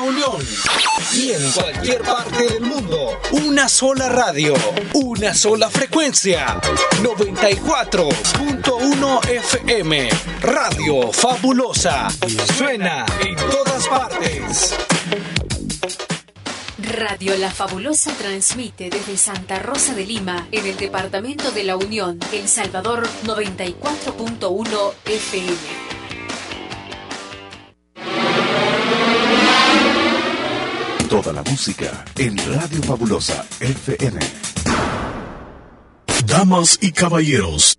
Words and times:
Unión. 0.00 0.44
Y 1.14 1.32
en 1.32 1.52
cualquier 1.52 2.00
parte 2.02 2.46
del 2.46 2.62
mundo. 2.62 3.20
Una 3.32 3.68
sola 3.68 4.08
radio. 4.08 4.54
Una 4.94 5.34
sola 5.34 5.68
frecuencia. 5.70 6.58
94.1 7.02 9.28
FM. 9.28 10.08
Radio 10.40 11.12
Fabulosa. 11.12 12.08
Suena 12.56 13.04
en 13.20 13.36
todas 13.36 13.86
partes. 13.88 14.74
Radio 16.78 17.36
La 17.36 17.50
Fabulosa 17.50 18.12
transmite 18.16 18.88
desde 18.90 19.16
Santa 19.16 19.58
Rosa 19.58 19.92
de 19.94 20.06
Lima, 20.06 20.46
en 20.52 20.66
el 20.66 20.76
departamento 20.76 21.50
de 21.50 21.64
La 21.64 21.76
Unión, 21.76 22.20
El 22.32 22.46
Salvador 22.48 23.08
94.1 23.24 24.92
FM. 25.04 25.95
Toda 31.08 31.32
la 31.32 31.42
música 31.44 32.04
en 32.18 32.36
Radio 32.36 32.82
Fabulosa 32.82 33.46
FM. 33.60 34.18
Damas 36.26 36.78
y 36.80 36.90
caballeros, 36.90 37.78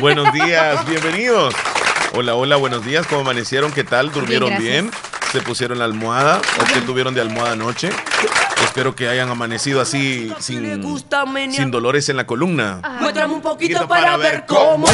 Buenos 0.00 0.32
días, 0.32 0.86
bienvenidos. 0.86 1.54
Hola, 2.14 2.34
hola, 2.34 2.56
buenos 2.56 2.84
días. 2.84 3.06
¿Cómo 3.06 3.22
amanecieron? 3.22 3.72
¿Qué 3.72 3.84
tal? 3.84 4.12
¿Durmieron 4.12 4.50
Bien, 4.50 4.62
bien? 4.62 4.90
¿Se 5.32 5.40
pusieron 5.40 5.78
la 5.78 5.84
almohada? 5.84 6.40
¿O 6.60 6.64
qué 6.72 6.80
tuvieron 6.80 7.14
de 7.14 7.20
almohada 7.20 7.52
anoche? 7.52 7.90
Espero 8.64 8.94
que 8.94 9.08
hayan 9.08 9.28
amanecido 9.28 9.80
así 9.80 10.32
sin, 10.38 10.82
sin 11.52 11.70
dolores 11.70 12.08
en 12.08 12.16
la 12.16 12.26
columna. 12.26 12.80
Muéstrame 13.00 13.34
un 13.34 13.42
poquito 13.42 13.86
para 13.88 14.16
ver 14.16 14.44
cómo 14.46 14.86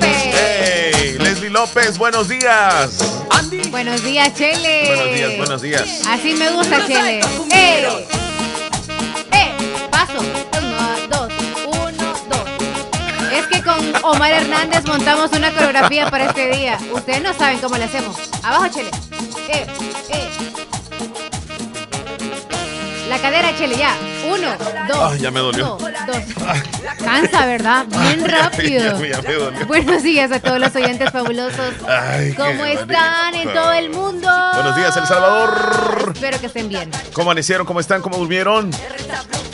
¡Hey! 0.00 1.16
Leslie 1.18 1.50
López, 1.50 1.98
buenos 1.98 2.28
días. 2.28 2.98
Buenos 3.70 4.02
días, 4.04 4.34
Chele. 4.34 4.86
Buenos 4.86 5.14
días, 5.14 5.36
buenos 5.36 5.62
días. 5.62 6.02
Así 6.06 6.34
me 6.34 6.50
gusta, 6.50 6.86
Chele. 6.86 7.20
¡Eh! 7.52 8.19
Omar 14.02 14.32
Hernández 14.32 14.84
montamos 14.86 15.30
una 15.32 15.50
coreografía 15.52 16.08
para 16.10 16.26
este 16.26 16.50
día. 16.50 16.78
Ustedes 16.92 17.22
no 17.22 17.34
saben 17.34 17.58
cómo 17.58 17.76
le 17.76 17.84
hacemos. 17.84 18.16
Abajo, 18.42 18.68
Chele. 18.68 18.90
¡Eh! 19.48 19.66
¡Eh! 20.10 20.28
La 23.08 23.18
cadera, 23.18 23.56
Chele, 23.56 23.76
ya. 23.76 23.94
Uno, 24.30 24.56
dos. 24.88 24.98
Ah, 24.98 25.16
ya 25.20 25.30
me 25.30 25.40
dolió. 25.40 25.76
uno, 25.76 25.88
dos. 26.06 26.18
Cansa, 27.04 27.46
¿verdad? 27.46 27.86
Bien 27.86 28.28
rápido. 28.28 29.00
Ya, 29.00 29.16
ya 29.16 29.22
me 29.22 29.34
dolió. 29.34 29.66
Buenos 29.66 30.02
días 30.02 30.30
a 30.32 30.40
todos 30.40 30.58
los 30.60 30.74
oyentes 30.74 31.10
fabulosos. 31.10 31.74
Ay, 31.88 32.32
¿Cómo 32.34 32.64
están 32.66 33.34
en 33.34 33.52
todo 33.52 33.72
el 33.72 33.90
mundo? 33.90 34.28
Buenos 34.54 34.76
días, 34.76 34.96
El 34.96 35.06
Salvador. 35.06 36.12
Espero 36.14 36.38
que 36.40 36.46
estén 36.46 36.68
bien. 36.68 36.90
¿Cómo 37.12 37.30
amanecieron? 37.30 37.66
¿Cómo 37.66 37.80
están? 37.80 38.02
¿Cómo 38.02 38.16
durmieron? 38.18 38.70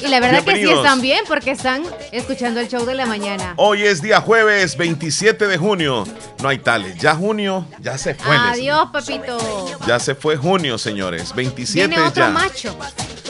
Y 0.02 0.08
la 0.08 0.20
verdad 0.20 0.44
que 0.44 0.56
sí 0.56 0.70
están 0.70 1.00
bien 1.00 1.20
porque 1.26 1.52
están 1.52 1.82
escuchando 2.12 2.60
el 2.60 2.68
show 2.68 2.84
de 2.84 2.94
la 2.94 3.06
mañana. 3.06 3.54
Hoy 3.56 3.82
es 3.84 4.02
día 4.02 4.20
jueves 4.20 4.76
27 4.76 5.46
de 5.46 5.56
junio. 5.56 6.04
No 6.42 6.48
hay 6.48 6.58
tales. 6.58 6.96
Ya 6.98 7.14
junio, 7.14 7.66
ya 7.80 7.96
se 7.96 8.14
fue. 8.14 8.36
Adiós, 8.36 8.88
papito. 8.92 9.38
Ya 9.86 9.98
se 9.98 10.14
fue 10.14 10.36
junio, 10.36 10.76
señores. 10.78 11.34
27 11.34 11.88
Viene 11.88 12.02
otro 12.02 12.24
ya. 12.24 12.30
macho. 12.30 12.76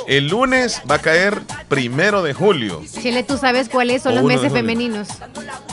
El 0.09 0.29
lunes 0.29 0.83
va 0.89 0.97
a 0.97 0.99
caer 1.01 1.36
primero 1.69 2.23
de 2.23 2.33
julio. 2.35 2.83
Chile, 3.03 3.23
¿tú 3.23 3.37
sabes 3.39 3.69
cuáles 3.69 4.03
son 4.03 4.13
O 4.13 4.17
los 4.17 4.25
meses 4.25 4.53
femeninos? 4.53 5.09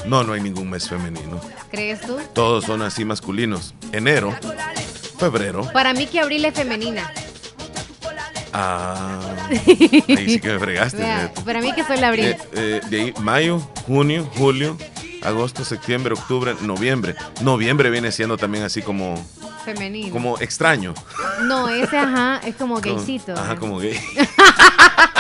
No, 0.06 0.24
no 0.24 0.34
hay 0.34 0.42
ningún 0.42 0.70
mes 0.70 0.88
femenino. 0.88 1.40
¿Crees 1.72 2.02
tú? 2.02 2.18
Todos 2.34 2.66
son 2.66 2.82
así 2.82 3.06
masculinos. 3.06 3.74
Enero, 3.92 4.34
febrero. 5.18 5.70
Para 5.74 5.94
mí 5.94 6.06
que 6.08 6.20
abril 6.20 6.46
es 6.46 6.54
femenina. 6.54 7.12
Ah, 8.56 9.20
ahí 9.50 10.26
sí 10.30 10.40
que 10.40 10.50
me 10.54 10.60
fregaste. 10.60 10.98
Vea, 10.98 11.32
para 11.44 11.60
mí 11.62 11.74
que 11.74 11.84
soy 11.84 11.98
la 11.98 12.10
abril. 12.10 12.26
Eh, 12.26 12.38
eh, 12.54 12.82
de 12.88 13.02
ahí, 13.02 13.14
mayo, 13.20 13.60
junio, 13.88 14.30
julio, 14.38 14.78
agosto, 15.24 15.66
septiembre, 15.66 16.14
octubre, 16.14 16.56
noviembre. 16.62 17.16
Noviembre 17.42 17.90
viene 17.90 18.12
siendo 18.12 18.38
también 18.38 18.64
así 18.64 18.84
como, 18.84 19.16
femenino. 19.66 20.12
como 20.14 20.38
extraño. 20.40 20.94
No, 21.46 21.68
ese 21.68 21.98
ajá 21.98 22.42
es 22.46 22.56
como 22.56 22.80
Como- 22.80 22.96
gaycito. 22.98 23.34
Ajá, 23.34 23.56
como 23.56 23.80
gay. 23.80 24.00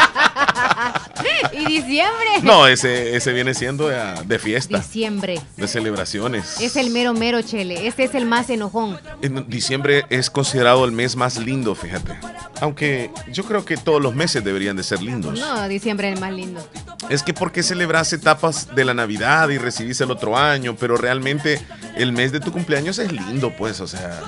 y 1.53 1.65
diciembre. 1.65 2.27
No, 2.41 2.67
ese, 2.67 3.15
ese 3.15 3.31
viene 3.33 3.53
siendo 3.53 3.91
eh, 3.91 3.95
de 4.25 4.39
fiesta, 4.39 4.77
Diciembre. 4.77 5.39
de 5.57 5.67
celebraciones. 5.67 6.59
Es 6.59 6.75
el 6.75 6.89
mero 6.89 7.13
mero, 7.13 7.41
Chele. 7.41 7.87
Este 7.87 8.03
es 8.03 8.15
el 8.15 8.25
más 8.25 8.49
enojón. 8.49 8.99
En 9.21 9.47
diciembre 9.49 10.05
es 10.09 10.29
considerado 10.29 10.85
el 10.85 10.91
mes 10.91 11.15
más 11.15 11.37
lindo, 11.37 11.75
fíjate. 11.75 12.17
Aunque 12.61 13.11
yo 13.31 13.43
creo 13.43 13.63
que 13.65 13.77
todos 13.77 14.01
los 14.01 14.15
meses 14.15 14.43
deberían 14.43 14.75
de 14.75 14.83
ser 14.83 15.01
lindos. 15.01 15.39
No, 15.39 15.67
diciembre 15.67 16.09
es 16.09 16.15
el 16.15 16.19
más 16.21 16.33
lindo. 16.33 16.67
Es 17.09 17.21
que 17.21 17.33
porque 17.33 17.63
celebras 17.63 18.11
etapas 18.13 18.73
de 18.73 18.85
la 18.85 18.93
Navidad 18.93 19.49
y 19.49 19.57
recibís 19.57 19.99
el 20.01 20.09
otro 20.11 20.37
año, 20.37 20.75
pero 20.79 20.95
realmente 20.97 21.61
el 21.95 22.11
mes 22.13 22.31
de 22.31 22.39
tu 22.39 22.51
cumpleaños 22.51 22.97
es 22.99 23.11
lindo, 23.11 23.51
pues, 23.55 23.79
o 23.81 23.87
sea. 23.87 24.19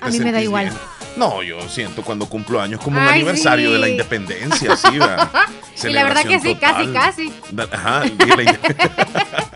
A 0.00 0.08
mí 0.10 0.20
me 0.20 0.30
da 0.30 0.40
igual. 0.42 0.66
bien. 0.66 0.78
No, 1.18 1.42
yo 1.42 1.60
siento 1.68 2.02
cuando 2.02 2.26
cumplo 2.28 2.60
años 2.60 2.80
como 2.80 3.00
un 3.00 3.06
Ay, 3.06 3.14
aniversario 3.16 3.66
sí. 3.68 3.72
de 3.72 3.78
la 3.80 3.88
independencia, 3.88 4.76
sí, 4.76 4.98
¿verdad? 4.98 5.28
Y 5.84 5.90
la 5.90 6.02
verdad 6.04 6.24
que 6.24 6.40
sí, 6.40 6.54
casi. 6.56 7.32
Da- 7.50 7.68
Ajá, 7.72 8.02
y 8.06 8.10
la 8.26 8.36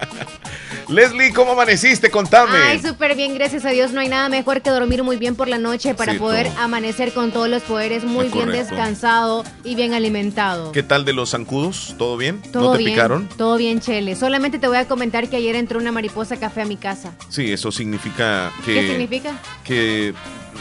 Leslie, 0.88 1.32
¿cómo 1.32 1.52
amaneciste? 1.52 2.10
Contame. 2.10 2.56
Ay, 2.58 2.80
súper 2.80 3.14
bien, 3.16 3.34
gracias 3.34 3.64
a 3.64 3.70
Dios. 3.70 3.92
No 3.92 4.00
hay 4.00 4.08
nada 4.08 4.28
mejor 4.28 4.60
que 4.62 4.70
dormir 4.70 5.02
muy 5.02 5.16
bien 5.16 5.34
por 5.36 5.48
la 5.48 5.58
noche 5.58 5.94
para 5.94 6.12
Sí, 6.12 6.18
poder 6.18 6.48
todo. 6.48 6.58
amanecer 6.60 7.12
con 7.12 7.32
todos 7.32 7.48
los 7.48 7.62
poderes 7.62 8.04
muy 8.04 8.26
Es 8.26 8.32
bien 8.32 8.46
correcto. 8.46 8.74
descansado 8.74 9.44
y 9.64 9.74
bien 9.74 9.94
alimentado. 9.94 10.72
¿Qué 10.72 10.82
tal 10.82 11.04
de 11.04 11.12
los 11.12 11.30
zancudos? 11.30 11.94
¿Todo 11.98 12.16
bien? 12.16 12.42
Todo 12.52 12.64
¿No 12.64 12.72
te 12.72 12.78
bien, 12.78 12.90
picaron? 12.92 13.28
todo 13.36 13.56
bien, 13.56 13.80
Chele. 13.80 14.16
Solamente 14.16 14.58
te 14.58 14.68
voy 14.68 14.76
a 14.78 14.86
comentar 14.88 15.28
que 15.28 15.36
ayer 15.36 15.56
entró 15.56 15.78
una 15.78 15.92
mariposa 15.92 16.36
café 16.38 16.62
a 16.62 16.64
mi 16.66 16.76
casa. 16.76 17.12
Sí, 17.28 17.50
eso 17.52 17.72
significa 17.72 18.52
que. 18.64 18.74
¿Qué 18.74 18.88
significa? 18.88 19.32
Que 19.64 20.12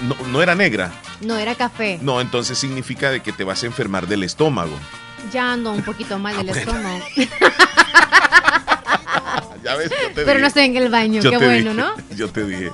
no, 0.03 0.15
no 0.27 0.41
era 0.41 0.55
negra. 0.55 0.91
No, 1.21 1.35
era 1.37 1.55
café. 1.55 1.99
No, 2.01 2.21
entonces 2.21 2.57
significa 2.57 3.09
de 3.11 3.21
que 3.21 3.31
te 3.33 3.43
vas 3.43 3.63
a 3.63 3.65
enfermar 3.65 4.07
del 4.07 4.23
estómago. 4.23 4.71
Ya 5.31 5.51
ando 5.53 5.71
un 5.71 5.83
poquito 5.83 6.17
mal 6.17 6.35
del 6.37 6.49
Ah, 6.49 6.59
estómago. 6.59 6.99
Ya 9.63 9.75
ves, 9.75 9.89
yo 9.91 9.95
te 10.07 10.13
Pero 10.15 10.25
dije. 10.27 10.41
no 10.41 10.47
estoy 10.47 10.63
en 10.63 10.75
el 10.77 10.89
baño, 10.89 11.21
Yo 11.21 11.29
qué 11.31 11.37
bueno, 11.37 11.71
dije, 11.71 11.73
¿no? 11.75 12.15
Yo 12.15 12.29
te 12.29 12.45
dije. 12.45 12.71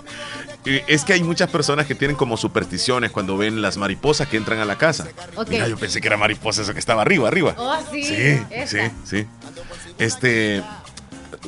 Es 0.88 1.04
que 1.06 1.14
hay 1.14 1.24
muchas 1.24 1.50
personas 1.50 1.86
que 1.86 1.96
tienen 1.96 2.16
como 2.18 2.36
supersticiones 2.38 3.12
cuando 3.12 3.38
ven 3.38 3.62
las 3.62 3.78
mariposas 3.78 4.28
que 4.28 4.38
entran 4.38 4.60
a 4.60 4.66
la 4.66 4.78
casa. 4.78 5.08
Ok. 5.36 5.50
Mira, 5.50 5.68
yo 5.68 5.78
pensé 5.78 6.00
que 6.02 6.08
era 6.08 6.18
mariposa 6.18 6.62
eso 6.62 6.74
que 6.74 6.80
estaba 6.80 7.02
arriba, 7.02 7.28
arriba. 7.28 7.56
Oh, 7.58 7.78
sí. 7.92 8.04
sí, 8.04 8.40
esa. 8.52 8.68
sí, 8.88 8.92
sí. 9.06 9.26
Este, 9.98 10.62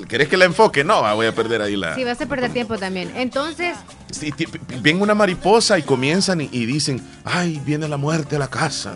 ¿querés 0.07 0.27
que 0.27 0.37
la 0.37 0.45
enfoque? 0.45 0.83
No, 0.83 1.05
ah, 1.05 1.13
voy 1.13 1.27
a 1.27 1.33
perder 1.35 1.61
ahí 1.61 1.75
la. 1.75 1.95
Sí, 1.95 2.03
vas 2.03 2.19
a 2.21 2.25
perder 2.25 2.51
tiempo 2.51 2.77
también. 2.77 3.11
Entonces, 3.15 3.75
Sí, 4.11 4.33
ven 4.81 5.01
una 5.01 5.13
mariposa 5.13 5.77
y 5.77 5.83
comienzan 5.83 6.41
y, 6.41 6.49
y 6.51 6.65
dicen, 6.65 7.01
ay, 7.23 7.61
viene 7.65 7.87
la 7.87 7.97
muerte 7.97 8.37
a 8.37 8.39
la 8.39 8.49
casa, 8.49 8.95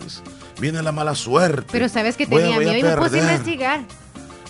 viene 0.59 0.81
la 0.81 0.91
mala 0.91 1.13
suerte. 1.15 1.67
pero 1.71 1.87
sabes 1.87 2.17
que 2.17 2.25
tenía 2.25 2.57
miedo 2.57 2.77
y 2.77 2.83
me 2.83 2.95
puse 2.97 3.07
a 3.07 3.09
perder". 3.11 3.21
investigar. 3.33 3.81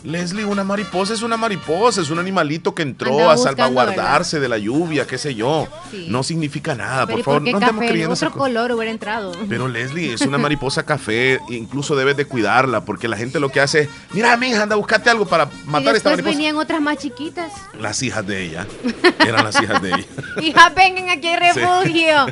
Leslie, 0.03 0.43
una 0.45 0.63
mariposa 0.65 1.13
es 1.13 1.21
una 1.21 1.37
mariposa, 1.37 2.01
es 2.01 2.09
un 2.09 2.19
animalito 2.19 2.75
que 2.75 2.81
entró 2.83 3.29
a 3.29 3.35
buscando, 3.35 3.43
salvaguardarse 3.43 4.39
de 4.39 4.49
la 4.49 4.57
lluvia, 4.57 5.07
qué 5.07 5.17
sé 5.17 5.33
yo. 5.33 5.67
Sí. 5.91 6.07
No 6.09 6.23
significa 6.23 6.75
nada, 6.75 7.05
Pero 7.05 7.13
por 7.15 7.19
¿y 7.19 7.23
favor, 7.23 7.41
por 7.43 7.51
no 7.51 7.57
estemos 7.59 7.79
café? 7.81 7.87
creyendo 7.89 8.13
Otro 8.13 8.31
color 8.31 8.71
hubiera 8.73 8.91
entrado. 8.91 9.31
Pero 9.47 9.67
Leslie, 9.69 10.13
es 10.13 10.21
una 10.21 10.37
mariposa 10.39 10.83
café, 10.85 11.39
incluso 11.49 11.95
debes 11.95 12.17
de 12.17 12.25
cuidarla, 12.25 12.83
porque 12.83 13.07
la 13.07 13.15
gente 13.15 13.39
lo 13.39 13.49
que 13.49 13.61
hace 13.61 13.81
es, 13.83 13.89
mira, 14.11 14.35
mija, 14.35 14.63
anda, 14.63 14.75
buscate 14.75 15.09
algo 15.09 15.25
para 15.25 15.45
y 15.45 15.69
matar 15.69 15.93
a 15.93 15.97
esta 15.97 16.09
mariposa. 16.09 16.35
venían 16.35 16.57
otras 16.57 16.81
más 16.81 16.97
chiquitas. 16.97 17.51
Las 17.79 18.03
hijas 18.03 18.27
de 18.27 18.43
ella, 18.43 18.67
eran 19.25 19.45
las 19.45 19.61
hijas 19.61 19.81
de 19.81 19.89
ella. 19.89 20.05
Hija, 20.41 20.69
vengan 20.75 21.09
aquí 21.11 21.27
al 21.29 21.39
refugio. 21.39 22.25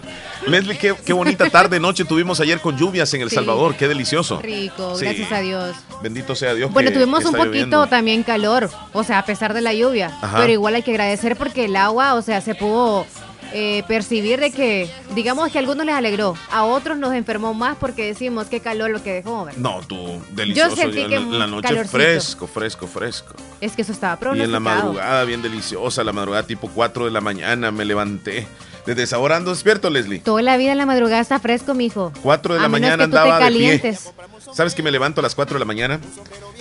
Leslie, 0.47 0.77
qué, 0.77 0.95
qué 1.05 1.13
bonita 1.13 1.49
tarde, 1.49 1.79
noche 1.79 2.03
tuvimos 2.03 2.39
ayer 2.39 2.59
con 2.59 2.75
lluvias 2.77 3.13
en 3.13 3.21
El 3.21 3.29
Sí. 3.29 3.35
Salvador, 3.35 3.75
qué 3.75 3.87
delicioso. 3.87 4.41
Rico, 4.41 4.97
gracias 4.99 5.31
a 5.31 5.39
Dios. 5.39 5.75
Bendito 6.01 6.35
sea 6.35 6.53
Dios. 6.55 6.71
Bueno, 6.73 6.89
que- 6.89 6.95
tuvimos 6.95 7.19
un 7.23 7.27
está 7.27 7.37
poquito 7.63 7.87
también 7.87 8.23
calor, 8.23 8.69
o 8.93 9.03
sea, 9.03 9.19
a 9.19 9.25
pesar 9.25 9.53
de 9.53 9.61
la 9.61 9.73
lluvia. 9.73 10.11
Ajá. 10.21 10.37
Pero 10.39 10.53
igual 10.53 10.75
hay 10.75 10.83
que 10.83 10.91
agradecer 10.91 11.35
porque 11.35 11.65
el 11.65 11.75
agua, 11.75 12.15
o 12.15 12.21
sea, 12.21 12.41
se 12.41 12.55
pudo 12.55 13.05
eh, 13.53 13.83
percibir 13.85 14.39
de 14.39 14.51
que, 14.51 14.89
digamos 15.13 15.51
que 15.51 15.57
a 15.57 15.61
algunos 15.61 15.85
les 15.85 15.93
alegró, 15.93 16.37
a 16.49 16.63
otros 16.63 16.97
nos 16.97 17.13
enfermó 17.13 17.53
más 17.53 17.75
porque 17.77 18.05
decimos 18.05 18.47
qué 18.47 18.61
calor 18.61 18.89
lo 18.91 19.03
que 19.03 19.11
dejó. 19.11 19.47
No, 19.57 19.81
tú, 19.85 20.21
delicioso. 20.31 20.69
Yo 20.69 20.75
sentí 20.75 21.05
que 21.05 21.19
la 21.19 21.47
noche 21.47 21.83
fresco, 21.85 22.47
fresco, 22.47 22.87
fresco. 22.87 23.33
Es 23.59 23.73
que 23.75 23.81
eso 23.81 23.91
estaba 23.91 24.17
pronosticado. 24.17 24.45
Y 24.45 24.45
en 24.45 24.51
la 24.53 24.59
madrugada, 24.61 25.23
bien 25.25 25.41
deliciosa, 25.41 26.01
la 26.03 26.13
madrugada 26.13 26.43
tipo 26.43 26.69
4 26.73 27.05
de 27.05 27.11
la 27.11 27.19
mañana, 27.19 27.71
me 27.71 27.83
levanté. 27.83 28.47
Desde 28.85 29.03
esa 29.03 29.19
hora 29.19 29.37
ando 29.37 29.51
despierto, 29.51 29.89
Leslie. 29.89 30.19
Toda 30.19 30.41
la 30.41 30.57
vida 30.57 30.71
en 30.71 30.77
la 30.77 30.85
madrugada 30.85 31.21
está 31.21 31.39
fresco, 31.39 31.73
mijo. 31.73 32.11
4 32.23 32.55
de 32.55 32.59
la 32.59 32.69
mañana 32.69 33.03
andaba 33.03 33.39
de 33.39 33.51
pie. 33.51 33.97
¿Sabes 34.53 34.73
que 34.73 34.83
me 34.83 34.91
levanto 34.91 35.21
a 35.21 35.23
las 35.23 35.35
4 35.35 35.55
de 35.55 35.59
la 35.59 35.65
mañana? 35.65 35.99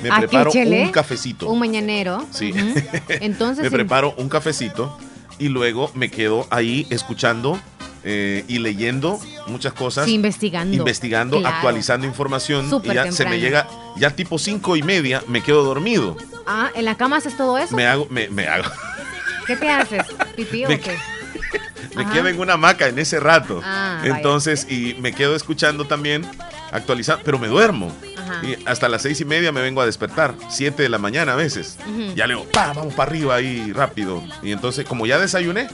Me 0.02 0.11
preparo 0.11 0.50
un 0.52 0.93
cafecito. 0.93 1.49
Un 1.49 1.58
mañanero. 1.58 2.25
Sí. 2.31 2.52
Entonces. 3.08 3.64
me 3.64 3.70
preparo 3.70 4.14
un 4.17 4.28
cafecito 4.28 4.96
y 5.38 5.49
luego 5.49 5.90
me 5.94 6.11
quedo 6.11 6.46
ahí 6.50 6.87
escuchando 6.90 7.58
eh, 8.05 8.44
y 8.49 8.58
leyendo 8.58 9.19
muchas 9.46 9.73
cosas. 9.73 10.08
investigando. 10.08 10.76
Investigando, 10.76 11.40
actualizando 11.44 12.06
información. 12.06 12.70
y 12.84 12.94
ya 12.94 13.11
se 13.12 13.25
me 13.26 13.40
llega, 13.40 13.66
ya 13.96 14.11
tipo 14.11 14.38
cinco 14.38 14.76
y 14.76 14.82
media, 14.82 15.23
me 15.26 15.43
quedo 15.43 15.62
dormido. 15.62 16.16
Ah, 16.46 16.70
¿en 16.75 16.84
la 16.84 16.96
cama 16.96 17.16
haces 17.16 17.37
todo 17.37 17.58
eso? 17.58 17.75
Me 17.76 17.87
hago, 17.87 18.06
me, 18.11 18.28
me 18.28 18.46
hago. 18.46 18.70
¿Qué 19.46 19.56
te 19.56 19.69
haces? 19.69 20.02
¿Pipí 20.37 20.64
o 20.66 20.69
qué? 20.69 20.96
Me 21.96 22.06
quedo 22.10 22.28
en 22.28 22.38
una 22.40 22.54
hamaca 22.54 22.88
en 22.88 22.98
ese 22.98 23.20
rato. 23.20 23.60
Ah, 23.64 24.00
Entonces, 24.04 24.66
y 24.70 24.96
me 25.00 25.12
quedo 25.12 25.34
escuchando 25.37 25.87
también, 25.87 26.26
actualizando, 26.72 27.22
pero 27.25 27.38
me 27.38 27.48
duermo. 27.48 27.94
Y 28.42 28.56
hasta 28.66 28.88
las 28.88 29.02
seis 29.02 29.20
y 29.20 29.25
media 29.25 29.50
me 29.52 29.60
vengo 29.60 29.81
a 29.81 29.87
despertar, 29.87 30.34
siete 30.48 30.82
de 30.84 30.88
la 30.88 30.98
mañana 30.98 31.32
a 31.32 31.37
veces. 31.37 31.78
Ya 32.14 32.26
le 32.26 32.34
digo, 32.34 32.46
vamos 32.54 32.94
para 32.94 33.10
arriba 33.10 33.34
ahí 33.34 33.72
rápido. 33.72 34.22
Y 34.42 34.52
entonces, 34.52 34.87
como 34.87 35.06
ya 35.06 35.19
desayuné, 35.19 35.69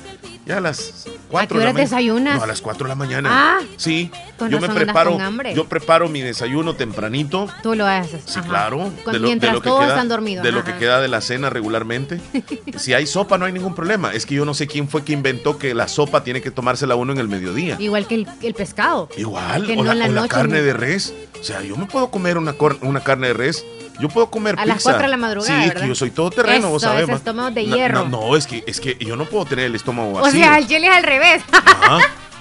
ya 0.46 0.58
a 0.58 0.60
las 0.60 1.04
4 1.30 1.58
¿A 1.58 1.60
qué 1.60 1.68
hora 1.68 1.78
desayunas? 1.78 2.36
No, 2.36 2.44
a 2.44 2.46
las 2.46 2.60
4 2.60 2.84
de 2.84 2.88
la 2.88 2.94
mañana. 2.94 3.28
Ah, 3.32 3.60
sí. 3.76 4.10
yo 4.48 4.60
me 4.60 4.68
preparo, 4.68 5.18
yo 5.54 5.64
preparo 5.66 6.08
mi 6.08 6.20
desayuno 6.20 6.74
tempranito. 6.74 7.48
Tú 7.62 7.74
lo 7.74 7.86
haces. 7.86 8.22
Sí, 8.26 8.40
claro. 8.40 8.92
de 9.06 9.18
lo, 9.18 9.26
mientras 9.26 9.60
todos 9.60 9.80
queda, 9.80 9.88
están 9.88 10.08
dormidos. 10.08 10.44
De 10.44 10.52
lo 10.52 10.64
que 10.64 10.74
queda 10.74 11.00
de 11.00 11.08
la 11.08 11.20
cena 11.20 11.50
regularmente. 11.50 12.20
si 12.76 12.94
hay 12.94 13.06
sopa 13.06 13.38
no 13.38 13.44
hay 13.44 13.52
ningún 13.52 13.74
problema. 13.74 14.12
Es 14.12 14.26
que 14.26 14.34
yo 14.34 14.44
no 14.44 14.54
sé 14.54 14.66
quién 14.66 14.88
fue 14.88 15.04
que 15.04 15.12
inventó 15.12 15.58
que 15.58 15.74
la 15.74 15.88
sopa 15.88 16.22
tiene 16.22 16.40
que 16.40 16.50
tomársela 16.50 16.94
uno 16.94 17.12
en 17.12 17.18
el 17.18 17.28
mediodía. 17.28 17.76
Igual 17.78 18.06
que 18.06 18.26
el, 18.42 18.54
pescado. 18.54 19.08
Igual. 19.16 19.70
o 19.78 19.82
la, 19.84 20.28
carne 20.28 20.62
de 20.62 20.72
res. 20.72 21.14
O 21.40 21.44
sea, 21.44 21.62
yo 21.62 21.76
me 21.76 21.86
puedo 21.86 22.10
comer 22.10 22.38
una, 22.38 22.54
una 22.82 23.00
carne 23.00 23.28
de 23.28 23.34
res 23.34 23.64
yo 24.00 24.08
puedo 24.08 24.30
comer 24.30 24.56
a 24.58 24.66
las 24.66 24.82
4 24.82 25.02
de 25.02 25.08
la 25.08 25.16
madrugada. 25.16 25.64
Sí, 25.64 25.70
que 25.70 25.88
yo 25.88 25.94
soy 25.94 26.10
todo 26.10 26.30
terreno, 26.30 26.70
vos 26.70 26.82
sabés. 26.82 27.08
Es 27.08 27.16
estómago 27.16 27.50
de 27.50 27.64
hierro. 27.66 28.08
No, 28.08 28.36
es 28.36 28.46
que 28.46 28.64
es 28.66 28.80
que 28.80 28.96
yo 29.00 29.16
no 29.16 29.24
puedo 29.24 29.44
tener 29.44 29.66
el 29.66 29.74
estómago 29.74 30.12
vacío. 30.12 30.28
O 30.28 30.32
sea, 30.32 30.58
el 30.58 30.66
chile 30.66 30.86
es 30.86 30.96
al 30.96 31.02
revés. 31.02 31.42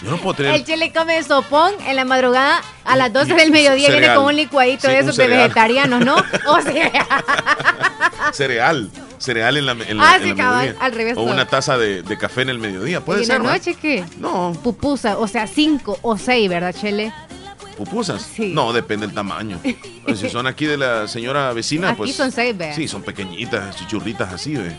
Yo 0.02 0.12
no 0.12 0.18
puedo 0.18 0.34
tener. 0.38 0.56
El 0.56 0.66
chile 0.66 0.92
come 0.94 1.22
sopón 1.24 1.74
en 1.88 1.96
la 1.96 2.06
madrugada 2.06 2.62
a 2.84 2.96
las 2.96 3.12
12 3.12 3.34
del 3.34 3.52
mediodía 3.52 3.90
viene 3.90 4.14
con 4.14 4.26
un 4.26 4.36
licuadito 4.36 4.88
de 4.88 5.00
esos 5.00 5.16
de 5.18 5.28
vegetarianos, 5.28 6.04
¿no? 6.06 6.16
O 6.48 6.62
sea. 6.62 6.92
cereal. 8.34 8.90
Cereal 9.18 9.58
en 9.58 9.66
la, 9.66 9.72
en 9.72 10.00
ah, 10.02 10.18
sí, 10.22 10.36
al 10.80 10.92
revés. 10.92 11.18
O 11.18 11.24
una 11.24 11.48
taza 11.48 11.78
de, 11.78 12.04
de, 12.04 12.18
café 12.18 12.42
en 12.42 12.50
el 12.50 12.60
mediodía. 12.60 13.02
¿Puede 13.02 13.24
¿Y 13.24 13.26
ser? 13.26 13.36
¿Y 13.36 13.38
en 13.38 13.44
la 13.44 13.54
noche 13.54 13.76
qué? 13.76 14.04
No. 14.20 14.54
Pupusa, 14.62 15.18
o 15.18 15.28
sea, 15.28 15.48
5 15.48 16.00
o 16.02 16.18
6, 16.18 16.50
¿verdad, 16.50 16.76
Chele? 16.80 17.14
¿Pupusas? 17.78 18.22
Sí. 18.22 18.52
No, 18.54 18.74
depende 18.74 19.06
del 19.06 19.16
tamaño. 19.16 19.60
Si 20.16 20.30
son 20.30 20.48
aquí 20.48 20.66
de 20.66 20.78
la 20.78 21.08
señora 21.08 21.52
vecina, 21.54 21.90
aquí 21.90 21.98
pues. 21.98 22.16
son 22.16 22.32
seis, 22.32 22.58
¿ve? 22.58 22.74
Sí, 22.74 22.88
son 22.88 23.04
pequeñitas, 23.04 23.76
chichurritas 23.76 24.34
así, 24.34 24.56
¿ve? 24.56 24.78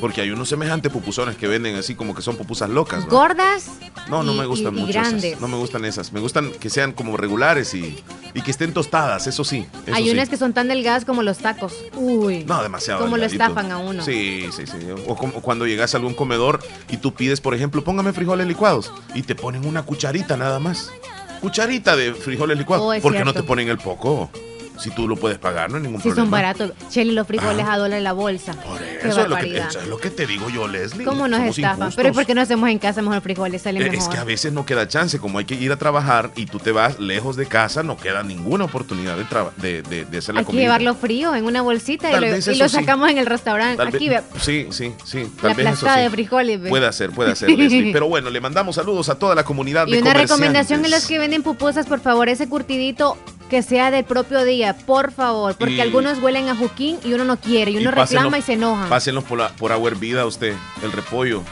Porque 0.00 0.20
hay 0.20 0.30
unos 0.30 0.48
semejantes 0.48 0.92
pupusones 0.92 1.36
que 1.36 1.46
venden 1.46 1.76
así 1.76 1.94
como 1.94 2.14
que 2.14 2.20
son 2.20 2.36
pupusas 2.36 2.68
locas. 2.68 3.06
¿Gordas? 3.06 3.70
No, 4.08 4.22
no 4.22 4.34
me 4.34 4.44
gustan 4.44 4.74
mucho. 4.74 5.00
Esas. 5.00 5.40
No 5.40 5.48
me 5.48 5.56
gustan 5.56 5.84
esas. 5.84 6.12
Me 6.12 6.20
gustan 6.20 6.50
que 6.52 6.68
sean 6.68 6.92
como 6.92 7.16
regulares 7.16 7.72
y, 7.74 8.02
y 8.34 8.42
que 8.42 8.50
estén 8.50 8.74
tostadas, 8.74 9.26
eso 9.26 9.44
sí. 9.44 9.66
hay 9.92 10.10
unas 10.10 10.28
que 10.28 10.36
son 10.36 10.52
tan 10.52 10.68
delgadas 10.68 11.04
como 11.04 11.22
los 11.22 11.38
tacos. 11.38 11.74
Uy. 11.94 12.44
No, 12.44 12.62
demasiado. 12.62 13.00
Como 13.00 13.16
lo 13.16 13.24
estafan 13.24 13.70
a 13.72 13.78
uno. 13.78 14.04
Sí, 14.04 14.46
sí, 14.54 14.66
sí. 14.66 14.76
O 15.06 15.16
como 15.16 15.40
cuando 15.40 15.66
llegas 15.66 15.94
a 15.94 15.98
algún 15.98 16.14
comedor 16.14 16.60
y 16.90 16.98
tú 16.98 17.14
pides, 17.14 17.40
por 17.40 17.54
ejemplo, 17.54 17.82
póngame 17.82 18.12
frijoles 18.12 18.46
licuados 18.46 18.92
y 19.14 19.22
te 19.22 19.34
ponen 19.34 19.64
una 19.64 19.84
cucharita 19.84 20.36
nada 20.36 20.58
más 20.58 20.90
cucharita 21.40 21.96
de 21.96 22.14
frijoles 22.14 22.58
licuados. 22.58 22.84
Oh, 22.86 23.00
¿Por 23.02 23.12
qué 23.12 23.24
no 23.24 23.32
te 23.32 23.42
ponen 23.42 23.68
el 23.68 23.78
poco? 23.78 24.30
Si 24.78 24.90
tú 24.90 25.06
lo 25.08 25.16
puedes 25.16 25.38
pagar, 25.38 25.70
no 25.70 25.76
hay 25.76 25.82
ningún 25.82 26.00
problema. 26.00 26.14
Si 26.14 26.20
son 26.20 26.30
baratos. 26.30 26.72
Cheli, 26.90 27.12
los 27.12 27.26
frijoles 27.26 27.66
a 27.66 27.78
dólar 27.78 28.02
la 28.02 28.12
bolsa. 28.12 28.52
Por 28.52 28.82
eso, 28.82 29.22
es 29.22 29.28
lo, 29.28 29.36
que, 29.36 29.56
eso 29.56 29.80
es 29.80 29.86
lo 29.86 29.98
que 29.98 30.10
te 30.10 30.26
digo 30.26 30.50
yo, 30.50 30.66
Leslie. 30.66 31.04
¿Cómo 31.04 31.28
nos 31.28 31.40
estafan? 31.40 31.92
Pero 31.94 32.12
¿por 32.12 32.26
qué 32.26 32.34
no 32.34 32.40
hacemos 32.40 32.68
en 32.68 32.78
casa 32.78 33.00
mejor 33.02 33.20
frijoles? 33.20 33.62
Salen 33.62 33.82
mejor. 33.82 33.98
Es 33.98 34.08
que 34.08 34.18
a 34.18 34.24
veces 34.24 34.52
no 34.52 34.66
queda 34.66 34.88
chance. 34.88 35.18
Como 35.18 35.38
hay 35.38 35.44
que 35.44 35.54
ir 35.54 35.72
a 35.72 35.76
trabajar 35.76 36.30
y 36.36 36.46
tú 36.46 36.58
te 36.58 36.72
vas 36.72 36.98
lejos 36.98 37.36
de 37.36 37.46
casa, 37.46 37.82
no 37.82 37.96
queda 37.96 38.22
ninguna 38.22 38.64
oportunidad 38.64 39.16
de, 39.16 39.82
de, 39.82 40.04
de, 40.04 40.18
hacer 40.18 40.34
la 40.34 40.40
hay 40.40 40.44
comida. 40.44 40.62
Hay 40.62 40.66
que 40.66 40.78
llevarlo 40.78 40.94
frío 40.94 41.34
en 41.34 41.44
una 41.44 41.62
bolsita 41.62 42.10
y 42.10 42.56
lo, 42.56 42.68
sacamos 42.68 43.10
en 43.10 43.18
el 43.18 43.26
restaurante. 43.26 43.82
Aquí, 43.82 44.08
ve. 44.08 44.22
Sí, 44.40 44.68
sí, 44.70 44.92
sí. 45.04 45.30
Tal 45.40 45.56
la 45.62 45.70
vez 45.70 45.80
de 45.80 46.10
frijoles. 46.10 46.60
Puede 46.68 46.92
ser, 46.92 47.10
puede 47.10 47.36
ser, 47.36 47.50
Leslie. 47.50 47.92
Pero 47.92 48.08
bueno, 48.08 48.30
le 48.30 48.40
mandamos 48.40 48.74
saludos 48.76 49.08
a 49.08 49.14
toda 49.16 49.34
la 49.34 49.44
comunidad 49.44 49.86
y 49.86 49.96
una 49.98 50.14
recomendación 50.14 50.84
en 50.84 50.90
los 50.90 51.06
que 51.06 51.18
venden 51.18 51.42
pupusas, 51.42 51.86
por 51.86 52.00
favor, 52.00 52.28
ese 52.28 52.48
curtidito 52.48 53.16
que 53.48 53.62
sea 53.62 53.90
del 53.90 54.04
propio 54.04 54.44
día, 54.44 54.76
por 54.86 55.12
favor, 55.12 55.54
porque 55.56 55.80
algunos 55.82 56.20
huelen 56.22 56.48
a 56.48 56.56
juquín 56.56 56.98
y 57.04 57.12
uno 57.12 57.24
no 57.24 57.36
quiere, 57.36 57.70
y 57.70 57.76
uno 57.76 57.90
reclama 57.90 58.38
y 58.38 58.42
se 58.42 58.54
enoja. 58.54 58.88
Pásenlos 58.88 59.24
por, 59.24 59.50
por 59.52 59.72
agua 59.72 59.90
hervida 59.90 60.26
usted, 60.26 60.54
el 60.82 60.92
repollo, 60.92 61.42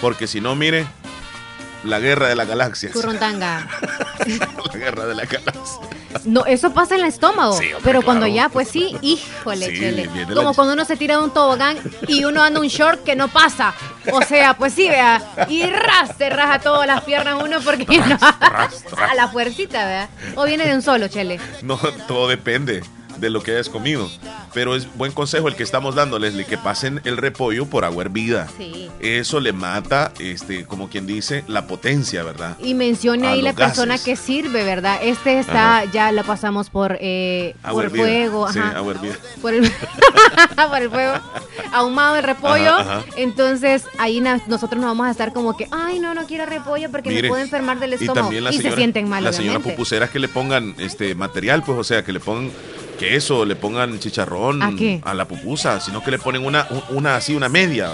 porque 0.00 0.26
si 0.26 0.40
no, 0.40 0.54
mire, 0.54 0.86
la 1.84 1.98
guerra 1.98 2.28
de 2.28 2.36
las 2.36 2.48
galaxias. 2.48 2.94
La 2.94 4.78
guerra 4.78 5.06
de 5.06 5.14
la 5.14 5.24
galaxias. 5.24 5.80
No, 6.24 6.44
eso 6.44 6.74
pasa 6.74 6.96
en 6.96 7.02
el 7.02 7.06
estómago. 7.06 7.58
pero 7.84 8.02
cuando 8.02 8.26
ya, 8.26 8.48
pues 8.48 8.68
sí, 8.68 8.96
híjole, 9.00 9.66
chele. 9.66 10.10
Como 10.34 10.54
cuando 10.54 10.74
uno 10.74 10.84
se 10.84 10.96
tira 10.96 11.16
de 11.16 11.22
un 11.22 11.30
tobogán 11.30 11.78
y 12.08 12.24
uno 12.24 12.42
anda 12.42 12.60
un 12.60 12.66
short 12.66 13.04
que 13.04 13.14
no 13.14 13.28
pasa. 13.28 13.72
O 14.12 14.20
sea, 14.22 14.54
pues 14.54 14.74
sí, 14.74 14.88
vea. 14.88 15.22
Y 15.48 15.62
ras, 15.62 16.16
se 16.18 16.28
raja 16.28 16.58
todas 16.58 16.86
las 16.86 17.04
piernas 17.04 17.42
uno 17.42 17.60
porque 17.60 17.86
no. 17.98 18.18
a 18.20 19.14
la 19.14 19.28
fuercita, 19.28 19.86
vea. 19.86 20.08
O 20.34 20.44
viene 20.44 20.66
de 20.66 20.74
un 20.74 20.82
solo, 20.82 21.08
chele. 21.08 21.40
No, 21.62 21.78
todo 22.06 22.28
depende 22.28 22.82
de 23.20 23.30
lo 23.30 23.42
que 23.42 23.52
hayas 23.52 23.68
comido. 23.68 24.10
Pero 24.52 24.74
es 24.74 24.92
buen 24.96 25.12
consejo 25.12 25.48
el 25.48 25.54
que 25.54 25.62
estamos 25.62 25.94
dando, 25.94 26.18
Leslie, 26.18 26.44
que 26.44 26.58
pasen 26.58 27.00
el 27.04 27.16
repollo 27.16 27.66
por 27.66 27.84
agua 27.84 28.04
hervida. 28.04 28.48
Sí. 28.56 28.90
Eso 29.00 29.40
le 29.40 29.52
mata, 29.52 30.12
este, 30.18 30.64
como 30.64 30.88
quien 30.88 31.06
dice, 31.06 31.44
la 31.46 31.66
potencia, 31.66 32.22
¿verdad? 32.22 32.56
Y 32.60 32.74
mencione 32.74 33.28
ahí 33.28 33.42
la 33.42 33.52
persona 33.52 33.98
que 33.98 34.16
sirve, 34.16 34.64
¿verdad? 34.64 34.98
Este 35.02 35.38
está, 35.38 35.84
ya 35.84 36.12
lo 36.12 36.24
pasamos 36.24 36.70
por, 36.70 36.98
eh, 37.00 37.54
por 37.70 37.90
fuego. 37.90 38.50
Sí, 38.52 38.58
agua 38.58 38.92
hervida. 38.92 39.16
Por 39.40 39.54
el, 39.54 39.70
por 40.70 40.82
el 40.82 40.90
fuego. 40.90 41.12
Ahumado 41.72 42.16
el 42.16 42.24
repollo. 42.24 42.76
Entonces, 43.16 43.84
ahí 43.98 44.20
nosotros 44.20 44.80
nos 44.80 44.90
vamos 44.90 45.06
a 45.06 45.10
estar 45.10 45.32
como 45.32 45.56
que, 45.56 45.68
ay, 45.70 45.98
no, 45.98 46.14
no 46.14 46.26
quiero 46.26 46.46
repollo 46.46 46.90
porque 46.90 47.10
me 47.10 47.28
puedo 47.28 47.42
enfermar 47.42 47.78
del 47.78 47.94
estómago. 47.94 48.32
Y, 48.32 48.58
se 48.58 48.72
sienten 48.72 49.08
mal. 49.08 49.24
La 49.24 49.32
señora 49.32 49.60
pupusera 49.60 50.08
que 50.08 50.18
le 50.18 50.28
pongan 50.28 50.74
este 50.78 51.14
material, 51.14 51.62
pues, 51.62 51.78
o 51.78 51.84
sea, 51.84 52.04
que 52.04 52.12
le 52.12 52.20
pongan 52.20 52.50
queso, 53.00 53.46
le 53.46 53.56
pongan 53.56 53.98
chicharrón 53.98 54.62
¿A, 55.02 55.14
la 55.14 55.24
pupusa, 55.24 55.80
sino 55.80 56.04
que 56.04 56.10
le 56.10 56.18
ponen 56.18 56.44
una, 56.44 56.68
una 56.90 57.16
así, 57.16 57.34
una 57.34 57.48
media, 57.48 57.88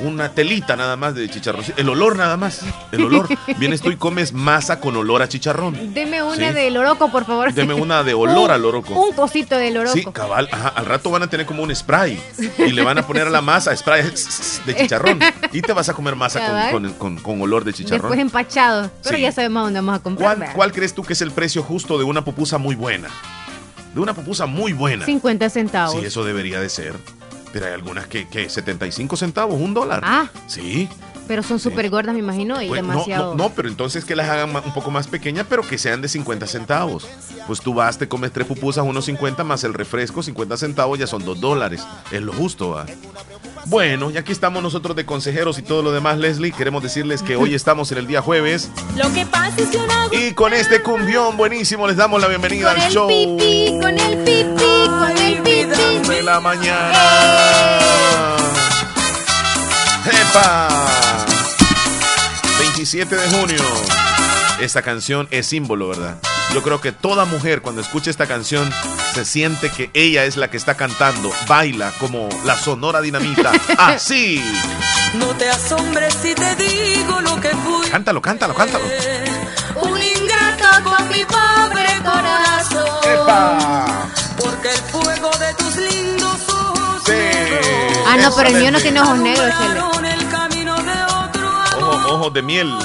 una 0.00 0.32
telita 0.32 0.74
nada 0.74 0.96
más 0.96 1.14
de 1.14 1.30
chicharrón. 1.30 1.64
El 1.76 1.88
olor 1.88 2.16
nada 2.16 2.36
más, 2.36 2.62
el 2.90 3.04
olor. 3.04 3.28
Vienes 3.58 3.80
tú 3.80 3.92
y 3.92 3.96
comes 3.96 4.32
masa 4.32 4.80
con 4.80 4.96
olor 4.96 5.22
a 5.22 5.28
chicharrón. 5.28 5.94
Deme 5.94 6.20
una 6.24 6.52
de 6.52 6.68
loroco, 6.68 7.12
por 7.12 7.26
favor. 7.26 7.52
Deme 7.52 7.74
una 7.74 8.02
de 8.02 8.12
olor 8.14 8.50
a 8.50 8.58
loroco. 8.58 8.92
Un 9.00 9.14
cosito 9.14 9.56
de 9.56 9.70
loroco. 9.70 9.96
Sí, 9.96 10.04
cabal. 10.12 10.48
al 10.50 10.84
rato 10.84 11.12
van 11.12 11.22
a 11.22 11.28
tener 11.28 11.46
como 11.46 11.62
un 11.62 11.72
spray 11.72 12.20
y 12.58 12.72
le 12.72 12.82
van 12.82 12.98
a 12.98 13.06
poner 13.06 13.28
a 13.28 13.30
la 13.30 13.42
masa 13.42 13.76
spray 13.76 14.02
de 14.66 14.74
chicharrón. 14.74 15.20
Y 15.52 15.62
te 15.62 15.72
vas 15.72 15.88
a 15.88 15.94
comer 15.94 16.16
masa 16.16 16.72
con, 16.98 17.40
olor 17.40 17.62
de 17.62 17.72
chicharrón. 17.72 18.10
Después 18.10 18.18
empachado. 18.18 18.90
Pero 19.04 19.16
ya 19.16 19.30
sabemos 19.30 19.62
dónde 19.62 19.78
vamos 19.78 19.94
a 19.94 20.02
comprar. 20.02 20.36
¿Cuál, 20.36 20.52
¿Cuál 20.52 20.72
crees 20.72 20.92
tú 20.92 21.04
que 21.04 21.12
es 21.12 21.22
el 21.22 21.30
precio 21.30 21.62
justo 21.62 21.98
de 21.98 22.04
una 22.04 22.24
pupusa 22.24 22.58
muy 22.58 22.74
buena? 22.74 23.08
De 23.94 24.00
una 24.00 24.14
pupusa 24.14 24.46
muy 24.46 24.72
buena. 24.72 25.04
50 25.04 25.50
centavos. 25.50 26.00
Sí, 26.00 26.06
eso 26.06 26.24
debería 26.24 26.60
de 26.60 26.68
ser. 26.68 26.94
Pero 27.52 27.66
hay 27.66 27.72
algunas 27.72 28.06
que, 28.06 28.28
que 28.28 28.48
75 28.48 29.16
centavos, 29.16 29.60
un 29.60 29.74
dólar. 29.74 30.02
Ah. 30.04 30.28
Sí. 30.46 30.88
Pero 31.30 31.44
son 31.44 31.60
súper 31.60 31.88
gordas, 31.90 32.12
me 32.12 32.18
imagino, 32.18 32.60
y 32.60 32.66
pues, 32.66 32.80
demasiado. 32.80 33.36
No, 33.36 33.44
no, 33.44 33.50
pero 33.54 33.68
entonces 33.68 34.04
que 34.04 34.16
las 34.16 34.28
hagan 34.28 34.50
un 34.52 34.74
poco 34.74 34.90
más 34.90 35.06
pequeñas, 35.06 35.46
pero 35.48 35.62
que 35.62 35.78
sean 35.78 36.02
de 36.02 36.08
50 36.08 36.44
centavos. 36.48 37.06
Pues 37.46 37.60
tú 37.60 37.72
vas, 37.72 37.98
te 37.98 38.08
comes 38.08 38.32
tres 38.32 38.48
pupusas, 38.48 38.84
unos 38.84 39.04
50 39.04 39.44
más 39.44 39.62
el 39.62 39.72
refresco, 39.72 40.24
50 40.24 40.56
centavos, 40.56 40.98
ya 40.98 41.06
son 41.06 41.24
2 41.24 41.40
dólares. 41.40 41.86
Es 42.10 42.20
lo 42.20 42.32
justo, 42.32 42.70
¿va? 42.70 42.86
Bueno, 43.66 44.10
y 44.10 44.16
aquí 44.16 44.32
estamos 44.32 44.62
nosotros 44.62 44.96
de 44.96 45.04
consejeros 45.04 45.58
y 45.58 45.62
todo 45.62 45.82
lo 45.82 45.92
demás, 45.92 46.18
Leslie. 46.18 46.52
Queremos 46.52 46.82
decirles 46.82 47.22
que 47.22 47.36
hoy 47.36 47.54
estamos 47.54 47.92
en 47.92 47.98
el 47.98 48.06
día 48.06 48.22
jueves. 48.22 48.70
Lo 48.96 49.12
que 49.12 49.26
pasa 49.26 49.54
es 49.58 49.68
que 49.68 50.16
Y 50.16 50.32
con 50.32 50.52
este 50.52 50.82
cumbión 50.82 51.36
buenísimo 51.36 51.86
les 51.86 51.96
damos 51.96 52.20
la 52.20 52.28
bienvenida 52.28 52.72
al 52.72 52.90
show. 52.90 53.08
Pipí, 53.08 53.78
con 53.80 53.98
el 53.98 54.18
pipí, 54.18 54.86
con 54.86 55.16
el 55.16 55.42
pipí. 55.42 56.08
De 56.08 56.22
la 56.22 56.40
mañana. 56.40 56.92
¡Epa! 60.06 60.68
17 62.74 63.14
de 63.14 63.28
junio. 63.30 63.62
Esta 64.60 64.82
canción 64.82 65.28
es 65.30 65.46
símbolo, 65.46 65.88
¿verdad? 65.88 66.16
Yo 66.54 66.62
creo 66.62 66.80
que 66.80 66.92
toda 66.92 67.24
mujer 67.26 67.62
cuando 67.62 67.80
escucha 67.80 68.10
esta 68.10 68.26
canción 68.26 68.70
se 69.14 69.24
siente 69.24 69.70
que 69.70 69.90
ella 69.92 70.24
es 70.24 70.36
la 70.36 70.50
que 70.50 70.56
está 70.56 70.76
cantando, 70.76 71.32
baila 71.48 71.92
como 71.98 72.28
la 72.44 72.56
sonora 72.56 73.00
dinamita. 73.00 73.52
Así. 73.78 74.42
No 75.14 75.26
te 75.36 75.48
asombres 75.48 76.14
si 76.22 76.34
te 76.34 76.54
digo 76.56 77.20
lo 77.20 77.40
que 77.40 77.48
fui. 77.48 77.88
Cántalo, 77.90 78.22
cántalo, 78.22 78.54
cántalo. 78.54 78.84
Un 79.82 80.00
ingrato 80.00 80.84
con 80.84 81.08
mi 81.08 81.24
pobre 81.24 82.00
corazón. 82.04 82.86
Porque 84.38 84.70
el 84.70 84.78
fuego 84.78 85.30
de 85.38 85.54
tus 85.54 85.76
lindos 85.76 86.48
ojos. 86.48 87.02
Sí. 87.06 87.12
Ah, 88.06 88.16
no, 88.22 88.34
pero 88.34 88.50
el 88.50 88.56
mío 88.56 88.70
no 88.70 88.80
tiene 88.80 89.00
ojos 89.00 89.18
negros. 89.18 89.54
Ojos, 91.80 92.06
ojos 92.06 92.32
de 92.32 92.42
miel. 92.42 92.72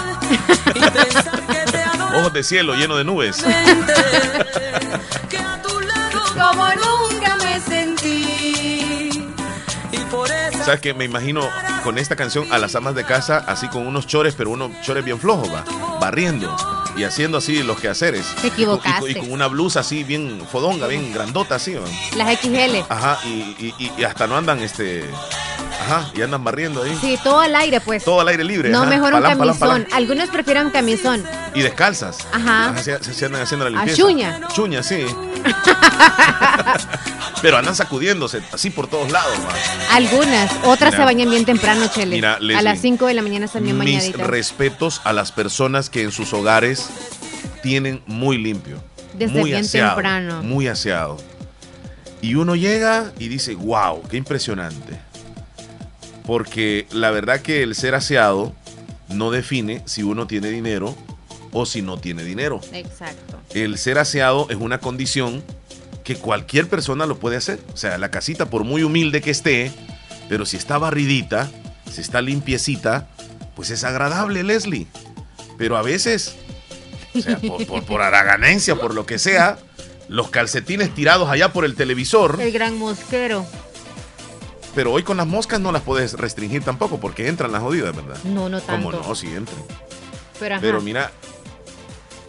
ojos 2.15 2.34
de 2.34 2.44
cielo 2.44 2.74
lleno 2.74 2.98
de 2.98 3.03
nubes. 3.03 3.44
Como 6.51 6.65
nunca 6.75 7.35
me 7.37 7.59
sentí. 7.59 9.09
Y 9.91 9.97
por 10.11 10.29
eso. 10.31 10.63
¿Sabes 10.63 10.79
qué? 10.81 10.93
Me 10.93 11.05
imagino 11.05 11.41
con 11.83 11.97
esta 11.97 12.15
canción 12.15 12.51
a 12.51 12.57
las 12.57 12.75
amas 12.75 12.95
de 12.95 13.03
casa 13.03 13.43
así 13.47 13.67
con 13.67 13.85
unos 13.87 14.07
chores, 14.07 14.35
pero 14.37 14.49
unos 14.51 14.71
chores 14.81 15.03
bien 15.03 15.19
flojos, 15.19 15.49
va. 15.53 15.63
Barriendo 15.99 16.55
y 16.97 17.03
haciendo 17.03 17.37
así 17.39 17.61
los 17.63 17.79
quehaceres. 17.79 18.25
Te 18.41 18.47
Y 18.47 18.49
con- 18.49 18.59
y 18.59 18.65
con- 18.65 18.75
equivocaste. 18.77 19.11
Y, 19.11 19.15
con 19.15 19.31
una 19.31 19.47
blusa 19.47 19.79
así 19.81 20.03
bien 20.03 20.41
fodonga, 20.51 20.87
bien 20.87 21.13
grandota 21.13 21.55
así, 21.55 21.73
va. 21.75 21.85
Las 22.15 22.29
XL. 22.39 22.83
Ajá, 22.89 23.19
y- 23.25 23.73
y 23.97 24.03
hasta 24.03 24.27
no 24.27 24.37
andan, 24.37 24.59
este. 24.61 25.03
Ajá, 25.86 26.10
y 26.15 26.22
andan 26.22 26.44
barriendo 26.44 26.82
ahí. 26.84 26.98
Sí, 27.00 27.18
todo 27.24 27.39
al 27.42 27.56
aire, 27.56 27.80
pues. 27.82 28.04
Todo 28.04 28.22
al 28.22 28.27
aire 28.27 28.44
libre. 28.44 28.70
No, 28.70 28.82
ajá, 28.82 28.89
mejor 28.89 29.13
un 29.13 29.22
palán, 29.22 29.38
camisón. 29.38 29.60
palán. 29.60 29.88
Algunos 29.94 30.30
prefieren 30.30 30.70
camisón. 30.72 31.24
Y 31.54 31.62
descalzas. 31.62 32.18
Ajá. 32.34 32.75
Se, 32.77 33.04
se- 33.04 33.13
se 33.13 33.25
andan 33.25 33.42
haciendo 33.44 33.70
la 33.70 33.80
A 33.82 33.86
limpieza. 33.86 34.01
chuña. 34.01 34.39
Chuña, 34.54 34.84
sí. 34.84 35.06
Pero 37.42 37.58
andan 37.58 37.75
sacudiéndose 37.75 38.42
así 38.51 38.70
por 38.72 38.88
todos 38.88 39.12
lados, 39.12 39.34
va. 39.48 39.96
Algunas. 39.96 40.51
Otras 40.63 40.92
Mira. 40.94 40.98
se 40.98 41.06
bañan 41.06 41.30
bien 41.30 41.46
temprano, 41.46 41.88
Chele. 41.94 42.15
Mira, 42.15 42.36
a 42.36 42.39
Leslie, 42.39 42.63
las 42.63 42.80
5 42.82 43.06
de 43.06 43.13
la 43.13 43.22
mañana 43.22 43.46
están 43.46 43.63
bien 43.63 43.77
Mis 43.77 43.96
bañaditas. 43.98 44.27
respetos 44.27 45.01
a 45.04 45.13
las 45.13 45.32
personas 45.32 45.89
que 45.89 46.01
en 46.01 46.12
sus 46.12 46.34
hogares 46.34 46.89
tienen 47.62 48.01
muy 48.08 48.38
limpio. 48.38 48.82
Desde 49.13 49.34
muy 49.39 49.51
bien 49.51 49.62
aseado, 49.63 49.96
temprano. 49.96 50.42
Muy 50.44 50.68
aseado. 50.68 51.18
Y 52.22 52.36
uno 52.36 52.56
llega 52.56 53.12
y 53.20 53.27
dice, 53.27 53.54
wow, 53.56 54.01
qué 54.10 54.18
impresionante. 54.18 55.00
Porque 56.25 56.88
la 56.91 57.12
verdad 57.12 57.41
que 57.41 57.63
el 57.63 57.75
ser 57.75 57.96
aseado 57.96 58.53
no 59.10 59.32
define 59.32 59.82
si 59.86 60.03
uno 60.03 60.27
tiene 60.27 60.50
dinero 60.50 60.96
o 61.51 61.65
si 61.65 61.82
no 61.82 61.98
tiene 61.98 62.24
dinero. 62.24 62.60
Exacto. 62.74 63.39
El 63.53 63.77
ser 63.77 63.98
aseado 63.98 64.48
es 64.50 64.58
una 64.58 64.79
condición 64.79 65.44
que 66.03 66.15
cualquier 66.15 66.67
persona 66.67 67.05
lo 67.05 67.17
puede 67.17 67.38
hacer. 67.38 67.60
O 67.74 67.77
sea, 67.77 67.98
la 67.98 68.12
casita, 68.12 68.50
por 68.50 68.63
muy 68.63 68.84
humilde 68.84 69.22
que 69.22 69.32
esté, 69.32 69.72
pero 70.29 70.46
si 70.46 70.58
está 70.58 70.77
barridita, 70.77 71.50
si 71.91 72.01
está 72.01 72.22
limpiecita, 72.22 73.08
pues 73.55 73.70
es 73.70 73.84
agradable, 73.84 74.44
Leslie. 74.44 74.88
Pero 75.58 75.77
a 75.77 75.82
veces, 75.82 76.36
o 77.13 77.22
sea, 77.22 77.39
por, 77.39 77.65
por, 77.65 77.84
por 77.84 78.01
haraganencia, 78.01 78.75
por 78.75 78.94
lo 78.94 79.05
que 79.05 79.17
sea, 79.17 79.58
los 80.08 80.29
calcetines 80.29 80.94
tirados 80.94 81.29
allá 81.29 81.53
por 81.53 81.65
el 81.65 81.75
televisor, 81.75 82.39
El 82.39 82.51
gran 82.51 82.77
mosquero. 82.77 83.46
Pero 84.75 84.91
hoy 84.91 85.03
con 85.03 85.17
las 85.17 85.25
moscas 85.27 85.60
no 85.60 85.72
las 85.72 85.82
puedes 85.82 86.13
restringir 86.13 86.63
tampoco 86.63 87.00
porque 87.00 87.27
entran 87.27 87.51
las 87.51 87.62
jodidas, 87.62 87.96
¿verdad? 87.96 88.17
No, 88.25 88.50
no 88.50 88.62
tanto. 88.62 88.91
¿Cómo 88.91 89.08
no? 89.08 89.15
Sí 89.15 89.27
entran. 89.27 89.58
Pero, 90.62 90.82
mira, 90.82 91.12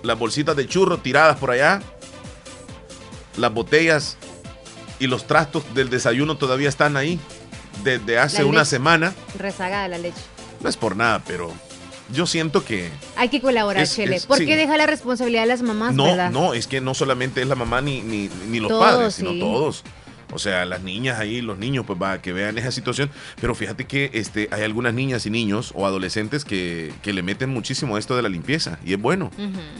las 0.02 0.16
bolsitas 0.18 0.54
de 0.56 0.66
churro 0.68 0.98
tiradas 0.98 1.36
por 1.38 1.50
allá, 1.50 1.82
las 3.36 3.52
botellas 3.52 4.16
y 4.98 5.08
los 5.08 5.26
trastos 5.26 5.62
del 5.74 5.90
desayuno 5.90 6.36
todavía 6.36 6.68
están 6.68 6.96
ahí 6.96 7.18
desde 7.82 8.18
hace 8.18 8.44
una 8.44 8.64
semana. 8.64 9.12
Rezagada 9.38 9.88
la 9.88 9.98
leche. 9.98 10.20
No 10.60 10.68
es 10.68 10.76
por 10.76 10.96
nada, 10.96 11.22
pero 11.26 11.52
yo 12.12 12.26
siento 12.26 12.64
que 12.64 12.90
Hay 13.16 13.28
que 13.28 13.40
colaborar, 13.42 13.82
Es- 13.82 13.94
Chele. 13.96 14.16
es- 14.16 14.26
¿Por 14.26 14.38
sí. 14.38 14.46
qué 14.46 14.56
deja 14.56 14.76
la 14.76 14.86
responsabilidad 14.86 15.42
de 15.42 15.48
las 15.48 15.62
mamás, 15.62 15.92
no, 15.94 16.04
verdad? 16.04 16.30
no, 16.30 16.54
es 16.54 16.66
que 16.66 16.80
no 16.80 16.94
solamente 16.94 17.42
es 17.42 17.48
la 17.48 17.56
mamá 17.56 17.80
ni, 17.82 18.00
ni, 18.02 18.30
ni 18.48 18.60
los 18.60 18.68
Todos, 18.68 18.84
padres, 18.84 19.14
sino 19.14 19.32
sí. 19.32 19.40
todos. 19.40 19.82
O 20.32 20.38
sea, 20.38 20.64
las 20.64 20.82
niñas 20.82 21.18
ahí, 21.20 21.40
los 21.40 21.58
niños, 21.58 21.84
pues 21.86 22.00
va, 22.02 22.20
que 22.20 22.32
vean 22.32 22.58
esa 22.58 22.72
situación. 22.72 23.10
Pero 23.40 23.54
fíjate 23.54 23.84
que 23.84 24.10
este, 24.12 24.48
hay 24.50 24.62
algunas 24.62 24.92
niñas 24.92 25.24
y 25.26 25.30
niños 25.30 25.72
o 25.74 25.86
adolescentes 25.86 26.44
que, 26.44 26.92
que 27.02 27.12
le 27.12 27.22
meten 27.22 27.50
muchísimo 27.50 27.96
a 27.96 27.98
esto 27.98 28.16
de 28.16 28.22
la 28.22 28.28
limpieza. 28.28 28.78
Y 28.84 28.92
es 28.92 29.00
bueno. 29.00 29.30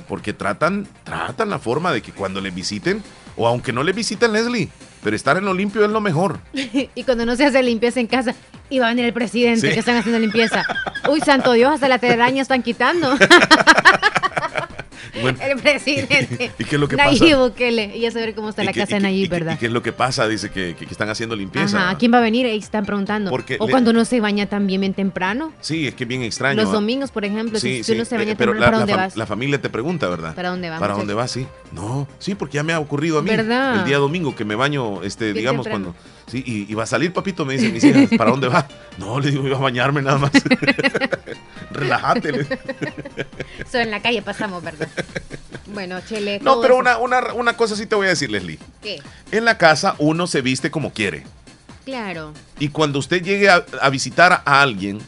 Porque 0.08 0.32
tratan, 0.32 0.86
tratan 1.04 1.50
la 1.50 1.58
forma 1.58 1.92
de 1.92 2.00
que 2.02 2.12
cuando 2.12 2.40
les 2.40 2.54
visiten, 2.54 3.02
o 3.36 3.46
aunque 3.48 3.72
no 3.72 3.82
les 3.82 3.94
visiten, 3.94 4.32
Leslie, 4.32 4.68
pero 5.02 5.14
estar 5.16 5.36
en 5.36 5.44
lo 5.44 5.52
limpio 5.52 5.84
es 5.84 5.90
lo 5.90 6.00
mejor. 6.00 6.38
y 6.52 7.02
cuando 7.04 7.26
no 7.26 7.34
se 7.36 7.44
hace 7.44 7.62
limpieza 7.62 8.00
en 8.00 8.06
casa, 8.06 8.34
y 8.70 8.78
va 8.78 8.86
a 8.86 8.88
venir 8.90 9.04
el 9.04 9.12
presidente 9.12 9.68
Sí. 9.68 9.72
que 9.74 9.80
están 9.80 9.96
haciendo 9.96 10.18
limpieza. 10.18 10.64
Uy, 11.08 11.20
santo 11.20 11.52
Dios, 11.52 11.72
hasta 11.74 11.88
la 11.88 11.98
telaraña 11.98 12.42
están 12.42 12.62
quitando. 12.62 13.16
Bueno, 15.22 15.38
el 15.42 15.58
presidente. 15.60 16.50
¿Y 16.58 16.64
qué 16.64 16.74
es 16.76 16.80
lo 16.80 16.88
que 16.88 16.96
Nayib 16.96 17.20
pasa? 17.20 17.36
Bukele. 17.38 17.96
Y 17.96 18.00
ya 18.00 18.10
saber 18.10 18.34
cómo 18.34 18.50
está 18.50 18.62
¿Y 18.62 18.66
la 18.66 18.72
casa 18.72 18.96
de 18.96 19.00
Nayib, 19.00 19.28
¿verdad? 19.30 19.54
¿Y 19.54 19.58
qué 19.58 19.66
es 19.66 19.72
lo 19.72 19.82
que 19.82 19.92
pasa? 19.92 20.26
Dice 20.28 20.50
que, 20.50 20.74
que- 20.78 20.86
que 20.86 20.92
están 20.92 21.08
haciendo 21.08 21.34
limpieza. 21.36 21.88
Ajá, 21.88 21.98
¿quién 21.98 22.12
va 22.12 22.18
a 22.18 22.20
venir? 22.20 22.46
Ahí 22.46 22.58
están 22.58 22.84
preguntando. 22.84 23.30
Porque 23.30 23.56
o 23.60 23.66
le- 23.66 23.70
cuando 23.70 23.92
no 23.92 24.04
se 24.04 24.20
baña 24.20 24.46
también 24.46 24.80
bien 24.80 24.94
temprano. 24.94 25.52
Sí, 25.60 25.86
es 25.86 25.94
que 25.94 26.04
es 26.04 26.08
bien 26.08 26.22
extraño. 26.22 26.60
Los 26.60 26.70
¿ah? 26.70 26.74
domingos, 26.74 27.10
por 27.10 27.24
ejemplo, 27.24 27.58
Sí, 27.58 27.78
si 27.78 27.84
sí, 27.84 27.92
uno 27.92 28.04
se 28.04 28.14
eh, 28.14 28.18
baña 28.18 28.34
pero 28.36 28.52
temprano, 28.52 28.60
la, 28.60 28.66
¿para 28.66 28.70
la 28.72 28.78
dónde 28.80 28.92
fam- 28.94 28.96
vas? 28.96 29.16
la 29.16 29.26
familia 29.26 29.60
te 29.60 29.68
pregunta, 29.70 30.08
¿verdad? 30.08 30.34
¿Para 30.34 30.50
dónde 30.50 30.70
vas, 30.70 30.80
¿Para 30.80 30.94
dónde 30.94 31.14
vas? 31.14 31.30
Sí. 31.30 31.46
No, 31.72 32.06
sí, 32.18 32.34
porque 32.34 32.54
ya 32.56 32.62
me 32.62 32.72
ha 32.72 32.80
ocurrido 32.80 33.18
a 33.18 33.22
mí. 33.22 33.28
¿Verdad? 33.30 33.80
El 33.80 33.84
día 33.84 33.98
domingo 33.98 34.34
que 34.34 34.44
me 34.44 34.54
baño, 34.54 35.02
este, 35.02 35.26
Bien 35.26 35.36
digamos, 35.36 35.64
temprano. 35.64 35.94
cuando. 35.94 36.15
Sí, 36.26 36.42
y, 36.45 36.71
y 36.71 36.75
va 36.75 36.83
a 36.83 36.87
salir, 36.87 37.12
papito, 37.12 37.45
me 37.45 37.54
dicen 37.54 37.73
mis 37.73 37.85
hijas, 37.85 38.09
¿para 38.18 38.30
dónde 38.30 38.49
va? 38.49 38.66
No, 38.99 39.21
le 39.21 39.30
digo, 39.30 39.47
iba 39.47 39.56
a 39.56 39.61
bañarme 39.61 40.02
nada 40.02 40.18
más. 40.18 40.33
Relájate. 41.71 42.47
Eso 43.61 43.78
en 43.78 43.90
la 43.90 44.00
calle 44.02 44.23
pasamos, 44.23 44.62
¿verdad? 44.62 44.88
bueno, 45.66 46.00
Chele. 46.00 46.40
No, 46.40 46.61
pero 46.61 46.76
una, 46.76 46.99
una, 46.99 47.33
una 47.35 47.56
cosa 47.56 47.76
sí 47.76 47.87
te 47.87 47.95
voy 47.95 48.06
a 48.06 48.11
decir, 48.11 48.30
Leslie. 48.30 48.59
¿Qué? 48.83 49.00
En 49.30 49.45
la 49.45 49.59
casa 49.59 49.95
uno 49.99 50.26
se 50.26 50.40
viste 50.42 50.71
como 50.71 50.92
quiere. 50.92 51.25
Claro. 51.85 52.33
Y 52.59 52.71
cuando 52.71 52.99
usted 52.99 53.23
llegue 53.23 53.49
a, 53.49 53.64
a 53.80 53.90
visitar 53.90 54.42
a 54.45 54.62
alguien, 54.62 54.99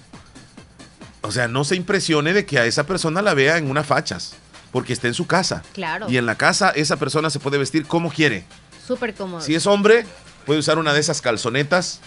o 1.23 1.33
sea, 1.33 1.49
no 1.49 1.65
se 1.65 1.75
impresione 1.75 2.33
de 2.33 2.47
que 2.47 2.59
a 2.59 2.67
esa 2.67 2.87
persona 2.87 3.23
la 3.23 3.35
vea 3.35 3.59
en 3.59 3.69
unas 3.69 3.87
fachas, 3.87 4.35
porque 4.71 4.93
está 4.93 5.09
en 5.09 5.15
su 5.15 5.27
casa. 5.27 5.63
Claro. 5.73 6.07
Y 6.09 6.17
en 6.17 6.27
la 6.27 6.37
casa 6.37 6.71
esa 6.71 6.97
persona 6.97 7.31
se 7.31 7.41
puede 7.41 7.59
vestir 7.59 7.87
como 7.87 8.11
quiere. 8.11 8.45
Súper 8.87 9.15
cómodo. 9.15 9.41
Si 9.41 9.55
es 9.55 9.67
hombre, 9.67 10.07
puede 10.49 10.61
usar 10.61 10.79
una 10.79 10.95
de 10.95 11.01
esas 11.01 11.21
calzonetas 11.21 12.01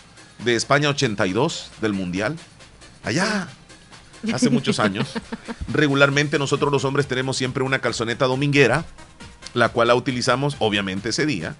de 0.43 0.55
España 0.55 0.89
82 0.89 1.69
del 1.79 1.93
Mundial. 1.93 2.38
Allá, 3.03 3.48
hace 4.33 4.50
muchos 4.50 4.79
años. 4.79 5.10
Regularmente 5.71 6.39
nosotros 6.39 6.71
los 6.71 6.83
hombres 6.83 7.05
tenemos 7.05 7.38
siempre 7.38 7.63
una 7.63 7.77
calzoneta 7.77 8.25
dominguera, 8.25 8.83
la 9.53 9.69
cual 9.69 9.89
la 9.89 9.95
utilizamos 9.95 10.55
obviamente 10.57 11.10
ese 11.10 11.27
día. 11.27 11.55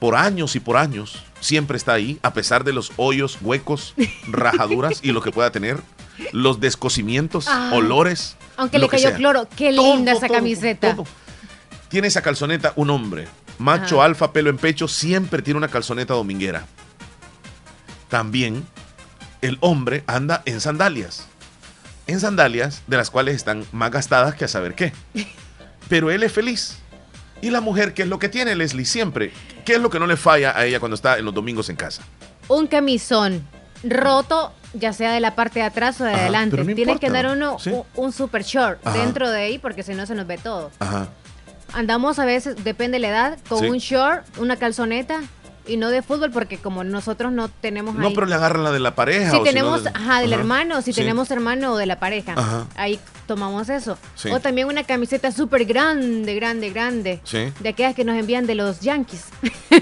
Por 0.00 0.16
años 0.16 0.56
y 0.56 0.60
por 0.60 0.78
años, 0.78 1.22
siempre 1.38 1.76
está 1.76 1.92
ahí, 1.92 2.18
a 2.24 2.32
pesar 2.32 2.64
de 2.64 2.72
los 2.72 2.90
hoyos, 2.96 3.38
huecos, 3.40 3.94
rajaduras 4.26 4.98
y 5.00 5.12
lo 5.12 5.22
que 5.22 5.30
pueda 5.30 5.52
tener, 5.52 5.80
los 6.32 6.58
descosimientos, 6.58 7.46
Ay. 7.46 7.70
olores. 7.72 8.36
Aunque 8.56 8.78
lo 8.78 8.86
le 8.86 8.88
que 8.90 8.96
cayó 8.96 9.08
sea. 9.10 9.16
cloro. 9.16 9.48
Qué 9.56 9.72
Todo, 9.72 9.94
linda 9.94 10.10
esa 10.10 10.26
todo, 10.26 10.38
camiseta. 10.38 10.96
todo. 10.96 11.06
Tiene 11.88 12.08
esa 12.08 12.20
calzoneta 12.20 12.72
un 12.74 12.90
hombre. 12.90 13.28
Macho, 13.58 13.96
Ajá. 14.00 14.06
alfa, 14.06 14.32
pelo 14.32 14.50
en 14.50 14.58
pecho, 14.58 14.88
siempre 14.88 15.42
tiene 15.42 15.58
una 15.58 15.68
calzoneta 15.68 16.14
dominguera. 16.14 16.66
También 18.08 18.64
el 19.42 19.58
hombre 19.60 20.04
anda 20.06 20.42
en 20.46 20.60
sandalias. 20.60 21.26
En 22.06 22.20
sandalias 22.20 22.82
de 22.86 22.96
las 22.96 23.10
cuales 23.10 23.36
están 23.36 23.64
más 23.72 23.90
gastadas 23.90 24.34
que 24.34 24.44
a 24.44 24.48
saber 24.48 24.74
qué. 24.74 24.92
Pero 25.88 26.10
él 26.10 26.22
es 26.22 26.32
feliz. 26.32 26.78
Y 27.42 27.50
la 27.50 27.60
mujer, 27.60 27.92
¿qué 27.94 28.02
es 28.02 28.08
lo 28.08 28.18
que 28.18 28.28
tiene, 28.28 28.54
Leslie? 28.54 28.84
Siempre. 28.86 29.32
¿Qué 29.64 29.74
es 29.74 29.80
lo 29.80 29.90
que 29.90 29.98
no 29.98 30.06
le 30.06 30.16
falla 30.16 30.56
a 30.56 30.64
ella 30.64 30.80
cuando 30.80 30.94
está 30.94 31.18
en 31.18 31.24
los 31.24 31.34
domingos 31.34 31.68
en 31.68 31.76
casa? 31.76 32.02
Un 32.48 32.66
camisón 32.66 33.46
roto, 33.82 34.52
ya 34.72 34.92
sea 34.94 35.12
de 35.12 35.20
la 35.20 35.34
parte 35.34 35.60
de 35.60 35.66
atrás 35.66 36.00
o 36.00 36.04
de 36.04 36.12
Ajá, 36.12 36.22
adelante. 36.22 36.56
no 36.56 36.64
Tiene 36.64 36.80
importa. 36.92 37.00
que 37.00 37.10
dar 37.12 37.26
uno 37.26 37.58
Sí. 37.58 37.70
un, 37.70 37.84
un 37.96 38.12
super 38.12 38.42
short 38.44 38.86
Ajá. 38.86 38.96
dentro 38.98 39.30
de 39.30 39.42
ahí 39.42 39.58
porque 39.58 39.82
si 39.82 39.92
no 39.94 40.06
se 40.06 40.14
nos 40.14 40.26
ve 40.26 40.38
todo. 40.38 40.70
Ajá. 40.78 41.08
Andamos 41.72 42.18
a 42.18 42.24
veces, 42.24 42.62
depende 42.62 42.96
de 42.96 43.00
la 43.00 43.08
edad, 43.08 43.38
con 43.48 43.60
Sí. 43.60 43.66
un 43.66 43.78
short, 43.78 44.24
una 44.38 44.56
calzoneta 44.56 45.20
y 45.66 45.76
no 45.78 45.88
de 45.90 46.02
fútbol 46.02 46.30
porque 46.30 46.58
como 46.58 46.84
nosotros 46.84 47.32
no 47.32 47.48
tenemos 47.48 47.94
No, 47.94 48.08
ahí. 48.08 48.14
pero 48.14 48.26
le 48.26 48.34
agarran 48.34 48.64
la 48.64 48.70
de 48.70 48.80
la 48.80 48.94
pareja. 48.94 49.30
si 49.30 49.36
o 49.36 49.38
no 49.38 49.44
tenemos, 49.44 49.82
de- 49.84 49.90
ajá, 49.94 50.20
del 50.20 50.32
Ajá. 50.32 50.40
hermano, 50.42 50.82
si 50.82 50.92
Sí. 50.92 51.00
tenemos 51.00 51.30
hermano 51.30 51.72
o 51.72 51.76
de 51.78 51.86
la 51.86 51.98
pareja, 51.98 52.34
Ajá. 52.36 52.66
ahí 52.76 53.00
tomamos 53.26 53.70
eso. 53.70 53.96
Sí. 54.14 54.28
O 54.30 54.40
también 54.40 54.68
una 54.68 54.84
camiseta 54.84 55.32
súper 55.32 55.64
grande, 55.64 56.34
grande, 56.34 56.68
grande. 56.70 57.20
Sí. 57.24 57.50
De 57.60 57.70
aquellas 57.70 57.94
que 57.94 58.04
nos 58.04 58.16
envían 58.16 58.46
de 58.46 58.54
los 58.56 58.80
Yankees. 58.80 59.24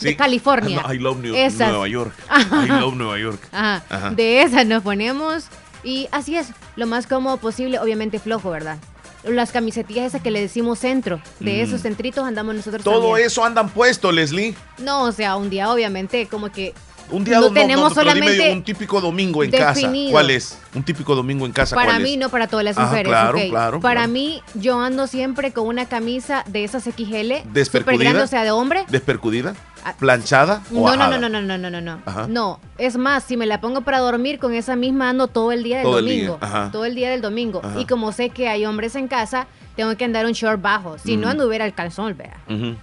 De 0.00 0.16
California. 0.16 0.82
No, 0.82 0.92
I 0.92 0.98
love 0.98 1.18
New- 1.18 1.34
Esas. 1.34 1.70
Nueva 1.70 1.88
York. 1.88 2.12
I 2.52 2.68
love 2.68 2.94
Nueva 2.94 3.18
York. 3.18 3.40
Ajá. 3.52 3.82
Ajá. 3.88 4.10
De 4.10 4.42
esas 4.42 4.66
nos 4.66 4.82
ponemos 4.82 5.44
y 5.84 6.08
así 6.12 6.36
es. 6.36 6.48
lo 6.76 6.86
más 6.86 7.06
cómodo 7.06 7.36
posible, 7.36 7.78
obviamente 7.78 8.18
flojo, 8.18 8.50
¿verdad? 8.50 8.78
Las 9.24 9.52
camisetillas 9.52 10.06
esas 10.06 10.22
que 10.22 10.30
le 10.30 10.40
decimos 10.40 10.80
centro, 10.80 11.20
de 11.38 11.58
mm. 11.58 11.64
esos 11.64 11.82
centritos 11.82 12.24
andamos 12.26 12.54
nosotros 12.54 12.82
Todo 12.82 13.16
eso 13.16 13.44
andan 13.44 13.68
puesto, 13.68 14.10
Leslie. 14.10 14.54
No, 14.78 15.04
o 15.04 15.12
sea, 15.12 15.36
un 15.36 15.48
día 15.48 15.70
obviamente 15.70 16.26
como 16.26 16.50
que 16.50 16.74
un 17.12 17.24
día 17.24 17.40
no, 17.40 17.52
tenemos 17.52 17.92
solamente 17.92 18.52
un 18.52 18.62
típico 18.62 19.00
domingo 19.00 19.44
en 19.44 19.50
casa. 19.50 19.92
¿Cuál 20.10 20.30
es? 20.30 20.58
Un 20.74 20.82
típico 20.82 21.14
domingo 21.14 21.44
en 21.46 21.52
casa. 21.52 21.76
Para 21.76 21.98
mí, 21.98 22.16
no 22.16 22.30
para 22.30 22.46
todas 22.46 22.64
las 22.64 22.78
mujeres. 22.78 23.08
claro, 23.08 23.38
claro. 23.50 23.80
Para 23.80 24.06
mí, 24.06 24.42
yo 24.54 24.80
ando 24.80 25.06
siempre 25.06 25.52
con 25.52 25.66
una 25.66 25.86
camisa 25.86 26.44
de 26.48 26.64
esas 26.64 26.84
XL. 26.84 27.48
Grande, 27.52 28.22
o 28.22 28.26
sea, 28.26 28.44
de 28.44 28.50
hombre. 28.50 28.84
¿Despercudida? 28.88 29.54
¿Planchada? 29.98 30.62
No, 30.70 30.80
o 30.80 30.96
no, 30.96 31.08
no, 31.08 31.18
no, 31.18 31.28
no, 31.28 31.40
no, 31.40 31.58
no, 31.58 31.70
no, 31.70 31.80
no. 31.80 32.28
No, 32.28 32.60
es 32.78 32.96
más, 32.96 33.24
si 33.24 33.36
me 33.36 33.46
la 33.46 33.60
pongo 33.60 33.82
para 33.82 33.98
dormir, 33.98 34.38
con 34.38 34.54
esa 34.54 34.76
misma 34.76 35.10
ando 35.10 35.28
todo 35.28 35.52
el 35.52 35.62
día 35.62 35.78
del 35.78 35.90
domingo. 35.90 36.38
Todo 36.70 36.84
el 36.84 36.94
día 36.94 37.10
del 37.10 37.20
domingo. 37.20 37.62
Y 37.78 37.86
como 37.86 38.12
sé 38.12 38.30
que 38.30 38.48
hay 38.48 38.64
hombres 38.66 38.96
en 38.96 39.08
casa, 39.08 39.46
tengo 39.76 39.96
que 39.96 40.04
andar 40.04 40.26
un 40.26 40.32
short 40.32 40.60
bajo. 40.60 40.98
Si 40.98 41.16
no, 41.16 41.28
anduviera 41.28 41.64
el 41.64 41.74
calzón, 41.74 42.16
vea. 42.16 42.36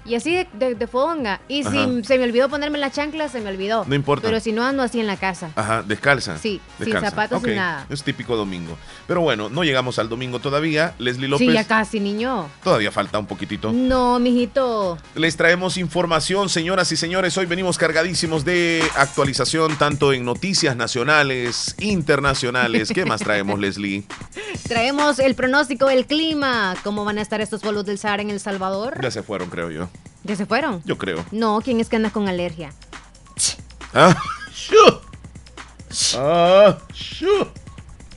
Y 0.06 0.15
así 0.15 0.46
de, 0.53 0.75
de, 0.75 0.88
fonga. 0.88 1.41
Y 1.48 1.63
si 1.63 2.03
se 2.03 2.18
me 2.18 2.24
olvidó 2.24 2.50
ponerme 2.50 2.77
la 2.77 2.91
chancla, 2.91 3.29
se 3.29 3.41
me 3.41 3.50
olvidó. 3.50 3.86
No 3.86 3.96
importa. 3.96 4.27
Pero 4.27 4.39
si 4.39 4.51
no, 4.51 4.63
ando 4.63 4.84
así 4.84 5.00
en 5.00 5.08
la 5.08 5.18
casa. 5.18 5.51
Ajá, 5.56 5.84
descalza. 5.84 6.38
Sí, 6.38 6.60
sin 6.84 7.00
zapatos 7.00 7.41
ni 7.44 7.56
nada. 7.56 7.86
Es 7.89 8.03
típico 8.03 8.36
domingo. 8.36 8.77
Pero 9.08 9.22
bueno, 9.22 9.50
no 9.50 9.63
llegamos 9.63 10.00
al 10.00 10.10
domingo 10.10 10.39
todavía. 10.39 10.94
Leslie 11.00 11.27
López. 11.27 11.48
Sí, 11.48 11.53
ya 11.53 11.65
casi, 11.65 12.00
niño. 12.00 12.48
Todavía 12.63 12.91
falta 12.91 13.20
un 13.20 13.25
poquitito. 13.25 13.72
No, 13.72 14.20
mijito. 14.20 14.98
Les 15.15 15.38
traemos 15.38 15.77
información, 15.77 16.50
señoras 16.50 16.88
y 16.91 16.98
señores. 16.98 17.38
Hoy 17.38 17.46
venimos 17.46 17.77
cargadísimos 17.77 18.46
de 18.46 18.84
actualización, 18.96 19.77
tanto 19.77 20.13
en 20.13 20.25
noticias 20.25 20.75
nacionales, 20.75 21.75
internacionales. 21.79 22.91
¿Qué 22.93 23.05
más 23.05 23.22
traemos, 23.22 23.60
Leslie? 23.62 24.03
Traemos 24.67 25.19
el 25.19 25.36
pronóstico 25.36 25.88
del 25.88 26.05
clima 26.05 26.75
¿Cómo 26.84 27.05
van 27.05 27.17
a 27.17 27.22
estar 27.22 27.41
estos 27.41 27.62
pueblos 27.62 27.86
del 27.86 27.98
Sahara 27.98 28.22
en 28.22 28.29
El 28.29 28.39
Salvador? 28.39 29.01
Ya 29.01 29.12
se 29.12 29.24
fueron, 29.24 29.50
creo 29.50 29.72
yo. 29.72 29.89
¿Ya 30.24 30.36
se 30.36 30.46
fueron? 30.46 30.81
Yo 30.86 30.98
creo. 30.98 31.25
No, 31.31 31.62
¿quién 31.62 31.79
es 31.79 31.89
que 31.89 31.96
anda 31.96 32.10
con 32.10 32.27
alergia? 32.27 32.74
Ah, 33.93 34.15
ah, 36.15 36.77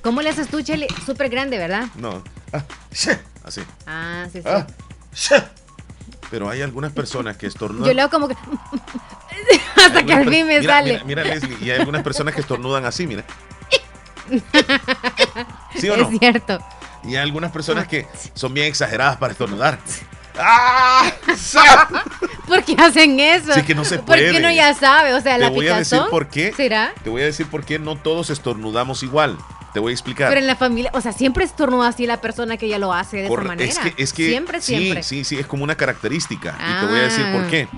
¿Cómo 0.02 0.22
le 0.22 0.30
haces 0.30 0.48
tú, 0.48 0.62
Chele? 0.62 0.86
Súper 1.06 1.28
grande, 1.28 1.58
¿verdad? 1.58 1.88
No. 1.96 2.22
Ah, 2.52 2.64
así. 3.44 3.60
Ah, 3.86 4.26
sí, 4.32 4.42
sí. 4.42 5.34
Pero 6.32 6.48
hay 6.48 6.62
algunas 6.62 6.92
personas 6.92 7.36
que 7.36 7.46
estornudan. 7.46 7.86
Yo 7.86 7.92
leo 7.92 8.08
como 8.08 8.26
que. 8.26 8.34
Hasta 9.76 10.02
que 10.02 10.14
al 10.14 10.26
fin 10.30 10.46
me 10.46 10.62
sale. 10.62 11.02
Mira, 11.04 11.22
Leslie, 11.22 11.58
y 11.60 11.70
hay 11.70 11.78
algunas 11.78 12.02
personas 12.02 12.34
que 12.34 12.40
estornudan 12.40 12.86
así, 12.86 13.06
mira. 13.06 13.22
¿Sí 15.76 15.90
o 15.90 15.96
no? 15.98 16.08
Es 16.08 16.18
cierto. 16.18 16.58
Y 17.04 17.08
hay 17.08 17.16
algunas 17.16 17.52
personas 17.52 17.86
que 17.86 18.06
son 18.32 18.54
bien 18.54 18.66
exageradas 18.66 19.18
para 19.18 19.32
estornudar. 19.32 19.78
¡Ah! 20.38 21.12
¿Por 22.48 22.64
qué 22.64 22.76
hacen 22.78 23.20
eso? 23.20 23.52
Sí, 23.52 23.62
que 23.64 23.74
no 23.74 23.84
se 23.84 23.98
puede. 23.98 24.28
Porque 24.28 24.38
uno 24.38 24.50
ya 24.50 24.72
sabe, 24.72 25.12
o 25.12 25.20
sea, 25.20 25.34
Te 25.34 25.42
la 25.42 25.50
voy 25.50 25.68
a 25.68 25.76
decir 25.76 26.00
por 26.08 26.28
qué. 26.28 26.54
¿Será? 26.56 26.94
Te 27.04 27.10
voy 27.10 27.20
a 27.20 27.26
decir 27.26 27.46
por 27.46 27.66
qué 27.66 27.78
no 27.78 27.96
todos 27.96 28.30
estornudamos 28.30 29.02
igual. 29.02 29.36
Te 29.72 29.80
voy 29.80 29.92
a 29.92 29.94
explicar. 29.94 30.28
Pero 30.28 30.40
en 30.40 30.46
la 30.46 30.56
familia, 30.56 30.90
o 30.94 31.00
sea, 31.00 31.12
siempre 31.12 31.44
estornuda 31.44 31.88
así 31.88 32.06
la 32.06 32.20
persona 32.20 32.56
que 32.56 32.68
ya 32.68 32.78
lo 32.78 32.92
hace 32.92 33.18
de 33.18 33.26
esa 33.26 33.40
manera. 33.42 33.70
Es 33.70 33.78
que, 33.78 34.02
es 34.02 34.12
que 34.12 34.28
siempre, 34.28 34.60
sí, 34.60 34.76
siempre. 34.76 35.02
Sí, 35.02 35.24
sí, 35.24 35.38
es 35.38 35.46
como 35.46 35.64
una 35.64 35.76
característica. 35.76 36.56
Y 36.58 36.80
te 36.80 36.86
voy 36.86 37.00
a 37.00 37.02
decir 37.02 37.24
por 37.32 37.44
ah. 37.44 37.48
qué. 37.50 37.68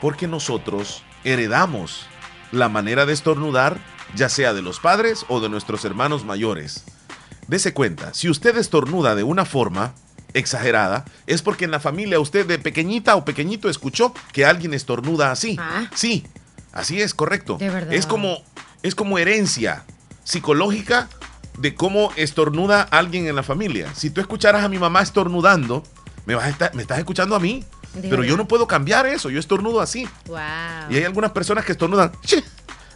Porque 0.00 0.26
nosotros 0.26 1.04
heredamos 1.22 2.06
la 2.50 2.68
manera 2.68 3.06
de 3.06 3.12
estornudar, 3.12 3.78
ya 4.14 4.28
sea 4.28 4.52
de 4.54 4.62
los 4.62 4.80
padres 4.80 5.24
o 5.28 5.40
de 5.40 5.48
nuestros 5.48 5.84
hermanos 5.84 6.24
mayores. 6.24 6.84
Dese 7.46 7.72
cuenta, 7.74 8.12
si 8.12 8.28
usted 8.28 8.56
estornuda 8.56 9.14
de 9.14 9.22
una 9.22 9.44
forma 9.44 9.94
exagerada, 10.34 11.04
es 11.26 11.42
porque 11.42 11.64
en 11.64 11.70
la 11.70 11.80
familia 11.80 12.18
usted 12.20 12.46
de 12.46 12.58
pequeñita 12.58 13.14
o 13.16 13.24
pequeñito 13.24 13.68
escuchó 13.68 14.14
que 14.32 14.44
alguien 14.44 14.74
estornuda 14.74 15.30
así. 15.30 15.56
Ah. 15.60 15.88
Sí, 15.94 16.26
así 16.72 17.00
es, 17.00 17.14
correcto. 17.14 17.58
Es 17.90 18.06
como, 18.06 18.42
es 18.82 18.96
como 18.96 19.18
herencia 19.18 19.84
psicológica 20.30 21.08
de 21.58 21.74
cómo 21.74 22.12
estornuda 22.16 22.82
alguien 22.82 23.26
en 23.26 23.36
la 23.36 23.42
familia. 23.42 23.92
Si 23.94 24.10
tú 24.10 24.20
escucharas 24.20 24.64
a 24.64 24.68
mi 24.68 24.78
mamá 24.78 25.02
estornudando, 25.02 25.82
me, 26.24 26.34
vas 26.34 26.44
a 26.44 26.48
estar, 26.48 26.74
me 26.74 26.82
estás 26.82 26.98
escuchando 26.98 27.34
a 27.34 27.40
mí. 27.40 27.64
Pero 28.02 28.22
yo 28.22 28.36
no 28.36 28.46
puedo 28.46 28.68
cambiar 28.68 29.04
eso, 29.06 29.30
yo 29.30 29.40
estornudo 29.40 29.80
así. 29.80 30.08
Y 30.88 30.96
hay 30.96 31.04
algunas 31.04 31.32
personas 31.32 31.64
que 31.64 31.72
estornudan. 31.72 32.12
Sí, 32.22 32.42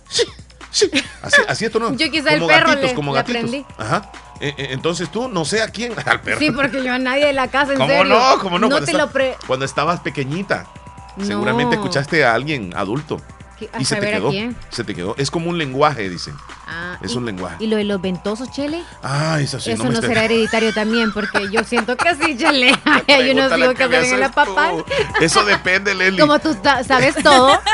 sí, 0.08 0.22
sí. 0.70 0.88
Así, 1.20 1.42
así 1.48 1.64
estornudan. 1.64 1.98
Yo 1.98 2.08
quizá 2.12 2.32
el 2.32 2.46
perro 2.46 2.74
le, 2.76 2.94
como 2.94 3.16
Aprendí. 3.16 3.66
Ajá. 3.76 4.12
Eh, 4.40 4.54
eh, 4.56 4.68
entonces 4.70 5.10
tú, 5.10 5.26
no 5.26 5.44
sé 5.44 5.62
a 5.62 5.68
quién, 5.68 5.94
al 6.06 6.20
perro. 6.20 6.38
Sí, 6.38 6.52
porque 6.52 6.82
yo 6.84 6.92
a 6.92 6.98
nadie 6.98 7.26
de 7.26 7.32
la 7.32 7.48
casa, 7.48 7.72
en 7.72 7.78
¿Cómo 7.78 7.90
serio. 7.90 8.04
no? 8.04 8.38
¿Cómo 8.38 8.58
no? 8.58 8.68
no 8.68 8.68
cuando, 8.68 8.86
te 8.86 8.96
lo 8.96 9.10
pre... 9.10 9.36
cuando 9.48 9.64
estabas 9.64 9.98
pequeñita, 10.00 10.66
seguramente 11.20 11.74
escuchaste 11.74 12.24
a 12.24 12.34
alguien 12.34 12.72
adulto. 12.76 13.20
Y 13.78 13.84
se 13.84 13.96
te 13.96 14.10
quedó. 14.10 14.32
Se 14.70 14.84
te 14.84 14.94
quedó. 14.94 15.14
Es 15.18 15.30
como 15.30 15.50
un 15.50 15.58
lenguaje, 15.58 16.08
dicen. 16.08 16.34
Ah, 16.66 16.98
es 17.02 17.14
un 17.14 17.24
lenguaje. 17.24 17.56
¿Y 17.60 17.66
lo 17.66 17.76
de 17.76 17.84
los 17.84 18.00
ventosos, 18.00 18.50
Chele? 18.50 18.82
Ah, 19.02 19.38
eso 19.40 19.60
sí. 19.60 19.70
Eso 19.70 19.90
no, 19.90 20.00
será 20.00 20.24
hereditario 20.24 20.72
también, 20.72 21.12
porque 21.12 21.50
yo 21.50 21.62
siento 21.64 21.96
que 21.96 22.14
sí, 22.14 22.36
Chele. 22.36 22.76
Hay 23.08 23.30
unos 23.30 23.56
hijos 23.58 23.74
que 23.74 23.84
hacen 23.84 24.14
en 24.14 24.20
la 24.20 24.30
papá. 24.32 24.72
Eso 25.20 25.44
depende, 25.44 25.94
Leli. 25.94 26.18
Como 26.18 26.38
tú 26.38 26.56
sabes 26.86 27.14
todo. 27.22 27.58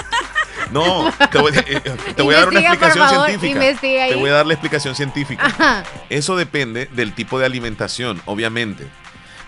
No, 0.71 1.13
te 1.33 1.39
voy, 1.39 1.53
eh, 1.57 1.83
a 1.83 2.39
dar 2.39 2.49
una 2.49 2.61
explicación 2.61 3.27
científica. 3.41 3.81
Te 3.81 4.15
voy 4.15 4.31
a 4.31 4.35
dar 4.35 4.47
la 4.47 4.53
explicación 4.55 4.95
científica. 4.95 5.85
Eso 6.09 6.37
depende 6.37 6.89
del 6.93 7.13
tipo 7.13 7.39
de 7.39 7.47
alimentación, 7.47 8.23
obviamente. 8.25 8.87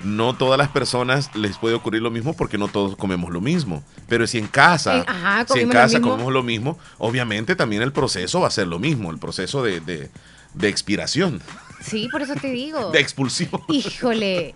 No 0.05 0.35
todas 0.35 0.59
las 0.59 0.69
personas 0.69 1.35
les 1.37 1.59
puede 1.59 1.75
ocurrir 1.75 2.03
lo 2.03 2.11
mismo 2.11 2.35
porque 2.35 2.59
no 2.59 2.69
todos 2.69 2.97
comemos 2.97 3.31
lo 3.31 3.41
mismo. 3.41 3.83
Pero 4.09 4.27
si 4.27 4.39
en 4.39 4.47
casa, 4.47 5.05
si 5.53 5.61
en 5.61 5.69
casa 5.69 6.01
comemos 6.01 6.33
lo 6.33 6.43
mismo, 6.43 6.79
obviamente 6.99 7.57
también 7.57 7.83
el 7.83 7.93
proceso 7.93 8.41
va 8.41 8.49
a 8.49 8.51
ser 8.51 8.67
lo 8.67 8.79
mismo, 8.79 9.11
el 9.11 9.19
proceso 9.19 9.63
de, 9.63 9.81
de 9.81 10.69
expiración. 10.69 11.41
Sí, 11.83 12.09
por 12.11 12.23
eso 12.23 12.35
te 12.35 12.49
digo. 12.49 12.91
De 12.93 13.01
expulsión. 13.01 13.51
Híjole. 13.69 14.55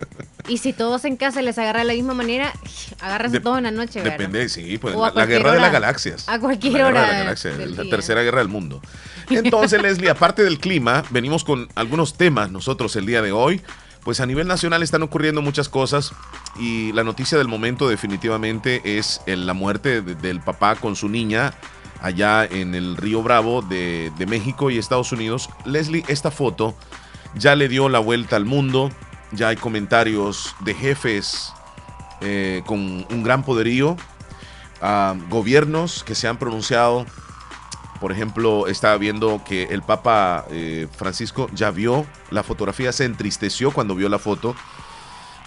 Y 0.49 0.59
si 0.59 0.73
todos 0.73 1.05
en 1.05 1.17
casa 1.17 1.43
les 1.43 1.59
agarra 1.59 1.81
de 1.81 1.87
la 1.87 1.93
misma 1.93 2.15
manera, 2.15 2.53
agárrase 3.01 3.41
todo 3.41 3.59
en 3.59 3.65
la 3.65 3.73
noche, 3.73 4.01
Depende, 4.01 4.49
sí, 4.49 4.79
pues 4.79 4.95
la, 4.95 5.27
guerra 5.27 5.53
de 5.53 5.61
las 5.61 5.73
galaxias. 5.73 6.29
A 6.29 6.39
cualquier 6.39 6.85
hora. 6.85 7.25
la 7.25 7.85
tercera 7.91 8.23
guerra 8.23 8.39
del 8.39 8.49
mundo. 8.49 8.81
Entonces, 9.29 9.83
Leslie, 9.83 10.09
aparte 10.09 10.45
del 10.45 10.61
clima, 10.61 11.03
venimos 11.11 11.43
con 11.43 11.69
algunos 11.75 12.17
temas 12.17 12.53
nosotros 12.53 12.95
el 12.95 13.07
día 13.07 13.23
de 13.23 13.33
hoy. 13.33 13.61
Pues 14.07 14.21
a 14.21 14.27
nivel 14.27 14.47
nacional 14.47 14.85
están 14.85 15.03
ocurriendo 15.03 15.43
muchas 15.43 15.69
cosas 15.69 16.13
y 16.61 16.93
la 16.93 17.03
noticia 17.03 17.39
del 17.39 17.49
momento 17.49 17.89
definitivamente 17.89 18.81
es 18.97 19.21
la 19.27 19.53
muerte 19.53 20.01
del 20.01 20.41
papá 20.41 20.77
con 20.77 20.95
su 20.95 21.09
niña 21.09 21.55
allá 22.01 22.45
en 22.45 22.77
el 22.77 22.97
río 22.97 23.25
Bravo 23.25 23.63
de, 23.63 24.13
de 24.17 24.27
México 24.27 24.71
y 24.71 24.79
Estados 24.79 25.11
Unidos. 25.11 25.51
Leslie, 25.65 26.05
esta 26.07 26.31
foto 26.31 26.77
ya 27.35 27.57
le 27.57 27.69
dio 27.69 27.89
la 27.89 27.99
vuelta 27.99 28.37
al 28.37 28.45
mundo, 28.45 28.93
ya 29.33 29.49
hay 29.49 29.57
comentarios 29.57 30.55
de 30.61 30.75
jefes 30.75 31.53
eh, 32.21 32.63
con 32.65 33.05
un 33.11 33.23
gran 33.25 33.43
poderío, 33.43 33.97
gobiernos 35.29 36.05
que 36.05 36.15
se 36.15 36.29
han 36.29 36.39
pronunciado. 36.39 37.07
Por 38.01 38.13
ejemplo, 38.13 38.67
estaba 38.67 38.97
viendo 38.99 39.43
que 39.45 39.65
el 39.65 39.83
Papa 39.83 40.47
eh, 40.51 40.87
Francisco 40.97 41.49
ya 41.55 41.71
vio 41.71 42.07
la 42.31 42.43
fotografía, 42.43 42.93
se 42.93 43.05
entristeció 43.05 43.71
cuando 43.71 43.95
vio 43.95 44.09
la 44.09 44.19
foto 44.19 44.55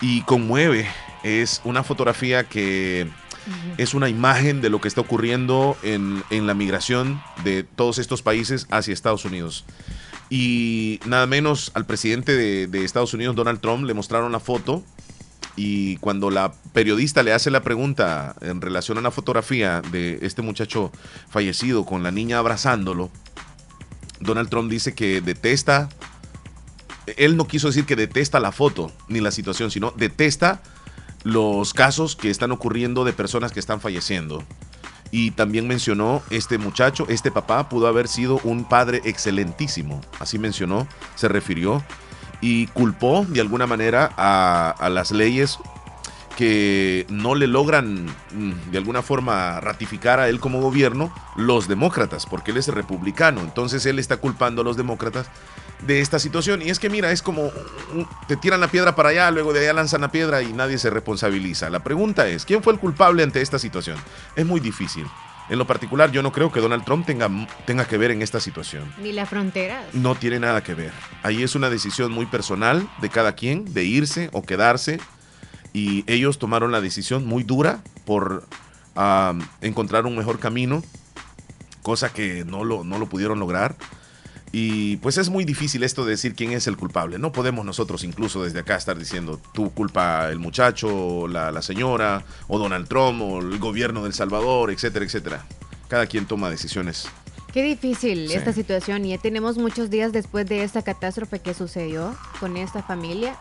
y 0.01 0.21
conmueve. 0.23 0.87
Es 1.23 1.61
una 1.63 1.83
fotografía 1.83 2.43
que 2.43 3.07
es 3.77 3.93
una 3.93 4.09
imagen 4.09 4.61
de 4.61 4.69
lo 4.69 4.79
que 4.79 4.87
está 4.87 5.01
ocurriendo 5.01 5.77
en, 5.83 6.23
en 6.29 6.47
la 6.47 6.53
migración 6.53 7.21
de 7.43 7.63
todos 7.63 7.97
estos 7.97 8.21
países 8.21 8.67
hacia 8.69 8.93
Estados 8.93 9.25
Unidos. 9.25 9.65
Y 10.29 10.99
nada 11.05 11.25
menos 11.25 11.71
al 11.73 11.85
presidente 11.85 12.35
de, 12.67 12.85
Estados 12.85 13.13
Unidos, 13.13 13.35
Donald 13.35 13.59
Trump, 13.59 13.85
le 13.85 13.93
mostraron 13.93 14.31
la 14.31 14.39
foto 14.39 14.83
y 15.61 15.97
cuando 15.97 16.29
la 16.29 16.53
periodista 16.71 17.21
le 17.21 17.33
hace 17.33 17.51
la 17.51 17.63
pregunta 17.63 18.33
en 18.39 18.61
relación 18.61 18.97
a 18.97 19.01
la 19.01 19.11
fotografía 19.11 19.81
de 19.91 20.19
este 20.21 20.41
muchacho 20.41 20.89
fallecido 21.29 21.85
con 21.85 22.01
la 22.01 22.11
niña 22.11 22.39
abrazándolo, 22.39 23.11
Donald 24.21 24.47
Trump 24.47 24.71
dice 24.71 24.95
que 24.95 25.19
detesta, 25.19 25.89
él 27.17 27.35
no 27.35 27.45
quiso 27.45 27.67
decir 27.67 27.85
que 27.85 27.97
detesta 27.97 28.39
la 28.39 28.53
foto 28.53 28.89
ni 29.09 29.19
la 29.19 29.31
situación, 29.31 29.69
sino 29.69 29.91
detesta 29.97 30.63
los 31.23 31.73
casos 31.73 32.15
que 32.15 32.29
están 32.29 32.53
ocurriendo 32.53 33.03
de 33.03 33.11
personas 33.11 33.51
que 33.51 33.59
están 33.59 33.81
falleciendo. 33.81 34.45
Y 35.11 35.31
también 35.31 35.67
mencionó 35.67 36.23
este 36.29 36.57
muchacho, 36.57 37.05
este 37.09 37.31
papá 37.31 37.67
pudo 37.67 37.87
haber 37.87 38.07
sido 38.07 38.39
un 38.45 38.63
padre 38.63 39.01
excelentísimo. 39.03 39.99
Así 40.19 40.39
mencionó, 40.39 40.87
se 41.15 41.27
refirió 41.27 41.83
y 42.41 42.67
culpó 42.67 43.25
de 43.27 43.41
alguna 43.41 43.67
manera 43.67 44.11
a, 44.17 44.89
las 44.89 45.11
leyes 45.11 45.59
que 46.37 47.05
no 47.09 47.35
le 47.35 47.47
logran 47.47 48.05
mm, 48.05 48.71
de 48.71 48.77
alguna 48.77 49.01
forma 49.01 49.59
ratificar 49.59 50.21
a 50.21 50.29
él 50.29 50.39
como 50.39 50.61
gobierno 50.61 51.13
los 51.35 51.67
demócratas, 51.67 52.25
porque 52.25 52.51
él 52.51 52.57
es 52.57 52.67
republicano. 52.69 53.41
Entonces 53.41 53.85
él 53.85 53.99
está 53.99 54.17
culpando 54.17 54.61
a 54.61 54.63
los 54.63 54.77
demócratas 54.77 55.27
de 55.85 55.99
esta 55.99 56.17
situación. 56.17 56.61
Y 56.61 56.69
es 56.69 56.79
que 56.79 56.89
mira, 56.89 57.11
es 57.11 57.21
como 57.21 57.51
te 58.27 58.37
tiran 58.37 58.61
la 58.61 58.69
piedra 58.69 58.95
para 58.95 59.09
allá, 59.09 59.31
luego 59.31 59.51
de 59.51 59.61
allá 59.61 59.73
lanzan 59.73 60.01
la 60.01 60.11
piedra 60.11 60.41
y 60.41 60.53
nadie 60.53 60.77
se 60.77 60.89
responsabiliza. 60.89 61.69
La 61.69 61.83
pregunta 61.83 62.27
es, 62.27 62.45
¿quién 62.45 62.63
fue 62.63 62.73
el 62.73 62.79
culpable 62.79 63.23
ante 63.23 63.41
esta 63.41 63.59
situación? 63.59 63.97
Es 64.35 64.45
muy 64.45 64.61
difícil. 64.61 65.05
En 65.49 65.57
lo 65.57 65.65
particular, 65.65 66.11
yo 66.11 66.21
no 66.21 66.31
creo 66.31 66.51
que 66.51 66.59
Donald 66.59 66.85
Trump 66.85 67.05
tenga, 67.05 67.29
tenga 67.65 67.85
que 67.85 67.97
ver 67.97 68.11
en 68.11 68.21
esta 68.21 68.39
situación. 68.39 68.93
Ni 69.01 69.11
la 69.11 69.25
frontera. 69.25 69.83
No 69.93 70.13
tiene 70.15 70.39
nada 70.39 70.63
que 70.63 70.75
ver. 70.75 70.91
Ahí 71.23 71.41
es 71.41 71.55
una 71.55 71.69
decisión 71.71 72.11
muy 72.11 72.27
personal 72.27 72.87
de 73.01 73.09
cada 73.09 73.33
quien, 73.33 73.73
de 73.73 73.83
irse 73.83 74.29
o 74.31 74.43
quedarse. 74.43 74.99
Y 75.73 76.03
ellos 76.11 76.37
tomaron 76.37 76.71
la 76.71 76.81
decisión 76.81 77.25
muy 77.25 77.43
dura 77.43 77.81
por 78.05 78.45
encontrar 79.61 80.05
un 80.05 80.17
mejor 80.17 80.39
camino, 80.39 80.83
cosa 81.81 82.11
que 82.11 82.43
no 82.45 82.63
lo, 82.63 82.83
no 82.83 82.99
lo 82.99 83.07
pudieron 83.07 83.39
lograr. 83.39 83.75
Y 84.51 84.97
pues 84.97 85.17
es 85.17 85.29
muy 85.29 85.45
difícil 85.45 85.83
esto 85.83 86.05
de 86.05 86.11
decir 86.11 86.33
quién 86.33 86.51
es 86.53 86.65
el 86.67 86.75
culpable. 86.75 87.19
No 87.19 87.31
podemos 87.31 87.65
nosotros 87.65 88.03
incluso 88.03 88.43
desde 88.43 88.59
acá 88.59 88.75
estar 88.75 88.97
diciendo 88.97 89.39
tú 89.53 89.71
culpa 89.71 90.29
el 90.29 90.39
muchacho, 90.39 91.27
la, 91.27 91.51
la 91.51 91.61
señora, 91.61 92.23
o 92.47 92.57
Donald 92.57 92.87
Trump, 92.87 93.21
o 93.21 93.39
el 93.39 93.59
gobierno 93.59 94.03
del 94.03 94.13
Salvador, 94.13 94.71
etcétera, 94.71 95.05
etcétera. 95.05 95.45
Cada 95.87 96.07
quien 96.07 96.25
toma 96.25 96.49
decisiones. 96.49 97.07
Qué 97.53 97.63
difícil 97.63 98.31
esta 98.31 98.53
situación 98.53 99.05
y 99.05 99.09
ya 99.09 99.17
tenemos 99.17 99.57
muchos 99.57 99.89
días 99.89 100.11
después 100.11 100.45
de 100.45 100.63
esta 100.63 100.83
catástrofe 100.83 101.39
que 101.39 101.55
sucedió 101.55 102.15
con 102.39 102.57
esta 102.57 102.83
familia. 102.83 103.37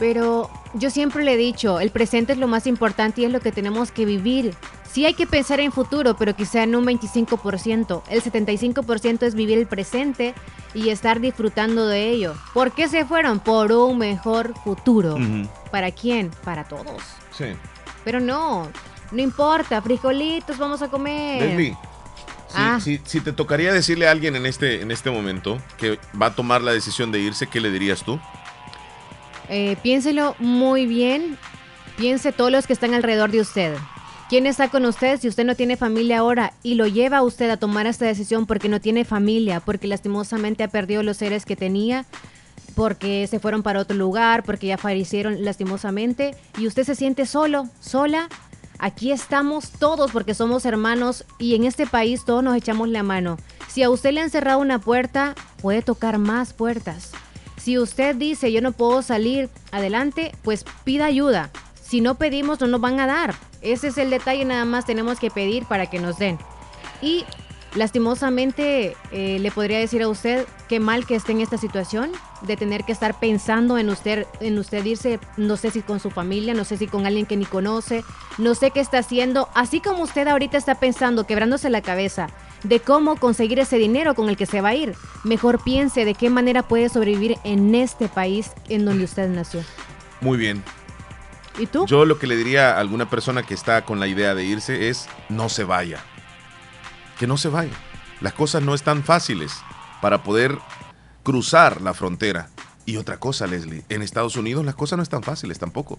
Pero 0.00 0.50
yo 0.72 0.88
siempre 0.88 1.22
le 1.22 1.34
he 1.34 1.36
dicho, 1.36 1.78
el 1.78 1.90
presente 1.90 2.32
es 2.32 2.38
lo 2.38 2.48
más 2.48 2.66
importante 2.66 3.20
y 3.20 3.26
es 3.26 3.30
lo 3.30 3.40
que 3.40 3.52
tenemos 3.52 3.92
que 3.92 4.06
vivir. 4.06 4.54
Sí 4.90 5.04
hay 5.04 5.12
que 5.12 5.26
pensar 5.26 5.60
en 5.60 5.70
futuro, 5.70 6.16
pero 6.16 6.34
quizá 6.34 6.62
en 6.62 6.74
un 6.74 6.86
25%. 6.86 8.02
El 8.08 8.22
75% 8.22 9.22
es 9.22 9.34
vivir 9.34 9.58
el 9.58 9.66
presente 9.66 10.34
y 10.74 10.88
estar 10.88 11.20
disfrutando 11.20 11.86
de 11.86 12.08
ello. 12.08 12.34
¿Por 12.54 12.72
qué 12.72 12.88
se 12.88 13.04
fueron? 13.04 13.40
Por 13.40 13.72
un 13.72 13.98
mejor 13.98 14.54
futuro. 14.64 15.16
¿Para 15.70 15.90
quién? 15.92 16.30
Para 16.44 16.64
todos. 16.64 17.02
Sí. 17.36 17.44
Pero 18.02 18.20
no, 18.20 18.68
no 19.12 19.20
importa, 19.20 19.82
frijolitos 19.82 20.56
vamos 20.56 20.80
a 20.80 20.88
comer. 20.88 21.76
Ah. 22.52 22.80
si, 22.80 22.98
te 22.98 23.32
tocaría 23.32 23.72
decirle 23.72 24.08
a 24.08 24.10
alguien 24.10 24.34
en 24.34 24.44
este, 24.44 24.80
en 24.80 24.90
este 24.90 25.10
momento 25.10 25.58
que 25.76 26.00
va 26.20 26.26
a 26.26 26.34
tomar 26.34 26.62
la 26.62 26.72
decisión 26.72 27.12
de 27.12 27.20
irse, 27.20 27.46
¿qué 27.46 27.60
le 27.60 27.70
dirías 27.70 28.02
tú? 28.02 28.18
Eh, 29.50 29.76
piénselo 29.82 30.36
muy 30.38 30.86
bien. 30.86 31.36
Piense 31.96 32.32
todos 32.32 32.52
los 32.52 32.66
que 32.66 32.72
están 32.72 32.94
alrededor 32.94 33.30
de 33.30 33.40
usted. 33.40 33.76
¿Quién 34.28 34.46
está 34.46 34.68
con 34.68 34.86
usted 34.86 35.20
si 35.20 35.26
usted 35.26 35.44
no 35.44 35.56
tiene 35.56 35.76
familia 35.76 36.20
ahora 36.20 36.52
y 36.62 36.76
lo 36.76 36.86
lleva 36.86 37.18
a 37.18 37.22
usted 37.22 37.50
a 37.50 37.56
tomar 37.56 37.88
esta 37.88 38.06
decisión 38.06 38.46
porque 38.46 38.68
no 38.68 38.80
tiene 38.80 39.04
familia, 39.04 39.58
porque 39.58 39.88
lastimosamente 39.88 40.62
ha 40.62 40.68
perdido 40.68 41.02
los 41.02 41.16
seres 41.16 41.44
que 41.44 41.56
tenía, 41.56 42.06
porque 42.76 43.26
se 43.26 43.40
fueron 43.40 43.64
para 43.64 43.80
otro 43.80 43.96
lugar, 43.96 44.44
porque 44.44 44.68
ya 44.68 44.78
fallecieron 44.78 45.44
lastimosamente 45.44 46.36
y 46.56 46.68
usted 46.68 46.84
se 46.84 46.94
siente 46.94 47.26
solo, 47.26 47.68
sola? 47.80 48.28
Aquí 48.78 49.10
estamos 49.10 49.72
todos 49.72 50.12
porque 50.12 50.32
somos 50.34 50.64
hermanos 50.64 51.24
y 51.40 51.56
en 51.56 51.64
este 51.64 51.86
país 51.86 52.24
todos 52.24 52.44
nos 52.44 52.56
echamos 52.56 52.88
la 52.88 53.02
mano. 53.02 53.36
Si 53.68 53.82
a 53.82 53.90
usted 53.90 54.12
le 54.12 54.20
han 54.20 54.30
cerrado 54.30 54.60
una 54.60 54.78
puerta, 54.78 55.34
puede 55.60 55.82
tocar 55.82 56.18
más 56.18 56.52
puertas. 56.52 57.10
Si 57.60 57.78
usted 57.78 58.16
dice 58.16 58.50
yo 58.50 58.62
no 58.62 58.72
puedo 58.72 59.02
salir 59.02 59.50
adelante, 59.70 60.32
pues 60.42 60.64
pida 60.84 61.04
ayuda. 61.04 61.50
Si 61.82 62.00
no 62.00 62.14
pedimos, 62.14 62.60
no 62.60 62.68
nos 62.68 62.80
van 62.80 62.98
a 63.00 63.06
dar. 63.06 63.34
Ese 63.60 63.88
es 63.88 63.98
el 63.98 64.08
detalle, 64.08 64.46
nada 64.46 64.64
más 64.64 64.86
tenemos 64.86 65.18
que 65.18 65.30
pedir 65.30 65.66
para 65.66 65.86
que 65.86 65.98
nos 65.98 66.18
den. 66.18 66.38
Y 67.02 67.26
lastimosamente 67.74 68.96
eh, 69.12 69.38
le 69.38 69.50
podría 69.50 69.78
decir 69.78 70.02
a 70.02 70.08
usted 70.08 70.46
qué 70.68 70.80
mal 70.80 71.04
que 71.04 71.16
esté 71.16 71.32
en 71.32 71.42
esta 71.42 71.58
situación 71.58 72.10
de 72.42 72.56
tener 72.56 72.84
que 72.84 72.92
estar 72.92 73.20
pensando 73.20 73.76
en 73.76 73.90
usted, 73.90 74.26
en 74.40 74.58
usted 74.58 74.82
irse, 74.86 75.20
no 75.36 75.58
sé 75.58 75.70
si 75.70 75.82
con 75.82 76.00
su 76.00 76.10
familia, 76.10 76.54
no 76.54 76.64
sé 76.64 76.78
si 76.78 76.86
con 76.86 77.04
alguien 77.04 77.26
que 77.26 77.36
ni 77.36 77.44
conoce, 77.44 78.02
no 78.38 78.54
sé 78.54 78.70
qué 78.70 78.80
está 78.80 78.98
haciendo, 78.98 79.50
así 79.54 79.80
como 79.80 80.02
usted 80.02 80.26
ahorita 80.28 80.56
está 80.56 80.76
pensando, 80.76 81.26
quebrándose 81.26 81.68
la 81.68 81.82
cabeza 81.82 82.28
de 82.62 82.80
cómo 82.80 83.16
conseguir 83.16 83.58
ese 83.58 83.76
dinero 83.76 84.14
con 84.14 84.28
el 84.28 84.36
que 84.36 84.46
se 84.46 84.60
va 84.60 84.70
a 84.70 84.74
ir. 84.74 84.94
Mejor 85.24 85.62
piense 85.62 86.04
de 86.04 86.14
qué 86.14 86.30
manera 86.30 86.62
puede 86.62 86.88
sobrevivir 86.88 87.38
en 87.44 87.74
este 87.74 88.08
país 88.08 88.50
en 88.68 88.84
donde 88.84 89.04
usted 89.04 89.28
nació. 89.28 89.62
Muy 90.20 90.38
bien. 90.38 90.62
¿Y 91.58 91.66
tú? 91.66 91.86
Yo 91.86 92.04
lo 92.04 92.18
que 92.18 92.26
le 92.26 92.36
diría 92.36 92.72
a 92.72 92.80
alguna 92.80 93.08
persona 93.10 93.42
que 93.42 93.54
está 93.54 93.84
con 93.84 94.00
la 94.00 94.06
idea 94.06 94.34
de 94.34 94.44
irse 94.44 94.88
es 94.88 95.08
no 95.28 95.48
se 95.48 95.64
vaya. 95.64 96.00
Que 97.18 97.26
no 97.26 97.36
se 97.36 97.48
vaya. 97.48 97.72
Las 98.20 98.34
cosas 98.34 98.62
no 98.62 98.74
están 98.74 99.02
fáciles 99.02 99.52
para 100.00 100.22
poder 100.22 100.58
cruzar 101.22 101.80
la 101.80 101.94
frontera. 101.94 102.48
Y 102.86 102.96
otra 102.96 103.18
cosa, 103.18 103.46
Leslie, 103.46 103.84
en 103.88 104.02
Estados 104.02 104.36
Unidos 104.36 104.64
las 104.64 104.74
cosas 104.74 104.96
no 104.96 105.02
están 105.02 105.22
fáciles 105.22 105.58
tampoco. 105.58 105.98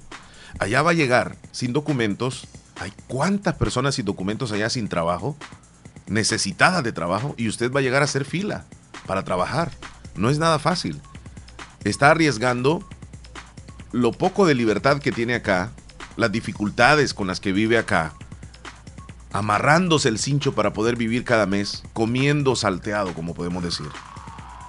Allá 0.60 0.82
va 0.82 0.91
a 0.91 0.95
llegar 0.95 1.36
sin 1.52 1.74
documentos. 1.74 2.47
Hay 2.80 2.91
cuántas 3.08 3.56
personas 3.56 3.95
sin 3.95 4.06
documentos 4.06 4.52
allá 4.52 4.69
sin 4.69 4.88
trabajo 4.88 5.36
necesitada 6.12 6.82
de 6.82 6.91
trabajo 6.91 7.34
y 7.38 7.47
usted 7.47 7.71
va 7.71 7.80
a 7.80 7.84
llegar 7.84 8.02
a 8.02 8.06
hacer 8.06 8.26
fila 8.26 8.65
para 9.08 9.24
trabajar. 9.24 9.71
No 10.15 10.30
es 10.30 10.38
nada 10.38 10.60
fácil. 10.60 11.02
Está 11.84 12.12
arriesgando 12.12 12.88
lo 13.91 14.12
poco 14.12 14.45
de 14.45 14.54
libertad 14.54 15.00
que 15.00 15.12
tiene 15.12 15.36
acá, 15.36 15.71
las 16.17 16.32
dificultades 16.32 17.13
con 17.13 17.28
las 17.28 17.39
que 17.39 17.54
vive 17.54 17.78
acá, 17.78 18.13
amarrándose 19.32 20.10
el 20.10 20.19
cincho 20.19 20.54
para 20.54 20.74
poder 20.74 20.97
vivir 20.97 21.24
cada 21.24 21.45
mes, 21.45 21.84
comiendo 21.93 22.56
salteado, 22.56 23.13
como 23.13 23.34
podemos 23.34 23.63
decir. 23.63 23.88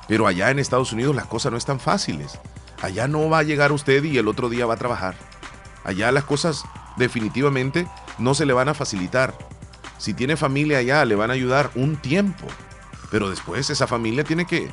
Pero 0.09 0.27
allá 0.27 0.51
en 0.51 0.61
Estados 0.61 0.93
Unidos 0.93 1.15
las 1.15 1.27
cosas 1.27 1.51
no 1.53 1.59
están 1.59 1.81
fáciles. 1.81 2.39
Allá 2.81 3.09
no 3.09 3.29
va 3.29 3.39
a 3.39 3.45
llegar 3.45 3.73
usted 3.73 4.03
y 4.05 4.19
el 4.19 4.29
otro 4.29 4.49
día 4.49 4.67
va 4.67 4.75
a 4.75 4.79
trabajar. 4.79 5.17
Allá 5.85 6.13
las 6.13 6.25
cosas 6.25 6.63
definitivamente 6.97 7.89
no 8.19 8.35
se 8.35 8.47
le 8.47 8.53
van 8.53 8.69
a 8.69 8.75
facilitar. 8.75 9.35
Si 10.03 10.15
tiene 10.15 10.37
familia 10.37 10.79
allá, 10.79 11.05
le 11.05 11.15
van 11.15 11.31
a 11.31 11.35
ayudar 11.35 11.71
un 11.77 11.95
tiempo. 11.95 12.49
Pero 13.13 13.31
después 13.31 13.71
esa 13.71 13.87
familia 13.87 14.25
tiene 14.25 14.47
que, 14.47 14.69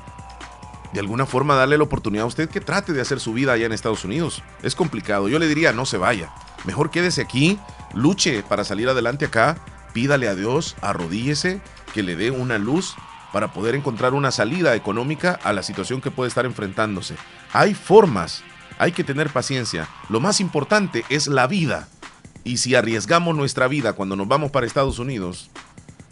de 0.92 1.00
alguna 1.00 1.28
forma, 1.28 1.54
darle 1.54 1.78
la 1.78 1.84
oportunidad 1.84 2.24
a 2.24 2.28
usted 2.28 2.50
que 2.50 2.62
trate 2.62 2.94
de 2.94 3.02
hacer 3.02 3.20
su 3.20 3.32
vida 3.34 3.54
allá 3.54 3.68
en 3.68 3.72
Estados 3.72 4.04
Unidos. 4.04 4.42
Es 4.64 4.74
complicado. 4.74 5.30
Yo 5.30 5.38
le 5.38 5.48
diría, 5.48 5.72
no 5.72 5.86
se 5.86 6.00
vaya. 6.00 6.34
Mejor 6.66 6.90
quédese 6.90 7.22
aquí, 7.22 7.60
luche 7.94 8.42
para 8.42 8.64
salir 8.64 8.90
adelante 8.90 9.26
acá, 9.26 9.58
pídale 9.94 10.28
a 10.28 10.34
Dios, 10.34 10.76
arrodíllese, 10.82 11.62
que 11.94 12.02
le 12.02 12.16
dé 12.16 12.32
una 12.32 12.58
luz 12.58 12.96
para 13.32 13.54
poder 13.54 13.76
encontrar 13.76 14.16
una 14.16 14.32
salida 14.32 14.74
económica 14.74 15.40
a 15.44 15.54
la 15.54 15.62
situación 15.62 16.02
que 16.02 16.10
puede 16.10 16.30
estar 16.30 16.48
enfrentándose. 16.48 17.16
Hay 17.54 17.76
formas, 17.76 18.42
hay 18.80 18.94
que 18.94 19.04
tener 19.04 19.30
paciencia. 19.30 19.88
Lo 20.10 20.22
más 20.22 20.42
importante 20.42 21.06
es 21.10 21.28
la 21.28 21.46
vida. 21.46 21.88
Y 22.50 22.58
si 22.58 22.74
arriesgamos 22.74 23.36
nuestra 23.36 23.68
vida 23.68 23.94
cuando 23.94 24.16
nos 24.16 24.28
vamos 24.28 24.50
para 24.50 24.66
Estados 24.66 24.98
Unidos, 24.98 25.52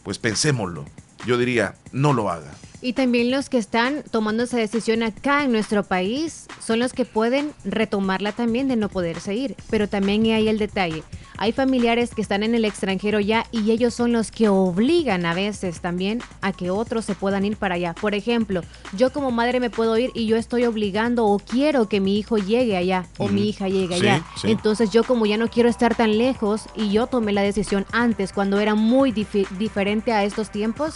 pues 0.03 0.19
pensémoslo. 0.19 0.85
Yo 1.25 1.35
diría, 1.35 1.73
no 1.91 2.13
lo 2.13 2.29
haga. 2.29 2.51
Y 2.81 2.93
también 2.93 3.31
los 3.31 3.49
que 3.49 3.57
están 3.57 4.03
tomando 4.11 4.43
esa 4.43 4.57
decisión 4.57 5.01
acá 5.01 5.43
en 5.43 5.51
nuestro 5.51 5.83
país 5.83 6.47
son 6.63 6.79
los 6.79 6.93
que 6.93 7.05
pueden 7.05 7.51
retomarla 7.65 8.31
también 8.31 8.67
de 8.67 8.75
no 8.75 8.87
poder 8.89 9.19
seguir. 9.19 9.55
Pero 9.69 9.89
también 9.89 10.25
hay 10.25 10.47
el 10.47 10.59
detalle. 10.59 11.03
Hay 11.39 11.51
familiares 11.51 12.13
que 12.15 12.21
están 12.21 12.43
en 12.43 12.55
el 12.55 12.65
extranjero 12.65 13.19
ya 13.19 13.45
y 13.51 13.71
ellos 13.71 13.93
son 13.93 14.11
los 14.11 14.31
que 14.31 14.49
obligan 14.49 15.25
a 15.25 15.33
veces 15.33 15.81
también 15.81 16.21
a 16.41 16.51
que 16.51 16.71
otros 16.71 17.05
se 17.05 17.13
puedan 17.15 17.45
ir 17.45 17.57
para 17.57 17.75
allá. 17.75 17.93
Por 17.93 18.15
ejemplo, 18.15 18.61
yo 18.95 19.11
como 19.11 19.31
madre 19.31 19.59
me 19.59 19.69
puedo 19.69 19.97
ir 19.97 20.11
y 20.15 20.25
yo 20.25 20.35
estoy 20.35 20.65
obligando 20.65 21.25
o 21.25 21.37
quiero 21.39 21.89
que 21.89 21.99
mi 21.99 22.17
hijo 22.17 22.37
llegue 22.37 22.75
allá 22.75 23.05
o 23.17 23.27
mi 23.27 23.49
hija 23.49 23.69
llegue 23.69 23.95
allá. 23.95 24.25
Entonces 24.43 24.89
yo 24.91 25.03
como 25.03 25.25
ya 25.25 25.37
no 25.37 25.47
quiero 25.47 25.69
estar 25.69 25.95
tan 25.95 26.17
lejos 26.17 26.63
y 26.75 26.89
yo 26.89 27.07
tomé 27.07 27.33
la 27.33 27.41
decisión 27.41 27.85
antes 27.91 28.33
cuando 28.33 28.59
era 28.59 28.73
muy 28.73 29.11
diferente 29.11 30.13
a 30.13 30.23
estos 30.23 30.51
tiempos, 30.51 30.95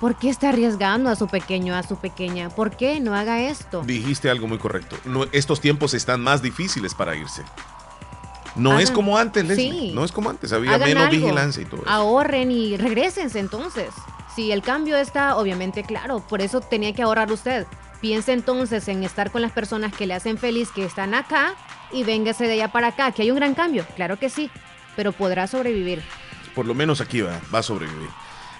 ¿Por 0.00 0.16
qué 0.16 0.30
está 0.30 0.48
arriesgando 0.48 1.10
a 1.10 1.16
su 1.16 1.28
pequeño, 1.28 1.76
a 1.76 1.82
su 1.82 1.96
pequeña? 1.96 2.48
¿Por 2.48 2.70
qué 2.74 3.00
no 3.00 3.14
haga 3.14 3.42
esto? 3.42 3.82
Dijiste 3.82 4.30
algo 4.30 4.46
muy 4.46 4.56
correcto. 4.56 4.96
estos 5.32 5.60
tiempos 5.60 5.92
están 5.92 6.22
más 6.22 6.40
difíciles 6.40 6.94
para 6.94 7.14
irse. 7.14 7.44
No 8.56 8.78
es 8.78 8.90
como 8.90 9.18
antes, 9.18 9.44
Leslie. 9.44 9.92
No 9.92 10.04
es 10.04 10.10
como 10.10 10.30
antes. 10.30 10.52
Había 10.52 10.78
menos 10.78 11.10
vigilancia 11.10 11.62
y 11.62 11.66
todo 11.66 11.82
eso. 11.82 11.90
Ahorren 11.90 12.50
y 12.50 12.76
regresense 12.78 13.38
entonces. 13.38 13.90
Si 14.34 14.50
el 14.52 14.62
cambio 14.62 14.96
está, 14.96 15.36
obviamente, 15.36 15.84
claro. 15.84 16.20
Por 16.20 16.40
eso 16.40 16.60
tenía 16.60 16.94
que 16.94 17.02
ahorrar 17.02 17.30
usted. 17.30 17.66
Piense 18.00 18.32
entonces 18.32 18.88
en 18.88 19.04
estar 19.04 19.30
con 19.30 19.42
las 19.42 19.52
personas 19.52 19.92
que 19.92 20.06
le 20.06 20.14
hacen 20.14 20.38
feliz, 20.38 20.70
que 20.70 20.84
están 20.84 21.12
acá, 21.12 21.54
y 21.92 22.04
véngase 22.04 22.46
de 22.46 22.54
allá 22.54 22.72
para 22.72 22.88
acá. 22.88 23.12
Que 23.12 23.22
hay 23.22 23.30
un 23.30 23.36
gran 23.36 23.54
cambio, 23.54 23.84
claro 23.96 24.18
que 24.18 24.30
sí. 24.30 24.50
Pero 24.96 25.12
podrá 25.12 25.46
sobrevivir. 25.46 26.02
Por 26.54 26.64
lo 26.64 26.74
menos 26.74 27.00
aquí 27.00 27.20
va, 27.20 27.38
va 27.54 27.58
a 27.58 27.62
sobrevivir. 27.62 28.08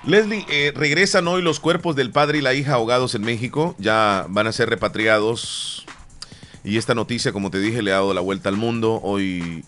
Leslie, 0.05 0.47
eh, 0.49 0.73
regresan 0.75 1.29
hoy 1.29 1.43
los 1.43 1.61
cuerpos 1.61 1.95
del 1.95 2.11
padre 2.11 2.39
y 2.39 2.41
la 2.41 2.55
hija 2.55 2.75
ahogados 2.75 3.15
en 3.15 3.23
México. 3.23 3.75
Ya 3.79 4.25
van 4.29 4.47
a 4.47 4.53
ser 4.53 4.71
repatriados. 4.71 5.85
Y 6.65 6.79
esta 6.79 6.95
noticia, 6.95 7.33
como 7.33 7.51
te 7.51 7.59
dije, 7.59 7.83
le 7.83 7.93
ha 7.93 7.97
dado 7.97 8.15
la 8.15 8.23
vuelta 8.23 8.49
al 8.49 8.57
mundo. 8.57 9.01
Hoy 9.03 9.65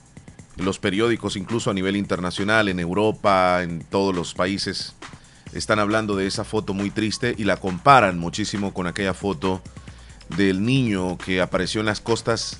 los 0.56 0.78
periódicos, 0.78 1.36
incluso 1.36 1.70
a 1.70 1.74
nivel 1.74 1.96
internacional, 1.96 2.68
en 2.68 2.80
Europa, 2.80 3.62
en 3.62 3.80
todos 3.80 4.14
los 4.14 4.32
países, 4.32 4.94
están 5.52 5.78
hablando 5.78 6.16
de 6.16 6.26
esa 6.26 6.44
foto 6.44 6.72
muy 6.72 6.90
triste 6.90 7.34
y 7.36 7.44
la 7.44 7.58
comparan 7.58 8.18
muchísimo 8.18 8.72
con 8.72 8.86
aquella 8.86 9.14
foto 9.14 9.60
del 10.36 10.64
niño 10.64 11.18
que 11.18 11.42
apareció 11.42 11.80
en 11.80 11.86
las 11.86 12.00
costas 12.00 12.58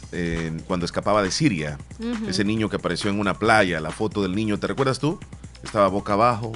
cuando 0.66 0.85
escapaba 0.85 1.22
de 1.22 1.30
Siria. 1.30 1.78
Ese 2.26 2.44
niño 2.44 2.68
que 2.68 2.76
apareció 2.76 3.08
en 3.08 3.18
una 3.18 3.38
playa, 3.38 3.80
la 3.80 3.90
foto 3.90 4.22
del 4.22 4.35
niño, 4.35 4.58
¿te 4.58 4.66
recuerdas 4.66 4.98
tú? 4.98 5.18
Estaba 5.62 5.88
boca 5.88 6.14
abajo, 6.14 6.52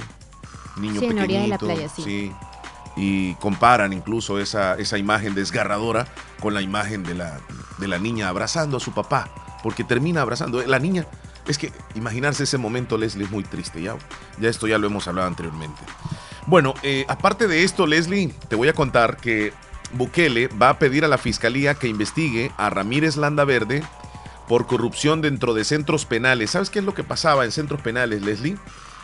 niño 0.79 0.99
sí, 0.99 1.07
pequeñito. 1.07 1.41
de 1.41 1.47
la 1.47 1.57
playa, 1.57 1.89
sí. 1.89 2.31
Y 2.95 3.35
comparan 3.35 3.93
incluso 3.93 4.39
esa, 4.39 4.75
esa 4.75 4.97
imagen 4.97 5.35
desgarradora 5.35 6.07
con 6.39 6.53
la 6.53 6.61
imagen 6.61 7.03
de 7.03 7.13
la, 7.13 7.39
de 7.77 7.87
la 7.87 7.99
niña 7.99 8.27
abrazando 8.27 8.77
a 8.77 8.79
su 8.79 8.91
papá, 8.91 9.29
porque 9.61 9.83
termina 9.83 10.21
abrazando. 10.21 10.61
La 10.63 10.79
niña, 10.79 11.05
es 11.47 11.57
que 11.57 11.71
imaginarse 11.95 12.43
ese 12.43 12.57
momento, 12.57 12.97
Leslie, 12.97 13.25
es 13.25 13.31
muy 13.31 13.43
triste. 13.43 13.81
Ya, 13.81 13.95
ya 14.39 14.49
esto 14.49 14.67
ya 14.67 14.77
lo 14.77 14.87
hemos 14.87 15.07
hablado 15.07 15.27
anteriormente. 15.27 15.81
Bueno, 16.47 16.73
eh, 16.81 17.05
aparte 17.07 17.47
de 17.47 17.63
esto, 17.63 17.85
Leslie, 17.85 18.33
te 18.47 18.55
voy 18.55 18.69
a 18.69 18.73
contar 18.73 19.17
que 19.17 19.53
Bukele 19.93 20.47
va 20.47 20.69
a 20.69 20.79
pedir 20.79 21.05
a 21.05 21.07
la 21.07 21.17
fiscalía 21.17 21.75
que 21.75 21.87
investigue 21.87 22.51
a 22.57 22.69
Ramírez 22.69 23.17
Landaverde 23.17 23.83
por 24.47 24.65
corrupción 24.65 25.21
dentro 25.21 25.53
de 25.53 25.65
centros 25.65 26.05
penales. 26.05 26.51
¿Sabes 26.51 26.69
qué 26.69 26.79
es 26.79 26.85
lo 26.85 26.93
que 26.93 27.03
pasaba 27.03 27.45
en 27.45 27.51
centros 27.51 27.81
penales, 27.81 28.21
Leslie? 28.21 28.57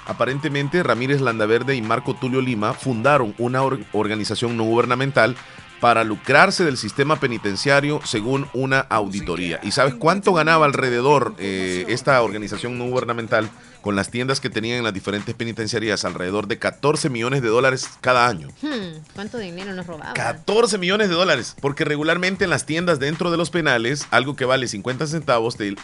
Aparentemente, 0.05 0.83
Ramírez 0.83 1.21
Landaverde 1.21 1.75
y 1.75 1.81
Marco 1.81 2.13
Tulio 2.13 2.41
Lima 2.41 2.73
fundaron 2.73 3.33
una 3.37 3.61
organización 3.93 4.57
no 4.57 4.63
gubernamental 4.63 5.35
para 5.79 6.03
lucrarse 6.03 6.63
del 6.63 6.77
sistema 6.77 7.17
penitenciario 7.17 7.99
según 8.05 8.47
una 8.53 8.79
auditoría. 8.79 9.59
¿Y 9.63 9.71
sabes 9.71 9.95
cuánto 9.95 10.33
ganaba 10.33 10.65
alrededor 10.65 11.35
eh, 11.39 11.85
esta 11.89 12.21
organización 12.21 12.77
no 12.77 12.85
gubernamental? 12.85 13.49
Con 13.83 13.97
las 13.97 14.09
tiendas 14.09 14.39
que 14.39 14.49
tenían 14.49 14.77
en 14.77 14.83
las 14.85 14.93
diferentes 14.93 15.35
penitenciarías, 15.35 16.05
alrededor 16.05 16.47
de 16.47 16.57
14 16.57 17.09
millones 17.09 17.41
de 17.41 17.49
dólares 17.49 17.89
cada 17.99 18.27
año. 18.27 18.47
Hmm, 18.61 18.97
¿Cuánto 19.13 19.37
dinero 19.37 19.73
nos 19.73 19.85
robaban? 19.85 20.13
14 20.13 20.77
millones 20.77 21.09
de 21.09 21.15
dólares, 21.15 21.55
porque 21.59 21.83
regularmente 21.83 22.45
en 22.45 22.49
las 22.49 22.65
tiendas 22.65 22.99
dentro 22.99 23.29
de 23.29 23.35
los 23.37 23.49
penales, 23.49 24.07
algo 24.09 24.37
que 24.37 24.45
vale 24.45 24.69
50 24.69 25.05
centavos 25.05 25.57
te, 25.57 25.75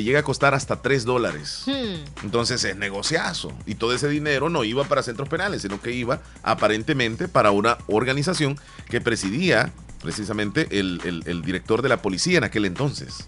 llega 0.00 0.20
a 0.20 0.22
costar 0.22 0.54
hasta 0.54 0.80
3 0.80 1.04
dólares. 1.04 1.64
Hmm. 1.66 2.24
Entonces 2.24 2.62
es 2.62 2.76
negociazo. 2.76 3.52
Y 3.66 3.74
todo 3.74 3.92
ese 3.92 4.08
dinero 4.08 4.48
no 4.48 4.62
iba 4.62 4.84
para 4.84 5.02
centros 5.02 5.28
penales, 5.28 5.62
sino 5.62 5.82
que 5.82 5.92
iba 5.92 6.22
aparentemente 6.44 7.26
para 7.26 7.50
una 7.50 7.76
organización 7.88 8.56
que 8.88 9.00
presidía 9.00 9.72
precisamente 10.00 10.68
el 10.70 11.42
director 11.44 11.82
de 11.82 11.88
la 11.88 12.00
policía 12.00 12.38
en 12.38 12.44
aquel 12.44 12.66
entonces. 12.66 13.26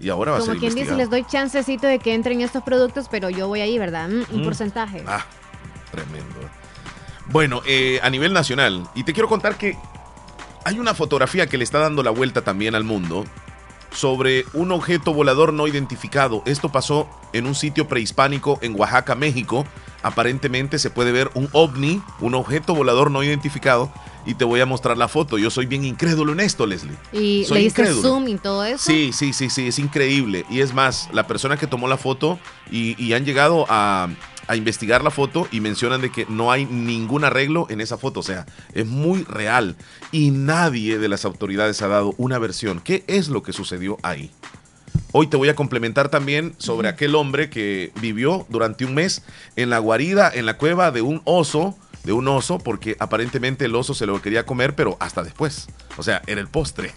Y 0.00 0.08
ahora 0.08 0.32
va 0.32 0.38
Como 0.38 0.50
a 0.50 0.54
ser 0.54 0.60
quien 0.60 0.74
dice, 0.74 0.94
les 0.94 1.08
doy 1.08 1.24
chancecito 1.24 1.86
de 1.86 1.98
que 1.98 2.14
entren 2.14 2.40
estos 2.40 2.62
productos, 2.62 3.08
pero 3.10 3.30
yo 3.30 3.48
voy 3.48 3.60
ahí, 3.60 3.78
¿verdad? 3.78 4.08
Mm, 4.08 4.34
un 4.34 4.44
porcentaje. 4.44 5.02
Ah, 5.06 5.24
tremendo. 5.90 6.40
Bueno, 7.26 7.62
eh, 7.66 8.00
a 8.02 8.10
nivel 8.10 8.32
nacional, 8.32 8.86
y 8.94 9.04
te 9.04 9.12
quiero 9.12 9.28
contar 9.28 9.56
que 9.56 9.76
hay 10.64 10.78
una 10.78 10.94
fotografía 10.94 11.46
que 11.46 11.58
le 11.58 11.64
está 11.64 11.78
dando 11.78 12.02
la 12.02 12.10
vuelta 12.10 12.42
también 12.42 12.74
al 12.74 12.84
mundo 12.84 13.24
sobre 13.92 14.44
un 14.52 14.72
objeto 14.72 15.14
volador 15.14 15.52
no 15.52 15.66
identificado. 15.68 16.42
Esto 16.46 16.70
pasó 16.70 17.08
en 17.32 17.46
un 17.46 17.54
sitio 17.54 17.86
prehispánico 17.88 18.58
en 18.60 18.78
Oaxaca, 18.78 19.14
México. 19.14 19.64
Aparentemente 20.04 20.78
se 20.78 20.90
puede 20.90 21.12
ver 21.12 21.30
un 21.32 21.48
ovni, 21.52 22.02
un 22.20 22.34
objeto 22.34 22.74
volador 22.74 23.10
no 23.10 23.22
identificado, 23.22 23.90
y 24.26 24.34
te 24.34 24.44
voy 24.44 24.60
a 24.60 24.66
mostrar 24.66 24.98
la 24.98 25.08
foto. 25.08 25.38
Yo 25.38 25.48
soy 25.48 25.64
bien 25.64 25.82
incrédulo 25.82 26.34
en 26.34 26.40
esto, 26.40 26.66
Leslie. 26.66 26.94
¿Y 27.10 27.46
le 27.50 27.60
diste 27.60 27.86
zoom 27.86 28.28
y 28.28 28.36
todo 28.36 28.66
eso? 28.66 28.84
Sí, 28.84 29.12
sí, 29.14 29.32
sí, 29.32 29.48
sí, 29.48 29.68
es 29.68 29.78
increíble. 29.78 30.44
Y 30.50 30.60
es 30.60 30.74
más, 30.74 31.08
la 31.14 31.26
persona 31.26 31.56
que 31.56 31.66
tomó 31.66 31.88
la 31.88 31.96
foto 31.96 32.38
y, 32.70 33.14
han 33.14 33.24
llegado 33.24 33.64
a, 33.70 34.10
a, 34.46 34.56
investigar 34.56 35.02
la 35.02 35.10
foto 35.10 35.48
y 35.50 35.60
mencionan 35.60 36.02
de 36.02 36.12
que 36.12 36.26
no 36.28 36.52
hay 36.52 36.66
ningún 36.66 37.24
arreglo 37.24 37.66
en 37.70 37.80
esa 37.80 37.96
foto. 37.96 38.20
O 38.20 38.22
sea, 38.22 38.44
es 38.74 38.84
muy 38.84 39.22
real. 39.24 39.74
Y 40.12 40.32
nadie 40.32 40.98
de 40.98 41.08
las 41.08 41.24
autoridades 41.24 41.80
ha 41.80 41.88
dado 41.88 42.14
una 42.18 42.38
versión. 42.38 42.80
¿Qué 42.80 43.04
es 43.06 43.28
lo 43.28 43.42
que 43.42 43.54
sucedió 43.54 43.96
ahí? 44.02 44.30
Hoy 45.16 45.28
te 45.28 45.36
voy 45.36 45.48
a 45.48 45.54
complementar 45.54 46.08
también 46.08 46.56
sobre 46.58 46.88
aquel 46.88 47.14
hombre 47.14 47.48
que 47.48 47.92
vivió 48.00 48.48
durante 48.48 48.84
un 48.84 48.94
mes 48.94 49.22
en 49.54 49.70
la 49.70 49.78
guarida, 49.78 50.28
en 50.34 50.44
la 50.44 50.58
cueva 50.58 50.90
de 50.90 51.02
un 51.02 51.22
oso 51.22 51.78
de 52.02 52.12
un 52.12 52.26
oso 52.26 52.58
porque 52.58 52.96
aparentemente 52.98 53.66
el 53.66 53.76
oso 53.76 53.94
se 53.94 54.06
lo 54.06 54.20
quería 54.20 54.44
comer, 54.44 54.74
pero 54.74 54.96
hasta 54.98 55.22
después. 55.22 55.68
O 55.98 56.02
sea, 56.02 56.20
era 56.26 56.40
el 56.40 56.48
postre. 56.48 56.90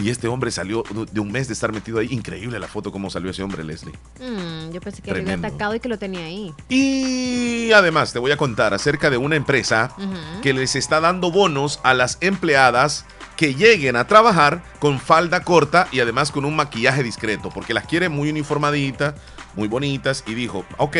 Y 0.00 0.08
este 0.08 0.26
hombre 0.26 0.50
salió 0.52 0.84
de 1.12 1.20
un 1.20 1.30
mes 1.30 1.46
de 1.46 1.52
estar 1.52 1.70
metido 1.70 1.98
ahí. 1.98 2.08
Increíble 2.10 2.58
la 2.58 2.66
foto 2.66 2.90
cómo 2.90 3.10
salió 3.10 3.30
ese 3.30 3.42
hombre, 3.42 3.62
Leslie. 3.62 3.92
Mm, 4.20 4.72
yo 4.72 4.80
pensé 4.80 5.02
que 5.02 5.10
lo 5.10 5.18
había 5.18 5.34
atacado 5.34 5.74
y 5.74 5.80
que 5.80 5.90
lo 5.90 5.98
tenía 5.98 6.24
ahí. 6.24 6.50
Y 6.70 7.72
además 7.72 8.14
te 8.14 8.20
voy 8.20 8.32
a 8.32 8.38
contar 8.38 8.72
acerca 8.72 9.10
de 9.10 9.18
una 9.18 9.36
empresa 9.36 9.94
que 10.40 10.54
les 10.54 10.76
está 10.76 10.98
dando 11.00 11.30
bonos 11.30 11.78
a 11.82 11.92
las 11.92 12.16
empleadas 12.22 13.04
que 13.36 13.54
lleguen 13.54 13.96
a 13.96 14.06
trabajar 14.06 14.62
con 14.78 15.00
falda 15.00 15.42
corta 15.42 15.88
y 15.92 16.00
además 16.00 16.30
con 16.30 16.44
un 16.44 16.56
maquillaje 16.56 17.02
discreto, 17.02 17.50
porque 17.50 17.74
las 17.74 17.86
quiere 17.86 18.08
muy 18.08 18.30
uniformaditas, 18.30 19.14
muy 19.54 19.68
bonitas. 19.68 20.24
Y 20.26 20.34
dijo, 20.34 20.64
ok, 20.78 20.96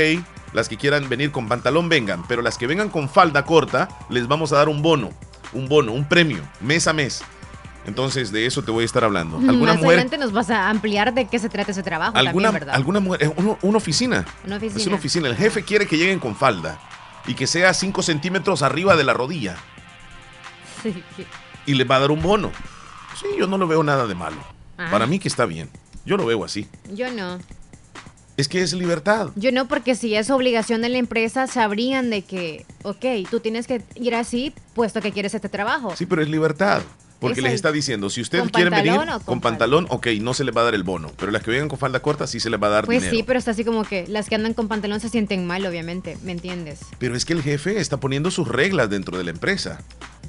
las 0.52 0.68
que 0.68 0.76
quieran 0.76 1.08
venir 1.08 1.30
con 1.32 1.48
pantalón 1.48 1.88
vengan, 1.88 2.26
pero 2.26 2.42
las 2.42 2.58
que 2.58 2.66
vengan 2.66 2.88
con 2.88 3.08
falda 3.08 3.44
corta 3.44 3.88
les 4.08 4.28
vamos 4.28 4.52
a 4.52 4.56
dar 4.56 4.68
un 4.68 4.82
bono, 4.82 5.10
un 5.52 5.68
bono, 5.68 5.92
un 5.92 6.08
premio, 6.08 6.42
mes 6.60 6.86
a 6.86 6.92
mes. 6.92 7.22
Entonces, 7.86 8.32
de 8.32 8.46
eso 8.46 8.62
te 8.62 8.70
voy 8.70 8.82
a 8.82 8.86
estar 8.86 9.04
hablando. 9.04 9.36
¿Alguna 9.36 9.74
Más 9.74 9.84
adelante 9.84 10.16
nos 10.16 10.32
vas 10.32 10.48
a 10.48 10.70
ampliar 10.70 11.12
de 11.12 11.26
qué 11.26 11.38
se 11.38 11.50
trata 11.50 11.70
ese 11.70 11.82
trabajo 11.82 12.16
¿Alguna, 12.16 12.48
también, 12.48 12.60
¿verdad? 12.60 12.74
¿Alguna 12.76 13.00
mujer? 13.00 13.34
una 13.36 13.76
oficina. 13.76 14.24
Una 14.46 14.56
oficina. 14.56 14.80
Es 14.80 14.86
una 14.86 14.96
oficina. 14.96 15.28
El 15.28 15.36
jefe 15.36 15.64
quiere 15.64 15.86
que 15.86 15.98
lleguen 15.98 16.18
con 16.18 16.34
falda 16.34 16.78
y 17.26 17.34
que 17.34 17.46
sea 17.46 17.74
5 17.74 18.02
centímetros 18.02 18.62
arriba 18.62 18.96
de 18.96 19.04
la 19.04 19.12
rodilla. 19.12 19.56
Sí. 20.82 21.02
Y 21.66 21.74
les 21.74 21.90
va 21.90 21.96
a 21.96 22.00
dar 22.00 22.10
un 22.10 22.22
bono. 22.22 22.50
Sí, 23.18 23.26
yo 23.38 23.46
no 23.46 23.58
lo 23.58 23.66
veo 23.66 23.82
nada 23.82 24.06
de 24.06 24.14
malo. 24.14 24.36
Para 24.76 25.06
mí 25.06 25.18
que 25.18 25.28
está 25.28 25.46
bien. 25.46 25.70
Yo 26.04 26.16
lo 26.16 26.26
veo 26.26 26.44
así. 26.44 26.68
Yo 26.92 27.10
no. 27.10 27.38
Es 28.36 28.48
que 28.48 28.62
es 28.62 28.72
libertad. 28.72 29.30
Yo 29.36 29.52
no, 29.52 29.68
porque 29.68 29.94
si 29.94 30.14
es 30.16 30.28
obligación 30.30 30.82
de 30.82 30.88
la 30.88 30.98
empresa, 30.98 31.46
sabrían 31.46 32.10
de 32.10 32.22
que, 32.22 32.66
ok, 32.82 33.28
tú 33.30 33.38
tienes 33.38 33.68
que 33.68 33.82
ir 33.94 34.14
así, 34.14 34.52
puesto 34.74 35.00
que 35.00 35.12
quieres 35.12 35.34
este 35.34 35.48
trabajo. 35.48 35.94
Sí, 35.94 36.04
pero 36.04 36.20
es 36.20 36.28
libertad. 36.28 36.82
Porque 37.28 37.42
les 37.42 37.54
está 37.54 37.72
diciendo, 37.72 38.10
si 38.10 38.20
ustedes 38.20 38.50
quieren 38.50 38.72
venir 38.72 39.00
con, 39.24 39.40
pantalón, 39.40 39.86
ok, 39.90 40.08
no 40.20 40.34
se 40.34 40.44
les 40.44 40.56
va 40.56 40.62
a 40.62 40.64
dar 40.64 40.74
el 40.74 40.82
bono. 40.82 41.10
Pero 41.18 41.32
las 41.32 41.42
que 41.42 41.50
vengan 41.50 41.68
con 41.68 41.78
falda 41.78 42.00
corta 42.00 42.26
sí 42.26 42.40
se 42.40 42.50
les 42.50 42.62
va 42.62 42.68
a 42.68 42.70
dar 42.70 42.86
pues 42.86 42.98
dinero. 42.98 43.10
Pues 43.10 43.18
sí, 43.18 43.24
pero 43.26 43.38
está 43.38 43.50
así 43.52 43.64
como 43.64 43.84
que 43.84 44.06
las 44.08 44.28
que 44.28 44.34
andan 44.34 44.54
con 44.54 44.68
pantalón 44.68 45.00
se 45.00 45.08
sienten 45.08 45.46
mal, 45.46 45.64
obviamente, 45.66 46.16
¿me 46.22 46.32
entiendes? 46.32 46.80
Pero 46.98 47.16
es 47.16 47.24
que 47.24 47.32
el 47.32 47.42
jefe 47.42 47.80
está 47.80 47.98
poniendo 47.98 48.30
sus 48.30 48.48
reglas 48.48 48.90
dentro 48.90 49.18
de 49.18 49.24
la 49.24 49.30
empresa. 49.30 49.80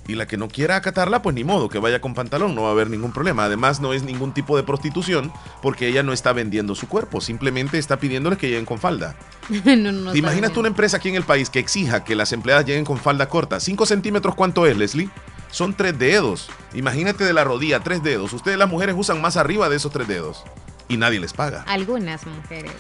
Y 0.08 0.14
la 0.14 0.28
que 0.28 0.38
no 0.38 0.50
quiera 0.50 0.76
acatarla, 0.76 1.24
pues 1.24 1.36
ni 1.36 1.44
modo, 1.44 1.68
que 1.68 1.80
vaya 1.80 2.00
con 2.00 2.14
pantalón, 2.14 2.54
no 2.54 2.62
va 2.64 2.70
a 2.70 2.72
haber 2.72 2.92
ningún 2.92 3.12
problema. 3.12 3.46
Además, 3.46 3.80
no 3.80 3.92
es 3.92 4.04
ningún 4.04 4.34
tipo 4.34 4.56
de 4.56 4.62
prostitución 4.62 5.32
porque 5.64 5.88
ella 5.88 6.04
no 6.04 6.14
está 6.14 6.32
vendiendo 6.32 6.76
su 6.76 6.88
cuerpo, 6.88 7.22
simplemente 7.22 7.80
está 7.80 7.98
pidiéndole 7.98 8.38
que 8.38 8.48
lleguen 8.48 8.66
con 8.66 8.78
falda. 8.78 9.16
no, 9.66 9.92
no, 9.92 10.12
¿Te 10.12 10.18
imaginas 10.20 10.52
tú 10.54 10.60
una 10.60 10.70
empresa 10.70 10.98
aquí 10.98 11.10
en 11.10 11.16
el 11.16 11.24
país 11.24 11.50
que 11.50 11.60
exija 11.60 12.04
que 12.04 12.16
las 12.16 12.34
empleadas 12.34 12.66
lleguen 12.66 12.86
con 12.86 13.00
falda 13.00 13.28
corta? 13.28 13.60
¿Cinco 13.60 13.88
centímetros 13.88 14.36
cuánto 14.36 14.68
es, 14.68 14.78
Leslie? 14.78 15.10
Son 15.56 15.74
tres 15.74 15.98
dedos. 15.98 16.50
Imagínate 16.74 17.24
de 17.24 17.32
la 17.32 17.46
rodilla, 17.46 17.80
tres 17.80 18.04
dedos. 18.04 18.34
Ustedes 18.34 18.58
las 18.58 18.68
mujeres 18.68 18.94
usan 18.98 19.22
más 19.22 19.38
arriba 19.38 19.70
de 19.70 19.78
esos 19.78 19.90
tres 19.90 20.06
dedos 20.06 20.44
y 20.90 20.98
nadie 20.98 21.18
les 21.18 21.32
paga. 21.32 21.64
Algunas 21.66 22.28
mujeres. 22.28 22.74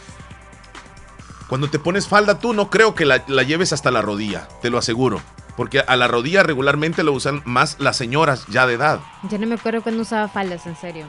Cuando 1.47 1.69
te 1.69 1.79
pones 1.79 2.09
falda 2.09 2.37
tú 2.37 2.51
no 2.51 2.69
creo 2.69 2.93
que 2.93 3.05
la, 3.05 3.23
la 3.29 3.43
lleves 3.43 3.71
hasta 3.71 3.91
la 3.91 4.01
rodilla, 4.01 4.49
te 4.61 4.69
lo 4.69 4.77
aseguro. 4.77 5.21
Porque 5.55 5.85
a 5.87 5.95
la 5.95 6.09
rodilla 6.09 6.43
regularmente 6.43 7.05
lo 7.05 7.13
usan 7.13 7.41
más 7.45 7.77
las 7.79 7.95
señoras 7.95 8.45
ya 8.49 8.67
de 8.67 8.73
edad. 8.73 8.99
Yo 9.31 9.39
no 9.39 9.47
me 9.47 9.55
acuerdo 9.55 9.81
cuando 9.81 10.01
usaba 10.01 10.27
faldas, 10.27 10.67
en 10.67 10.75
serio. 10.75 11.05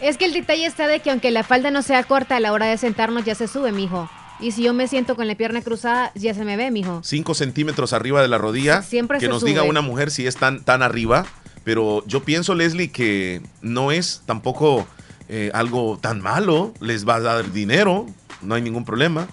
Es 0.00 0.18
que 0.18 0.24
el 0.24 0.32
detalle 0.32 0.66
está 0.66 0.88
de 0.88 0.98
que 0.98 1.12
aunque 1.12 1.30
la 1.30 1.44
falda 1.44 1.70
no 1.70 1.82
sea 1.82 2.02
corta 2.02 2.34
a 2.34 2.40
la 2.40 2.52
hora 2.52 2.66
de 2.66 2.78
sentarnos 2.78 3.24
ya 3.24 3.36
se 3.36 3.46
sube, 3.46 3.70
mijo. 3.70 4.10
Y 4.40 4.50
si 4.52 4.62
yo 4.62 4.74
me 4.74 4.88
siento 4.88 5.16
con 5.16 5.28
la 5.28 5.34
pierna 5.34 5.62
cruzada, 5.62 6.12
ya 6.14 6.34
se 6.34 6.44
me 6.44 6.56
ve, 6.56 6.70
mijo. 6.70 7.00
Cinco 7.04 7.34
centímetros 7.34 7.92
arriba 7.92 8.20
de 8.20 8.28
la 8.28 8.38
rodilla. 8.38 8.82
Siempre 8.82 9.18
Que 9.18 9.28
nos 9.28 9.44
diga 9.44 9.62
una 9.62 9.80
mujer 9.80 10.10
si 10.10 10.26
es 10.26 10.36
tan, 10.36 10.64
tan 10.64 10.82
arriba. 10.82 11.24
Pero 11.62 12.04
yo 12.06 12.24
pienso, 12.24 12.54
Leslie, 12.54 12.90
que 12.90 13.40
no 13.62 13.90
es 13.92 14.22
tampoco 14.26 14.86
eh, 15.28 15.50
algo 15.54 15.98
tan 16.00 16.20
malo. 16.20 16.74
Les 16.80 17.08
va 17.08 17.16
a 17.16 17.20
dar 17.20 17.52
dinero. 17.52 18.06
No 18.42 18.54
hay 18.54 18.62
ningún 18.62 18.84
problema. 18.84 19.28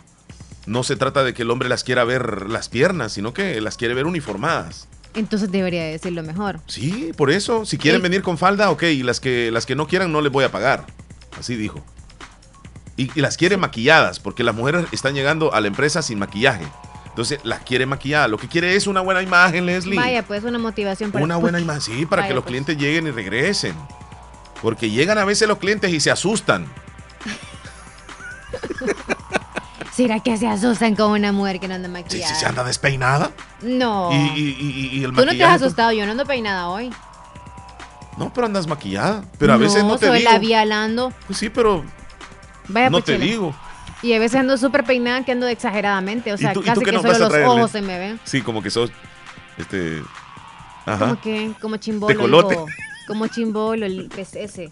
No 0.65 0.83
se 0.83 0.95
trata 0.95 1.23
de 1.23 1.33
que 1.33 1.41
el 1.41 1.51
hombre 1.51 1.67
las 1.67 1.83
quiera 1.83 2.03
ver 2.03 2.49
las 2.49 2.69
piernas, 2.69 3.13
sino 3.13 3.33
que 3.33 3.59
las 3.59 3.77
quiere 3.77 3.93
ver 3.93 4.05
uniformadas. 4.05 4.87
Entonces 5.13 5.51
debería 5.51 5.83
decirlo 5.83 6.23
mejor. 6.23 6.61
Sí, 6.67 7.11
por 7.17 7.31
eso. 7.31 7.65
Si 7.65 7.77
quieren 7.77 8.01
venir 8.01 8.21
con 8.21 8.37
falda, 8.37 8.69
ok. 8.69 8.83
Y 8.83 9.03
las 9.03 9.19
que, 9.19 9.51
las 9.51 9.65
que 9.65 9.75
no 9.75 9.87
quieran, 9.87 10.11
no 10.11 10.21
les 10.21 10.31
voy 10.31 10.45
a 10.45 10.51
pagar. 10.51 10.85
Así 11.37 11.55
dijo. 11.55 11.83
Y, 12.97 13.19
las 13.19 13.37
quiere 13.37 13.57
maquilladas, 13.57 14.19
porque 14.19 14.43
las 14.43 14.55
mujeres 14.55 14.85
están 14.91 15.13
llegando 15.13 15.53
a 15.53 15.61
la 15.61 15.67
empresa 15.67 16.01
sin 16.01 16.19
maquillaje. 16.19 16.65
Entonces 17.07 17.39
las 17.43 17.59
quiere 17.61 17.85
maquilladas. 17.85 18.29
Lo 18.29 18.37
que 18.37 18.47
quiere 18.47 18.75
es 18.75 18.87
una 18.87 19.01
buena 19.01 19.21
imagen, 19.21 19.65
Leslie. 19.65 19.97
Vaya, 19.97 20.23
pues 20.23 20.43
una 20.43 20.59
motivación 20.59 21.11
para 21.11 21.23
Una 21.23 21.35
buena 21.37 21.59
imagen, 21.59 21.81
sí, 21.81 22.05
para 22.05 22.27
que 22.27 22.33
los 22.33 22.43
pues. 22.43 22.51
clientes 22.51 22.77
lleguen 22.77 23.07
y 23.07 23.11
regresen. 23.11 23.75
Porque 24.61 24.89
llegan 24.89 25.17
a 25.17 25.25
veces 25.25 25.47
los 25.47 25.57
clientes 25.57 25.91
y 25.91 25.99
se 25.99 26.11
asustan. 26.11 26.67
¿Será 29.93 30.21
que 30.21 30.37
se 30.37 30.47
asustan 30.47 30.95
con 30.95 31.11
una 31.11 31.33
mujer 31.33 31.59
que 31.59 31.67
no 31.67 31.75
anda 31.75 31.89
maquillada? 31.89 32.29
Sí, 32.29 32.33
sí, 32.33 32.39
se 32.39 32.45
anda 32.45 32.63
despeinada. 32.63 33.31
No. 33.61 34.09
Y, 34.13 35.03
el 35.03 35.11
Tú 35.13 35.25
no 35.25 35.31
te 35.31 35.43
has 35.43 35.61
asustado, 35.61 35.91
yo 35.91 36.05
no 36.05 36.11
ando 36.11 36.25
peinada 36.25 36.69
hoy. 36.69 36.91
No, 38.17 38.31
pero 38.33 38.47
andas 38.47 38.67
maquillada. 38.67 39.23
Pero 39.37 39.53
a 39.53 39.57
veces 39.57 39.83
no 39.83 39.97
te 39.97 40.07
soy 40.07 40.19
digo. 40.19 40.31
labialando. 40.31 41.11
Pues 41.27 41.39
sí, 41.39 41.49
pero 41.49 41.83
Vaya 42.67 42.89
no 42.89 43.01
te 43.01 43.17
digo. 43.17 43.55
Y 44.01 44.13
a 44.13 44.19
veces 44.19 44.39
ando 44.39 44.57
súper 44.57 44.83
peinada 44.83 45.23
que 45.23 45.31
ando 45.31 45.47
exageradamente. 45.47 46.33
O 46.33 46.37
sea, 46.37 46.53
casi 46.53 46.83
que 46.83 46.91
solo 46.99 47.17
los 47.17 47.33
ojos 47.33 47.71
se 47.71 47.81
me 47.81 47.99
ven. 47.99 48.19
Sí, 48.23 48.41
como 48.41 48.61
que 48.61 48.69
sos. 48.69 48.91
Este. 49.57 50.01
Ajá. 50.85 51.09
Como 51.09 51.21
que, 51.21 51.51
como 51.61 51.77
chimbolo. 51.77 52.57
como 53.07 53.27
chimbolo, 53.27 53.85
el 53.85 54.09
ese. 54.17 54.71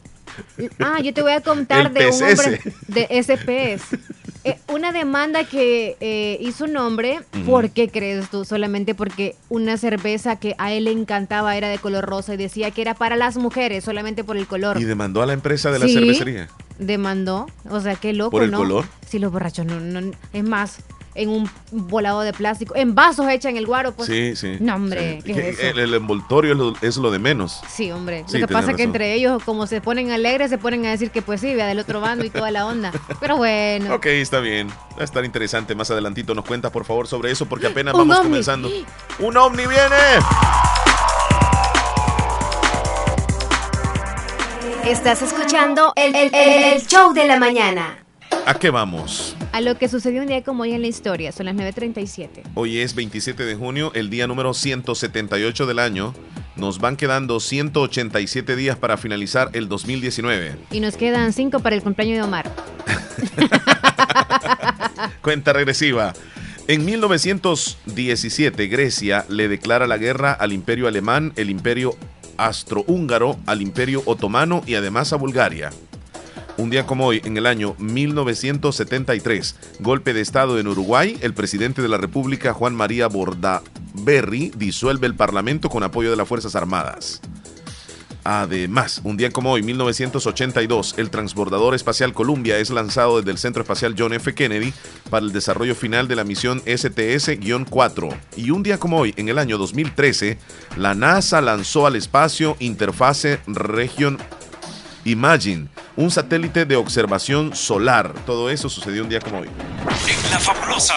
Ah, 0.80 1.00
yo 1.02 1.14
te 1.14 1.22
voy 1.22 1.34
a 1.34 1.42
contar 1.42 1.92
de 1.92 2.08
un 2.08 2.14
hombre 2.14 2.62
de 2.88 3.24
SPS. 3.24 3.98
Eh, 4.46 4.58
una 4.70 4.94
demanda 4.94 5.44
que 5.44 5.98
eh, 6.00 6.38
hizo 6.40 6.64
un 6.64 6.78
hombre, 6.78 7.20
¿por 7.46 7.72
qué 7.72 7.90
crees 7.90 8.30
tú? 8.30 8.46
Solamente 8.46 8.96
porque 8.96 9.36
una 9.50 9.78
cerveza 9.78 10.38
que 10.38 10.56
a 10.58 10.72
él 10.72 10.86
le 10.86 10.92
encantaba 10.92 11.58
era 11.58 11.68
de 11.68 11.78
color 11.78 12.06
rosa 12.06 12.36
y 12.36 12.38
decía 12.38 12.72
que 12.72 12.82
era 12.82 12.94
para 12.94 13.18
las 13.18 13.36
mujeres, 13.36 13.84
solamente 13.84 14.24
por 14.24 14.38
el 14.38 14.48
color. 14.48 14.80
¿Y 14.80 14.86
demandó 14.86 15.22
a 15.22 15.26
la 15.26 15.34
empresa 15.34 15.72
de 15.72 15.80
la 15.80 15.88
cervecería? 15.88 16.48
Demandó, 16.80 17.46
o 17.70 17.80
sea, 17.80 17.96
qué 17.96 18.14
loco, 18.14 18.32
¿Por 18.32 18.44
el 18.44 18.52
color? 18.52 18.86
Sí, 19.08 19.20
los 19.20 19.32
borrachos 19.32 19.66
no, 19.66 19.80
no, 19.80 20.12
es 20.34 20.44
más, 20.44 20.80
en 21.16 21.30
un 21.30 21.50
volado 21.72 22.22
de 22.22 22.32
plástico, 22.32 22.76
en 22.76 22.96
vasos 22.96 23.28
echan 23.30 23.58
el 23.58 23.66
guaro. 23.66 23.92
Pues. 23.92 24.08
Sí, 24.08 24.36
sí. 24.36 24.58
No, 24.62 24.76
hombre, 24.76 25.20
¿qué 25.26 25.50
es 25.50 25.60
El, 25.60 25.94
envoltorio 25.94 26.76
es 26.82 26.98
lo, 26.98 27.12
de 27.12 27.20
menos. 27.20 27.60
Sí, 27.68 27.92
hombre. 27.92 28.24
lo 28.32 28.48
que 28.48 28.54
pasa 28.54 28.72
es 28.72 28.78
que 28.78 28.84
entre 28.84 29.14
ellos, 29.14 29.44
como 29.44 29.68
se 29.68 29.82
ponen 29.82 30.12
alegres, 30.12 30.50
se 30.50 30.58
ponen 30.58 30.86
a 30.86 30.92
decir 30.92 31.12
que 31.12 31.22
pues 31.22 31.42
sí, 31.42 31.54
vea 31.54 31.68
del 31.68 31.80
otro 31.80 32.00
bando 32.00 32.26
y 32.26 32.30
toda 32.30 32.52
la 32.52 32.66
onda. 32.66 32.92
Pero 33.20 33.36
bueno. 33.38 33.94
Ok, 33.96 34.06
está 34.06 34.40
bien. 34.40 34.70
Va 34.70 35.02
a 35.02 35.04
estar 35.04 35.26
interesante. 35.26 35.76
Más 35.76 35.92
adelantito 35.92 36.34
nos 36.34 36.46
cuenta, 36.46 36.72
por 36.72 36.86
favor, 36.86 37.08
sobre 37.08 37.32
eso, 37.32 37.46
porque 37.48 37.68
apenas 37.68 37.94
vamos 37.94 38.20
comenzando. 38.20 38.70
¡Un 39.20 39.38
ovni 39.38 39.66
viene! 39.68 39.96
Estás 44.86 45.22
escuchando 45.22 45.94
el, 45.96 46.16
el 46.16 46.82
show 46.88 47.14
de 47.14 47.28
la 47.28 47.38
mañana. 47.38 48.04
¿A 48.46 48.54
qué 48.56 48.70
vamos? 48.70 49.36
A 49.52 49.62
lo 49.62 49.78
que 49.78 49.88
sucedió 49.90 50.22
un 50.22 50.28
día 50.28 50.44
como 50.44 50.64
hoy 50.64 50.74
en 50.74 50.82
la 50.82 50.88
historia, 50.88 51.32
son 51.32 51.46
las 51.48 51.56
9.37. 51.56 52.44
Hoy 52.56 52.80
es 52.80 52.96
27 52.96 53.44
de 53.46 53.56
junio, 53.56 53.92
el 53.94 54.10
día 54.10 54.26
número 54.26 54.54
178 54.54 55.66
del 55.66 55.80
año. 55.80 56.14
Nos 56.56 56.80
van 56.80 56.96
quedando 56.96 57.40
187 57.40 58.56
días 58.56 58.78
para 58.78 58.98
finalizar 58.98 59.50
el 59.54 59.68
2019. 59.70 60.56
Y 60.72 60.80
nos 60.80 60.98
quedan 60.98 61.34
5 61.34 61.60
para 61.60 61.76
el 61.76 61.84
cumpleaños 61.84 62.18
de 62.18 62.24
Omar. 62.24 62.52
Cuenta 65.22 65.54
regresiva. 65.54 66.14
En 66.68 66.86
1917, 66.86 68.68
Grecia 68.68 69.26
le 69.28 69.48
declara 69.48 69.88
la 69.88 69.98
guerra 69.98 70.34
al 70.34 70.54
imperio 70.54 70.88
alemán, 70.88 71.34
el 71.36 71.50
imperio 71.50 71.98
astrohúngaro, 72.48 73.38
al 73.46 73.62
imperio 73.62 74.02
otomano 74.06 74.64
y 74.66 74.76
además 74.76 75.14
a 75.14 75.18
Bulgaria. 75.18 75.72
Un 76.60 76.70
día 76.70 76.86
como 76.86 77.06
hoy, 77.06 77.22
en 77.24 77.38
el 77.38 77.46
año 77.46 77.76
1973, 77.80 79.56
golpe 79.80 80.14
de 80.14 80.20
Estado 80.20 80.60
en 80.60 80.68
Uruguay, 80.68 81.18
el 81.22 81.34
presidente 81.34 81.82
de 81.82 81.88
la 81.88 81.98
República, 81.98 82.54
Juan 82.54 82.76
María 82.76 83.08
Bordaberry, 83.08 84.52
disuelve 84.58 85.08
el 85.08 85.16
Parlamento 85.16 85.70
con 85.70 85.84
apoyo 85.84 86.10
de 86.10 86.18
las 86.18 86.28
Fuerzas 86.28 86.56
Armadas. 86.56 87.22
Además, 88.24 89.02
un 89.04 89.18
día 89.18 89.32
como 89.32 89.52
hoy, 89.52 89.64
1982, 89.64 90.96
el 90.98 91.10
transbordador 91.10 91.74
espacial 91.74 92.14
Columbia 92.14 92.58
es 92.58 92.70
lanzado 92.70 93.18
desde 93.18 93.32
el 93.32 93.38
Centro 93.38 93.62
Espacial 93.62 93.96
John 93.98 94.14
F. 94.14 94.34
Kennedy 94.34 94.74
para 95.10 95.26
el 95.26 95.32
desarrollo 95.32 95.76
final 95.76 96.08
de 96.08 96.16
la 96.16 96.24
misión 96.24 96.62
STS-4. 96.66 98.20
Y 98.36 98.52
un 98.52 98.64
día 98.64 98.78
como 98.78 98.98
hoy, 98.98 99.14
en 99.18 99.30
el 99.30 99.38
año 99.38 99.58
2013, 99.58 100.38
la 100.78 100.96
NASA 100.96 101.42
lanzó 101.42 101.88
al 101.88 101.96
espacio 101.96 102.56
Interface 102.60 103.40
Region 103.48 104.18
Imagine, 105.06 105.70
un 105.96 106.12
satélite 106.12 106.66
de 106.66 106.76
observación 106.76 107.56
solar. 107.56 108.14
Todo 108.26 108.50
eso 108.50 108.70
sucedió 108.70 109.04
un 109.04 109.10
día 109.10 109.20
como 109.20 109.40
hoy. 109.40 109.50
La 110.32 110.40
fabulosa. 110.40 110.94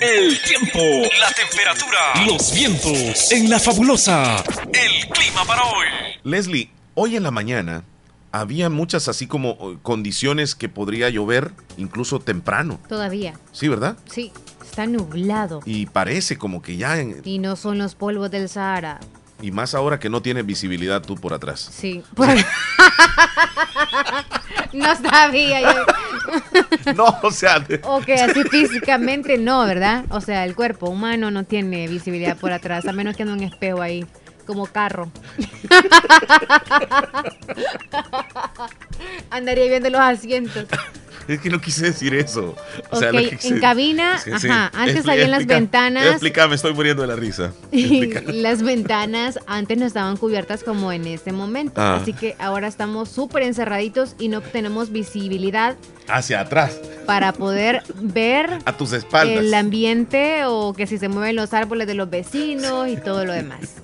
El 0.00 0.40
tiempo, 0.42 0.78
la 1.20 1.32
temperatura, 1.32 2.26
los 2.26 2.54
vientos. 2.54 3.32
En 3.32 3.50
la 3.50 3.58
fabulosa. 3.58 4.44
El 4.72 5.08
clima 5.10 5.44
para 5.46 5.64
hoy. 5.64 5.86
Leslie, 6.22 6.70
hoy 6.94 7.16
en 7.16 7.22
la 7.22 7.30
mañana 7.30 7.84
había 8.30 8.70
muchas 8.70 9.08
así 9.08 9.26
como 9.26 9.50
eh, 9.50 9.78
condiciones 9.82 10.54
que 10.54 10.68
podría 10.68 11.08
llover 11.08 11.52
incluso 11.76 12.20
temprano. 12.20 12.78
Todavía. 12.88 13.34
Sí, 13.52 13.68
¿verdad? 13.68 13.96
Sí, 14.10 14.32
está 14.62 14.86
nublado. 14.86 15.60
Y 15.64 15.86
parece 15.86 16.38
como 16.38 16.62
que 16.62 16.76
ya 16.76 17.00
en... 17.00 17.20
Y 17.24 17.38
no 17.38 17.56
son 17.56 17.78
los 17.78 17.94
polvos 17.94 18.30
del 18.30 18.48
Sahara. 18.48 19.00
Y 19.44 19.52
más 19.52 19.74
ahora 19.74 19.98
que 19.98 20.08
no 20.08 20.22
tiene 20.22 20.42
visibilidad 20.42 21.02
tú 21.02 21.16
por 21.16 21.34
atrás. 21.34 21.68
Sí. 21.70 22.02
no 24.72 24.96
sabía 24.96 25.60
yo. 25.60 25.84
no, 26.94 27.04
o 27.22 27.30
sea. 27.30 27.62
Ok, 27.82 28.08
así 28.08 28.42
físicamente 28.44 29.36
no, 29.36 29.66
¿verdad? 29.66 30.06
O 30.08 30.22
sea, 30.22 30.46
el 30.46 30.54
cuerpo 30.54 30.88
humano 30.88 31.30
no 31.30 31.44
tiene 31.44 31.86
visibilidad 31.88 32.38
por 32.38 32.52
atrás, 32.52 32.86
a 32.86 32.92
menos 32.92 33.18
que 33.18 33.24
ande 33.24 33.34
un 33.34 33.42
espejo 33.42 33.82
ahí, 33.82 34.06
como 34.46 34.64
carro. 34.64 35.10
Andaría 39.28 39.66
viendo 39.66 39.90
los 39.90 40.00
asientos. 40.00 40.64
Es 41.28 41.40
que 41.40 41.50
no 41.50 41.60
quise 41.60 41.86
decir 41.86 42.14
eso. 42.14 42.54
O 42.90 42.96
sea, 42.96 43.10
en 43.10 43.60
cabina, 43.60 44.16
ajá, 44.32 44.70
antes 44.74 45.08
había 45.08 45.28
las 45.28 45.46
ventanas. 45.46 46.06
Explícame, 46.06 46.54
estoy 46.54 46.74
muriendo 46.74 47.02
de 47.02 47.08
la 47.08 47.16
risa. 47.16 47.52
las 48.26 48.62
ventanas 48.62 49.38
antes 49.46 49.78
no 49.78 49.86
estaban 49.86 50.16
cubiertas 50.16 50.64
como 50.64 50.92
en 50.92 51.06
este 51.06 51.32
momento. 51.32 51.80
Ah. 51.80 51.98
Así 52.00 52.12
que 52.12 52.36
ahora 52.38 52.68
estamos 52.68 53.08
súper 53.08 53.42
encerraditos 53.42 54.14
y 54.18 54.28
no 54.28 54.40
tenemos 54.40 54.92
visibilidad. 54.92 55.76
Hacia 56.08 56.40
atrás. 56.40 56.80
Para 57.06 57.32
poder 57.32 57.82
ver. 58.00 58.58
A 58.64 58.76
tus 58.76 58.92
espaldas. 58.92 59.38
El 59.38 59.54
ambiente 59.54 60.44
o 60.46 60.74
que 60.74 60.86
si 60.86 60.98
se 60.98 61.08
mueven 61.08 61.36
los 61.36 61.54
árboles 61.54 61.86
de 61.86 61.94
los 61.94 62.10
vecinos 62.10 62.88
y 62.88 62.96
todo 62.96 63.24
lo 63.24 63.32
demás. 63.32 63.76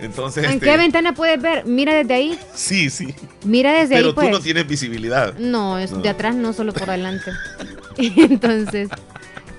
Entonces, 0.00 0.44
¿En 0.44 0.52
este, 0.52 0.66
qué 0.66 0.76
ventana 0.76 1.14
puedes 1.14 1.40
ver? 1.40 1.66
Mira 1.66 1.94
desde 1.94 2.14
ahí. 2.14 2.38
Sí, 2.54 2.88
sí. 2.88 3.14
Mira 3.44 3.72
desde 3.72 3.96
ahí. 3.96 4.02
Pero 4.02 4.14
tú 4.14 4.22
no 4.22 4.30
pues. 4.30 4.44
tienes 4.44 4.66
visibilidad. 4.66 5.34
No, 5.38 5.78
es 5.78 5.90
de 6.02 6.08
atrás, 6.08 6.34
no 6.34 6.52
solo 6.52 6.72
por 6.72 6.88
adelante. 6.88 7.32
Entonces, 7.96 8.88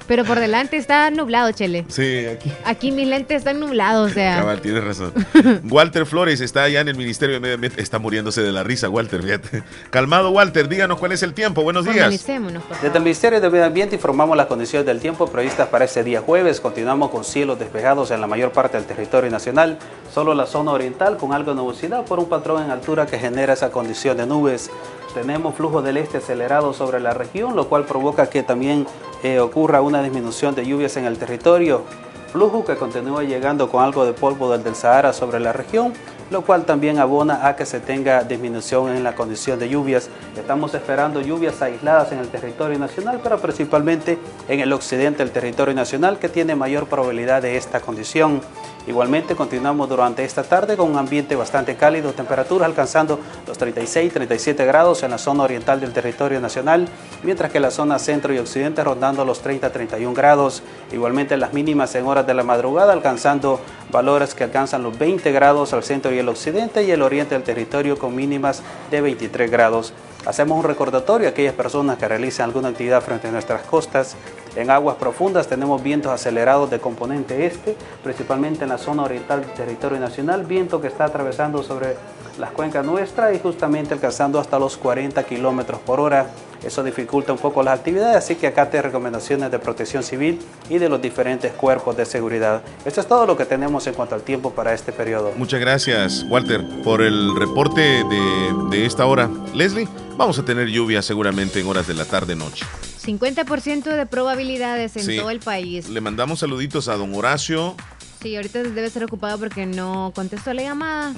pero 0.09 0.25
por 0.25 0.39
delante 0.39 0.75
está 0.75 1.11
nublado, 1.11 1.51
Chele. 1.51 1.85
Sí, 1.87 2.25
aquí. 2.25 2.51
Aquí 2.65 2.91
mis 2.91 3.07
lentes 3.07 3.37
están 3.37 3.59
nublados, 3.59 4.09
o 4.09 4.13
sea. 4.15 4.37
Cabal, 4.37 4.59
tienes 4.59 4.83
razón. 4.83 5.13
Walter 5.69 6.07
Flores 6.07 6.41
está 6.41 6.63
allá 6.63 6.81
en 6.81 6.87
el 6.87 6.97
Ministerio 6.97 7.35
de 7.35 7.39
Medio 7.39 7.53
Ambiente. 7.53 7.79
Está 7.79 7.99
muriéndose 7.99 8.41
de 8.41 8.51
la 8.51 8.63
risa, 8.63 8.89
Walter, 8.89 9.21
fíjate. 9.21 9.61
Calmado, 9.91 10.31
Walter, 10.31 10.67
díganos 10.67 10.97
cuál 10.97 11.11
es 11.11 11.21
el 11.21 11.35
tiempo. 11.35 11.61
Buenos 11.61 11.85
días. 11.85 12.09
Desde 12.09 12.97
el 12.97 13.03
Ministerio 13.03 13.39
de 13.39 13.51
Medio 13.51 13.65
Ambiente 13.65 13.97
informamos 13.97 14.35
las 14.35 14.47
condiciones 14.47 14.87
del 14.87 14.99
tiempo 14.99 15.27
previstas 15.27 15.67
para 15.67 15.85
este 15.85 16.03
día 16.03 16.21
jueves. 16.21 16.59
Continuamos 16.59 17.11
con 17.11 17.23
cielos 17.23 17.59
despejados 17.59 18.09
en 18.09 18.19
la 18.19 18.25
mayor 18.25 18.51
parte 18.51 18.77
del 18.77 18.87
territorio 18.87 19.29
nacional. 19.29 19.77
Solo 20.11 20.33
la 20.33 20.47
zona 20.47 20.71
oriental 20.71 21.17
con 21.17 21.33
algo 21.33 21.51
de 21.51 21.57
nubosidad 21.57 22.03
por 22.05 22.17
un 22.17 22.27
patrón 22.27 22.63
en 22.63 22.71
altura 22.71 23.05
que 23.05 23.19
genera 23.19 23.53
esa 23.53 23.69
condición 23.69 24.17
de 24.17 24.25
nubes 24.25 24.71
tenemos 25.13 25.55
flujo 25.55 25.81
del 25.81 25.97
este 25.97 26.17
acelerado 26.17 26.73
sobre 26.73 26.99
la 26.99 27.13
región, 27.13 27.55
lo 27.55 27.67
cual 27.67 27.85
provoca 27.85 28.29
que 28.29 28.43
también 28.43 28.85
eh, 29.23 29.39
ocurra 29.39 29.81
una 29.81 30.01
disminución 30.01 30.55
de 30.55 30.65
lluvias 30.65 30.97
en 30.97 31.05
el 31.05 31.17
territorio. 31.17 31.83
Flujo 32.31 32.63
que 32.63 32.75
continúa 32.75 33.23
llegando 33.23 33.69
con 33.69 33.83
algo 33.83 34.05
de 34.05 34.13
polvo 34.13 34.51
del, 34.51 34.63
del 34.63 34.75
Sahara 34.75 35.13
sobre 35.13 35.39
la 35.39 35.51
región, 35.51 35.93
lo 36.29 36.43
cual 36.43 36.65
también 36.65 36.99
abona 36.99 37.47
a 37.47 37.55
que 37.55 37.65
se 37.65 37.79
tenga 37.79 38.23
disminución 38.23 38.95
en 38.95 39.03
la 39.03 39.15
condición 39.15 39.57
de 39.57 39.67
lluvias. 39.67 40.09
Estamos 40.37 40.73
esperando 40.75 41.21
lluvias 41.21 41.59
aisladas 41.61 42.11
en 42.11 42.19
el 42.19 42.27
territorio 42.27 42.77
nacional, 42.77 43.19
pero 43.23 43.39
principalmente 43.39 44.19
en 44.47 44.59
el 44.59 44.71
occidente 44.73 45.23
del 45.23 45.31
territorio 45.31 45.73
nacional 45.73 46.19
que 46.19 46.29
tiene 46.29 46.55
mayor 46.55 46.87
probabilidad 46.87 47.41
de 47.41 47.57
esta 47.57 47.79
condición. 47.79 48.41
Igualmente 48.87 49.35
continuamos 49.35 49.87
durante 49.87 50.23
esta 50.23 50.43
tarde 50.43 50.75
con 50.75 50.89
un 50.89 50.97
ambiente 50.97 51.35
bastante 51.35 51.75
cálido, 51.75 52.13
temperaturas 52.13 52.67
alcanzando 52.67 53.19
los 53.45 53.57
36, 53.57 54.13
37 54.13 54.65
grados 54.65 55.03
en 55.03 55.11
la 55.11 55.17
zona 55.17 55.43
oriental 55.43 55.79
del 55.79 55.93
territorio 55.93 56.39
nacional, 56.39 56.87
mientras 57.23 57.51
que 57.51 57.59
la 57.59 57.71
zona 57.71 57.99
centro 57.99 58.33
y 58.33 58.39
occidente 58.39 58.83
rondando 58.83 59.25
los 59.25 59.41
30, 59.41 59.71
31 59.71 60.13
grados. 60.13 60.63
Igualmente 60.91 61.37
las 61.37 61.53
mínimas 61.53 61.93
en 61.95 62.07
horas 62.07 62.25
de 62.25 62.33
la 62.33 62.43
madrugada 62.43 62.93
alcanzando 62.93 63.59
valores 63.91 64.33
que 64.33 64.45
alcanzan 64.45 64.81
los 64.81 64.97
20 64.97 65.31
grados 65.31 65.73
al 65.73 65.83
centro 65.83 66.13
y 66.13 66.19
el 66.19 66.29
occidente 66.29 66.83
y 66.83 66.91
el 66.91 67.01
oriente 67.01 67.35
del 67.35 67.43
territorio 67.43 67.97
con 67.99 68.15
mínimas 68.15 68.63
de 68.89 69.01
23 69.01 69.51
grados. 69.51 69.93
Hacemos 70.25 70.57
un 70.57 70.63
recordatorio 70.63 71.27
a 71.27 71.31
aquellas 71.31 71.53
personas 71.53 71.97
que 71.97 72.07
realizan 72.07 72.45
alguna 72.45 72.69
actividad 72.69 73.01
frente 73.01 73.29
a 73.29 73.31
nuestras 73.31 73.61
costas. 73.61 74.15
En 74.55 74.69
aguas 74.69 74.97
profundas 74.97 75.47
tenemos 75.47 75.81
vientos 75.81 76.11
acelerados 76.11 76.69
de 76.69 76.79
componente 76.79 77.45
este, 77.45 77.75
principalmente 78.03 78.63
en 78.63 78.69
la 78.69 78.77
zona 78.77 79.03
oriental 79.03 79.41
del 79.41 79.51
territorio 79.51 79.99
nacional, 79.99 80.45
viento 80.45 80.81
que 80.81 80.87
está 80.87 81.05
atravesando 81.05 81.63
sobre 81.63 81.95
las 82.39 82.51
cuencas 82.51 82.85
nuestras 82.85 83.35
y 83.35 83.39
justamente 83.39 83.93
alcanzando 83.93 84.39
hasta 84.39 84.57
los 84.57 84.77
40 84.77 85.21
kilómetros 85.23 85.79
por 85.81 85.99
hora. 85.99 86.31
eso 86.63 86.83
dificulta 86.83 87.31
un 87.33 87.37
poco 87.39 87.61
las 87.63 87.77
actividades, 87.79 88.15
así 88.15 88.35
que 88.35 88.47
acá 88.47 88.69
te 88.69 88.81
recomendaciones 88.81 89.51
de 89.51 89.59
protección 89.59 90.03
civil 90.03 90.39
y 90.69 90.77
de 90.77 90.89
los 90.89 91.01
diferentes 91.01 91.51
cuerpos 91.53 91.95
de 91.97 92.05
seguridad. 92.05 92.61
Esto 92.85 93.01
es 93.01 93.07
todo 93.07 93.25
lo 93.25 93.37
que 93.37 93.45
tenemos 93.45 93.85
en 93.87 93.93
cuanto 93.93 94.15
al 94.15 94.21
tiempo 94.21 94.51
para 94.51 94.73
este 94.73 94.91
periodo. 94.91 95.33
Muchas 95.37 95.59
gracias, 95.59 96.25
Walter, 96.29 96.63
por 96.83 97.01
el 97.01 97.35
reporte 97.35 97.81
de, 97.81 98.53
de 98.71 98.85
esta 98.85 99.05
hora. 99.05 99.29
Leslie, 99.53 99.87
vamos 100.17 100.39
a 100.39 100.43
tener 100.45 100.67
lluvia 100.67 101.01
seguramente 101.01 101.59
en 101.59 101.67
horas 101.67 101.87
de 101.87 101.93
la 101.93 102.05
tarde-noche. 102.05 102.65
50% 103.05 103.83
de 103.83 104.05
probabilidades 104.05 104.95
en 104.97 105.17
todo 105.17 105.29
el 105.29 105.39
país. 105.39 105.89
Le 105.89 106.01
mandamos 106.01 106.39
saluditos 106.39 106.87
a 106.87 106.95
don 106.95 107.13
Horacio. 107.15 107.75
Sí, 108.21 108.35
ahorita 108.35 108.63
debe 108.63 108.89
ser 108.89 109.05
ocupado 109.05 109.39
porque 109.39 109.65
no 109.65 110.11
contestó 110.13 110.53
la 110.53 110.61
llamada. 110.61 111.13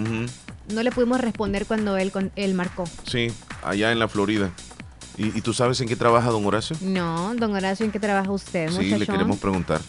No 0.70 0.84
le 0.84 0.92
pudimos 0.92 1.20
responder 1.20 1.66
cuando 1.66 1.98
él, 1.98 2.12
él 2.36 2.54
marcó. 2.54 2.86
Sí, 3.06 3.32
allá 3.64 3.92
en 3.92 4.00
la 4.00 4.08
Florida. 4.08 4.52
¿Y, 5.18 5.42
tú 5.42 5.54
sabes 5.54 5.80
en 5.82 5.88
qué 5.88 5.96
trabaja 5.96 6.30
don 6.30 6.46
Horacio? 6.46 6.76
No, 6.82 7.36
don 7.36 7.54
Horacio, 7.54 7.86
¿en 7.86 7.92
qué 7.92 8.00
trabaja 8.00 8.32
usted? 8.32 8.70
Sí, 8.72 8.96
le 8.96 9.06
queremos 9.06 9.38
preguntar. 9.38 9.82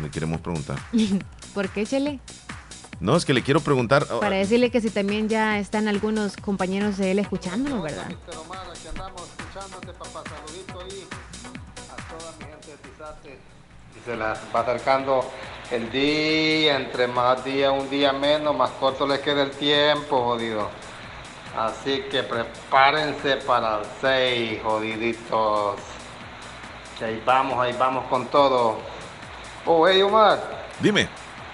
Le 0.00 0.08
queremos 0.10 0.40
preguntar. 0.40 0.78
¿Por 1.54 1.68
qué, 1.68 1.84
Chele? 1.84 2.20
No, 3.00 3.16
es 3.16 3.24
que 3.24 3.34
le 3.34 3.42
quiero 3.42 3.60
preguntar. 3.60 4.06
Oh, 4.10 4.20
Para 4.20 4.36
decirle 4.36 4.70
que 4.70 4.80
si 4.80 4.88
también 4.88 5.28
ya 5.28 5.58
están 5.58 5.88
algunos 5.88 6.36
compañeros 6.36 6.96
de 6.98 7.10
él 7.10 7.18
escuchándolo, 7.18 7.82
¿verdad? 7.82 8.08
Y 13.96 14.04
se 14.04 14.16
las 14.16 14.38
va 14.54 14.60
acercando 14.60 15.30
el 15.70 15.90
día, 15.90 16.76
entre 16.76 17.06
más 17.06 17.44
día, 17.44 17.70
un 17.70 17.88
día 17.88 18.12
menos, 18.12 18.54
más 18.54 18.70
corto 18.72 19.06
les 19.06 19.20
queda 19.20 19.42
el 19.42 19.50
tiempo, 19.52 20.22
jodido. 20.22 20.68
Así 21.56 22.04
que 22.10 22.22
prepárense 22.22 23.36
para 23.36 23.78
el 23.78 23.84
6, 24.00 24.62
jodiditos. 24.62 25.76
Que 26.98 27.04
ahí 27.06 27.22
vamos, 27.24 27.58
ahí 27.58 27.74
vamos 27.78 28.06
con 28.06 28.26
todo. 28.26 28.78
Oh, 29.66 29.86
hey 29.86 30.02
Omar. 30.02 30.40
Dime. 30.80 31.08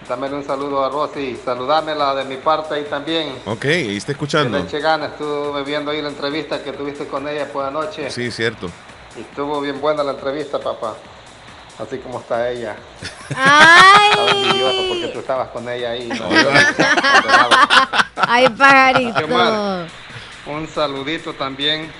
Dame 0.09 0.29
un 0.33 0.45
saludo 0.45 0.85
a 0.85 0.89
Rosy, 0.89 1.39
saludámela 1.45 2.15
de 2.15 2.25
mi 2.25 2.37
parte 2.37 2.75
ahí 2.75 2.85
también. 2.85 3.43
Ok, 3.45 3.65
ahí 3.67 3.97
está 3.97 4.13
escuchando. 4.13 4.67
Que 4.67 4.81
gana, 4.81 5.07
estuve 5.07 5.63
viendo 5.65 5.91
ahí 5.91 6.01
la 6.01 6.09
entrevista 6.09 6.63
que 6.63 6.73
tuviste 6.73 7.07
con 7.07 7.29
ella 7.29 7.53
por 7.53 7.65
anoche. 7.65 8.11
Sí, 8.11 8.31
cierto. 8.31 8.71
Y 9.17 9.21
estuvo 9.21 9.61
bien 9.61 9.81
buena 9.81 10.03
la 10.03 10.13
entrevista, 10.13 10.59
papá. 10.61 10.95
Así 11.79 11.99
como 11.99 12.19
está 12.19 12.51
ella. 12.51 12.77
¡Ay! 13.37 14.11
Estaba 14.11 14.31
envidioso 14.31 14.89
porque 14.89 15.09
tú 15.09 15.19
estabas 15.21 15.49
con 15.51 15.69
ella 15.69 15.91
ahí. 15.93 16.09
¡Ay, 18.17 18.49
pajarito! 18.49 19.87
un 20.47 20.67
saludito 20.67 21.35
también 21.35 21.91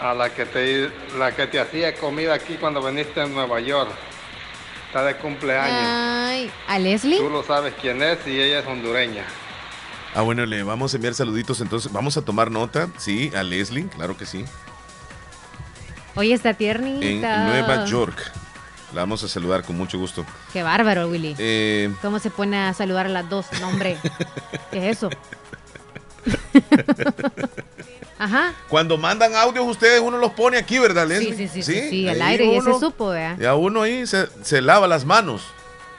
a 0.00 0.12
la 0.12 0.30
que 0.30 0.44
te 0.44 0.90
la 1.16 1.34
que 1.34 1.46
te 1.46 1.60
hacía 1.60 1.94
comida 1.94 2.34
aquí 2.34 2.54
cuando 2.54 2.82
viniste 2.82 3.22
en 3.22 3.32
Nueva 3.32 3.60
York. 3.60 3.90
Está 4.86 5.04
de 5.04 5.16
cumpleaños. 5.16 5.86
Ay, 5.86 6.50
¿a 6.66 6.78
Leslie? 6.78 7.18
Tú 7.18 7.30
lo 7.30 7.42
sabes 7.42 7.74
quién 7.80 8.02
es 8.02 8.18
y 8.26 8.40
ella 8.40 8.60
es 8.60 8.66
hondureña. 8.66 9.24
Ah, 10.14 10.22
bueno, 10.22 10.46
le 10.46 10.62
vamos 10.62 10.92
a 10.92 10.96
enviar 10.96 11.14
saluditos 11.14 11.60
entonces. 11.60 11.92
Vamos 11.92 12.16
a 12.16 12.22
tomar 12.22 12.50
nota, 12.50 12.88
sí, 12.96 13.30
a 13.36 13.42
Leslie, 13.42 13.86
claro 13.88 14.16
que 14.16 14.26
sí. 14.26 14.44
Oye, 16.14 16.32
está 16.32 16.54
tiernita. 16.54 17.06
En 17.06 17.46
Nueva 17.46 17.84
York. 17.84 18.32
La 18.94 19.02
vamos 19.02 19.22
a 19.22 19.28
saludar 19.28 19.64
con 19.64 19.76
mucho 19.76 19.98
gusto. 19.98 20.24
Qué 20.52 20.62
bárbaro, 20.62 21.08
Willy. 21.08 21.34
Eh, 21.38 21.92
¿Cómo 22.00 22.18
se 22.18 22.30
pone 22.30 22.56
a 22.56 22.72
saludar 22.72 23.06
a 23.06 23.10
las 23.10 23.28
dos? 23.28 23.46
No, 23.60 23.68
hombre. 23.68 23.98
¿Qué 24.70 24.78
es 24.90 24.96
eso? 24.96 25.10
Ajá. 28.18 28.54
Cuando 28.68 28.98
mandan 28.98 29.34
audios 29.34 29.66
ustedes, 29.66 30.00
uno 30.00 30.18
los 30.18 30.32
pone 30.32 30.56
aquí, 30.56 30.78
¿verdad, 30.78 31.06
Leslie? 31.06 31.34
Sí, 31.36 31.48
sí, 31.48 31.62
sí, 31.62 31.88
sí, 31.88 32.08
al 32.08 32.20
aire, 32.20 32.46
y 32.46 32.60
se 32.60 32.78
supo, 32.78 33.10
¿verdad? 33.10 33.38
Y 33.40 33.44
a 33.44 33.54
uno 33.54 33.82
ahí 33.82 34.04
se, 34.06 34.60
lava 34.60 34.88
las 34.88 35.04
manos. 35.04 35.42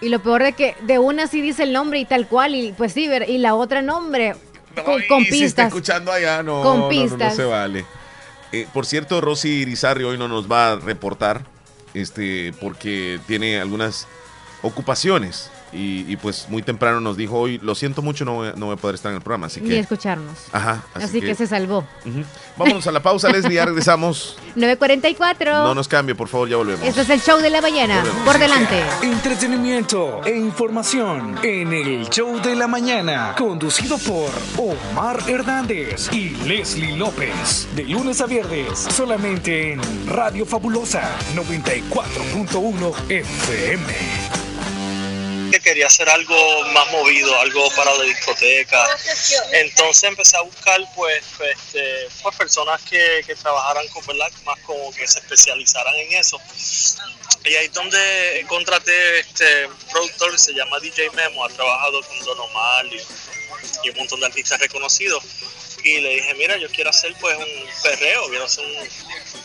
Y 0.02 0.10
lo 0.10 0.20
peor 0.20 0.42
es 0.42 0.56
que 0.56 0.76
de 0.82 1.00
una 1.00 1.28
sí 1.28 1.42
dice 1.42 1.64
el 1.64 1.72
nombre 1.72 2.00
y 2.00 2.06
tal 2.06 2.28
cual, 2.28 2.56
y 2.56 2.74
pues 2.74 2.94
sí, 2.94 3.10
y 3.28 3.38
la 3.38 3.56
otra 3.56 3.82
nombre 3.82 4.36
con, 4.84 4.98
pistas. 4.98 5.30
Si 5.30 5.44
está 5.44 5.68
escuchando 5.68 6.12
allá, 6.12 6.44
no, 6.44 6.62
con 6.62 6.90
pistas. 6.90 7.32
No, 7.32 7.36
se 7.36 7.44
vale. 7.46 7.86
Eh, 8.52 8.68
por 8.74 8.86
cierto, 8.86 9.22
Rosy 9.22 9.50
Irizarri 9.62 10.04
hoy 10.04 10.18
no 10.18 10.28
nos 10.28 10.52
va 10.52 10.72
a 10.72 10.76
reportar, 10.76 11.46
este, 11.94 12.54
porque 12.60 13.20
tiene 13.28 13.60
algunas 13.60 14.08
ocupaciones. 14.62 15.52
Y, 15.72 16.16
pues 16.18 16.48
muy 16.50 16.62
temprano 16.62 17.00
nos 17.00 17.18
dijo 17.18 17.38
hoy, 17.38 17.60
lo 17.60 17.76
siento 17.76 18.02
mucho, 18.02 18.26
no 18.26 18.34
voy, 18.34 18.52
no 18.56 18.68
voy 18.68 18.74
a 18.74 18.78
poder 18.78 18.96
estar 18.96 19.12
en 19.12 19.18
el 19.18 19.22
programa. 19.22 19.48
Así 19.48 19.62
que, 19.62 19.68
Ni 19.68 19.76
escucharnos. 19.76 20.38
Ajá. 20.52 20.84
Así, 20.94 21.22
que, 21.22 21.36
se 21.36 21.48
salvó. 21.48 21.86
Vámonos 22.58 22.86
a 22.88 22.92
la 22.92 23.02
pausa, 23.02 23.30
Leslie, 23.30 23.56
ya 23.56 23.66
regresamos. 23.66 24.38
9.44. 24.56 25.64
No 25.64 25.76
nos 25.76 25.88
cambie, 25.88 26.16
por 26.16 26.28
favor, 26.28 26.50
ya 26.50 26.58
volvemos. 26.58 26.86
Este 26.86 27.02
es 27.02 27.10
el 27.10 27.22
show 27.22 27.40
de 27.40 27.50
la 27.50 27.62
mañana. 27.62 28.04
Por 28.26 28.38
delante. 28.40 28.84
Entretenimiento 29.02 30.22
e 30.26 30.38
información 30.38 31.40
en 31.44 31.74
el 31.74 32.10
show 32.10 32.40
de 32.42 32.56
la 32.56 32.68
mañana. 32.68 33.36
Conducido 33.38 33.98
por 34.00 34.30
Omar 34.58 35.20
Hernández 35.28 36.10
y 36.12 36.30
Leslie 36.48 36.96
López. 36.98 37.68
De 37.76 37.84
lunes 37.84 38.22
a 38.22 38.26
viernes, 38.26 38.80
solamente 38.80 39.74
en 39.74 39.82
Radio 40.08 40.46
Fabulosa 40.46 41.18
94.1 41.36 42.94
FM 43.10 44.49
que 45.52 45.60
quería 45.60 45.88
hacer 45.88 46.10
algo 46.10 46.64
más 46.74 46.92
movido, 46.92 47.38
algo 47.40 47.70
para 47.76 47.94
la 47.96 48.04
discoteca. 48.04 48.86
Entonces 49.54 50.04
empecé 50.04 50.38
a 50.38 50.42
buscar 50.42 50.80
pues, 50.96 51.24
este, 51.56 52.08
pues 52.22 52.36
personas 52.36 52.82
que, 52.84 53.24
que 53.26 53.36
trabajaran 53.36 53.88
con, 53.90 54.06
¿verdad? 54.06 54.32
más 54.46 54.60
como 54.60 54.92
que 54.92 55.08
se 55.08 55.20
especializaran 55.20 55.96
en 55.96 56.14
eso. 56.14 56.40
Y 57.46 57.56
ahí 57.56 57.66
es 57.66 57.74
donde 57.74 58.46
contraté 58.48 59.20
este 59.20 59.70
productor 59.92 60.32
que 60.32 60.38
se 60.38 60.54
llama 60.54 60.80
DJ 60.80 61.10
Memo, 61.12 61.46
ha 61.46 61.50
trabajado 61.50 62.02
con 62.04 62.20
Don 62.26 62.40
Omar 62.40 62.86
y, 62.88 63.90
un 63.90 63.98
montón 63.98 64.20
de 64.20 64.26
artistas 64.28 64.60
reconocidos. 64.60 65.24
Y 65.84 66.00
le 66.02 66.16
dije, 66.16 66.34
mira, 66.34 66.58
yo 66.58 66.70
quiero 66.70 66.90
hacer 66.90 67.16
pues 67.22 67.38
un 67.38 67.82
perreo, 67.82 68.28
quiero 68.28 68.46
hacer 68.46 68.66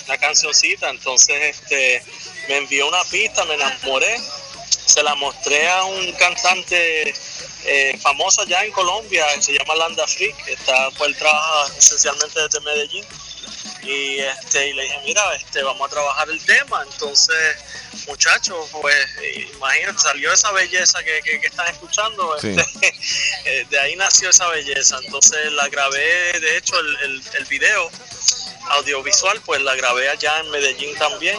una 0.06 0.18
cancioncita. 0.18 0.90
Entonces 0.90 1.56
este, 1.56 2.02
me 2.48 2.56
envió 2.58 2.88
una 2.88 3.04
pista, 3.04 3.44
me 3.44 3.54
enamoré 3.54 4.20
se 4.84 5.02
la 5.02 5.14
mostré 5.14 5.68
a 5.68 5.84
un 5.84 6.12
cantante 6.12 7.14
eh, 7.64 7.98
famoso 8.00 8.42
allá 8.42 8.64
en 8.64 8.72
Colombia, 8.72 9.26
se 9.40 9.52
llama 9.52 9.74
Landa 9.76 10.06
Freak, 10.06 10.48
está, 10.48 10.90
pues 10.92 11.10
él 11.10 11.16
trabaja 11.16 11.72
esencialmente 11.78 12.40
desde 12.40 12.60
Medellín. 12.60 13.04
Y, 13.82 14.18
este, 14.18 14.68
y 14.68 14.72
le 14.72 14.82
dije, 14.84 15.00
mira, 15.04 15.34
este, 15.34 15.62
vamos 15.62 15.86
a 15.86 15.90
trabajar 15.90 16.28
el 16.30 16.42
tema. 16.44 16.82
Entonces, 16.90 17.56
muchachos, 18.06 18.68
pues 18.80 19.06
imagínate, 19.54 19.98
salió 19.98 20.32
esa 20.32 20.52
belleza 20.52 21.02
que, 21.02 21.20
que, 21.22 21.46
están 21.46 21.66
escuchando. 21.68 22.34
Este, 22.36 22.64
eh, 23.44 23.66
de 23.68 23.78
ahí 23.78 23.96
nació 23.96 24.30
esa 24.30 24.48
belleza. 24.48 24.98
Entonces 25.04 25.52
la 25.52 25.68
grabé, 25.68 26.40
de 26.40 26.56
hecho, 26.56 26.78
el, 26.78 26.96
el, 27.02 27.22
el 27.38 27.44
video 27.46 27.90
audiovisual, 28.70 29.40
pues 29.42 29.60
la 29.60 29.74
grabé 29.74 30.08
allá 30.08 30.40
en 30.40 30.50
Medellín 30.50 30.94
también. 30.96 31.38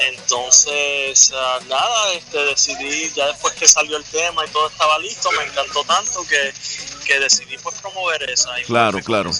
Entonces, 0.00 1.32
ah, 1.34 1.58
nada, 1.68 2.12
este, 2.14 2.38
decidí, 2.46 3.12
ya 3.14 3.26
después 3.26 3.52
que 3.54 3.68
salió 3.68 3.96
el 3.96 4.04
tema 4.04 4.44
y 4.46 4.50
todo 4.50 4.68
estaba 4.68 4.98
listo, 4.98 5.30
me 5.32 5.44
encantó 5.44 5.84
tanto 5.84 6.24
que, 6.26 7.18
decidí 7.18 7.58
pues 7.58 7.74
promover 7.80 8.30
esa. 8.30 8.50
Claro, 8.66 9.00
claro. 9.00 9.32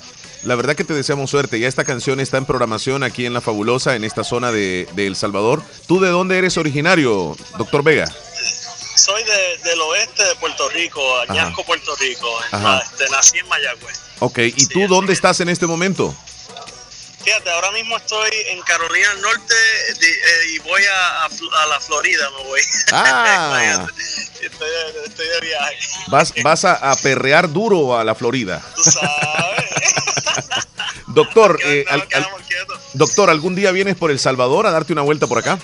La 0.43 0.57
verdad 0.57 0.75
que 0.75 0.83
te 0.83 0.93
deseamos 0.93 1.31
suerte. 1.31 1.61
Ya 1.61 1.69
esta 1.69 1.85
canción 1.85 2.19
está 2.19 2.37
en 2.37 2.47
programación 2.47 3.05
aquí 3.05 3.27
en 3.27 3.33
La 3.33 3.41
Fabulosa, 3.41 3.95
en 3.95 4.03
esta 4.03 4.25
zona 4.25 4.51
de, 4.51 4.89
El 4.97 5.15
Salvador. 5.15 5.63
¿Tú 5.87 6.01
de 6.01 6.09
dónde 6.09 6.37
eres 6.37 6.57
originario, 6.57 7.37
doctor 7.59 7.85
Vega? 7.85 8.13
Soy 8.97 9.23
del 9.63 9.81
oeste 9.81 10.25
de 10.25 10.35
Puerto 10.35 10.69
Rico, 10.71 11.01
Añasco, 11.29 11.65
Puerto 11.65 11.95
Rico. 11.97 12.27
Este, 12.43 13.09
nací 13.11 13.39
en 13.39 13.49
Mayagüez. 13.49 14.01
Ok, 14.19 14.39
¿y 14.39 14.67
tú 14.67 14.89
dónde 14.89 15.13
estás 15.13 15.41
en 15.41 15.49
este 15.49 15.67
momento? 15.67 16.15
Fíjate, 17.23 17.51
ahora 17.51 17.71
mismo 17.73 17.97
estoy 17.97 18.31
en 18.49 18.63
Carolina 18.63 19.09
del 19.11 19.21
Norte 19.21 19.55
eh, 19.55 20.55
y 20.55 20.59
voy 20.61 20.83
a, 20.83 21.25
a, 21.25 21.67
la 21.67 21.81
Florida, 21.81 22.31
me 22.39 22.45
voy. 22.45 22.61
Ah. 22.93 23.87
estoy, 24.41 25.29
de 25.29 25.41
viaje. 25.41 25.77
Vas, 26.09 26.33
vas 26.43 26.65
a, 26.65 26.97
perrear 27.03 27.53
duro 27.53 27.99
a 27.99 28.05
la 28.05 28.15
Florida. 28.15 28.63
Tú 28.75 28.83
sabes. 28.85 29.71
doctor, 31.09 31.61
eh, 31.63 31.85
doctor, 32.95 33.31
¿algún 33.31 33.55
día 33.55 33.71
vienes 33.71 33.97
por 33.97 34.11
El 34.11 34.19
Salvador 34.19 34.67
a 34.67 34.71
darte 34.71 34.93
una 34.93 35.03
vuelta 35.03 35.27
por 35.27 35.39
acá? 35.39 35.59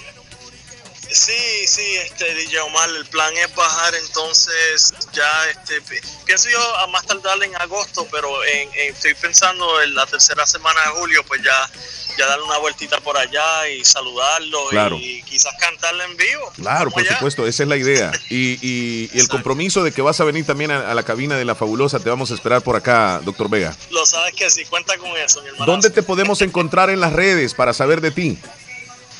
Sí, 1.10 1.66
sí, 1.66 1.96
este 1.96 2.34
DJ 2.34 2.60
Omar, 2.60 2.88
el 2.90 3.06
plan 3.06 3.32
es 3.36 3.54
bajar 3.54 3.94
entonces 3.94 4.92
ya, 5.12 5.50
este, 5.50 5.80
pienso 6.24 6.48
yo 6.48 6.76
a 6.78 6.86
más 6.88 7.06
tardar 7.06 7.42
en 7.42 7.54
agosto, 7.56 8.06
pero 8.10 8.44
en, 8.44 8.68
estoy 8.74 9.14
pensando 9.14 9.82
en 9.82 9.94
la 9.94 10.06
tercera 10.06 10.46
semana 10.46 10.80
de 10.82 11.00
julio, 11.00 11.24
pues 11.24 11.42
ya 11.42 11.70
ya 12.16 12.26
darle 12.26 12.44
una 12.44 12.58
vueltita 12.58 13.00
por 13.00 13.16
allá 13.16 13.68
y 13.68 13.84
saludarlo 13.84 14.72
y 14.98 15.22
quizás 15.22 15.54
cantarle 15.60 16.04
en 16.04 16.16
vivo. 16.16 16.52
Claro, 16.56 16.90
por 16.90 17.04
supuesto, 17.06 17.46
esa 17.46 17.62
es 17.62 17.68
la 17.68 17.76
idea. 17.76 18.12
Y, 18.28 18.58
y, 18.60 19.10
el 19.18 19.28
compromiso 19.28 19.84
de 19.84 19.92
que 19.92 20.02
vas 20.02 20.20
a 20.20 20.24
venir 20.24 20.44
también 20.44 20.70
a, 20.70 20.94
la 20.94 21.02
cabina 21.04 21.36
de 21.36 21.44
la 21.44 21.54
fabulosa, 21.54 22.00
te 22.00 22.10
vamos 22.10 22.30
a 22.30 22.34
esperar 22.34 22.60
por 22.62 22.76
acá, 22.76 23.20
doctor 23.24 23.48
Vega. 23.48 23.76
Lo 23.90 24.04
sabes 24.04 24.34
que 24.34 24.50
sí, 24.50 24.64
cuenta 24.64 24.96
con 24.98 25.10
eso, 25.16 25.42
mi 25.42 25.48
hermano. 25.48 25.66
¿Dónde 25.70 25.90
te 25.90 26.02
podemos 26.02 26.42
encontrar 26.42 26.90
en 26.90 27.00
las 27.00 27.12
redes 27.12 27.54
para 27.54 27.72
saber 27.72 28.00
de 28.00 28.10
ti? 28.10 28.38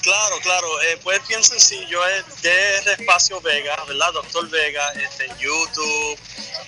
Claro, 0.06 0.38
claro. 0.40 0.82
Eh, 0.82 1.00
pues 1.02 1.26
bien 1.26 1.42
sencillo, 1.42 2.06
es 2.06 2.40
de 2.40 2.92
Espacio 2.92 3.40
Vega, 3.40 3.74
¿verdad? 3.88 4.12
Doctor 4.12 4.48
Vega, 4.50 4.92
este, 4.92 5.24
en 5.24 5.36
YouTube, 5.36 6.16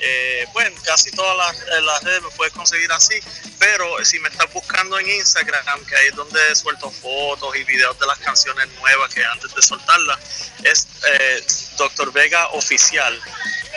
eh, 0.01 0.45
pues 0.53 0.73
casi 0.85 1.13
todas 1.13 1.37
las, 1.85 2.03
redes 2.03 2.21
me 2.21 2.31
puedes 2.31 2.53
conseguir 2.53 2.91
así. 2.91 3.15
Pero 3.61 4.05
si 4.05 4.19
me 4.19 4.29
estás 4.29 4.53
buscando 4.53 4.99
en 4.99 5.09
Instagram, 5.09 5.87
que 5.87 5.95
ahí 5.95 6.09
es 6.09 6.17
donde 6.17 6.57
suelto 6.57 6.91
fotos 6.91 7.55
y 7.55 7.63
videos 7.63 7.97
de 8.01 8.07
las 8.09 8.19
canciones 8.19 8.67
nuevas 8.81 9.15
que 9.15 9.25
antes 9.25 9.55
de 9.55 9.63
soltarlas, 9.63 10.19
es 10.65 10.89
eh, 11.07 11.47
Doctor 11.77 12.13
Vega 12.13 12.49
Oficial 12.49 13.23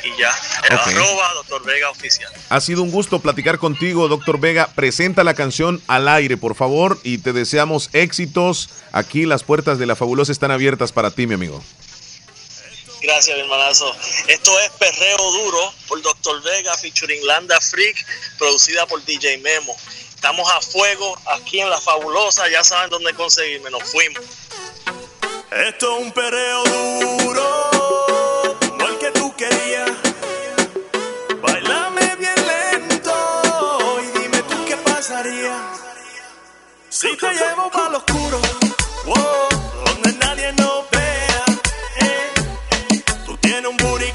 y 0.04 0.20
ya. 0.20 0.34
Arroba 0.70 1.34
Doctor 1.34 1.64
Vega 1.66 1.89
Oficial. 1.89 2.32
Ha 2.49 2.62
sido 2.62 2.84
un 2.84 2.91
gusto 2.91 3.20
platicar 3.20 3.58
contigo, 3.58 4.08
Doctor 4.08 4.39
Vega. 4.39 4.68
Presenta 4.74 5.24
la 5.24 5.34
canción 5.34 5.82
al 5.88 6.08
aire, 6.08 6.38
por 6.38 6.56
favor, 6.56 6.99
y 7.04 7.20
te 7.20 7.34
deseamos 7.34 7.89
éxitos. 7.93 8.70
Aquí 8.91 9.26
las 9.26 9.43
puertas 9.43 9.80
de 9.80 9.86
la 9.86 9.95
fabulosa 9.95 10.32
están 10.32 10.52
abiertas 10.52 10.91
para 10.91 11.12
ti, 11.12 11.28
mi 11.28 11.36
amigo. 11.36 11.62
Gracias, 13.02 13.36
mi 13.36 13.43
hermanazo. 13.43 13.95
Esto 14.28 14.60
es 14.60 14.70
Perreo 14.72 15.18
Duro 15.18 15.74
por 15.88 16.02
Doctor 16.02 16.41
Vega, 16.43 16.78
featuring 16.78 17.26
Landa 17.26 17.60
Freak, 17.60 18.06
producida 18.38 18.86
por 18.86 19.04
DJ 19.04 19.39
Memo. 19.39 19.76
Estamos 20.14 20.47
a 20.52 20.62
fuego 20.62 21.20
aquí 21.36 21.60
en 21.60 21.70
La 21.70 21.82
Fabulosa, 21.82 22.47
ya 22.49 22.64
saben 22.64 22.91
dónde 22.91 23.14
conseguirme, 23.16 23.72
nos 23.72 23.84
fuimos. 23.84 24.24
Esto 25.52 25.97
es 25.97 26.04
un 26.04 26.12
perreo 26.12 26.64
duro 26.64 27.72
Si 37.02 37.18
te 37.18 37.34
llevo 37.34 37.68
para 37.72 37.89
lo 37.89 37.97
oscuro, 37.97 38.39
wow, 39.08 39.49
donde 39.86 40.14
nadie 40.20 40.54
nos 40.54 40.88
vea, 40.91 41.45
eh. 41.99 43.04
Tú 43.26 43.36
tienes 43.38 43.72
un 43.72 43.78
booty 43.78 44.12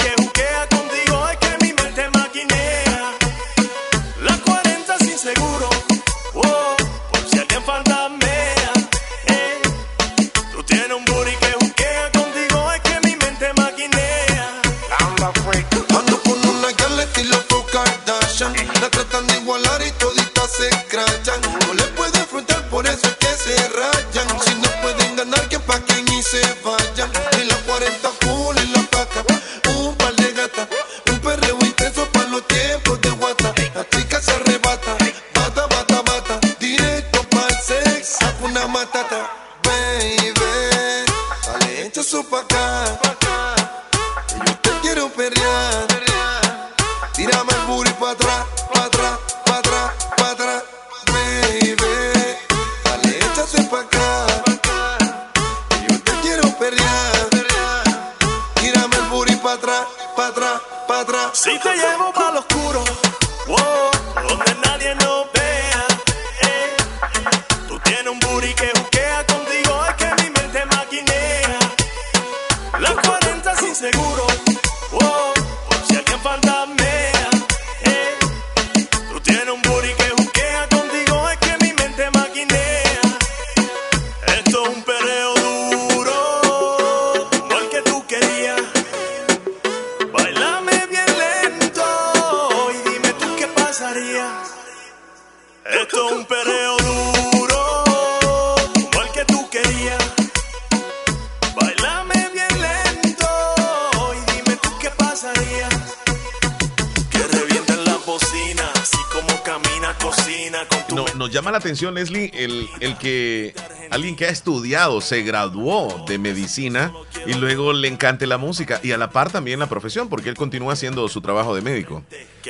atención, 111.77 111.95
Leslie, 111.95 112.31
el, 112.33 112.66
el 112.81 112.97
que 112.97 113.55
alguien 113.91 114.16
que 114.16 114.24
ha 114.24 114.31
estudiado, 114.31 115.03
se 115.03 115.22
graduó 115.22 116.07
de 116.09 116.18
medicina 116.18 116.91
y 117.27 117.35
luego 117.35 117.74
le 117.74 117.89
encante 117.89 118.27
la 118.27 118.39
música 118.39 118.81
y 118.83 118.93
a 118.93 118.99
la 118.99 119.11
par 119.11 119.31
también 119.31 119.59
la 119.59 119.66
profesión, 119.66 120.09
porque 120.09 120.31
él 120.31 120.37
continúa 120.37 120.72
haciendo 120.72 121.07
su 121.09 121.20
trabajo 121.20 121.55
de 121.55 121.61
médico. 121.61 122.03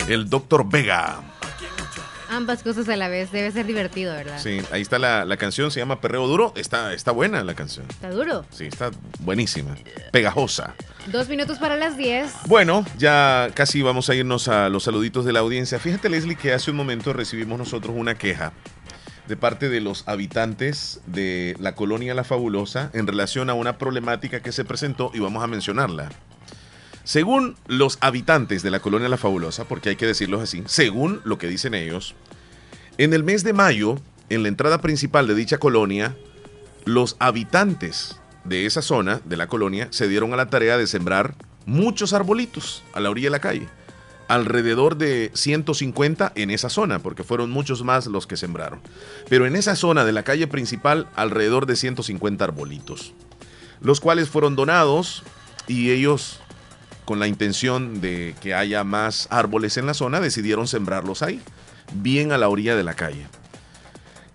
El 0.07 0.31
doctor 0.31 0.69
Vega. 0.69 1.23
Ambas 2.29 2.63
cosas 2.63 2.89
a 2.89 2.97
la 2.97 3.09
vez, 3.09 3.33
debe 3.33 3.51
ser 3.51 3.67
divertido, 3.67 4.13
¿verdad? 4.13 4.39
Sí, 4.41 4.61
ahí 4.71 4.83
está 4.83 4.99
la, 4.99 5.25
la 5.25 5.37
canción, 5.37 5.71
se 5.71 5.81
llama 5.81 6.01
Perreo 6.01 6.27
Duro. 6.27 6.53
Está, 6.57 6.93
está 6.93 7.11
buena 7.11 7.43
la 7.43 7.55
canción. 7.55 7.87
¿Está 7.89 8.11
duro? 8.11 8.45
Sí, 8.51 8.67
está 8.67 8.91
buenísima. 9.21 9.77
Pegajosa. 10.13 10.75
Dos 11.07 11.29
minutos 11.29 11.59
para 11.59 11.77
las 11.77 11.97
diez. 11.97 12.33
Bueno, 12.47 12.85
ya 12.99 13.51
casi 13.55 13.81
vamos 13.81 14.11
a 14.11 14.15
irnos 14.15 14.49
a 14.49 14.69
los 14.69 14.85
saluditos 14.85 15.25
de 15.25 15.33
la 15.33 15.41
audiencia. 15.41 15.79
Fíjate, 15.79 16.09
Leslie, 16.09 16.37
que 16.37 16.53
hace 16.53 16.71
un 16.71 16.77
momento 16.77 17.13
recibimos 17.13 17.59
nosotros 17.59 17.95
una 17.97 18.17
queja 18.17 18.53
de 19.29 19.37
parte 19.37 19.69
de 19.69 19.81
los 19.81 20.07
habitantes 20.07 21.01
de 21.07 21.57
la 21.59 21.75
colonia 21.75 22.15
La 22.15 22.25
Fabulosa 22.25 22.91
en 22.93 23.07
relación 23.07 23.51
a 23.51 23.55
una 23.55 23.79
problemática 23.79 24.41
que 24.41 24.53
se 24.53 24.65
presentó 24.65 25.11
y 25.15 25.21
vamos 25.21 25.43
a 25.43 25.49
mencionarla. 25.49 26.11
Según 27.05 27.57
los 27.67 27.99
habitantes 28.01 28.63
de 28.63 28.71
la 28.71 28.81
colonia 28.81 29.09
La 29.09 29.17
Fabulosa, 29.17 29.65
porque 29.65 29.91
hay 29.91 29.97
que 29.97 30.07
decirlo 30.07 30.41
así, 30.41 30.63
según 30.67 31.21
lo 31.25 31.39
que 31.39 31.47
dicen 31.47 31.75
ellos, 31.75 32.15
en 32.99 33.13
el 33.15 33.23
mes 33.23 33.45
de 33.45 33.53
mayo, 33.53 34.01
en 34.29 34.43
la 34.43 34.49
entrada 34.49 34.81
principal 34.81 35.27
de 35.27 35.35
dicha 35.35 35.59
colonia, 35.59 36.17
los 36.85 37.17
habitantes 37.19 38.21
de 38.45 38.67
esa 38.67 38.83
zona, 38.83 39.21
de 39.25 39.37
la 39.37 39.49
colonia, 39.49 39.89
se 39.91 40.09
dieron 40.09 40.33
a 40.33 40.37
la 40.37 40.51
tarea 40.51 40.79
de 40.79 40.87
sembrar 40.87 41.35
muchos 41.65 42.13
arbolitos 42.13 42.85
a 42.93 43.01
la 43.01 43.11
orilla 43.11 43.27
de 43.27 43.31
la 43.31 43.41
calle. 43.41 43.69
Alrededor 44.29 44.97
de 44.97 45.31
150 45.35 46.33
en 46.35 46.51
esa 46.51 46.69
zona, 46.69 46.99
porque 46.99 47.23
fueron 47.23 47.51
muchos 47.51 47.85
más 47.85 48.07
los 48.07 48.27
que 48.27 48.37
sembraron. 48.37 48.81
Pero 49.29 49.47
en 49.47 49.55
esa 49.55 49.77
zona 49.77 50.05
de 50.05 50.13
la 50.13 50.25
calle 50.25 50.47
principal, 50.47 51.09
alrededor 51.15 51.67
de 51.67 51.77
150 51.77 52.45
arbolitos, 52.45 53.13
los 53.81 54.01
cuales 54.01 54.29
fueron 54.29 54.57
donados 54.57 55.23
y 55.69 55.91
ellos 55.91 56.41
con 57.07 57.21
la 57.21 57.29
intención 57.29 58.01
de 58.01 58.35
que 58.43 58.53
haya 58.53 58.85
más 58.85 59.29
árboles 59.31 59.77
en 59.77 59.87
la 59.87 59.95
zona, 59.95 60.21
decidieron 60.21 60.67
sembrarlos 60.67 61.23
ahí, 61.23 61.41
bien 61.95 62.33
a 62.33 62.39
la 62.39 62.49
orilla 62.49 62.77
de 62.77 62.83
la 62.83 62.95
calle. 62.95 63.29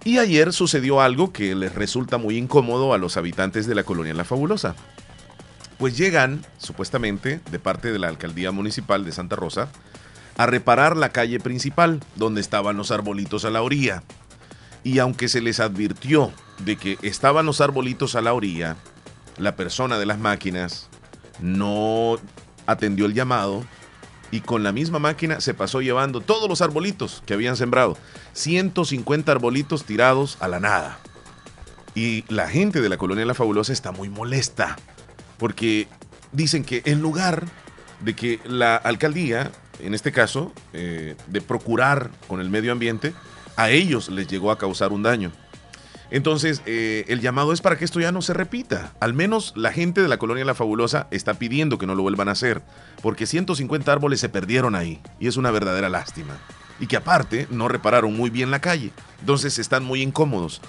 Y 0.04 0.18
ayer 0.18 0.52
sucedió 0.52 1.02
algo 1.02 1.32
que 1.32 1.54
les 1.54 1.76
resulta 1.76 2.18
muy 2.18 2.38
incómodo 2.38 2.94
a 2.94 2.98
los 2.98 3.18
habitantes 3.18 3.68
de 3.68 3.76
la 3.76 3.84
colonia 3.84 4.16
La 4.16 4.24
Fabulosa. 4.24 4.76
Pues 5.82 5.98
llegan, 5.98 6.46
supuestamente, 6.60 7.42
de 7.50 7.58
parte 7.58 7.92
de 7.92 7.98
la 7.98 8.08
alcaldía 8.08 8.52
municipal 8.52 9.04
de 9.04 9.12
Santa 9.12 9.36
Rosa, 9.36 9.68
a 10.38 10.46
reparar 10.46 10.96
la 10.96 11.10
calle 11.10 11.40
principal, 11.40 12.02
donde 12.18 12.40
estaban 12.40 12.78
los 12.78 12.92
arbolitos 12.92 13.46
a 13.46 13.50
la 13.50 13.64
orilla. 13.64 14.04
Y 14.84 15.00
aunque 15.00 15.28
se 15.28 15.42
les 15.42 15.60
advirtió 15.60 16.32
de 16.60 16.76
que 16.76 17.00
estaban 17.02 17.48
los 17.48 17.62
arbolitos 17.62 18.14
a 18.14 18.22
la 18.22 18.34
orilla, 18.34 18.76
la 19.40 19.56
persona 19.56 19.98
de 19.98 20.06
las 20.06 20.20
máquinas 20.20 20.88
no 21.40 22.20
atendió 22.68 23.08
el 23.08 23.16
llamado 23.16 23.66
y 24.30 24.42
con 24.42 24.62
la 24.62 24.74
misma 24.74 25.00
máquina 25.00 25.42
se 25.42 25.56
pasó 25.56 25.82
llevando 25.82 26.22
todos 26.22 26.48
los 26.48 26.62
arbolitos 26.62 27.24
que 27.26 27.34
habían 27.34 27.58
sembrado. 27.58 27.98
150 28.34 29.32
arbolitos 29.32 29.84
tirados 29.86 30.38
a 30.42 30.48
la 30.48 30.60
nada. 30.60 31.00
Y 31.96 32.24
la 32.32 32.48
gente 32.48 32.82
de 32.82 32.90
la 32.90 32.98
colonia 32.98 33.26
La 33.26 33.34
Fabulosa 33.34 33.74
está 33.74 33.92
muy 33.92 34.10
molesta 34.10 34.78
porque 35.42 35.88
dicen 36.32 36.64
que 36.64 36.84
en 36.86 37.02
lugar 37.02 37.48
de 38.00 38.16
que 38.16 38.40
la 38.46 38.76
alcaldía, 38.76 39.52
en 39.80 39.96
este 39.96 40.12
caso, 40.12 40.54
eh, 40.72 41.16
de 41.26 41.42
procurar 41.42 42.12
con 42.28 42.42
el 42.42 42.52
medio 42.52 42.72
ambiente, 42.72 43.16
a 43.56 43.72
ellos 43.72 44.10
les 44.10 44.28
llegó 44.28 44.52
a 44.52 44.60
causar 44.60 44.92
un 44.92 45.02
daño. 45.02 45.32
Entonces, 46.12 46.62
eh, 46.68 47.06
el 47.08 47.22
llamado 47.22 47.54
es 47.54 47.62
para 47.62 47.76
que 47.76 47.86
esto 47.86 48.00
ya 48.00 48.12
no 48.12 48.22
se 48.22 48.36
repita. 48.36 48.94
Al 49.00 49.16
menos 49.16 49.54
la 49.56 49.72
gente 49.72 50.04
de 50.04 50.08
la 50.08 50.20
colonia 50.20 50.46
La 50.46 50.54
Fabulosa 50.54 51.08
está 51.10 51.34
pidiendo 51.34 51.80
que 51.80 51.88
no 51.88 51.96
lo 51.96 52.04
vuelvan 52.04 52.30
a 52.30 52.34
hacer, 52.34 52.62
porque 53.02 53.26
150 53.26 53.92
árboles 53.92 54.20
se 54.20 54.30
perdieron 54.30 54.76
ahí 54.76 55.02
y 55.20 55.28
es 55.28 55.38
una 55.38 55.50
verdadera 55.50 55.90
lástima. 55.90 56.38
Y 56.80 56.86
que 56.86 56.98
aparte 56.98 57.48
no 57.50 57.68
repararon 57.68 58.16
muy 58.16 58.30
bien 58.30 58.52
la 58.52 58.62
calle, 58.62 58.92
entonces 59.22 59.58
están 59.58 59.84
muy 59.84 60.04
incómodos. 60.04 60.62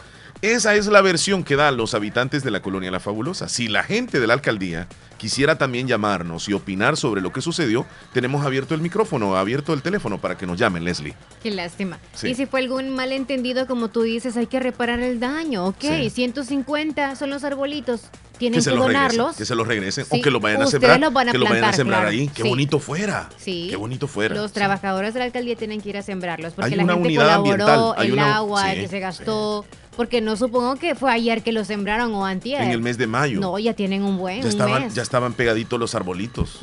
Esa 0.43 0.75
es 0.75 0.89
la 0.89 1.03
versión 1.03 1.45
que 1.45 1.55
dan 1.55 1.77
los 1.77 1.95
habitantes 1.95 2.43
de 2.43 2.51
la 2.51 2.61
colonia 2.61 2.91
La 2.91 2.99
Fabulosa. 2.99 3.49
Si 3.49 3.69
la 3.69 3.85
gente 3.85 4.19
de 4.19 4.27
la 4.27 4.35
alcaldía 4.35 4.89
quisiera 5.23 5.57
también 5.57 5.87
llamarnos 5.87 6.49
y 6.49 6.53
opinar 6.53 6.97
sobre 6.97 7.21
lo 7.21 7.33
que 7.33 7.41
sucedió, 7.41 7.87
tenemos 8.13 8.45
abierto 8.45 8.75
el 8.75 8.81
micrófono, 8.81 9.37
abierto 9.37 9.73
el 9.73 9.81
teléfono 9.81 10.21
para 10.21 10.37
que 10.37 10.47
nos 10.47 10.59
llamen, 10.59 10.83
Leslie. 10.83 11.15
Qué 11.41 11.53
lástima. 11.53 12.01
Y 12.25 12.35
si 12.35 12.45
fue 12.47 12.59
algún 12.59 12.91
malentendido, 12.91 13.69
como 13.69 13.87
tú 13.87 14.03
dices, 14.03 14.37
hay 14.37 14.49
que 14.49 14.59
reparar 14.59 14.99
el 14.99 15.21
daño. 15.21 15.67
Ok, 15.67 15.85
150 16.13 17.15
son 17.15 17.31
los 17.31 17.45
arbolitos. 17.45 18.01
Tienen 18.37 18.65
que, 18.65 18.71
donarlos. 18.71 19.37
que 19.37 19.45
se 19.45 19.55
los 19.55 19.69
regresen 19.69 20.07
o 20.09 20.21
que 20.21 20.31
los 20.33 20.43
vayan 20.43 20.63
a 20.63 20.67
sembrar. 20.67 20.99
que 21.31 21.39
los 21.39 21.49
vayan 21.49 21.65
a 21.67 21.73
sembrar 21.73 22.07
ahí. 22.07 22.29
Qué 22.35 22.43
bonito 22.43 22.81
fuera. 22.81 23.29
Sí. 23.37 23.69
Qué 23.71 23.77
bonito 23.77 24.09
fuera. 24.09 24.35
Los 24.35 24.53
trabajadores 24.53 25.15
de 25.15 25.21
la 25.21 25.27
alcaldía 25.27 25.55
tienen 25.55 25.81
que 25.81 25.91
ir 25.91 25.99
a 25.99 26.03
sembrarlos 26.03 26.55
porque 26.55 26.75
la 26.75 26.85
gente 26.85 27.15
colaboró, 27.15 27.95
el 27.97 28.19
agua 28.19 28.73
que 28.75 28.89
se 28.89 28.99
gastó. 28.99 29.65
Porque 29.97 30.21
no 30.23 30.37
supongo 30.37 30.77
que 30.77 30.95
fue 30.95 31.13
ayer 31.13 31.43
que 31.43 31.53
lo 31.53 31.65
sembraron 31.65 32.15
o 32.15 32.25
antier. 32.25 32.63
En 32.63 32.71
el 32.71 32.81
mes 32.81 32.97
de 32.97 33.07
mayo. 33.07 33.41
No, 33.41 33.59
ya 33.59 33.75
tienen 33.75 34.03
un 34.03 34.17
buen 34.17 34.43
ya 34.43 34.49
estaban, 34.49 34.91
Ya 34.91 35.03
estaban 35.13 35.35
pegaditos 35.35 35.79
los 35.79 35.95
arbolitos. 35.95 36.61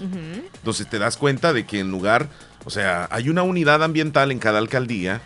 Entonces 0.55 0.89
te 0.89 0.97
das 0.97 1.17
cuenta 1.17 1.53
de 1.53 1.67
que 1.67 1.81
en 1.81 1.91
lugar, 1.91 2.29
o 2.65 2.71
sea, 2.71 3.07
hay 3.11 3.29
una 3.29 3.43
unidad 3.43 3.83
ambiental 3.83 4.31
en 4.31 4.39
cada 4.39 4.57
alcaldía 4.57 5.21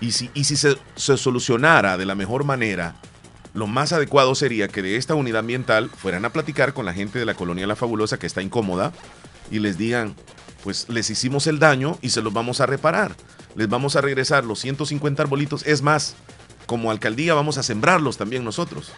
y 0.00 0.12
si, 0.12 0.30
y 0.32 0.44
si 0.44 0.56
se, 0.56 0.78
se 0.96 1.18
solucionara 1.18 1.98
de 1.98 2.06
la 2.06 2.14
mejor 2.14 2.44
manera, 2.44 2.96
lo 3.52 3.66
más 3.66 3.92
adecuado 3.92 4.34
sería 4.34 4.68
que 4.68 4.80
de 4.80 4.96
esta 4.96 5.14
unidad 5.14 5.40
ambiental 5.40 5.90
fueran 5.90 6.24
a 6.24 6.30
platicar 6.30 6.72
con 6.72 6.86
la 6.86 6.94
gente 6.94 7.18
de 7.18 7.26
la 7.26 7.34
colonia 7.34 7.66
La 7.66 7.76
Fabulosa 7.76 8.18
que 8.18 8.26
está 8.26 8.40
incómoda 8.40 8.94
y 9.50 9.58
les 9.58 9.76
digan, 9.76 10.14
pues 10.64 10.88
les 10.88 11.10
hicimos 11.10 11.46
el 11.48 11.58
daño 11.58 11.98
y 12.00 12.08
se 12.08 12.22
los 12.22 12.32
vamos 12.32 12.62
a 12.62 12.66
reparar. 12.66 13.14
Les 13.54 13.68
vamos 13.68 13.96
a 13.96 14.00
regresar 14.00 14.46
los 14.46 14.60
150 14.60 15.22
arbolitos. 15.22 15.66
Es 15.66 15.82
más, 15.82 16.14
como 16.64 16.90
alcaldía 16.90 17.34
vamos 17.34 17.58
a 17.58 17.62
sembrarlos 17.62 18.16
también 18.16 18.44
nosotros. 18.44 18.92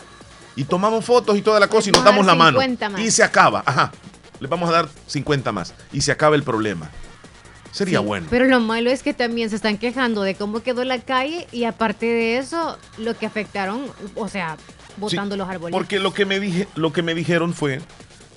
Y 0.57 0.65
tomamos 0.65 1.05
fotos 1.05 1.37
y 1.37 1.43
toda 1.43 1.59
la 1.59 1.69
cosa 1.69 1.89
y 1.89 1.93
nos 1.93 2.05
damos 2.05 2.25
la 2.25 2.35
mano. 2.35 2.61
Y 2.99 3.11
se 3.11 3.23
acaba. 3.23 3.63
Ajá. 3.67 3.93
Le 4.41 4.49
vamos 4.49 4.69
a 4.69 4.73
dar 4.73 4.89
50 5.07 5.53
más. 5.53 5.75
Y 5.93 6.01
se 6.01 6.13
acaba 6.13 6.37
el 6.37 6.43
problema. 6.43 6.91
Sería 7.73 7.99
bueno. 7.99 8.29
Pero 8.31 8.45
lo 8.45 8.61
malo 8.61 8.91
es 8.91 9.03
que 9.03 9.15
también 9.15 9.51
se 9.51 9.57
están 9.57 9.79
quejando 9.79 10.23
de 10.23 10.37
cómo 10.37 10.63
quedó 10.63 10.85
la 10.85 11.01
calle 11.01 11.49
y 11.51 11.65
aparte 11.65 12.07
de 12.07 12.39
eso, 12.39 12.79
lo 12.99 13.17
que 13.17 13.27
afectaron, 13.27 13.87
o 14.15 14.29
sea, 14.29 14.57
botando 14.97 15.37
los 15.37 15.49
árboles. 15.49 15.73
Porque 15.73 15.99
lo 15.99 16.15
que 16.15 16.25
me 16.25 16.39
dije, 16.39 16.69
lo 16.77 16.93
que 16.93 17.03
me 17.03 17.17
dijeron 17.17 17.53
fue 17.53 17.81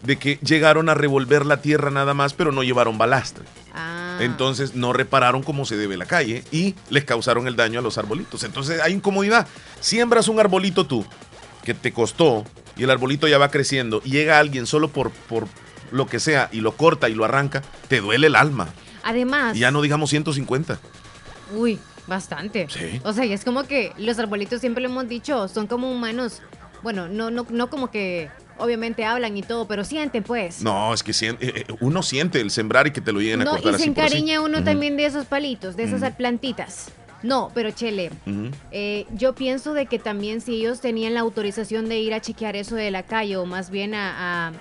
de 0.01 0.18
que 0.18 0.38
llegaron 0.38 0.89
a 0.89 0.95
revolver 0.95 1.45
la 1.45 1.61
tierra 1.61 1.91
nada 1.91 2.15
más, 2.15 2.34
pero 2.34 2.51
no 2.51 2.63
llevaron 2.63 2.97
balastre. 2.97 3.45
Ah. 3.76 4.18
Entonces 4.22 4.74
no 4.74 4.91
repararon 4.91 5.43
cómo 5.43 5.65
se 5.65 5.78
debe 5.78 5.97
la 5.97 6.05
calle 6.05 6.43
y 6.51 6.74
les 6.89 7.03
causaron 7.03 7.47
el 7.47 7.55
daño 7.55 7.80
a 7.80 7.84
los 7.84 7.99
arbolitos. 7.99 8.43
Entonces 8.43 8.82
hay 8.82 8.93
incomodidad. 8.93 9.47
Siembras 9.80 10.28
un 10.30 10.39
arbolito 10.39 10.88
tú 10.88 11.05
que 11.68 11.74
te 11.74 11.91
costó 11.91 12.45
y 12.78 12.84
el 12.84 12.89
arbolito 12.89 13.28
ya 13.28 13.38
va 13.38 13.51
creciendo 13.51 14.01
y 14.05 14.11
llega 14.11 14.39
alguien 14.39 14.65
solo 14.65 14.88
por, 14.88 15.11
por 15.11 15.49
lo 15.91 16.07
que 16.07 16.22
sea 16.22 16.47
y 16.53 16.61
lo 16.61 16.78
corta 16.78 17.09
y 17.09 17.13
lo 17.13 17.26
arranca, 17.26 17.61
te 17.89 17.99
duele 17.99 18.28
el 18.28 18.38
alma. 18.38 18.70
Además. 19.03 19.57
Y 19.57 19.59
ya 19.59 19.72
no 19.72 19.82
digamos 19.82 20.09
150. 20.09 20.80
Uy, 21.53 21.78
bastante. 22.07 22.68
Sí. 22.70 23.01
O 23.03 23.11
sea, 23.11 23.26
y 23.26 23.34
es 23.34 23.43
como 23.43 23.65
que 23.65 23.91
los 23.97 24.18
arbolitos 24.18 24.61
siempre 24.61 24.82
lo 24.82 24.88
hemos 24.88 25.09
dicho, 25.09 25.49
son 25.49 25.68
como 25.68 25.91
humanos. 25.91 26.41
Bueno, 26.84 27.09
no, 27.09 27.32
no, 27.32 27.45
no 27.49 27.70
como 27.70 27.91
que 27.91 28.30
obviamente 28.59 29.03
hablan 29.03 29.36
y 29.36 29.41
todo, 29.41 29.68
pero 29.68 29.84
sienten 29.84 30.24
pues. 30.24 30.61
No, 30.61 30.93
es 30.93 31.03
que 31.03 31.11
siente, 31.11 31.47
eh, 31.47 31.65
eh, 31.68 31.74
uno 31.82 32.01
siente 32.01 32.39
el 32.39 32.49
sembrar 32.49 32.88
y 32.88 32.91
que 32.91 33.01
te 33.01 33.11
lo 33.11 33.20
lleguen 33.20 33.41
a 33.41 33.45
cortar 33.45 33.74
y 33.74 33.78
se 33.78 33.84
encariña 33.84 34.39
uno 34.39 34.63
también 34.63 34.95
de 34.95 35.05
esos 35.05 35.26
palitos, 35.26 35.76
de 35.76 35.84
esas 35.84 36.13
plantitas. 36.13 36.91
No, 37.24 37.51
pero 37.53 37.72
Chele, 37.72 38.11
eh, 38.72 39.05
yo 39.15 39.34
pienso 39.34 39.74
de 39.74 39.88
que 39.88 39.97
también 39.99 40.39
si 40.41 40.55
ellos 40.55 40.82
tenían 40.82 41.13
la 41.15 41.22
autorización 41.22 41.89
de 41.89 41.99
ir 41.99 42.13
a 42.13 42.22
chequear 42.22 42.55
eso 42.55 42.76
de 42.76 42.91
la 42.91 43.03
calle 43.03 43.38
o 43.38 43.45
más 43.45 43.70
bien 43.72 43.93
a 43.95 44.47
a 44.47 44.51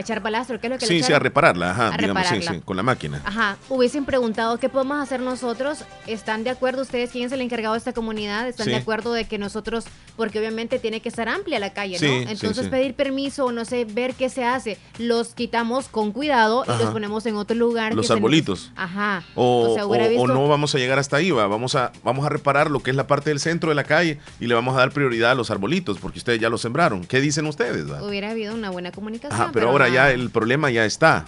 echar 0.00 0.20
balastro, 0.20 0.60
¿qué 0.60 0.66
es 0.66 0.72
lo 0.72 0.78
que 0.78 0.86
Sí, 0.86 1.02
sí, 1.02 1.12
a 1.12 1.18
repararla, 1.18 1.70
ajá, 1.70 1.96
digamos, 1.98 2.26
sí, 2.26 2.42
sí, 2.42 2.60
con 2.64 2.76
la 2.76 2.82
máquina. 2.82 3.22
Ajá, 3.24 3.56
hubiesen 3.68 4.04
preguntado 4.04 4.58
qué 4.58 4.68
podemos 4.68 5.00
hacer 5.00 5.20
nosotros. 5.20 5.84
¿Están 6.06 6.44
de 6.44 6.50
acuerdo 6.50 6.82
ustedes, 6.82 7.10
quién 7.10 7.26
es 7.26 7.32
el 7.32 7.40
encargado 7.40 7.74
de 7.74 7.78
esta 7.78 7.92
comunidad? 7.92 8.48
¿Están 8.48 8.66
de 8.68 8.76
acuerdo 8.76 9.12
de 9.12 9.24
que 9.26 9.38
nosotros, 9.38 9.84
porque 10.16 10.38
obviamente 10.38 10.78
tiene 10.78 11.00
que 11.00 11.08
estar 11.08 11.28
amplia 11.28 11.58
la 11.58 11.72
calle, 11.72 11.98
¿no? 12.00 12.30
Entonces 12.30 12.68
pedir 12.68 12.94
permiso 12.94 13.46
o 13.46 13.52
no 13.52 13.64
sé, 13.64 13.84
ver 13.84 14.14
qué 14.14 14.28
se 14.28 14.44
hace. 14.44 14.78
Los 14.98 15.34
quitamos 15.34 15.88
con 15.88 16.12
cuidado 16.12 16.64
y 16.66 16.82
los 16.82 16.90
ponemos 16.90 17.26
en 17.26 17.36
otro 17.36 17.56
lugar. 17.56 17.94
Los 17.94 18.10
arbolitos. 18.10 18.72
Ajá. 18.76 19.22
O, 19.34 19.76
o, 19.78 20.26
no 20.26 20.48
vamos 20.48 20.74
a 20.74 20.78
llegar 20.78 20.98
hasta 20.98 21.16
ahí, 21.16 21.30
va. 21.30 21.46
Vamos 21.46 21.74
a, 21.74 21.92
vamos 22.04 22.24
a 22.26 22.28
reparar 22.28 22.70
lo 22.70 22.82
que 22.82 22.90
es 22.90 22.96
la 22.96 23.06
parte 23.06 23.30
del 23.30 23.40
centro 23.40 23.70
de 23.70 23.74
la 23.74 23.84
calle 23.84 24.18
y 24.40 24.46
le 24.46 24.54
vamos 24.54 24.74
a 24.74 24.78
dar 24.78 24.92
prioridad 24.92 25.32
a 25.32 25.34
los 25.34 25.50
arbolitos 25.50 25.98
porque 25.98 26.18
ustedes 26.18 26.40
ya 26.40 26.48
los 26.48 26.60
sembraron. 26.60 27.04
¿Qué 27.04 27.20
dicen 27.20 27.46
ustedes? 27.46 27.84
Hubiera 28.02 28.30
habido 28.30 28.54
una 28.54 28.70
buena 28.70 28.92
comunicación. 28.92 29.50
pero, 29.52 29.70
ahora 29.70 29.81
ya 29.88 30.10
el 30.10 30.30
problema 30.30 30.70
ya 30.70 30.84
está. 30.84 31.24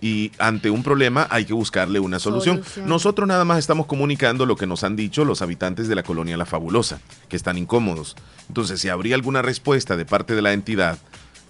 Y 0.00 0.32
ante 0.38 0.70
un 0.70 0.82
problema 0.82 1.26
hay 1.30 1.44
que 1.44 1.54
buscarle 1.54 2.00
una 2.00 2.18
solución. 2.18 2.62
Nosotros 2.86 3.28
nada 3.28 3.44
más 3.44 3.58
estamos 3.58 3.86
comunicando 3.86 4.46
lo 4.46 4.56
que 4.56 4.66
nos 4.66 4.84
han 4.84 4.96
dicho 4.96 5.24
los 5.24 5.42
habitantes 5.42 5.88
de 5.88 5.94
la 5.94 6.02
colonia 6.02 6.36
La 6.36 6.46
Fabulosa, 6.46 7.00
que 7.28 7.36
están 7.36 7.58
incómodos. 7.58 8.16
Entonces, 8.48 8.80
si 8.80 8.88
habría 8.88 9.14
alguna 9.14 9.42
respuesta 9.42 9.96
de 9.96 10.04
parte 10.04 10.34
de 10.34 10.42
la 10.42 10.52
entidad, 10.52 10.98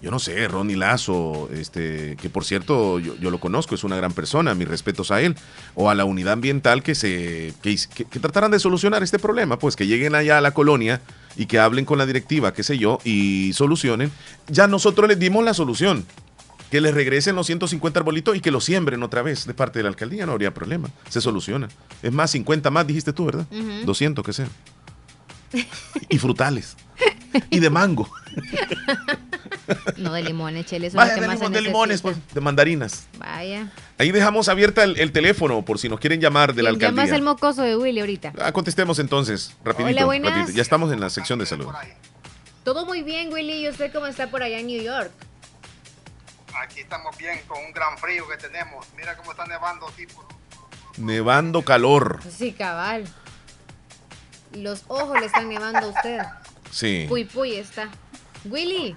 yo 0.01 0.11
no 0.11 0.19
sé, 0.19 0.47
Ronnie 0.47 0.75
Lazo, 0.75 1.49
este, 1.53 2.15
que 2.21 2.29
por 2.29 2.43
cierto 2.45 2.99
yo, 2.99 3.31
lo 3.31 3.39
conozco, 3.39 3.75
es 3.75 3.83
una 3.83 3.95
gran 3.95 4.11
persona, 4.11 4.53
mis 4.53 4.67
respetos 4.67 5.09
a 5.09 5.21
él, 5.21 5.35
o 5.73 5.89
a 5.89 5.95
la 5.95 6.05
unidad 6.05 6.33
ambiental 6.33 6.83
que 6.83 6.95
se 6.95 7.53
que, 7.63 7.75
que, 7.95 8.19
trataran 8.19 8.51
de 8.51 8.59
solucionar 8.59 9.03
este 9.03 9.19
problema, 9.19 9.57
pues 9.57 9.75
que 9.75 9.87
lleguen 9.87 10.13
allá 10.13 10.37
a 10.37 10.41
la 10.41 10.51
colonia 10.51 11.01
y 11.37 11.47
que 11.47 11.59
hablen 11.59 11.85
con 11.85 11.97
la 11.97 12.05
directiva, 12.05 12.53
qué 12.53 12.61
sé 12.61 12.77
yo, 12.77 12.99
y 13.03 13.53
solucionen. 13.53 14.11
Ya 14.47 14.67
nosotros 14.67 15.07
les 15.07 15.17
dimos 15.17 15.43
la 15.43 15.53
solución 15.53 16.05
que 16.71 16.81
les 16.81 16.93
regresen 16.93 17.35
los 17.35 17.45
150 17.47 17.99
arbolitos 17.99 18.35
y 18.35 18.41
que 18.41 18.51
los 18.51 18.65
siembren 18.65 19.03
otra 19.03 19.21
vez 19.21 19.45
de 19.45 19.53
parte 19.53 19.79
de 19.79 19.83
la 19.83 19.89
alcaldía, 19.89 20.25
no 20.25 20.33
habría 20.33 20.53
problema, 20.53 20.89
se 21.09 21.21
soluciona. 21.21 21.69
Es 22.01 22.11
más, 22.11 22.31
50 22.31 22.69
más 22.71 22.87
dijiste 22.87 23.13
tú, 23.13 23.25
¿verdad? 23.25 23.45
200 23.85 24.25
que 24.25 24.33
sean. 24.33 24.49
y 26.09 26.17
frutales. 26.17 26.75
y 27.49 27.59
de 27.59 27.69
mango. 27.69 28.09
no 29.97 30.13
de 30.13 30.23
limones, 30.23 30.65
cheles. 30.65 30.93
Vaya, 30.93 31.15
de, 31.15 31.49
de 31.49 31.61
limones, 31.61 32.01
pues, 32.01 32.17
de 32.33 32.41
mandarinas. 32.41 33.07
Vaya. 33.17 33.71
Ahí 33.97 34.11
dejamos 34.11 34.49
abierta 34.49 34.83
el, 34.83 35.11
teléfono 35.11 35.63
por 35.63 35.79
si 35.79 35.89
nos 35.89 35.99
quieren 35.99 36.19
llamar 36.19 36.53
de 36.53 36.63
la 36.63 36.69
alcaldía. 36.69 37.03
Llamas 37.03 37.15
el 37.15 37.21
mocoso 37.21 37.61
de 37.61 37.75
Willy 37.75 37.99
ahorita. 37.99 38.33
Ah, 38.39 38.51
contestemos 38.51 38.99
entonces, 38.99 39.55
rapidito, 39.63 40.05
rapidito. 40.05 40.51
Ya 40.51 40.61
estamos 40.61 40.91
en 40.91 40.99
la 40.99 41.09
sección 41.09 41.39
de 41.39 41.45
salud. 41.45 41.67
Todo 42.63 42.85
muy 42.85 43.03
bien, 43.03 43.31
Willy. 43.31 43.65
¿Y 43.65 43.69
usted 43.69 43.93
cómo 43.93 44.07
está 44.07 44.29
por 44.29 44.43
allá 44.43 44.59
en 44.59 44.67
New 44.67 44.81
York? 44.81 45.11
Aquí 46.57 46.81
estamos 46.81 47.15
bien 47.17 47.41
con 47.47 47.63
un 47.63 47.71
gran 47.71 47.97
frío 47.97 48.27
que 48.27 48.37
tenemos. 48.37 48.87
Mira 48.95 49.15
cómo 49.17 49.31
está 49.31 49.45
nevando, 49.45 49.87
tipo. 49.91 50.25
Nevando 50.97 51.63
calor. 51.63 52.21
Sí, 52.29 52.53
cabal. 52.53 53.05
Los 54.53 54.85
ojos 54.87 55.19
le 55.19 55.25
están 55.25 55.49
nevando 55.49 55.79
a 55.79 55.89
usted. 55.89 56.21
Sí. 56.71 57.05
Puy, 57.09 57.25
puy 57.25 57.55
está. 57.55 57.89
Willy. 58.45 58.95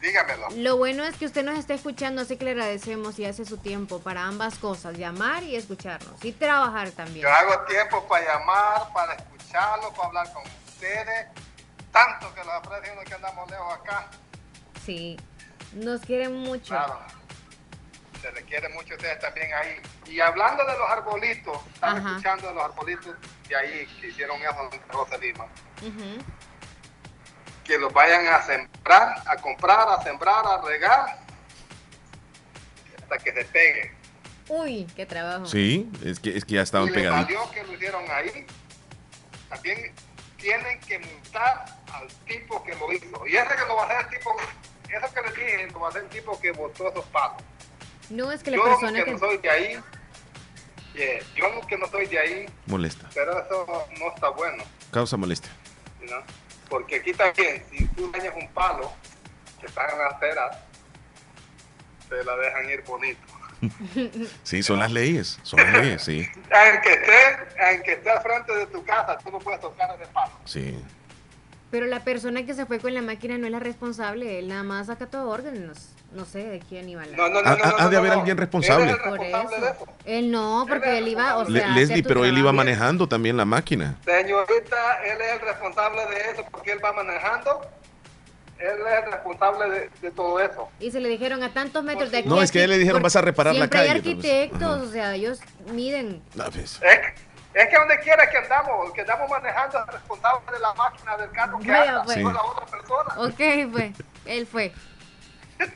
Dígamelo. 0.00 0.48
Lo 0.56 0.76
bueno 0.76 1.04
es 1.04 1.16
que 1.16 1.26
usted 1.26 1.44
nos 1.44 1.58
está 1.58 1.74
escuchando, 1.74 2.22
así 2.22 2.36
que 2.36 2.44
le 2.44 2.50
agradecemos 2.50 3.18
y 3.18 3.24
hace 3.24 3.44
su 3.44 3.56
tiempo 3.56 4.00
para 4.00 4.24
ambas 4.24 4.58
cosas, 4.58 4.98
llamar 4.98 5.42
y 5.44 5.56
escucharnos 5.56 6.22
y 6.24 6.32
trabajar 6.32 6.90
también. 6.90 7.22
Yo 7.22 7.32
hago 7.32 7.64
tiempo 7.66 8.06
para 8.06 8.26
llamar, 8.26 8.92
para 8.92 9.14
escucharlo, 9.14 9.90
para 9.92 10.08
hablar 10.08 10.32
con 10.32 10.42
ustedes, 10.66 11.26
tanto 11.90 12.34
que 12.34 12.44
lo 12.44 12.52
aprecio 12.52 12.92
que 13.06 13.14
andamos 13.14 13.50
lejos 13.50 13.72
acá. 13.72 14.10
Sí, 14.84 15.16
nos 15.74 16.00
quieren 16.02 16.34
mucho. 16.34 16.68
Claro. 16.68 16.98
Se 18.20 18.32
le 18.32 18.42
quiere 18.44 18.68
mucho 18.70 18.94
a 18.94 18.96
ustedes 18.96 19.18
también 19.20 19.48
ahí. 19.54 19.76
Y 20.06 20.20
hablando 20.20 20.64
de 20.64 20.78
los 20.78 20.90
arbolitos, 20.90 21.58
estaba 21.74 21.98
escuchando 21.98 22.48
de 22.48 22.54
los 22.54 22.64
arbolitos 22.64 23.14
de 23.48 23.56
ahí 23.56 23.86
que 24.00 24.08
hicieron 24.08 24.40
eso 24.40 24.70
en 24.72 24.80
Rosa 24.88 25.18
Lima. 25.18 25.46
Que 27.64 27.78
los 27.78 27.92
vayan 27.92 28.26
a 28.28 28.42
sembrar, 28.42 29.22
a 29.26 29.36
comprar, 29.36 29.88
a 29.88 30.02
sembrar, 30.02 30.44
a 30.46 30.60
regar, 30.62 31.18
hasta 33.02 33.18
que 33.18 33.32
se 33.32 33.44
pegue. 33.46 33.92
Uy, 34.48 34.86
qué 34.94 35.06
trabajo. 35.06 35.46
Sí, 35.46 35.90
es 36.04 36.20
que, 36.20 36.36
es 36.36 36.44
que 36.44 36.54
ya 36.54 36.62
estaban 36.62 36.88
y 36.88 36.92
pegados. 36.92 37.26
que 37.50 37.62
lo 37.64 37.72
hicieron 37.72 38.04
ahí. 38.10 38.46
También 39.48 39.94
tienen 40.36 40.80
que 40.80 40.98
multar 40.98 41.64
al 41.92 42.08
tipo 42.26 42.62
que 42.62 42.74
lo 42.74 42.92
hizo. 42.92 43.26
Y 43.26 43.36
ese 43.36 43.54
que 43.54 43.66
lo 43.66 43.76
va 43.76 43.84
a 43.84 43.86
hacer 43.86 44.06
el 44.06 44.18
tipo, 44.18 44.36
eso 44.94 45.14
que 45.14 45.20
le 45.22 45.28
dije, 45.30 45.66
lo 45.72 45.80
va 45.80 45.88
a 45.88 46.00
tipo 46.08 46.40
que 46.40 46.52
votó 46.52 46.88
esos 46.88 47.04
palos. 47.06 47.42
No, 48.10 48.30
es 48.30 48.42
que 48.42 48.50
la 48.50 48.56
yo 48.58 48.64
persona 48.64 48.98
que, 48.98 49.04
que... 49.04 49.10
no 49.12 49.18
soy 49.18 49.38
de 49.38 49.50
ahí, 49.50 49.80
yeah, 50.94 51.20
yo 51.34 51.66
que 51.66 51.78
no 51.78 51.86
soy 51.88 52.06
de 52.06 52.18
ahí, 52.18 52.46
Molesta. 52.66 53.08
pero 53.14 53.38
eso 53.38 53.66
no 53.98 54.14
está 54.14 54.28
bueno, 54.28 54.62
Causa 54.90 55.16
molestia. 55.16 55.50
¿no? 56.02 56.16
Porque 56.68 56.96
aquí 56.96 57.12
también, 57.12 57.64
si 57.70 57.86
tú 57.88 58.10
dañas 58.12 58.34
un 58.36 58.48
palo 58.48 58.92
que 59.60 59.66
está 59.66 59.88
en 59.90 59.98
la 59.98 60.06
acera, 60.08 60.64
te 62.08 62.24
la 62.24 62.36
dejan 62.36 62.70
ir 62.70 62.82
bonito. 62.84 63.20
Sí, 64.42 64.62
son 64.62 64.78
las 64.78 64.92
leyes. 64.92 65.38
Son 65.42 65.58
las 65.58 65.72
leyes, 65.72 66.02
sí. 66.02 66.28
Aunque 66.50 66.92
esté, 66.92 67.38
aunque 67.64 67.92
esté 67.92 68.10
al 68.10 68.20
frente 68.22 68.54
de 68.54 68.66
tu 68.66 68.84
casa, 68.84 69.16
tú 69.18 69.30
no 69.30 69.38
puedes 69.38 69.60
tocar 69.60 69.90
ese 69.98 70.06
palo. 70.12 70.32
Sí. 70.44 70.78
Pero 71.74 71.86
la 71.86 72.04
persona 72.04 72.46
que 72.46 72.54
se 72.54 72.66
fue 72.66 72.78
con 72.78 72.94
la 72.94 73.02
máquina 73.02 73.36
no 73.36 73.46
es 73.46 73.50
la 73.52 73.58
responsable, 73.58 74.38
él 74.38 74.46
nada 74.46 74.62
más 74.62 74.88
acató 74.90 75.28
órdenes. 75.28 75.88
No 76.12 76.24
sé 76.24 76.44
de 76.46 76.60
quién 76.60 76.88
iba 76.88 77.00
a 77.00 77.04
hablar. 77.04 77.18
No, 77.18 77.28
no, 77.28 77.42
no, 77.42 77.48
Ha, 77.50 77.56
no, 77.56 77.64
ha- 77.64 77.70
no, 77.72 77.76
ha 77.78 77.88
de 77.88 77.96
haber 77.96 78.12
no. 78.12 78.18
alguien 78.20 78.36
responsable. 78.36 78.90
Él 78.92 78.96
Por 79.02 79.18
responsable 79.18 79.56
de 79.66 79.72
eso. 79.72 79.86
Él 80.04 80.30
no, 80.30 80.66
porque 80.68 80.98
él 80.98 81.08
iba, 81.08 81.36
o 81.36 81.44
sea, 81.50 81.68
Leslie, 81.74 82.04
pero 82.04 82.24
él 82.24 82.38
iba 82.38 82.52
manejando 82.52 83.08
también 83.08 83.36
la 83.36 83.44
máquina. 83.44 83.96
Señorita, 84.04 85.02
él 85.04 85.18
es 85.20 85.32
el 85.32 85.40
responsable 85.48 86.02
de 86.06 86.30
eso 86.30 86.44
porque 86.52 86.70
él 86.70 86.78
va 86.84 86.92
manejando. 86.92 87.62
Él 88.60 88.68
es 88.86 89.04
el 89.04 89.10
responsable 89.12 89.70
de, 89.70 89.90
de 90.00 90.10
todo 90.12 90.38
eso. 90.38 90.68
Y 90.78 90.92
se 90.92 91.00
le 91.00 91.08
dijeron 91.08 91.42
a 91.42 91.52
tantos 91.52 91.82
metros 91.82 92.12
de 92.12 92.18
aquí. 92.18 92.28
No, 92.28 92.40
es 92.40 92.52
que 92.52 92.62
él 92.62 92.70
le 92.70 92.78
dijeron, 92.78 93.02
"Vas 93.02 93.16
a 93.16 93.20
reparar 93.20 93.52
la 93.52 93.58
siempre 93.62 93.80
hay 93.80 93.88
calle", 93.88 94.00
pues. 94.00 94.14
arquitectos, 94.14 94.82
o 94.82 94.92
sea, 94.92 95.16
ellos 95.16 95.40
miden. 95.72 96.22
No, 96.36 96.44
pues, 96.52 96.80
Es, 96.80 97.00
es 97.54 97.68
que 97.68 97.76
donde 97.76 97.98
quiera 98.00 98.28
que 98.28 98.38
andamos, 98.38 98.92
que 98.92 99.00
andamos 99.02 99.30
manejando 99.30 99.84
responsable 99.86 100.52
de 100.52 100.58
la 100.58 100.74
máquina 100.74 101.16
del 101.16 101.30
carro 101.30 101.58
que 101.60 101.70
Vaya, 101.70 101.90
anda, 101.90 102.04
pues. 102.04 102.18
no 102.18 102.32
la 102.32 102.42
otra 102.42 102.66
persona. 102.66 103.14
Ok, 103.18 103.72
pues, 103.72 103.92
él 104.26 104.46
fue. 104.46 104.72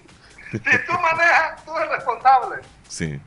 Si 0.50 0.58
tú 0.60 0.92
manejas, 0.94 1.62
tú 1.64 1.76
eres 1.76 1.90
responsable. 1.90 2.62
Sí. 2.88 3.20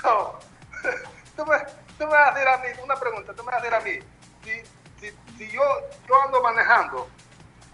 So, 0.00 0.38
tú, 1.36 1.44
me, 1.44 1.56
tú 1.98 2.04
me 2.06 2.12
vas 2.12 2.28
a 2.30 2.34
decir 2.34 2.48
a 2.48 2.56
mí, 2.58 2.68
una 2.84 2.94
pregunta, 2.94 3.34
tú 3.34 3.42
me 3.42 3.50
vas 3.50 3.60
a 3.60 3.64
decir 3.64 3.74
a 3.74 3.80
mí, 3.80 3.98
si, 4.44 4.50
si, 5.00 5.16
si 5.36 5.50
yo, 5.50 5.60
yo 6.08 6.22
ando 6.24 6.40
manejando, 6.40 7.08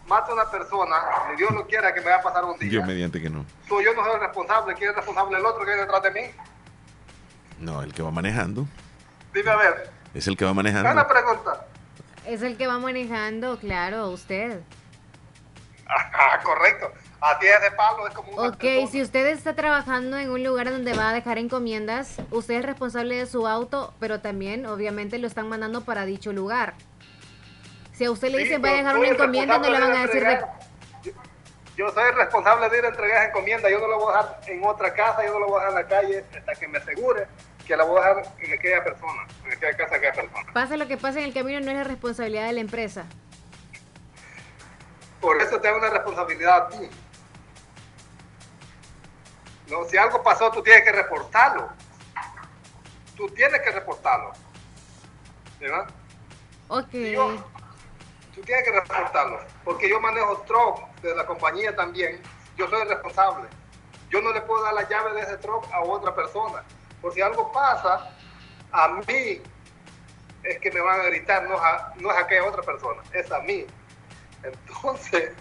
mato 0.07 0.31
a 0.31 0.35
una 0.37 0.51
persona, 0.51 0.97
y 1.35 1.37
Dios 1.37 1.51
no 1.53 1.67
quiera 1.67 1.93
que 1.93 2.01
me 2.01 2.07
vaya 2.07 2.17
a 2.21 2.23
pasar 2.23 2.45
un 2.47 2.59
día, 2.59 2.71
Yo 2.71 2.83
mediante 2.83 3.21
que 3.21 3.29
no. 3.29 3.45
so, 3.69 3.81
yo 3.83 3.93
no 3.93 4.03
soy 4.05 4.15
el 4.15 4.21
responsable, 4.21 4.75
¿quién 4.75 4.91
es 4.91 4.97
responsable? 4.97 5.37
El 5.37 5.45
otro 5.45 5.61
que 5.61 5.67
viene 5.67 5.83
detrás 5.83 6.03
de 6.03 6.11
mí. 6.13 6.31
No, 7.59 7.83
el 7.83 7.93
que 7.93 8.03
va 8.03 8.11
manejando. 8.11 8.67
Dime 9.37 9.51
a 9.51 9.57
ver, 9.57 9.91
Es 10.15 10.27
el 10.29 10.35
que 10.37 10.47
va 10.47 10.53
una 10.53 10.63
manejando. 10.63 11.07
pregunta. 11.07 11.67
Es 12.25 12.41
el 12.41 12.57
que 12.57 12.67
va 12.67 12.79
manejando, 12.79 13.59
claro, 13.59 14.09
usted. 14.09 14.61
Ah, 15.87 16.41
correcto. 16.43 16.91
A 17.21 17.39
ti 17.39 17.47
ese 17.47 17.71
palo 17.73 18.09
es 18.09 18.15
como 18.15 18.33
un 18.33 18.49
Ok, 18.49 18.65
si 18.91 19.03
usted 19.03 19.27
está 19.27 19.55
trabajando 19.55 20.17
en 20.17 20.31
un 20.31 20.43
lugar 20.43 20.71
donde 20.71 20.95
va 20.95 21.11
a 21.11 21.13
dejar 21.13 21.37
encomiendas, 21.37 22.17
usted 22.31 22.55
es 22.55 22.65
responsable 22.65 23.15
de 23.17 23.27
su 23.27 23.47
auto, 23.47 23.93
pero 24.01 24.21
también 24.21 24.65
obviamente 24.65 25.19
lo 25.19 25.27
están 25.27 25.49
mandando 25.51 25.83
para 25.85 26.07
dicho 26.07 26.33
lugar. 26.33 26.73
Si 27.93 28.07
a 28.07 28.11
usted 28.11 28.29
le 28.31 28.39
Sí, 28.39 28.45
dicen 28.45 28.65
va 28.65 28.71
a 28.71 28.73
dejar 28.73 28.97
una 28.97 29.09
encomienda, 29.09 29.59
no 29.59 29.69
le 29.71 29.81
van 29.81 29.93
a 29.93 30.03
decir 30.07 30.23
de 30.23 30.29
de... 30.29 30.33
entregar. 30.35 30.59
Yo 31.77 31.91
soy 31.91 32.11
responsable 32.13 32.71
de 32.71 32.79
ir 32.79 32.85
a 32.87 32.89
entregar 32.89 33.17
esa 33.19 33.29
encomienda. 33.29 33.69
Yo 33.71 33.79
no 33.81 33.87
la 33.89 33.97
voy 33.97 34.15
a 34.15 34.23
dejar 34.23 34.41
en 34.51 34.65
otra 34.65 34.95
casa, 34.95 35.25
yo 35.27 35.33
no 35.35 35.41
la 35.41 35.47
voy 35.47 35.61
a 35.61 35.67
dejar 35.67 35.69
en 35.69 35.75
la 35.75 35.89
calle 35.89 36.25
hasta 36.39 36.55
que 36.55 36.69
me 36.69 36.79
asegure 36.79 37.27
que 37.67 37.77
la 37.77 37.85
voy 37.85 38.01
a 38.01 38.15
dejar 38.15 38.33
en 38.39 38.53
aquella 38.59 38.85
persona, 38.85 39.27
en 39.45 39.53
aquella 39.53 39.77
casa 39.77 39.91
de 39.91 39.97
aquella 40.09 40.13
persona. 40.13 40.53
Pase 40.53 40.77
lo 40.77 40.87
que 40.87 40.97
pase 40.97 41.19
en 41.21 41.27
el 41.27 41.35
camino, 41.35 41.61
no 41.61 41.71
es 41.71 41.77
la 41.77 41.85
responsabilidad 41.85 42.47
de 42.47 42.53
la 42.53 42.61
empresa. 42.61 43.05
Por 45.21 45.41
eso 45.43 45.61
tengo 45.61 45.79
una 45.79 45.91
responsabilidad 45.91 46.57
a 46.57 46.69
ti. 46.69 46.89
No, 49.69 49.85
si 49.85 49.97
algo 49.97 50.23
pasó, 50.23 50.51
tú 50.53 50.63
tienes 50.63 50.85
que 50.85 50.93
reportarlo. 50.93 51.69
Tú 53.17 53.27
tienes 53.31 53.61
que 53.63 53.71
reportarlo. 53.73 54.33
¿Verdad? 55.59 55.87
Ok. 56.69 56.93
Yo- 56.93 57.37
tú 58.35 58.43
tienes 58.43 58.65
que 58.65 58.71
reportarlo. 58.73 59.41
Porque 59.65 59.89
yo 59.89 60.01
manejo 60.01 60.37
truck 60.47 60.87
de 61.03 61.15
la 61.17 61.27
compañía 61.27 61.75
también. 61.75 62.21
Yo 62.57 62.69
soy 62.69 62.83
el 62.83 62.89
responsable. 62.89 63.49
Yo 64.11 64.21
no 64.21 64.33
le 64.33 64.41
puedo 64.43 64.63
dar 64.63 64.75
la 64.75 64.89
llave 64.89 65.15
de 65.15 65.23
ese 65.23 65.39
truck 65.39 65.67
a 65.73 65.81
otra 65.81 66.15
persona. 66.15 66.63
Por 67.01 67.13
si 67.15 67.21
algo 67.23 67.51
pasa, 67.53 68.11
a 68.73 68.89
mí 68.89 69.41
es 70.43 70.59
que 70.61 70.71
me 70.71 70.81
van 70.81 71.01
a 71.01 71.05
gritar, 71.05 71.49
no, 71.49 71.57
a- 71.59 71.93
no 71.97 72.11
es 72.11 72.17
a 72.17 72.21
aquella 72.21 72.45
otra 72.45 72.63
persona, 72.63 73.03
es 73.13 73.31
a 73.33 73.41
mí. 73.41 73.67
Entonces, 74.43 75.33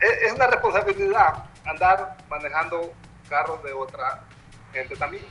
es, 0.00 0.10
es 0.22 0.32
una 0.32 0.46
responsabilidad 0.46 1.44
andar 1.64 2.16
manejando 2.28 2.92
carros 3.28 3.62
de 3.62 3.72
otra 3.72 4.22
gente 4.72 4.96
también. 4.96 5.24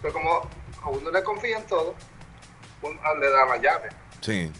Pero 0.00 0.12
como 0.14 0.48
a 0.82 0.88
uno 0.88 1.10
le 1.10 1.22
confía 1.22 1.58
en 1.58 1.66
todo, 1.66 1.94
uno 2.82 3.14
le 3.16 3.30
da 3.30 3.44
la 3.46 3.56
llave. 3.58 3.88
Sí. 4.20 4.50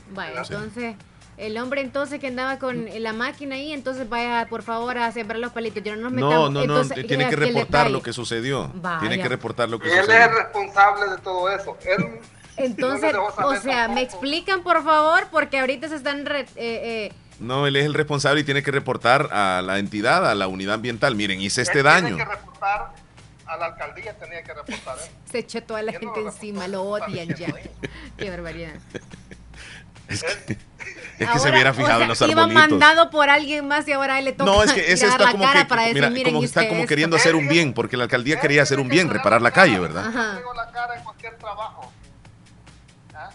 Sí. 0.44 0.53
entonces, 0.55 0.96
el 1.38 1.56
hombre 1.58 1.80
entonces 1.80 2.20
que 2.20 2.28
andaba 2.28 2.58
con 2.58 2.86
la 2.98 3.12
máquina 3.12 3.54
ahí, 3.56 3.72
entonces 3.72 4.08
vaya 4.08 4.46
por 4.48 4.62
favor 4.62 4.98
a 4.98 5.10
sembrar 5.12 5.38
los 5.40 5.52
palitos. 5.52 5.82
Yo 5.82 5.96
no 5.96 6.02
nos 6.02 6.12
metamos. 6.12 6.50
No, 6.52 6.66
no, 6.66 6.84
no. 6.84 6.88
Tiene 6.88 7.28
que 7.28 7.36
reportar 7.36 7.90
lo 7.90 8.02
que 8.02 8.12
sucedió. 8.12 8.70
Vaya. 8.74 9.00
Tiene 9.00 9.20
que 9.20 9.28
reportar 9.28 9.68
lo 9.68 9.78
que 9.78 9.88
Él 9.88 9.92
es 9.94 9.98
el 10.00 10.04
sucedió. 10.06 10.28
responsable 10.28 11.10
de 11.10 11.18
todo 11.18 11.50
eso. 11.50 11.76
Él 11.84 12.20
Entonces, 12.56 13.12
no 13.12 13.24
o 13.46 13.56
sea, 13.56 13.88
me 13.88 14.02
explican 14.02 14.62
por 14.62 14.84
favor, 14.84 15.26
porque 15.30 15.58
ahorita 15.58 15.88
se 15.88 15.96
están... 15.96 16.26
re- 16.26 16.40
eh, 16.56 17.08
eh, 17.08 17.12
No, 17.40 17.66
él 17.66 17.76
es 17.76 17.86
el 17.86 17.94
responsable 17.94 18.42
y 18.42 18.44
tiene 18.44 18.62
que 18.62 18.70
reportar 18.70 19.28
a 19.32 19.62
la 19.62 19.78
entidad, 19.78 20.30
a 20.30 20.34
la 20.34 20.46
unidad 20.48 20.74
ambiental. 20.74 21.14
Miren, 21.16 21.40
hice 21.40 21.62
este 21.62 21.78
Él 21.78 21.84
daño. 21.84 22.16
Tiene 22.16 22.24
que 22.24 22.30
reportar 22.36 22.92
a 23.46 23.56
la 23.56 23.66
alcaldía, 23.66 24.12
tenía 24.18 24.42
que 24.42 24.52
reportar. 24.54 24.96
¿eh? 24.98 25.10
se 25.30 25.38
echó 25.38 25.62
toda 25.62 25.82
la 25.82 25.92
no 25.92 25.98
gente 25.98 26.20
lo 26.20 26.26
encima, 26.28 26.68
lo 26.68 26.82
odian 26.82 27.28
ya. 27.34 27.52
Qué 28.18 28.30
barbaridad. 28.30 28.74
Es 30.08 30.22
que, 30.24 30.58
es 31.18 31.28
que 31.28 31.38
se 31.38 31.38
Ahora, 31.38 31.50
hubiera 31.52 31.70
o 31.70 31.74
fijado 31.74 31.96
sea, 31.96 32.02
en 32.02 32.08
los 32.08 32.20
Iba 32.22 32.42
arbolitos. 32.42 32.70
mandado 32.70 33.10
por 33.10 33.30
alguien 33.30 33.68
más 33.68 33.86
y 33.88 33.92
ahora 33.92 34.18
él 34.18 34.24
le 34.26 34.32
toca 34.32 34.50
No, 34.50 34.62
es 34.62 34.72
que 34.72 34.92
ese 34.92 35.06
está 35.06 35.18
la 35.18 35.32
como 35.32 35.44
cara 35.44 35.60
que, 35.60 35.66
para 35.66 35.82
decir, 35.82 35.94
mira, 35.96 36.10
miren, 36.10 36.34
como 36.34 36.44
está 36.44 36.66
como 36.68 36.80
esto". 36.80 36.88
queriendo 36.88 37.16
hacer 37.16 37.34
un 37.36 37.48
bien, 37.48 37.72
porque 37.74 37.96
la 37.96 38.04
alcaldía 38.04 38.40
quería 38.40 38.62
hacer 38.62 38.80
un 38.80 38.88
bien, 38.88 39.08
reparar 39.10 39.40
la 39.42 39.50
calle, 39.50 39.78
¿verdad? 39.78 40.06
Ajá. 40.08 40.36
Tengo 40.36 40.54
la 40.54 40.70
cara 40.70 40.96
en 40.96 41.04
cualquier 41.04 41.36
trabajo. 41.38 41.92
¿Ah? 43.14 43.30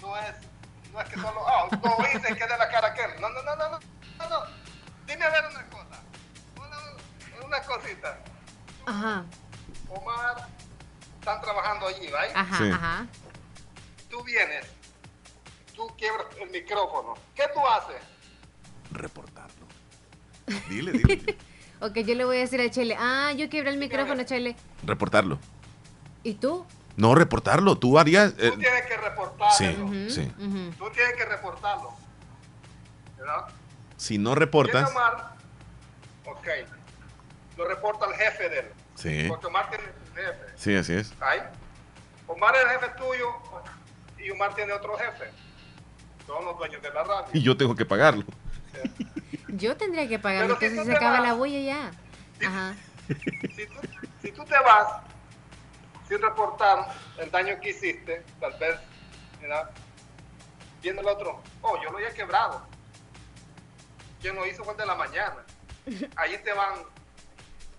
No 0.00 0.16
es, 0.16 0.34
no 0.92 1.00
es 1.00 1.08
que 1.08 1.14
solo, 1.16 1.46
ah, 1.48 1.68
no 1.70 1.96
hice 2.08 2.34
que 2.34 2.46
dé 2.46 2.58
la 2.58 2.68
cara 2.68 2.88
a 2.88 2.90
aquel. 2.90 3.20
No, 3.20 3.28
no, 3.30 3.42
no, 3.42 3.56
no, 3.56 3.68
no, 3.70 4.28
no. 4.28 4.36
Dime 5.06 5.24
a 5.24 5.30
ver 5.30 5.44
una 5.50 5.66
cosa. 5.66 6.00
Una, 6.56 7.46
una 7.46 7.60
cosita. 7.62 8.18
Ajá, 8.86 9.24
Omar, 9.88 10.46
están 11.20 11.40
trabajando 11.40 11.88
allí, 11.88 12.06
¿right? 12.06 12.34
ajá, 12.34 12.56
Sí. 12.58 12.70
ajá. 12.70 13.06
Tú 14.10 14.22
vienes, 14.24 14.64
tú 15.76 15.86
quiebras 15.96 16.26
el 16.40 16.50
micrófono. 16.50 17.14
¿Qué 17.34 17.44
tú 17.54 17.60
haces? 17.66 18.02
Reportarlo. 18.90 19.66
Dile, 20.68 20.92
dile, 20.92 21.16
dile. 21.16 21.38
Ok, 21.78 21.92
yo 21.98 22.14
le 22.14 22.24
voy 22.24 22.38
a 22.38 22.40
decir 22.40 22.58
a 22.58 22.70
Chele, 22.70 22.96
ah, 22.98 23.32
yo 23.36 23.50
quebré 23.50 23.68
el 23.68 23.76
micrófono, 23.76 24.22
Chele. 24.22 24.56
Reportarlo. 24.82 25.38
¿Y 26.22 26.32
tú? 26.36 26.64
No, 26.96 27.14
reportarlo. 27.14 27.76
Tú 27.76 27.98
harías. 27.98 28.32
eh, 28.38 28.50
Tú 28.50 28.58
tienes 28.58 28.86
que 28.86 28.96
reportarlo. 28.96 29.54
sí, 29.54 30.08
sí. 30.10 30.32
Tú 30.78 30.88
tienes 30.90 31.14
que 31.18 31.26
reportarlo. 31.26 31.92
¿Verdad? 33.18 33.48
Si 33.98 34.16
no 34.16 34.34
reportas. 34.34 34.90
Omar, 34.90 35.34
ok, 36.24 36.48
lo 37.58 37.68
reporta 37.68 38.06
al 38.06 38.14
jefe 38.14 38.48
de 38.48 38.58
él. 38.60 38.72
Sí. 38.94 39.24
Porque 39.28 39.46
Omar 39.46 39.68
tiene 39.68 39.84
un 39.84 40.14
jefe. 40.16 40.46
Sí, 40.56 40.74
así 40.76 40.94
es. 40.94 41.12
¿ahí? 41.20 41.40
Omar 42.26 42.54
es 42.56 42.62
el 42.62 42.68
jefe 42.70 42.88
tuyo 42.96 43.28
y 44.18 44.30
Omar 44.30 44.54
tiene 44.54 44.72
otro 44.72 44.96
jefe. 44.96 45.30
Son 46.26 46.44
los 46.44 46.58
dueños 46.58 46.82
de 46.82 46.90
la 46.90 47.04
radio. 47.04 47.26
Y 47.32 47.42
yo 47.42 47.56
tengo 47.56 47.74
que 47.74 47.84
pagarlo. 47.84 48.24
Yo 49.48 49.76
tendría 49.76 50.06
que 50.08 50.18
pagarlo, 50.18 50.58
si 50.58 50.66
entonces 50.66 50.78
tú 50.78 50.84
se 50.84 50.90
te 50.90 50.96
acaba 50.96 51.18
vas- 51.20 51.28
la 51.28 51.34
bulla 51.34 51.60
ya. 51.60 51.90
Ajá. 52.46 52.74
Si 53.54 53.66
tú, 53.66 53.74
si 54.20 54.32
tú 54.32 54.44
te 54.44 54.58
vas 54.58 55.02
sin 56.08 56.20
reportar 56.20 56.92
el 57.18 57.30
daño 57.30 57.58
que 57.60 57.70
hiciste, 57.70 58.22
tal 58.40 58.52
vez, 58.58 58.76
¿verdad? 59.40 59.70
viene 60.82 61.00
el 61.00 61.06
otro, 61.06 61.40
oh, 61.62 61.76
yo 61.82 61.90
lo 61.90 61.96
había 61.98 62.12
quebrado. 62.12 62.66
Quien 64.20 64.34
lo 64.34 64.46
hizo 64.46 64.62
fue 64.64 64.74
el 64.74 64.78
de 64.80 64.86
la 64.86 64.94
mañana. 64.96 65.36
Ahí 66.16 66.36
te 66.44 66.52
van 66.52 66.80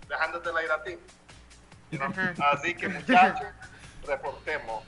dejándote 0.09 0.51
la 0.53 0.63
ir 0.63 0.71
a 0.71 0.83
ti. 0.83 0.97
Así 2.53 2.73
que 2.75 2.87
muchachos, 2.87 3.47
reportemos. 4.07 4.83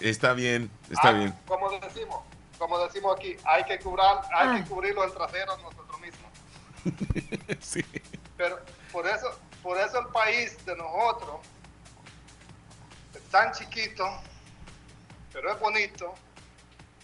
Está 0.00 0.34
bien, 0.34 0.70
está 0.90 1.08
Ah, 1.08 1.12
bien. 1.12 1.34
Como 1.46 1.70
decimos, 1.80 2.20
como 2.58 2.78
decimos 2.78 3.16
aquí, 3.16 3.36
hay 3.44 3.64
que 3.64 3.78
cubrar, 3.78 4.20
hay 4.34 4.48
Ah. 4.48 4.62
que 4.62 4.68
cubrirlo 4.68 5.04
el 5.04 5.12
trasero 5.12 5.56
nosotros 5.58 6.00
mismos. 6.00 6.30
Sí. 7.60 7.84
Pero 8.36 8.58
por 8.92 9.06
eso, 9.06 9.38
por 9.62 9.78
eso 9.78 9.98
el 10.00 10.06
país 10.08 10.64
de 10.66 10.76
nosotros 10.76 11.36
es 13.14 13.22
tan 13.30 13.52
chiquito, 13.52 14.04
pero 15.32 15.52
es 15.52 15.58
bonito, 15.60 16.14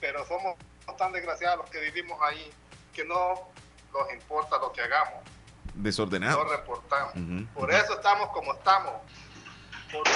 pero 0.00 0.24
somos 0.26 0.56
tan 0.98 1.12
desgraciados 1.12 1.58
los 1.58 1.70
que 1.70 1.78
vivimos 1.80 2.18
ahí 2.22 2.50
que 2.92 3.04
no 3.04 3.48
nos 3.92 4.12
importa 4.12 4.58
lo 4.58 4.72
que 4.72 4.82
hagamos. 4.82 5.22
Desordenado. 5.74 6.44
No 6.44 6.50
reportamos. 6.50 7.12
Por 7.54 7.72
eso 7.72 7.94
estamos 7.94 8.28
como 8.30 8.52
estamos. 8.54 8.92
Por 9.92 10.06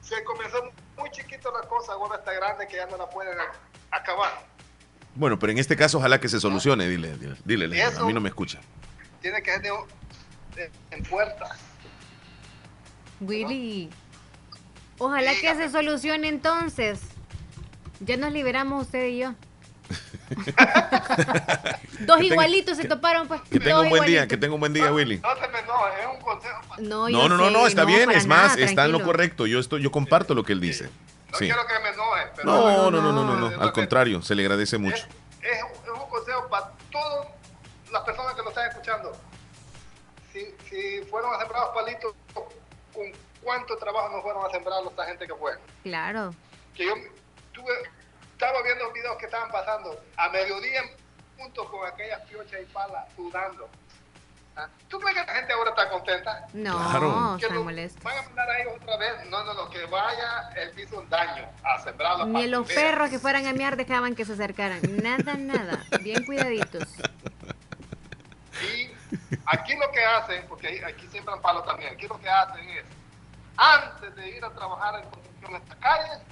se 0.00 0.22
comenzó 0.24 0.70
muy 0.96 1.10
chiquito 1.10 1.50
la 1.52 1.68
cosa, 1.68 1.92
ahora 1.92 2.16
está 2.16 2.32
grande 2.32 2.66
que 2.68 2.76
ya 2.76 2.86
no 2.86 2.96
la 2.96 3.08
pueden 3.10 3.36
acabar. 3.90 4.44
Bueno, 5.16 5.38
pero 5.38 5.52
en 5.52 5.58
este 5.58 5.76
caso 5.76 5.98
ojalá 5.98 6.20
que 6.20 6.28
se 6.28 6.38
solucione, 6.40 6.86
dile, 6.88 7.16
dile, 7.16 7.68
dile 7.68 7.82
a 7.82 8.04
mí 8.04 8.12
no 8.12 8.20
me 8.20 8.28
escucha. 8.28 8.60
Tiene 9.22 9.42
que 9.42 9.50
ser 9.50 9.62
de, 9.62 10.70
en 10.90 11.02
puertas. 11.04 11.58
Willy, 13.20 13.88
ojalá 14.98 15.32
que 15.40 15.54
se 15.54 15.70
solucione 15.70 16.28
entonces. 16.28 17.00
Ya 18.00 18.18
nos 18.18 18.32
liberamos 18.32 18.84
usted 18.84 19.06
y 19.06 19.18
yo. 19.18 19.34
Dos 22.00 22.20
igualitos 22.20 22.76
se 22.76 22.84
toparon, 22.86 23.26
pues. 23.26 23.40
Que 23.42 23.58
tenga 23.58 23.80
un 23.80 23.88
buen 23.88 24.04
día, 24.04 24.28
que 24.28 24.36
tenga 24.36 24.54
un 24.54 24.60
buen 24.60 24.74
día, 24.74 24.92
Willy. 24.92 25.18
No, 25.18 25.34
se 25.34 25.48
me 25.48 25.60
enoje, 25.60 26.00
es 26.02 26.08
un 26.14 26.20
consejo. 26.20 26.60
No, 26.78 27.08
no, 27.08 27.28
no, 27.28 27.50
no, 27.50 27.66
está 27.66 27.86
bien, 27.86 28.10
es 28.10 28.26
más, 28.26 28.58
está 28.58 28.84
en 28.84 28.92
lo 28.92 29.02
correcto. 29.02 29.46
Yo 29.46 29.60
estoy, 29.60 29.82
yo 29.82 29.90
comparto 29.90 30.34
lo 30.34 30.44
que 30.44 30.52
él 30.52 30.60
dice. 30.60 30.90
No 31.32 31.38
quiero 31.38 31.66
que 31.66 31.78
me 31.80 31.88
enoje, 31.90 32.22
pero 32.36 32.46
no, 32.46 32.90
no, 32.90 32.90
no, 32.90 33.12
no, 33.12 33.24
no, 33.24 33.50
no, 33.50 33.62
al 33.62 33.72
contrario, 33.72 34.22
se 34.22 34.34
le 34.34 34.42
agradece 34.42 34.78
mucho. 34.78 35.06
Es, 35.42 35.62
un 35.88 36.08
consejo 36.08 36.48
para 36.48 36.72
todas 36.90 37.28
las 37.90 38.02
personas 38.02 38.34
que 38.34 38.42
lo 38.42 38.48
están 38.48 38.68
escuchando. 38.68 39.12
Si, 40.32 40.54
si 40.68 41.02
fueron 41.10 41.34
a 41.34 41.38
sembrar 41.38 41.62
los 41.62 41.70
palitos, 41.70 42.14
¿con 42.32 43.12
cuánto 43.42 43.76
trabajo 43.76 44.16
no 44.16 44.22
fueron 44.22 44.44
a 44.46 44.50
sembrar 44.50 44.82
esta 44.88 45.04
gente 45.06 45.26
que 45.26 45.34
fue? 45.34 45.52
Claro. 45.82 46.34
Que 46.74 46.86
yo 46.86 46.94
tuve 47.52 47.72
estaba 48.36 48.62
viendo 48.62 48.84
los 48.84 48.92
videos 48.92 49.16
que 49.16 49.24
estaban 49.24 49.50
pasando 49.50 49.98
a 50.18 50.28
mediodía 50.28 50.82
junto 51.38 51.64
con 51.70 51.86
aquellas 51.86 52.20
piochas 52.28 52.60
y 52.60 52.66
palas 52.66 53.06
sudando. 53.16 53.68
¿Ah? 54.56 54.68
¿Tú 54.88 54.98
crees 54.98 55.18
que 55.18 55.26
la 55.26 55.34
gente 55.34 55.52
ahora 55.52 55.70
está 55.70 55.90
contenta? 55.90 56.46
No, 56.54 56.76
claro. 56.76 57.36
está 57.36 57.54
molesto. 57.54 58.00
Van 58.02 58.16
a 58.16 58.22
mandar 58.22 58.48
a 58.48 58.58
ellos 58.58 58.72
otra 58.80 58.96
vez. 58.96 59.26
No, 59.28 59.44
no, 59.44 59.52
lo 59.52 59.68
que 59.68 59.84
vaya, 59.86 60.48
él 60.56 60.72
hizo 60.78 60.98
un 60.98 61.08
daño 61.10 61.46
a 61.62 61.78
sembrar 61.80 62.26
Ni 62.26 62.46
los 62.46 62.66
perros 62.66 63.10
que 63.10 63.18
fueran 63.18 63.46
a 63.46 63.52
miar 63.52 63.76
dejaban 63.76 64.14
que 64.14 64.24
se 64.24 64.32
acercaran. 64.32 64.80
Nada, 65.02 65.34
nada. 65.34 65.84
Bien 66.00 66.24
cuidaditos. 66.24 66.88
Y 68.62 68.90
aquí 69.44 69.76
lo 69.76 69.92
que 69.92 70.02
hacen, 70.02 70.46
porque 70.48 70.82
aquí 70.84 71.06
siembran 71.08 71.42
palos 71.42 71.66
también, 71.66 71.92
aquí 71.92 72.08
lo 72.08 72.18
que 72.18 72.28
hacen 72.28 72.66
es, 72.70 72.84
antes 73.58 74.14
de 74.16 74.28
ir 74.30 74.42
a 74.42 74.50
trabajar 74.50 75.00
en 75.00 75.10
construcción 75.10 75.50
en 75.50 75.62
esta 75.62 75.76
calle, 75.76 76.22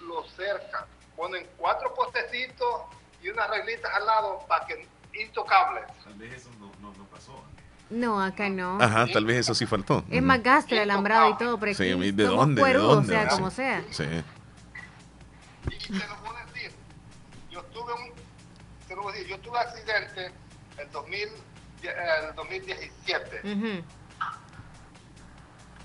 lo 0.00 0.22
cercan. 0.28 0.84
Ponen 1.16 1.48
cuatro 1.56 1.92
postecitos 1.94 2.82
y 3.20 3.30
unas 3.30 3.50
reglitas 3.50 3.92
al 3.92 4.06
lado 4.06 4.44
para 4.46 4.64
que 4.66 4.88
intocables. 5.14 5.84
Tal 6.02 6.14
vez 6.14 6.34
eso 6.34 6.50
no, 6.50 6.53
no. 6.53 6.53
No, 7.94 8.20
acá 8.20 8.48
no. 8.48 8.80
Aja, 8.80 9.06
tal 9.12 9.24
vez 9.24 9.38
eso 9.38 9.54
sí 9.54 9.66
faltó. 9.66 10.04
Es 10.10 10.22
más 10.22 10.42
gasto 10.42 10.74
el 10.74 10.80
alambrado 10.80 11.30
y 11.30 11.36
todo, 11.36 11.58
pero 11.58 11.74
sí, 11.74 11.84
¿de 11.84 12.24
dónde? 12.24 12.62
¿de 12.62 12.74
dónde? 12.74 13.16
o 13.16 13.20
sea, 13.20 13.28
como 13.28 13.50
sea. 13.50 13.84
Sí. 13.90 14.04
Y 15.70 15.98
te 15.98 16.08
lo 16.08 16.16
puedo 16.16 16.34
decir, 16.46 16.72
yo 17.50 17.62
tuve 17.66 17.92
un, 17.92 18.12
te 18.88 18.96
lo 18.96 19.02
voy 19.02 19.12
a 19.12 19.14
decir, 19.14 19.30
yo 19.30 19.38
tuve 19.40 19.58
accidente 19.58 20.32
en 20.76 20.90
2000, 20.90 21.28
el 21.82 22.34
2017. 22.34 23.84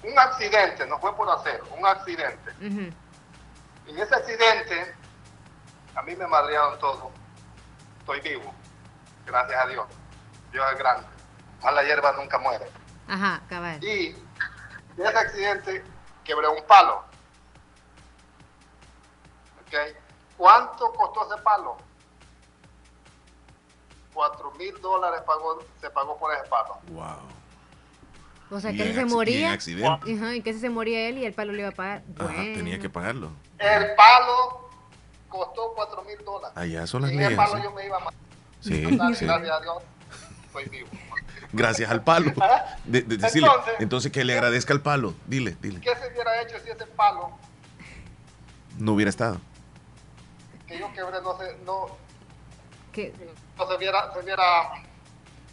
Un 0.02 0.18
accidente, 0.18 0.88
no 0.88 0.98
fue 1.00 1.16
por 1.16 1.30
hacer, 1.30 1.62
un 1.78 1.86
accidente. 1.86 2.52
En 2.62 3.98
ese 3.98 4.16
accidente, 4.16 4.96
a 5.94 6.02
mí 6.02 6.16
me 6.16 6.26
madrearon 6.26 6.80
todo. 6.80 7.12
Estoy 8.00 8.22
vivo. 8.22 8.54
Gracias 9.28 9.64
a 9.64 9.68
Dios. 9.68 9.86
Dios 10.52 10.66
es 10.74 10.80
grande. 10.80 11.19
Más 11.64 11.74
la 11.74 11.84
hierba 11.84 12.14
nunca 12.14 12.38
muere. 12.40 12.66
Ajá, 13.08 13.42
cabal. 13.50 13.84
Y 13.84 14.16
en 14.98 15.06
ese 15.06 15.18
accidente 15.18 15.84
quebré 16.24 16.48
un 16.48 16.64
palo. 16.68 17.04
¿Ok? 19.62 19.96
¿Cuánto 20.38 20.92
costó 20.94 21.34
ese 21.34 21.42
palo? 21.42 21.78
Cuatro 24.14 24.52
mil 24.52 24.80
dólares 24.82 25.22
pagó, 25.26 25.60
se 25.82 25.90
pagó 25.90 26.18
por 26.18 26.34
ese 26.34 26.44
palo. 26.50 26.78
Wow. 26.90 27.40
O 28.52 28.60
sea, 28.60 28.72
que 28.72 28.94
se 28.94 29.06
moría. 29.06 29.54
accidente. 29.54 30.12
y 30.36 30.42
que 30.42 30.54
se 30.54 30.70
moría 30.70 31.08
él 31.08 31.20
y 31.20 31.26
el 31.26 31.34
palo 31.34 31.52
le 31.52 31.60
iba 31.60 31.70
a 31.70 31.74
pagar. 31.74 32.04
tenía 32.16 32.80
que 32.80 32.90
pagarlo. 32.90 33.32
El 33.58 33.96
palo 33.96 34.70
costó 35.28 35.74
4 35.76 36.04
mil 36.04 36.18
dólares. 36.26 36.58
Allá 36.58 36.88
son 36.88 37.04
las 37.04 37.12
y 37.12 37.16
leyes. 37.16 37.32
el 37.32 37.36
palo 37.38 37.64
yo 37.64 37.72
me 37.72 37.86
iba 37.86 37.98
a 37.98 38.10
Sí, 38.62 38.82
Gracias 38.82 39.30
a 39.30 39.40
Dios, 39.62 39.84
estoy 40.46 40.66
vivo. 40.66 40.90
Gracias 41.52 41.90
al 41.90 42.04
palo. 42.04 42.32
De, 42.86 43.02
decirle, 43.02 43.48
entonces, 43.48 43.74
entonces, 43.80 44.12
que 44.12 44.24
le 44.24 44.34
agradezca 44.34 44.74
al 44.74 44.82
palo. 44.82 45.14
Dile, 45.26 45.58
dile. 45.62 45.82
¿Qué 45.82 45.96
se 45.96 46.08
hubiera 46.08 46.42
hecho 46.42 46.58
si 46.64 46.70
ese 46.70 46.86
palo 46.86 47.32
no 48.78 48.94
hubiera 48.94 49.10
estado? 49.10 49.40
Que 50.68 50.80
yo 50.80 50.92
quebré, 50.94 51.22
no 51.22 51.38
se, 51.38 51.58
no, 51.66 51.98
¿Qué? 52.92 53.14
no 53.58 53.68
se 53.68 53.76
hubiera, 53.76 54.14
se 54.14 54.20
hubiera, 54.20 54.44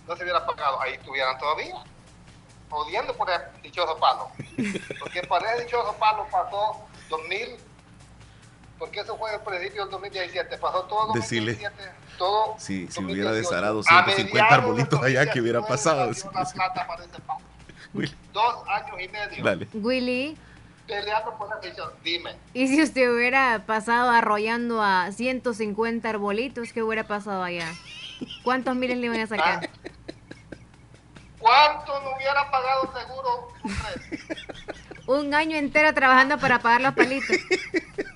no 0.07 0.17
se 0.17 0.23
hubiera 0.23 0.47
pagado. 0.47 0.81
Ahí 0.81 0.95
estuvieran 0.95 1.39
todavía 1.39 1.75
odiando 2.71 3.15
por 3.15 3.31
el 3.31 3.41
dichoso 3.63 3.97
palo. 3.99 4.31
Porque 5.01 5.23
para 5.23 5.55
ese 5.55 5.65
dichoso 5.65 5.95
palo 5.95 6.27
pasó 6.31 6.87
2000, 7.09 7.57
porque 8.79 9.01
eso 9.01 9.17
fue 9.17 9.35
el 9.35 9.41
principio 9.41 9.83
del 9.83 9.91
2017, 9.91 10.59
pasó 10.59 10.83
todo 10.85 11.07
2017, 11.15 11.57
Decirle, 11.57 11.93
todo 12.19 12.55
si, 12.59 12.89
si 12.89 13.05
hubiera 13.05 13.33
desarado 13.33 13.83
150 13.83 14.55
arbolitos 14.55 15.03
allá, 15.03 15.31
que 15.31 15.41
hubiera 15.41 15.63
pasado? 15.63 16.11
plata 16.55 16.87
para 16.87 17.05
ese. 17.05 18.15
Dos 18.33 18.69
años 18.69 19.01
y 19.01 19.09
medio. 19.09 19.45
Dale. 19.45 19.69
Willy. 19.73 20.37
Peleando 20.87 21.37
por 21.37 21.49
la 21.49 21.57
decisión, 21.57 21.91
dime. 22.05 22.37
¿Y 22.55 22.69
si 22.69 22.81
usted 22.83 23.13
hubiera 23.13 23.65
pasado 23.67 24.11
arrollando 24.11 24.83
a 24.83 25.11
150 25.11 26.09
arbolitos, 26.09 26.73
qué 26.73 26.83
hubiera 26.83 27.05
pasado 27.09 27.43
allá? 27.43 27.67
¿Cuántos 28.45 28.77
miles 28.77 28.99
le 28.99 29.07
iban 29.07 29.21
a 29.21 29.27
sacar? 29.27 29.69
Ah, 29.69 29.89
¿Cuánto 31.41 32.01
no 32.03 32.17
hubiera 32.17 32.51
pagado 32.51 32.93
seguro 32.97 33.49
un 35.07 35.35
año 35.35 35.57
entero 35.57 35.95
trabajando 35.95 36.39
para 36.39 36.59
pagar 36.59 36.81
los 36.81 36.95
palitos. 36.95 37.37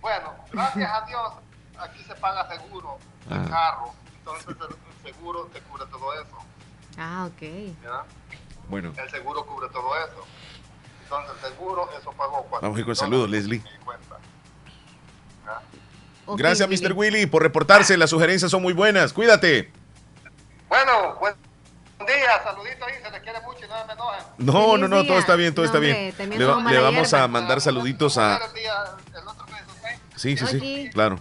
Bueno, 0.00 0.34
gracias 0.52 0.90
a 0.90 1.06
Dios, 1.06 1.32
aquí 1.78 2.02
se 2.04 2.14
paga 2.14 2.48
seguro 2.48 2.98
el 3.30 3.38
ah. 3.38 3.46
carro. 3.48 3.92
Entonces 4.18 4.48
el 4.48 5.12
seguro 5.12 5.48
te 5.52 5.60
cubre 5.62 5.84
todo 5.86 6.12
eso. 6.14 6.36
Ah, 6.98 7.28
ok. 7.30 7.42
Bueno. 8.68 8.92
El 8.96 9.10
seguro 9.10 9.44
cubre 9.44 9.68
todo 9.68 9.96
eso. 9.96 10.24
Entonces 11.02 11.32
el 11.42 11.50
seguro, 11.50 11.88
eso 11.98 12.12
pagó 12.12 12.46
Vamos 12.62 12.76
a 12.76 12.80
ir 12.80 12.86
con 12.86 12.96
saludos, 12.96 13.28
Leslie. 13.28 13.62
Gracias, 16.36 16.68
Mr. 16.68 16.92
Willy, 16.92 17.26
por 17.26 17.42
reportarse. 17.42 17.96
Las 17.96 18.10
sugerencias 18.10 18.50
son 18.50 18.62
muy 18.62 18.72
buenas. 18.72 19.12
Cuídate. 19.12 19.72
Bueno, 20.68 21.16
pues 21.18 21.34
día, 22.06 22.42
saludito 22.42 22.84
ahí, 22.84 22.94
se 23.02 23.10
les 23.10 23.20
quiere 23.20 23.40
mucho 23.40 23.64
y 23.64 23.68
no 23.68 23.86
me 23.86 23.92
enojen. 23.92 24.24
No, 24.38 24.76
no, 24.76 24.88
no, 24.88 25.04
todo 25.04 25.18
está 25.18 25.36
bien, 25.36 25.54
todo 25.54 25.64
está 25.64 25.78
bien. 25.78 26.14
Le, 26.18 26.80
vamos 26.80 27.12
a 27.12 27.28
mandar 27.28 27.60
saluditos 27.60 28.16
a... 28.18 28.40
Sí, 30.20 30.36
sí, 30.36 30.44
sí, 30.60 30.90
claro. 30.92 31.18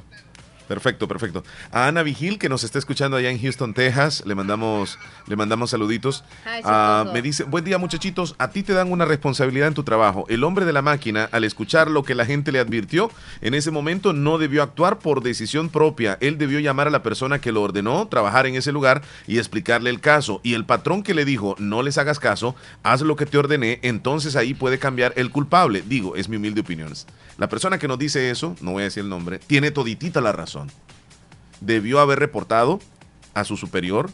Perfecto, 0.70 1.08
perfecto. 1.08 1.44
A 1.72 1.88
Ana 1.88 2.04
Vigil, 2.04 2.38
que 2.38 2.48
nos 2.48 2.64
está 2.64 2.78
escuchando 2.78 3.18
allá 3.18 3.32
en 3.32 3.42
Houston, 3.42 3.74
Texas, 3.74 4.22
le 4.28 4.36
mandamos, 4.36 5.00
le 5.26 5.36
mandamos 5.36 5.72
saluditos. 5.72 6.24
Ah, 6.64 7.06
me 7.12 7.24
dice, 7.24 7.44
buen 7.44 7.66
día 7.66 7.80
muchachitos, 7.80 8.36
a 8.38 8.52
ti 8.52 8.62
te 8.62 8.74
dan 8.74 8.92
una 8.92 9.06
responsabilidad 9.06 9.68
en 9.68 9.74
tu 9.74 9.82
trabajo. 9.82 10.26
El 10.30 10.44
hombre 10.44 10.66
de 10.66 10.74
la 10.74 10.84
máquina, 10.84 11.28
al 11.32 11.44
escuchar 11.44 11.90
lo 11.90 12.04
que 12.04 12.14
la 12.14 12.24
gente 12.24 12.52
le 12.52 12.60
advirtió, 12.60 13.10
en 13.42 13.56
ese 13.56 13.72
momento 13.72 14.14
no 14.14 14.38
debió 14.38 14.62
actuar 14.62 15.00
por 15.00 15.24
decisión 15.24 15.70
propia. 15.70 16.20
Él 16.22 16.38
debió 16.38 16.60
llamar 16.60 16.86
a 16.88 16.92
la 16.92 17.02
persona 17.02 17.42
que 17.42 17.52
lo 17.52 17.64
ordenó 17.64 18.08
trabajar 18.08 18.46
en 18.46 18.54
ese 18.54 18.72
lugar 18.72 19.02
y 19.26 19.40
explicarle 19.40 19.90
el 19.90 20.00
caso. 20.00 20.40
Y 20.44 20.54
el 20.54 20.66
patrón 20.66 21.02
que 21.02 21.16
le 21.16 21.26
dijo, 21.26 21.56
no 21.58 21.82
les 21.82 21.98
hagas 21.98 22.20
caso, 22.20 22.56
haz 22.84 23.02
lo 23.02 23.16
que 23.16 23.26
te 23.26 23.40
ordené, 23.40 23.80
entonces 23.82 24.36
ahí 24.36 24.54
puede 24.54 24.78
cambiar 24.78 25.14
el 25.16 25.32
culpable. 25.32 25.82
Digo, 25.88 26.16
es 26.16 26.30
mi 26.30 26.38
humilde 26.38 26.62
opinión. 26.62 26.94
La 27.40 27.48
persona 27.48 27.80
que 27.80 27.88
nos 27.88 27.98
dice 27.98 28.30
eso, 28.30 28.56
no 28.60 28.74
voy 28.74 28.82
a 28.82 28.86
decir 28.86 29.04
el 29.04 29.10
nombre, 29.10 29.40
tiene 29.40 29.72
toditita 29.72 30.20
la 30.20 30.34
razón. 30.34 30.59
Debió 31.62 32.00
haber 32.00 32.20
reportado 32.20 32.80
a 33.34 33.44
su 33.44 33.58
superior 33.58 34.10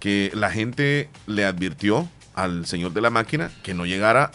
que 0.00 0.30
la 0.34 0.50
gente 0.50 1.08
le 1.26 1.44
advirtió 1.44 2.08
al 2.34 2.66
señor 2.66 2.92
de 2.92 3.00
la 3.00 3.10
máquina 3.10 3.50
que 3.62 3.74
no 3.74 3.86
llegara 3.86 4.30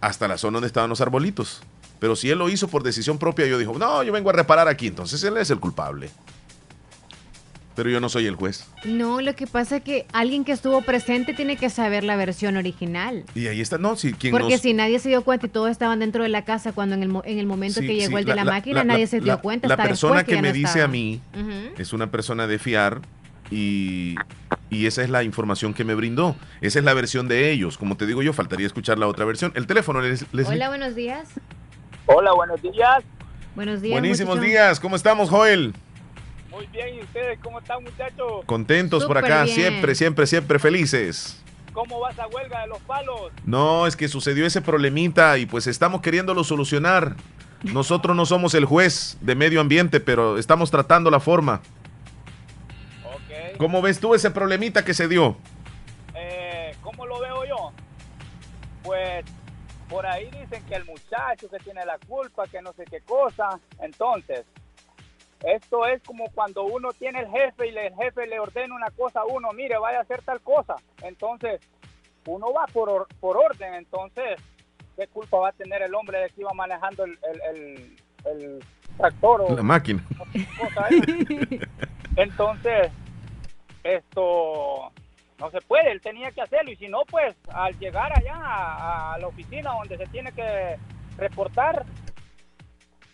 hasta 0.00 0.28
la 0.28 0.36
zona 0.38 0.56
donde 0.56 0.66
estaban 0.66 0.90
los 0.90 1.00
arbolitos. 1.00 1.62
Pero 1.98 2.16
si 2.16 2.30
él 2.30 2.38
lo 2.38 2.48
hizo 2.48 2.68
por 2.68 2.82
decisión 2.82 3.18
propia, 3.18 3.46
yo 3.46 3.58
dijo, 3.58 3.78
no, 3.78 4.02
yo 4.02 4.12
vengo 4.12 4.30
a 4.30 4.32
reparar 4.32 4.68
aquí, 4.68 4.88
entonces 4.88 5.22
él 5.22 5.36
es 5.36 5.50
el 5.50 5.60
culpable. 5.60 6.10
Pero 7.74 7.88
yo 7.88 8.00
no 8.00 8.08
soy 8.10 8.26
el 8.26 8.36
juez. 8.36 8.66
No, 8.84 9.20
lo 9.22 9.34
que 9.34 9.46
pasa 9.46 9.76
es 9.76 9.82
que 9.82 10.04
alguien 10.12 10.44
que 10.44 10.52
estuvo 10.52 10.82
presente 10.82 11.32
tiene 11.32 11.56
que 11.56 11.70
saber 11.70 12.04
la 12.04 12.16
versión 12.16 12.56
original. 12.58 13.24
Y 13.34 13.46
ahí 13.46 13.60
está, 13.62 13.78
no, 13.78 13.96
si 13.96 14.12
quien 14.12 14.30
Porque 14.32 14.52
nos- 14.54 14.60
si 14.60 14.74
nadie 14.74 14.98
se 14.98 15.08
dio 15.08 15.22
cuenta 15.24 15.46
y 15.46 15.48
todos 15.48 15.70
estaban 15.70 15.98
dentro 16.00 16.22
de 16.22 16.28
la 16.28 16.44
casa 16.44 16.72
cuando 16.72 16.94
en 16.96 17.02
el, 17.02 17.08
mo- 17.08 17.22
en 17.24 17.38
el 17.38 17.46
momento 17.46 17.80
Sí, 17.80 17.86
que 17.86 17.94
llegó 17.94 18.18
sí, 18.18 18.20
el 18.22 18.24
de 18.26 18.34
la, 18.34 18.44
máquina 18.44 18.78
la- 18.80 18.84
nadie 18.84 19.06
se 19.06 19.20
dio 19.20 19.32
la- 19.34 19.40
cuenta. 19.40 19.68
La 19.68 19.76
persona 19.78 20.22
que, 20.24 20.36
me 20.42 20.48
no 20.48 20.52
dice 20.54 20.66
estaba. 20.66 20.84
a 20.84 20.88
mí 20.88 21.20
es 21.78 21.92
una 21.94 22.10
persona 22.10 22.46
de 22.46 22.58
fiar 22.58 23.00
y, 23.50 24.16
y 24.68 24.84
esa 24.86 25.02
es 25.02 25.08
la 25.08 25.22
información 25.22 25.72
que 25.72 25.84
me 25.84 25.94
brindó. 25.94 26.36
Esa 26.60 26.78
es 26.78 26.84
la 26.84 26.92
versión 26.92 27.26
de 27.28 27.50
ellos. 27.52 27.78
Como 27.78 27.96
te 27.96 28.06
digo 28.06 28.22
yo, 28.22 28.34
faltaría 28.34 28.66
escuchar 28.66 28.98
la 28.98 29.06
otra 29.06 29.24
versión. 29.24 29.50
El 29.54 29.66
teléfono, 29.66 30.00
Les- 30.02 30.26
Leslie. 30.32 30.56
Hola, 30.56 30.68
buenos 30.68 30.94
días. 30.94 31.28
Hola, 32.04 32.32
buenos 32.34 32.60
días. 32.60 33.02
Buenos 33.54 33.80
días. 33.80 33.92
Buenísimos 33.92 34.36
muchacho. 34.36 34.50
días. 34.50 34.80
¿Cómo 34.80 34.96
estamos, 34.96 35.30
Joel? 35.30 35.72
Muy 36.52 36.66
bien, 36.66 36.96
¿y 36.96 37.00
ustedes 37.00 37.38
cómo 37.42 37.60
están, 37.60 37.82
muchachos? 37.82 38.44
Contentos 38.44 39.06
por 39.06 39.16
acá, 39.16 39.44
bien. 39.44 39.56
siempre, 39.56 39.94
siempre, 39.94 40.26
siempre 40.26 40.58
felices. 40.58 41.42
¿Cómo 41.72 41.98
va 41.98 42.10
esa 42.10 42.26
huelga 42.26 42.60
de 42.60 42.66
los 42.66 42.78
palos? 42.80 43.32
No, 43.46 43.86
es 43.86 43.96
que 43.96 44.06
sucedió 44.06 44.44
ese 44.44 44.60
problemita 44.60 45.38
y 45.38 45.46
pues 45.46 45.66
estamos 45.66 46.02
queriéndolo 46.02 46.44
solucionar. 46.44 47.16
Nosotros 47.62 48.14
no 48.14 48.26
somos 48.26 48.52
el 48.54 48.66
juez 48.66 49.16
de 49.22 49.34
medio 49.34 49.62
ambiente, 49.62 49.98
pero 49.98 50.36
estamos 50.36 50.70
tratando 50.70 51.10
la 51.10 51.20
forma. 51.20 51.62
¿Cómo 53.56 53.80
ves 53.80 54.00
tú 54.00 54.14
ese 54.14 54.30
problemita 54.30 54.84
que 54.84 54.92
se 54.92 55.08
dio? 55.08 55.36
Eh, 56.14 56.74
¿Cómo 56.82 57.06
lo 57.06 57.18
veo 57.20 57.44
yo? 57.46 57.72
Pues 58.82 59.24
por 59.88 60.04
ahí 60.04 60.24
dicen 60.26 60.62
que 60.66 60.74
el 60.74 60.84
muchacho 60.84 61.48
que 61.48 61.58
tiene 61.58 61.86
la 61.86 61.98
culpa, 62.06 62.46
que 62.48 62.60
no 62.60 62.72
sé 62.74 62.84
qué 62.90 63.00
cosa. 63.00 63.58
Entonces, 63.80 64.44
esto 65.44 65.86
es 65.86 66.02
como 66.02 66.30
cuando 66.30 66.64
uno 66.64 66.90
tiene 66.92 67.20
el 67.20 67.28
jefe 67.30 67.68
y 67.68 67.76
el 67.76 67.94
jefe 67.94 68.26
le 68.26 68.38
ordena 68.40 68.74
una 68.74 68.90
cosa 68.90 69.20
a 69.20 69.24
uno, 69.24 69.50
mire, 69.52 69.76
vaya 69.78 69.98
a 69.98 70.02
hacer 70.02 70.22
tal 70.22 70.40
cosa. 70.40 70.76
Entonces, 71.02 71.60
uno 72.26 72.52
va 72.52 72.66
por, 72.66 72.88
or- 72.88 73.08
por 73.20 73.36
orden. 73.36 73.74
Entonces, 73.74 74.40
¿qué 74.96 75.06
culpa 75.08 75.38
va 75.38 75.48
a 75.48 75.52
tener 75.52 75.82
el 75.82 75.94
hombre 75.94 76.18
de 76.20 76.28
que 76.30 76.42
iba 76.42 76.52
manejando 76.54 77.04
el, 77.04 77.18
el- 77.32 77.56
el- 77.56 77.96
el 78.24 78.64
tractor 78.96 79.40
o 79.42 79.56
La 79.56 79.62
máquina. 79.62 80.02
cosa? 80.58 80.86
Entonces, 82.16 82.90
esto 83.84 84.92
no 85.38 85.50
se 85.50 85.60
puede, 85.62 85.90
él 85.90 86.00
tenía 86.00 86.30
que 86.30 86.40
hacerlo 86.42 86.70
y 86.70 86.76
si 86.76 86.88
no, 86.88 87.00
pues 87.10 87.34
al 87.52 87.76
llegar 87.78 88.16
allá 88.16 88.34
a, 88.36 89.14
a 89.14 89.18
la 89.18 89.26
oficina 89.26 89.72
donde 89.72 89.96
se 89.96 90.06
tiene 90.06 90.30
que 90.32 90.76
reportar, 91.16 91.84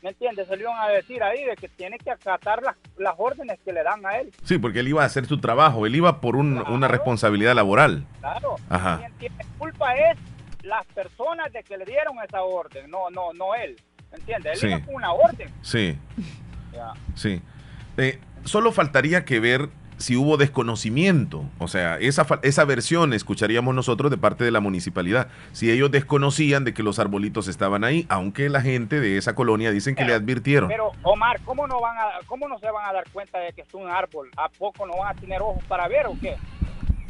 ¿me 0.03 0.11
entiendes? 0.11 0.46
Se 0.49 0.57
le 0.57 0.62
iban 0.62 0.78
a 0.78 0.88
decir 0.88 1.22
ahí 1.22 1.44
de 1.44 1.57
que 1.57 1.68
tiene 1.68 1.99
que 1.99 2.11
acatar 2.11 2.62
las, 2.62 2.76
las 2.99 3.14
órdenes 3.18 3.59
que 3.64 3.72
le 3.72 3.82
dan 3.82 4.05
a 4.07 4.18
él, 4.18 4.32
Sí, 4.44 4.59
porque 4.59 4.80
él 4.80 4.88
iba 4.88 5.03
a 5.03 5.07
hacer 5.07 5.26
su 5.26 5.38
trabajo, 5.40 5.86
él 5.86 5.94
iba 5.96 6.20
por 6.20 6.36
un- 6.36 6.59
una 6.68 6.88
responsabilidad 6.88 7.55
laboral. 7.55 8.05
claro. 8.20 8.57
Ajá. 8.68 8.99
Quien 8.99 9.12
tiene 9.14 9.36
culpa 9.59 9.94
es 9.94 10.16
las 10.62 10.84
personas 10.86 11.53
de 11.53 11.62
que 11.62 11.76
le 11.78 11.84
dieron 11.84 12.16
esa 12.26 12.42
orden, 12.42 12.90
no, 12.90 13.11
no, 13.11 13.32
no 13.32 13.55
él, 13.55 13.76
¿me 14.12 14.18
entiendes? 14.18 14.53
Él 14.55 14.59
Sí. 14.59 14.66
iba 14.76 14.84
con 14.86 14.94
una 14.96 15.12
orden. 15.12 15.49
Sí, 15.62 15.96
Ya. 16.72 16.92
sí. 17.14 17.40
Eh, 17.96 18.18
solo 18.44 18.70
faltaría 18.72 19.24
que 19.24 19.40
ver 19.40 19.68
si 19.99 20.16
hubo 20.16 20.36
desconocimiento. 20.36 21.44
O 21.59 21.68
sea, 21.68 21.99
esa, 21.99 22.26
esa 22.42 22.64
versión 22.64 23.12
escucharíamos 23.12 23.74
nosotros 23.74 24.11
de 24.11 24.16
parte 24.16 24.44
de 24.44 24.51
la 24.51 24.61
municipalidad. 24.61 25.28
Si 25.53 25.70
ellos 25.70 25.90
desconocían 25.90 26.64
de 26.64 26.72
que 26.72 26.82
los 26.82 26.99
arbolitos 26.99 27.49
estaban 27.49 27.84
ahí, 27.84 28.07
aunque 28.09 28.49
la 28.49 28.62
gente 28.62 29.01
de 29.01 29.18
esa 29.18 29.34
colonia 29.34 29.70
dicen 29.70 29.94
que 29.94 30.05
le 30.05 30.14
advirtieron. 30.14 30.68
Pero 30.68 30.92
Omar, 31.03 31.40
¿cómo 31.44 31.66
no 31.66 31.80
van 31.80 31.96
a, 31.99 32.26
cómo 32.26 32.49
no 32.49 32.59
se 32.59 32.70
van 32.70 32.88
a 32.88 32.92
dar 32.92 33.05
cuenta 33.12 33.38
de 33.38 33.53
que 33.53 33.62
es 33.62 33.74
un 33.74 33.88
árbol? 33.88 34.30
¿A 34.36 34.49
poco 34.49 34.86
no 34.86 34.96
van 34.99 35.16
a 35.16 35.20
tener 35.20 35.42
ojos 35.42 35.62
para 35.68 35.88
ver 35.88 36.07
o 36.07 36.16
qué? 36.20 36.36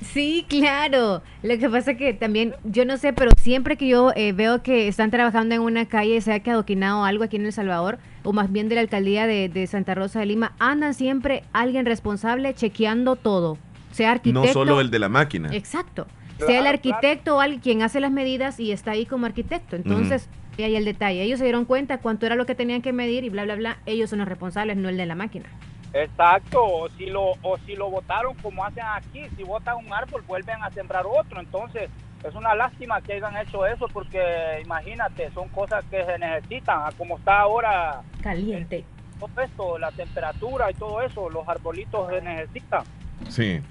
Sí, 0.00 0.44
claro. 0.48 1.22
Lo 1.42 1.58
que 1.58 1.68
pasa 1.68 1.92
es 1.92 1.98
que 1.98 2.14
también, 2.14 2.54
yo 2.64 2.84
no 2.84 2.96
sé, 2.96 3.12
pero 3.12 3.30
siempre 3.36 3.76
que 3.76 3.88
yo 3.88 4.12
eh, 4.14 4.32
veo 4.32 4.62
que 4.62 4.88
están 4.88 5.10
trabajando 5.10 5.54
en 5.54 5.60
una 5.60 5.86
calle, 5.86 6.20
se 6.20 6.32
ha 6.32 6.40
que 6.40 6.50
adoquinado 6.50 7.04
algo 7.04 7.24
aquí 7.24 7.36
en 7.36 7.46
El 7.46 7.52
Salvador, 7.52 7.98
o 8.22 8.32
más 8.32 8.52
bien 8.52 8.68
de 8.68 8.76
la 8.76 8.80
alcaldía 8.82 9.26
de, 9.26 9.48
de 9.48 9.66
Santa 9.66 9.94
Rosa 9.94 10.20
de 10.20 10.26
Lima, 10.26 10.52
andan 10.58 10.94
siempre 10.94 11.42
alguien 11.52 11.86
responsable 11.86 12.54
chequeando 12.54 13.16
todo. 13.16 13.58
Sea 13.90 14.12
arquitecto. 14.12 14.46
No 14.46 14.52
solo 14.52 14.80
el 14.80 14.90
de 14.90 14.98
la 14.98 15.08
máquina. 15.08 15.48
Exacto. 15.52 16.06
Claro, 16.36 16.52
sea 16.52 16.60
el 16.60 16.66
arquitecto 16.68 17.36
o 17.36 17.40
alguien 17.40 17.60
quien 17.60 17.82
hace 17.82 17.98
las 17.98 18.12
medidas 18.12 18.60
y 18.60 18.70
está 18.70 18.92
ahí 18.92 19.06
como 19.06 19.26
arquitecto. 19.26 19.74
Entonces, 19.74 20.28
y 20.56 20.62
ahí 20.62 20.76
el 20.76 20.84
detalle. 20.84 21.22
Ellos 21.22 21.38
se 21.38 21.44
dieron 21.44 21.64
cuenta 21.64 21.98
cuánto 21.98 22.26
era 22.26 22.36
lo 22.36 22.46
que 22.46 22.54
tenían 22.54 22.82
que 22.82 22.92
medir 22.92 23.24
y 23.24 23.30
bla, 23.30 23.44
bla, 23.44 23.56
bla. 23.56 23.78
Ellos 23.86 24.10
son 24.10 24.20
los 24.20 24.28
responsables, 24.28 24.76
no 24.76 24.88
el 24.88 24.96
de 24.96 25.06
la 25.06 25.14
máquina. 25.14 25.46
Exacto, 25.92 26.64
o 26.64 26.88
si 26.90 27.06
lo 27.06 27.32
o 27.42 27.58
si 27.64 27.74
lo 27.74 27.90
votaron 27.90 28.34
como 28.36 28.64
hacen 28.64 28.84
aquí, 28.84 29.26
si 29.36 29.42
votan 29.42 29.76
un 29.76 29.92
árbol 29.92 30.22
vuelven 30.26 30.62
a 30.62 30.70
sembrar 30.70 31.06
otro, 31.06 31.40
entonces 31.40 31.90
es 32.22 32.34
una 32.34 32.54
lástima 32.54 33.00
que 33.00 33.14
hayan 33.14 33.36
hecho 33.36 33.64
eso 33.66 33.86
porque 33.88 34.60
imagínate, 34.62 35.30
son 35.32 35.48
cosas 35.48 35.84
que 35.90 36.04
se 36.04 36.18
necesitan, 36.18 36.92
como 36.96 37.16
está 37.16 37.40
ahora 37.40 38.02
Caliente. 38.22 38.84
todo 39.18 39.42
esto, 39.42 39.78
la 39.78 39.90
temperatura 39.92 40.70
y 40.70 40.74
todo 40.74 41.00
eso, 41.02 41.30
los 41.30 41.48
arbolitos 41.48 42.10
se 42.10 42.20
necesitan. 42.20 42.84
Sí. 43.28 43.62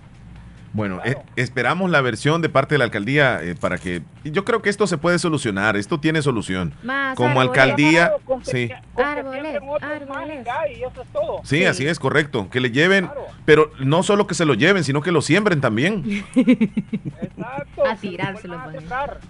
Bueno, 0.78 1.02
eh, 1.04 1.16
esperamos 1.36 1.90
la 1.90 2.02
versión 2.02 2.44
de 2.44 2.50
parte 2.50 2.76
de 2.76 2.80
la 2.80 2.86
alcaldía 2.86 3.42
eh, 3.42 3.56
para 3.60 3.80
que... 3.80 4.04
Yo 4.24 4.46
creo 4.46 4.62
que 4.62 4.70
esto 4.70 4.86
se 4.86 5.00
puede 5.00 5.18
solucionar, 5.18 5.76
esto 5.76 6.00
tiene 6.00 6.22
solución. 6.22 6.76
Más 6.84 7.16
Como 7.16 7.30
árboles. 7.42 7.50
alcaldía... 7.50 8.12
Con 8.26 8.46
Sí. 8.46 8.70
Árboles, 8.96 9.42
siembren 9.42 9.70
otros 9.70 10.08
más 10.08 10.28
y 10.28 10.44
ya, 10.46 10.68
y 10.70 10.84
eso 10.84 11.02
es 11.02 11.08
todo. 11.12 11.42
Sí, 11.44 11.66
así 11.66 11.88
es, 11.88 11.98
correcto. 11.98 12.48
Que 12.52 12.60
le 12.60 12.70
lleven, 12.70 13.10
pero 13.46 13.72
no 13.80 14.04
solo 14.04 14.28
que 14.28 14.36
se 14.36 14.46
lo 14.46 14.54
lleven, 14.54 14.84
sino 14.84 15.02
que 15.02 15.12
lo 15.12 15.22
siembren 15.24 15.62
también. 15.62 16.24
Exacto. 16.36 17.86
A 17.88 17.96
tirárselo. 17.96 18.62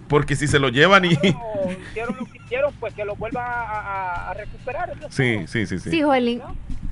Porque 0.08 0.36
si 0.36 0.46
se 0.46 0.58
lo 0.58 0.68
llevan 0.68 1.06
y... 1.06 1.14
O 1.14 1.70
hicieron 1.90 2.16
lo 2.18 2.26
que 2.26 2.38
hicieron, 2.44 2.74
pues 2.78 2.92
que 2.92 3.04
lo 3.06 3.16
vuelvan 3.16 3.44
a, 3.46 3.50
a- 3.62 4.30
a 4.30 4.34
recuperar. 4.34 4.90
es 4.90 5.14
Sí, 5.14 5.44
sí, 5.46 5.66
sí, 5.66 5.78
sí. 5.78 5.90
Sí, 5.90 6.02
Joelín. 6.02 6.42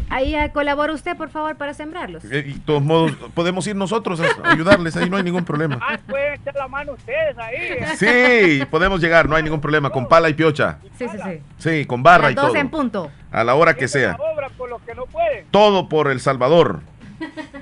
Ahí 0.09 0.35
eh, 0.35 0.51
colabora 0.53 0.93
usted, 0.93 1.17
por 1.17 1.31
favor, 1.31 1.57
para 1.57 1.75
sembrarlos. 1.75 2.25
Eh, 2.25 2.45
y 2.47 2.53
de 2.55 2.59
todos 2.61 2.83
modos, 2.83 3.13
podemos 3.35 3.67
ir 3.67 3.75
nosotros 3.75 4.21
a 4.21 4.51
ayudarles, 4.51 4.97
ahí 4.97 5.11
no 5.11 5.17
hay 5.17 5.23
ningún 5.25 5.45
problema. 5.45 5.79
Ah, 5.83 5.99
pueden 6.07 6.35
echar 6.35 6.55
la 6.55 6.69
mano 6.69 6.93
ustedes 6.93 7.37
ahí. 7.39 7.57
Sí, 7.97 8.65
podemos 8.67 9.01
llegar, 9.01 9.29
no 9.29 9.37
hay 9.37 9.43
ningún 9.43 9.61
problema, 9.61 9.91
con 9.91 10.07
pala 10.09 10.29
y 10.29 10.35
piocha. 10.35 10.79
Sí, 10.97 11.07
sí, 11.09 11.19
sí. 11.23 11.41
Sí, 11.59 11.87
con 11.87 12.03
barra 12.03 12.25
Las 12.25 12.33
y 12.33 12.35
12 12.37 12.49
todo. 12.49 12.57
en 12.57 12.71
punto. 12.71 13.11
A 13.33 13.45
la 13.45 13.55
hora 13.55 13.75
que 13.75 13.89
sea. 13.89 14.17
obra 14.35 14.49
por 14.51 14.71
los 14.71 14.81
que 14.83 14.95
no 14.95 15.07
pueden. 15.07 15.47
Todo 15.51 15.89
por 15.89 16.11
El 16.11 16.21
Salvador. 16.21 16.81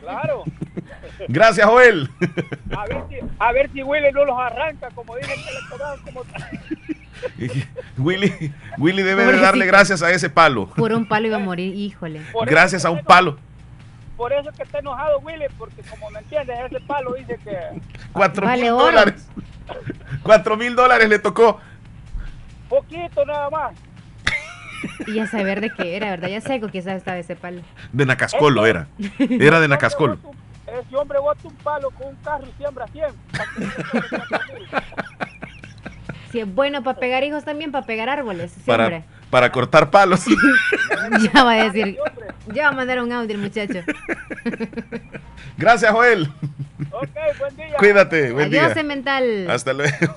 Claro. 0.01 0.45
Gracias, 1.29 1.67
Joel. 1.67 2.11
A 2.77 2.85
ver 2.87 3.03
si, 3.09 3.17
a 3.39 3.53
ver 3.53 3.71
si 3.73 3.83
Willy 3.83 4.13
no 4.13 4.25
los 4.25 4.39
arranca, 4.39 4.89
como 4.95 5.17
dicen 5.17 5.37
que 5.37 5.51
le 5.53 6.13
como... 6.13 6.23
Willy, 7.99 8.53
Willy 8.79 9.03
debe 9.03 9.25
de 9.27 9.41
darle 9.41 9.66
gracias 9.66 10.03
a 10.03 10.11
ese 10.11 10.31
palo. 10.31 10.68
Por 10.70 10.93
un 10.93 11.07
palo 11.07 11.27
iba 11.27 11.37
a 11.37 11.41
morir, 11.41 11.75
híjole. 11.75 12.22
Por 12.33 12.49
Gracias 12.49 12.85
a 12.85 12.89
que 12.89 12.95
un 12.95 13.05
palo. 13.05 13.39
Por 14.16 14.33
eso 14.33 14.51
que 14.53 14.62
está 14.62 14.79
enojado 14.79 15.18
Willy, 15.20 15.47
porque 15.59 15.83
como 15.83 16.11
me 16.11 16.20
entiendes, 16.20 16.57
ese 16.66 16.81
palo 16.81 17.14
dice 17.14 17.39
que... 17.43 17.57
Cuatro 18.12 18.47
Vale 18.47 18.62
mil 18.62 18.72
oro. 18.72 18.85
dólares. 18.85 19.29
Cuatro 20.22 20.57
mil 20.57 20.77
dólares 20.77 21.09
le 21.09 21.18
tocó. 21.18 21.61
Poquito 22.68 23.25
nada 23.25 23.51
más. 23.51 23.72
Y 25.07 25.14
ya 25.14 25.27
saber 25.27 25.61
de 25.61 25.70
qué 25.70 25.97
era, 25.97 26.11
¿verdad? 26.11 26.29
Ya 26.29 26.41
sé 26.41 26.61
con 26.61 26.70
quizás 26.70 26.97
estaba 26.97 27.18
ese 27.18 27.37
palo. 27.37 27.62
De 27.93 28.07
Nacascolo 28.07 28.66
era. 28.66 28.87
Era 29.18 29.61
de 29.61 29.68
Nacascolo. 29.68 30.18
Ese 30.66 30.97
hombre 30.97 31.18
bota 31.18 31.49
un 31.49 31.55
palo 31.57 31.91
con 31.91 32.09
un 32.09 32.16
carro 32.16 32.45
y 32.47 32.53
siembra 32.59 32.87
100. 32.89 33.05
Si 36.35 36.41
es 36.41 36.53
bueno 36.53 36.82
para 36.82 36.99
pegar 36.99 37.22
hijos 37.22 37.45
también, 37.45 37.70
para 37.70 37.87
pegar 37.87 38.09
árboles. 38.09 38.53
Para, 38.66 38.89
Siempre. 38.89 39.09
para 39.30 39.53
cortar 39.53 39.89
palos. 39.91 40.24
Ya 41.32 41.45
va 41.45 41.53
a 41.53 41.70
decir. 41.70 41.97
Ya 42.53 42.64
va 42.64 42.68
a 42.70 42.72
mandar 42.72 43.01
un 43.01 43.12
audio 43.12 43.37
el 43.37 43.41
muchacho. 43.41 43.85
Gracias, 45.57 45.93
Joel. 45.93 46.28
Ok, 46.91 47.09
buen 47.39 47.57
día. 47.57 47.76
Cuídate, 47.78 48.32
buen 48.32 48.47
Adiós, 48.49 48.64
día. 48.64 48.74
cemental. 48.74 49.49
Hasta 49.49 49.72
luego. 49.74 49.95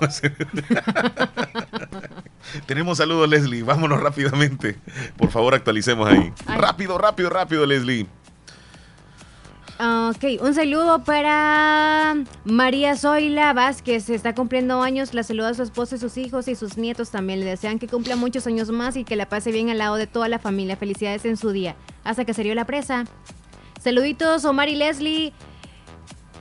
Tenemos 2.66 2.98
saludos, 2.98 3.28
Leslie. 3.28 3.62
Vámonos 3.62 4.00
rápidamente. 4.02 4.76
Por 5.16 5.30
favor, 5.30 5.54
actualicemos 5.54 6.08
ahí. 6.08 6.32
Ay. 6.46 6.58
Rápido, 6.58 6.98
rápido, 6.98 7.30
rápido, 7.30 7.64
Leslie. 7.64 8.08
Ok, 9.80 10.42
un 10.42 10.54
saludo 10.54 11.04
para 11.04 12.16
María 12.44 12.96
Zoila 12.96 13.52
Vázquez. 13.52 14.10
Está 14.10 14.34
cumpliendo 14.34 14.82
años. 14.82 15.14
La 15.14 15.22
saluda 15.22 15.50
a 15.50 15.54
su 15.54 15.62
esposo 15.62 15.94
y 15.94 15.98
sus 15.98 16.16
hijos 16.18 16.48
y 16.48 16.56
sus 16.56 16.76
nietos 16.76 17.10
también. 17.10 17.38
Le 17.38 17.46
desean 17.46 17.78
que 17.78 17.86
cumpla 17.86 18.16
muchos 18.16 18.48
años 18.48 18.72
más 18.72 18.96
y 18.96 19.04
que 19.04 19.14
la 19.14 19.28
pase 19.28 19.52
bien 19.52 19.70
al 19.70 19.78
lado 19.78 19.94
de 19.94 20.08
toda 20.08 20.28
la 20.28 20.40
familia. 20.40 20.76
Felicidades 20.76 21.24
en 21.26 21.36
su 21.36 21.52
día. 21.52 21.76
Hasta 22.02 22.24
que 22.24 22.34
se 22.34 22.42
dio 22.42 22.56
la 22.56 22.64
presa. 22.64 23.04
Saluditos, 23.80 24.44
Omar 24.44 24.68
y 24.68 24.74
Leslie. 24.74 25.32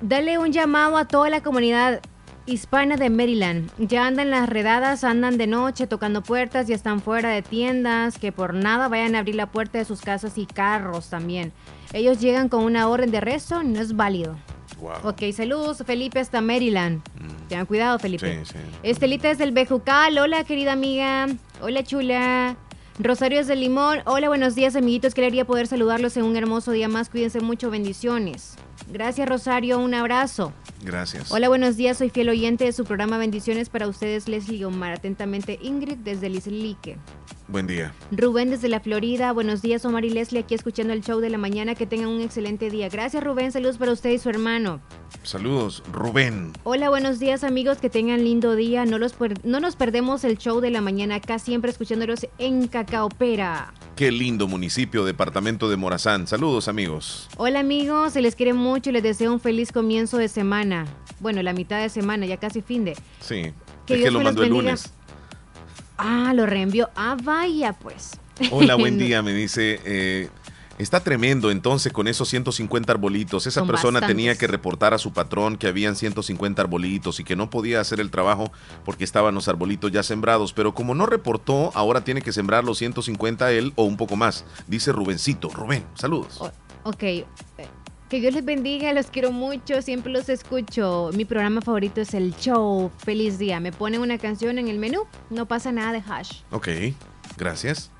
Dale 0.02 0.40
un 0.40 0.52
llamado 0.52 0.98
a 0.98 1.08
toda 1.08 1.30
la 1.30 1.44
comunidad 1.44 2.02
hispana 2.48 2.96
de 2.96 3.12
Maryland. 3.12 3.70
Ya 3.78 4.08
andan 4.08 4.32
las 4.32 4.50
redadas, 4.50 5.04
andan 5.04 5.38
de 5.38 5.46
noche 5.46 5.86
tocando 5.86 6.24
puertas 6.24 6.68
y 6.72 6.74
están 6.74 7.02
fuera 7.02 7.30
de 7.30 7.44
tiendas. 7.44 8.18
Que 8.18 8.32
por 8.32 8.56
nada 8.56 8.88
vayan 8.88 9.14
a 9.14 9.20
abrir 9.20 9.36
la 9.36 9.52
puerta 9.52 9.78
de 9.78 9.86
sus 9.86 10.02
casas 10.02 10.40
y 10.40 10.48
carros 10.48 11.12
también. 11.12 11.54
Ellos 11.94 12.20
llegan 12.20 12.50
con 12.50 12.64
una 12.64 12.90
orden 12.90 13.12
de 13.12 13.18
arresto, 13.18 13.64
no 13.64 13.80
es 13.80 13.96
válido. 13.96 14.38
Ok, 15.04 15.24
saludos, 15.34 15.84
Felipe 15.86 16.20
hasta 16.20 16.42
Maryland. 16.42 17.02
Mm. 17.20 17.48
Tengan 17.48 17.66
cuidado, 17.66 17.98
Felipe. 17.98 18.46
Sí, 18.46 18.54
sí. 18.54 18.60
Estelita 18.84 19.30
es 19.32 19.38
del 19.38 19.52
Bejucal. 19.52 20.18
Hola, 20.20 20.44
querida 20.44 20.74
amiga. 20.74 21.28
Hola, 21.62 21.84
chula. 21.84 22.58
Rosario 23.00 23.40
es 23.40 23.48
del 23.48 23.62
Limón. 23.62 24.00
Hola, 24.06 24.28
buenos 24.28 24.56
días, 24.56 24.76
amiguitos. 24.76 25.14
Quería 25.14 25.46
poder 25.46 25.68
saludarlos 25.68 26.18
en 26.18 26.24
un 26.24 26.36
hermoso 26.36 26.72
día 26.72 26.88
más. 26.88 27.10
Cuídense 27.10 27.40
mucho. 27.40 27.72
Bendiciones. 27.72 28.56
Gracias, 28.90 29.28
Rosario. 29.28 29.80
Un 29.80 29.94
abrazo. 29.94 30.54
Gracias. 30.84 31.32
Hola, 31.32 31.50
buenos 31.50 31.76
días. 31.76 31.98
Soy 31.98 32.10
fiel 32.10 32.30
oyente 32.30 32.66
de 32.66 32.72
su 32.72 32.86
programa 32.86 33.18
Bendiciones 33.18 33.70
para 33.70 33.88
ustedes, 33.88 34.28
Leslie 34.28 34.64
Omar. 34.64 34.94
Atentamente, 34.94 35.60
Ingrid 35.62 35.98
desde 35.98 36.30
Lislique. 36.30 36.98
Buen 37.50 37.66
día. 37.66 37.94
Rubén 38.12 38.50
desde 38.50 38.70
la 38.70 38.80
Florida. 38.80 39.32
Buenos 39.32 39.62
días, 39.62 39.86
Omar 39.86 40.04
y 40.06 40.10
Leslie, 40.10 40.42
aquí 40.42 40.54
escuchando 40.54 40.94
el 40.94 41.02
show 41.02 41.20
de 41.20 41.30
la 41.30 41.38
mañana. 41.38 41.76
Que 41.76 41.86
tengan 41.86 42.10
un 42.10 42.22
excelente 42.22 42.70
día. 42.70 42.90
Gracias, 42.90 43.24
Rubén. 43.24 43.52
Saludos 43.52 43.78
para 43.78 43.92
usted 43.92 44.12
y 44.12 44.20
su 44.20 44.30
hermano. 44.30 44.82
Saludos, 45.24 45.84
Rubén. 45.92 46.54
Hola, 46.64 46.90
buenos 46.90 47.20
días, 47.20 47.44
amigos. 47.44 47.80
Que 47.80 47.90
tengan 47.90 48.24
lindo 48.24 48.56
día. 48.56 48.86
No, 48.86 48.98
los 48.98 49.16
no 49.44 49.60
nos 49.60 49.76
perdemos 49.76 50.24
el 50.24 50.38
show 50.38 50.60
de 50.62 50.72
la 50.72 50.82
mañana 50.82 51.16
acá, 51.16 51.40
siempre 51.40 51.72
escuchándolos 51.72 52.28
en 52.38 52.68
Cacaopera. 52.68 53.74
Qué 53.96 54.12
lindo 54.12 54.48
municipio, 54.48 55.06
departamento 55.06 55.70
de 55.70 55.76
Morazán. 55.76 56.28
Saludos, 56.28 56.68
amigos. 56.68 57.30
Hola, 57.38 57.62
amigos. 57.62 58.14
Se 58.14 58.22
les 58.22 58.36
quiere 58.36 58.54
mucho 58.54 58.77
y 58.86 58.92
les 58.92 59.04
deseo 59.04 59.34
un 59.34 59.40
feliz 59.40 59.72
comienzo 59.72 60.18
de 60.18 60.28
semana. 60.28 60.86
Bueno, 61.20 61.42
la 61.42 61.54
mitad 61.54 61.80
de 61.82 61.90
semana, 61.90 62.26
ya 62.26 62.38
casi 62.38 62.62
fin 62.62 62.86
de. 62.86 62.96
Sí. 63.20 63.54
Que 63.86 63.96
es 63.96 64.04
que 64.04 64.12
lo 64.12 64.22
mandó 64.22 64.44
el 64.44 64.50
lunes. 64.50 64.92
Ah, 65.98 66.32
lo 66.36 66.46
reenvió. 66.46 66.90
Ah, 66.96 67.18
vaya, 67.22 67.74
pues. 67.74 68.12
Hola, 68.52 68.76
buen 68.76 68.98
día, 69.00 69.22
me 69.22 69.34
dice. 69.34 69.80
Eh, 69.86 70.30
Está 70.78 71.00
tremendo 71.00 71.50
entonces 71.50 71.92
con 71.92 72.08
esos 72.08 72.30
150 72.30 72.92
arbolitos. 72.92 73.48
Esa 73.48 73.66
persona 73.66 74.00
tenía 74.06 74.38
que 74.38 74.46
reportar 74.46 74.94
a 74.94 75.00
su 75.00 75.12
patrón 75.12 75.58
que 75.58 75.66
habían 75.66 75.96
150 75.96 76.62
arbolitos 76.62 77.20
y 77.20 77.24
que 77.24 77.36
no 77.36 77.50
podía 77.50 77.82
hacer 77.82 78.00
el 78.00 78.12
trabajo 78.12 78.52
porque 78.86 79.04
estaban 79.04 79.34
los 79.34 79.48
arbolitos 79.48 79.92
ya 79.92 80.04
sembrados. 80.04 80.54
Pero 80.54 80.76
como 80.76 80.94
no 80.94 81.08
reportó, 81.08 81.72
ahora 81.74 82.02
tiene 82.04 82.22
que 82.22 82.32
sembrar 82.32 82.64
los 82.64 82.78
150 82.78 83.52
él 83.54 83.74
o 83.76 83.86
un 83.86 83.98
poco 83.98 84.16
más. 84.16 84.46
Dice 84.68 84.92
Rubencito. 84.92 85.50
Rubén, 85.50 85.84
saludos. 85.96 86.40
ok. 86.84 87.04
Que 88.10 88.22
Dios 88.22 88.34
les 88.34 88.46
bendiga, 88.46 88.94
los 88.94 89.08
quiero 89.08 89.34
mucho, 89.34 89.82
siempre 89.82 90.14
los 90.14 90.30
escucho. 90.30 91.10
Mi 91.14 91.26
programa 91.26 91.60
favorito 91.60 92.00
es 92.00 92.14
el 92.14 92.34
show. 92.38 92.90
Feliz 93.04 93.38
día. 93.38 93.60
Me 93.60 93.74
ponen 93.74 94.00
una 94.00 94.18
canción 94.18 94.58
en 94.60 94.70
el 94.70 94.80
menú, 94.80 95.02
no 95.30 95.46
pasa 95.46 95.74
nada 95.74 95.92
de 95.92 96.02
hash. 96.08 96.38
Ok, 96.52 96.70
gracias. 97.38 97.92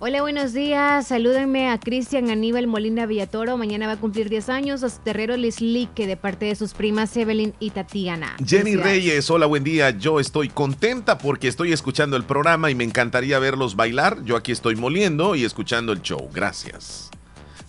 Hola, 0.00 0.20
buenos 0.20 0.52
días. 0.52 1.06
Salúdenme 1.06 1.70
a 1.70 1.80
Cristian 1.80 2.28
Aníbal 2.28 2.66
Molina 2.66 3.06
Villatoro. 3.06 3.56
Mañana 3.56 3.86
va 3.86 3.92
a 3.92 3.96
cumplir 3.96 4.28
10 4.28 4.50
años. 4.50 4.82
A 4.82 4.90
Terrero 4.90 5.34
Lislique 5.38 6.06
de 6.06 6.18
parte 6.18 6.44
de 6.44 6.54
sus 6.54 6.74
primas 6.74 7.16
Evelyn 7.16 7.54
y 7.60 7.70
Tatiana. 7.70 8.36
Jenny 8.44 8.76
Reyes, 8.76 9.30
hola, 9.30 9.46
buen 9.46 9.64
día. 9.64 9.90
Yo 9.90 10.20
estoy 10.20 10.50
contenta 10.50 11.16
porque 11.16 11.48
estoy 11.48 11.72
escuchando 11.72 12.18
el 12.18 12.24
programa 12.24 12.70
y 12.70 12.74
me 12.74 12.84
encantaría 12.84 13.38
verlos 13.38 13.76
bailar. 13.76 14.22
Yo 14.24 14.36
aquí 14.36 14.52
estoy 14.52 14.76
moliendo 14.76 15.36
y 15.36 15.44
escuchando 15.44 15.92
el 15.92 16.02
show. 16.02 16.28
Gracias. 16.34 17.10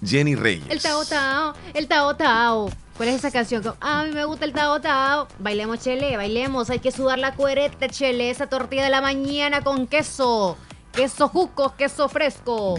Jenny 0.04 0.36
Reyes. 0.36 0.66
El 0.70 0.82
Tao 0.82 1.06
Tao, 1.06 1.54
el 1.74 1.88
Tao 1.88 2.16
Tao. 2.16 2.70
¿Cuál 2.98 3.10
es 3.10 3.16
esa 3.16 3.32
canción? 3.32 3.62
A 3.82 4.04
mí 4.06 4.12
me 4.12 4.24
gusta 4.26 4.46
el 4.46 4.54
Tao 4.54 4.80
Tao. 4.80 5.28
Bailemos, 5.40 5.80
Chele, 5.80 6.16
bailemos. 6.16 6.70
Hay 6.70 6.80
que 6.80 6.92
sudar 6.92 7.20
la 7.20 7.34
cuereta, 7.36 7.90
Chele. 7.90 8.30
Esa 8.30 8.48
tortilla 8.48 8.84
de 8.86 8.90
la 8.90 9.02
mañana 9.02 9.62
con 9.62 9.86
queso. 9.88 10.58
Queso 10.94 11.28
juco, 11.28 11.76
queso 11.76 12.08
fresco. 12.08 12.76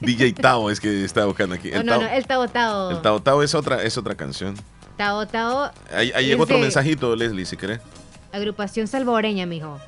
DJ 0.00 0.32
Tao 0.40 0.70
es 0.70 0.78
que 0.78 1.04
está 1.04 1.24
buscando 1.24 1.56
aquí. 1.56 1.70
El 1.70 1.84
no, 1.84 1.96
no, 1.96 2.02
no, 2.02 2.08
el 2.08 2.26
Tao 2.26 2.46
Tao. 2.46 2.90
El 2.90 3.02
Tao 3.02 3.20
Tao 3.20 3.42
es 3.42 3.54
otra, 3.56 3.82
es 3.82 3.98
otra 3.98 4.14
canción. 4.14 4.54
Tao 4.96 5.26
Tao. 5.26 5.72
Ahí, 5.92 6.12
llegó 6.24 6.44
otro 6.44 6.58
mensajito, 6.58 7.16
Leslie, 7.16 7.44
si 7.44 7.56
querés. 7.56 7.80
Agrupación 8.32 8.86
salvadoreña, 8.86 9.46
mijo. 9.46 9.80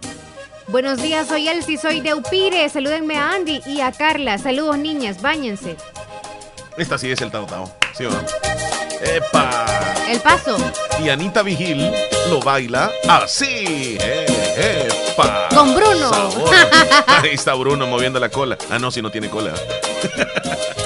Buenos 0.68 1.00
días, 1.00 1.28
soy 1.28 1.48
Elsie, 1.48 1.78
soy 1.78 2.00
de 2.00 2.14
Upire. 2.14 2.68
Salúdenme 2.68 3.16
a 3.16 3.32
Andy 3.32 3.62
y 3.64 3.80
a 3.80 3.90
Carla. 3.90 4.36
Saludos, 4.38 4.76
niñas, 4.78 5.22
báñense. 5.22 5.76
Esta 6.76 6.98
sí 6.98 7.10
es 7.10 7.20
el 7.22 7.30
Tao 7.30 7.46
Tao, 7.46 7.72
¿sí 7.96 8.04
o 8.04 8.10
no? 8.10 8.18
¡Epa! 9.00 9.66
El 10.08 10.20
paso. 10.20 10.58
Y 11.02 11.08
Anita 11.08 11.42
Vigil 11.42 11.90
lo 12.28 12.40
baila 12.40 12.90
así. 13.08 13.96
¡Eh, 14.00 14.88
epa! 15.10 15.48
Con 15.54 15.74
Bruno. 15.76 16.10
Ahí 17.06 17.30
está 17.32 17.54
Bruno 17.54 17.86
moviendo 17.86 18.20
la 18.20 18.28
cola. 18.28 18.58
Ah, 18.70 18.78
no, 18.78 18.90
si 18.90 19.00
no 19.00 19.10
tiene 19.10 19.30
cola. 19.30 19.54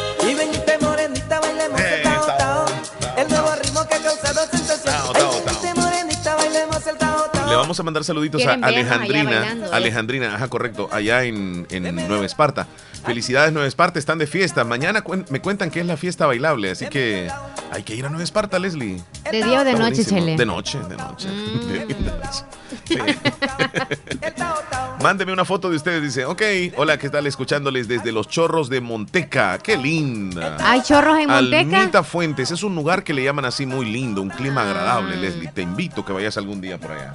Le 7.53 7.57
vamos 7.57 7.79
a 7.79 7.83
mandar 7.83 8.05
saluditos 8.05 8.45
a 8.47 8.55
Alejandrina. 8.55 9.53
¿eh? 9.53 9.65
Alejandrina, 9.73 10.35
ajá, 10.35 10.49
correcto. 10.49 10.89
Allá 10.91 11.25
en, 11.25 11.67
en 11.71 11.95
Nueva 12.09 12.25
Esparta. 12.27 12.67
Felicidades 13.05 13.53
Nueva 13.53 13.67
Esparta, 13.67 13.99
están 13.99 14.19
de 14.19 14.27
fiesta. 14.27 14.65
Mañana 14.65 15.03
me 15.29 15.41
cuentan 15.41 15.71
que 15.71 15.81
es 15.81 15.87
la 15.87 15.97
fiesta 15.97 16.27
bailable, 16.27 16.71
así 16.71 16.87
que 16.87 17.29
hay 17.71 17.83
que 17.83 17.95
ir 17.95 18.07
a 18.07 18.09
Nueva 18.09 18.23
Esparta, 18.23 18.59
Leslie. 18.59 19.03
¿De 19.31 19.43
día 19.43 19.63
o 19.63 19.65
de 19.65 19.75
noche, 19.75 20.05
Chele? 20.05 20.37
De 20.37 20.47
noche, 20.47 20.79
de 20.89 20.97
noche. 20.97 21.29
Mm. 21.29 22.93
Mándeme 25.03 25.33
una 25.33 25.45
foto 25.45 25.69
de 25.69 25.75
ustedes, 25.77 26.03
dice. 26.03 26.25
Ok, 26.27 26.43
hola, 26.77 26.99
¿qué 26.99 27.11
tal? 27.11 27.27
Escuchándoles 27.27 27.89
desde 27.89 28.13
los 28.13 28.29
chorros 28.29 28.69
de 28.69 28.81
Monteca. 28.81 29.59
¡Qué 29.59 29.77
linda! 29.77 30.57
¿Hay 30.61 30.81
chorros 30.83 31.19
en 31.19 31.29
Monteca? 31.29 31.81
Almita 31.81 32.05
Fuentes, 32.05 32.53
es 32.53 32.63
un 32.63 32.75
lugar 32.75 33.03
que 33.03 33.13
le 33.13 33.25
llaman 33.25 33.45
así 33.45 33.67
muy 33.67 33.87
lindo, 33.87 34.23
un 34.23 34.31
clima 34.31 34.63
agradable, 34.63 35.17
Leslie. 35.17 35.49
Te 35.49 35.63
invito 35.63 36.03
a 36.03 36.07
que 36.07 36.13
vayas 36.13 36.37
algún 36.37 36.61
día 36.61 36.79
por 36.79 36.93
allá. 36.93 37.13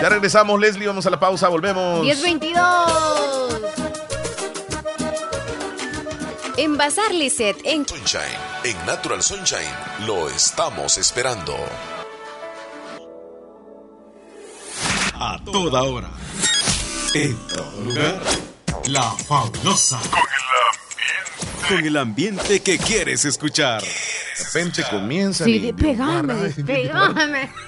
Ya 0.00 0.08
regresamos, 0.08 0.60
Leslie, 0.60 0.88
vamos 0.88 1.06
a 1.06 1.10
la 1.10 1.20
pausa, 1.20 1.48
volvemos. 1.48 2.04
10.22. 2.04 4.05
En 6.58 6.78
Bazar 6.78 7.12
Lisset, 7.12 7.58
en 7.64 7.86
Sunshine, 7.86 8.22
en 8.64 8.86
Natural 8.86 9.22
Sunshine, 9.22 9.60
lo 10.06 10.30
estamos 10.30 10.96
esperando. 10.96 11.54
A 15.12 15.38
toda 15.44 15.82
hora. 15.82 16.08
En 17.12 17.36
todo 17.48 17.80
lugar. 17.82 18.22
La 18.88 19.02
fabulosa. 19.02 20.00
Con 20.08 20.18
el 20.18 20.26
ambiente. 21.28 21.68
Con 21.68 21.86
el 21.86 21.96
ambiente 21.98 22.60
que 22.60 22.78
quieres 22.78 23.26
escuchar. 23.26 23.82
De 23.82 24.44
repente 24.44 24.82
comienza. 24.90 25.44
Sí, 25.44 25.74
pegame, 25.76 26.54
pegame. 26.64 27.50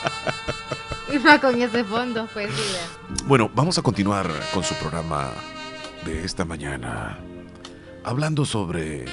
con 1.40 1.60
ese 1.60 1.84
fondo, 1.84 2.28
pues, 2.32 2.50
bueno, 3.26 3.50
vamos 3.54 3.78
a 3.78 3.82
continuar 3.82 4.30
con 4.52 4.64
su 4.64 4.74
programa 4.74 5.32
de 6.04 6.24
esta 6.24 6.44
mañana. 6.44 7.18
Hablando 8.04 8.44
sobre... 8.44 9.04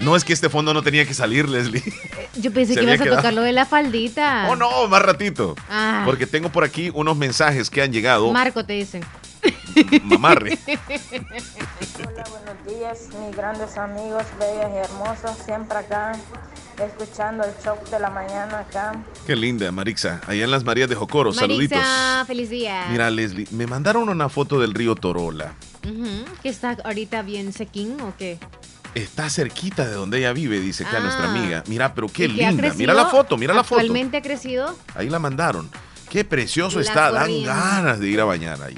No 0.00 0.16
es 0.16 0.24
que 0.24 0.32
este 0.32 0.48
fondo 0.48 0.74
no 0.74 0.82
tenía 0.82 1.06
que 1.06 1.14
salir, 1.14 1.48
Leslie. 1.48 1.82
Yo 2.34 2.52
pensé 2.52 2.74
que 2.74 2.82
ibas 2.82 3.00
a 3.00 3.04
tocar 3.04 3.32
lo 3.32 3.42
de 3.42 3.52
la 3.52 3.66
faldita. 3.66 4.48
Oh, 4.50 4.56
no, 4.56 4.88
más 4.88 5.02
ratito. 5.02 5.54
Ah. 5.70 6.02
Porque 6.04 6.26
tengo 6.26 6.48
por 6.48 6.64
aquí 6.64 6.90
unos 6.92 7.16
mensajes 7.16 7.70
que 7.70 7.82
han 7.82 7.92
llegado. 7.92 8.32
Marco 8.32 8.64
te 8.64 8.72
dicen. 8.72 9.04
Mamarre. 10.02 10.58
Hola, 10.66 12.24
buenos 12.30 12.66
días, 12.66 13.08
mis 13.20 13.36
grandes 13.36 13.76
amigos, 13.76 14.24
bellas 14.38 14.70
y 14.72 14.76
hermosos, 14.76 15.36
siempre 15.44 15.78
acá 15.78 16.12
escuchando 16.86 17.44
el 17.44 17.52
show 17.64 17.76
de 17.90 17.98
la 17.98 18.10
mañana 18.10 18.60
acá. 18.60 18.92
Qué 19.26 19.36
linda, 19.36 19.70
Marixa. 19.72 20.20
Allá 20.26 20.44
en 20.44 20.50
las 20.50 20.64
Marías 20.64 20.88
de 20.88 20.94
Jocoro. 20.94 21.32
Marixa, 21.32 21.46
Saluditos. 21.46 22.26
feliz 22.26 22.50
día. 22.50 22.86
Mira, 22.90 23.10
Leslie, 23.10 23.46
me 23.50 23.66
mandaron 23.66 24.08
una 24.08 24.28
foto 24.28 24.60
del 24.60 24.74
río 24.74 24.94
Torola. 24.94 25.54
¿Que 26.42 26.48
está 26.48 26.76
ahorita 26.84 27.22
bien 27.22 27.52
sequín 27.52 28.00
o 28.00 28.14
qué? 28.16 28.38
Está 28.94 29.30
cerquita 29.30 29.86
de 29.86 29.94
donde 29.94 30.18
ella 30.18 30.32
vive, 30.32 30.60
dice 30.60 30.84
acá 30.84 31.00
nuestra 31.00 31.26
ah. 31.26 31.30
amiga. 31.30 31.64
Mira, 31.66 31.94
pero 31.94 32.08
qué 32.08 32.28
linda. 32.28 32.72
Mira 32.76 32.92
la 32.92 33.06
foto, 33.06 33.36
mira 33.36 33.54
la 33.54 33.64
foto. 33.64 33.80
¿Actualmente 33.80 34.18
ha 34.18 34.22
crecido? 34.22 34.76
Ahí 34.94 35.08
la 35.08 35.18
mandaron. 35.18 35.70
Qué 36.10 36.24
precioso 36.24 36.78
está. 36.78 37.10
Dan 37.10 37.42
ganas 37.42 37.98
de 37.98 38.08
ir 38.08 38.20
a 38.20 38.24
bañar 38.24 38.62
ahí. 38.62 38.76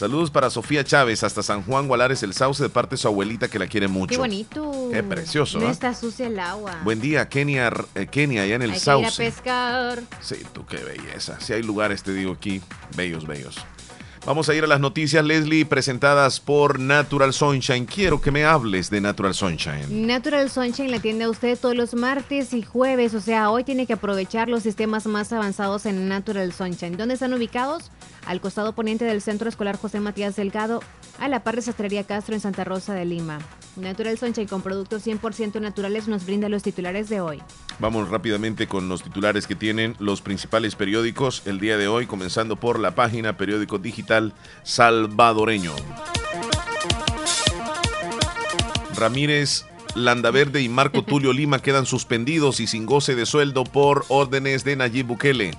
Saludos 0.00 0.30
para 0.30 0.48
Sofía 0.48 0.82
Chávez 0.82 1.22
hasta 1.24 1.42
San 1.42 1.62
Juan 1.62 1.86
Gualares, 1.86 2.22
el 2.22 2.32
Sauce, 2.32 2.62
de 2.62 2.70
parte 2.70 2.94
de 2.94 2.96
su 2.96 3.06
abuelita 3.06 3.48
que 3.48 3.58
la 3.58 3.66
quiere 3.66 3.86
mucho. 3.86 4.08
Qué 4.08 4.16
bonito. 4.16 4.88
Qué 4.90 5.02
precioso. 5.02 5.60
No 5.60 5.68
está 5.68 5.92
sucia 5.92 6.28
el 6.28 6.38
agua. 6.38 6.78
Buen 6.84 7.02
día, 7.02 7.28
Kenia, 7.28 7.70
eh, 7.94 8.06
Kenia 8.06 8.44
allá 8.44 8.54
en 8.54 8.62
el 8.62 8.76
Sauce. 8.76 9.22
ir 9.22 9.28
a 9.28 9.30
pescar. 9.30 10.02
Sí, 10.22 10.36
tú 10.54 10.64
qué 10.64 10.78
belleza. 10.78 11.38
Si 11.40 11.52
hay 11.52 11.62
lugares, 11.62 12.02
te 12.02 12.14
digo 12.14 12.32
aquí, 12.32 12.62
bellos, 12.96 13.26
bellos. 13.26 13.56
Vamos 14.24 14.48
a 14.48 14.54
ir 14.54 14.64
a 14.64 14.66
las 14.66 14.80
noticias, 14.80 15.22
Leslie, 15.22 15.66
presentadas 15.66 16.40
por 16.40 16.80
Natural 16.80 17.34
Sunshine. 17.34 17.84
Quiero 17.84 18.22
que 18.22 18.30
me 18.30 18.46
hables 18.46 18.88
de 18.88 19.02
Natural 19.02 19.34
Sunshine. 19.34 20.06
Natural 20.06 20.48
Sunshine 20.48 20.90
la 20.90 20.96
atiende 20.96 21.24
a 21.24 21.28
usted 21.28 21.58
todos 21.58 21.76
los 21.76 21.92
martes 21.92 22.54
y 22.54 22.62
jueves, 22.62 23.12
o 23.12 23.20
sea, 23.20 23.50
hoy 23.50 23.64
tiene 23.64 23.86
que 23.86 23.92
aprovechar 23.92 24.48
los 24.48 24.62
sistemas 24.62 25.06
más 25.06 25.30
avanzados 25.34 25.84
en 25.84 26.08
Natural 26.08 26.54
Sunshine. 26.54 26.96
¿Dónde 26.96 27.14
están 27.14 27.34
ubicados? 27.34 27.90
Al 28.26 28.40
costado 28.40 28.74
poniente 28.74 29.04
del 29.04 29.22
Centro 29.22 29.48
Escolar 29.48 29.76
José 29.76 30.00
Matías 30.00 30.36
Delgado, 30.36 30.82
a 31.18 31.28
la 31.28 31.42
par 31.42 31.56
de 31.56 31.62
Sastrería 31.62 32.04
Castro 32.04 32.34
en 32.34 32.40
Santa 32.40 32.64
Rosa 32.64 32.94
de 32.94 33.04
Lima. 33.04 33.38
Natural 33.76 34.18
Sunshine 34.18 34.46
con 34.46 34.62
productos 34.62 35.06
100% 35.06 35.60
naturales 35.60 36.08
nos 36.08 36.26
brinda 36.26 36.48
los 36.48 36.62
titulares 36.62 37.08
de 37.08 37.20
hoy. 37.20 37.42
Vamos 37.78 38.08
rápidamente 38.08 38.66
con 38.66 38.88
los 38.88 39.02
titulares 39.02 39.46
que 39.46 39.54
tienen 39.54 39.96
los 39.98 40.22
principales 40.22 40.76
periódicos 40.76 41.42
el 41.46 41.60
día 41.60 41.76
de 41.76 41.88
hoy, 41.88 42.06
comenzando 42.06 42.56
por 42.56 42.78
la 42.78 42.94
página 42.94 43.36
periódico 43.36 43.78
digital 43.78 44.34
salvadoreño. 44.62 45.72
Ramírez 48.96 49.64
Landaverde 49.94 50.62
y 50.62 50.68
Marco 50.68 51.02
Tulio 51.06 51.32
Lima 51.32 51.60
quedan 51.60 51.86
suspendidos 51.86 52.60
y 52.60 52.66
sin 52.66 52.86
goce 52.86 53.14
de 53.14 53.26
sueldo 53.26 53.64
por 53.64 54.04
órdenes 54.08 54.64
de 54.64 54.76
Nayib 54.76 55.06
Bukele. 55.06 55.52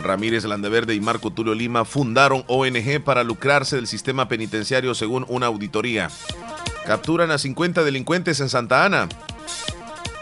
Ramírez 0.00 0.44
Landaverde 0.44 0.94
y 0.94 1.00
Marco 1.00 1.30
Tulio 1.30 1.54
Lima 1.54 1.84
fundaron 1.84 2.44
ONG 2.48 3.02
para 3.04 3.24
lucrarse 3.24 3.76
del 3.76 3.86
sistema 3.86 4.28
penitenciario 4.28 4.94
según 4.94 5.24
una 5.28 5.46
auditoría. 5.46 6.10
Capturan 6.86 7.30
a 7.30 7.38
50 7.38 7.84
delincuentes 7.84 8.40
en 8.40 8.48
Santa 8.48 8.84
Ana. 8.84 9.08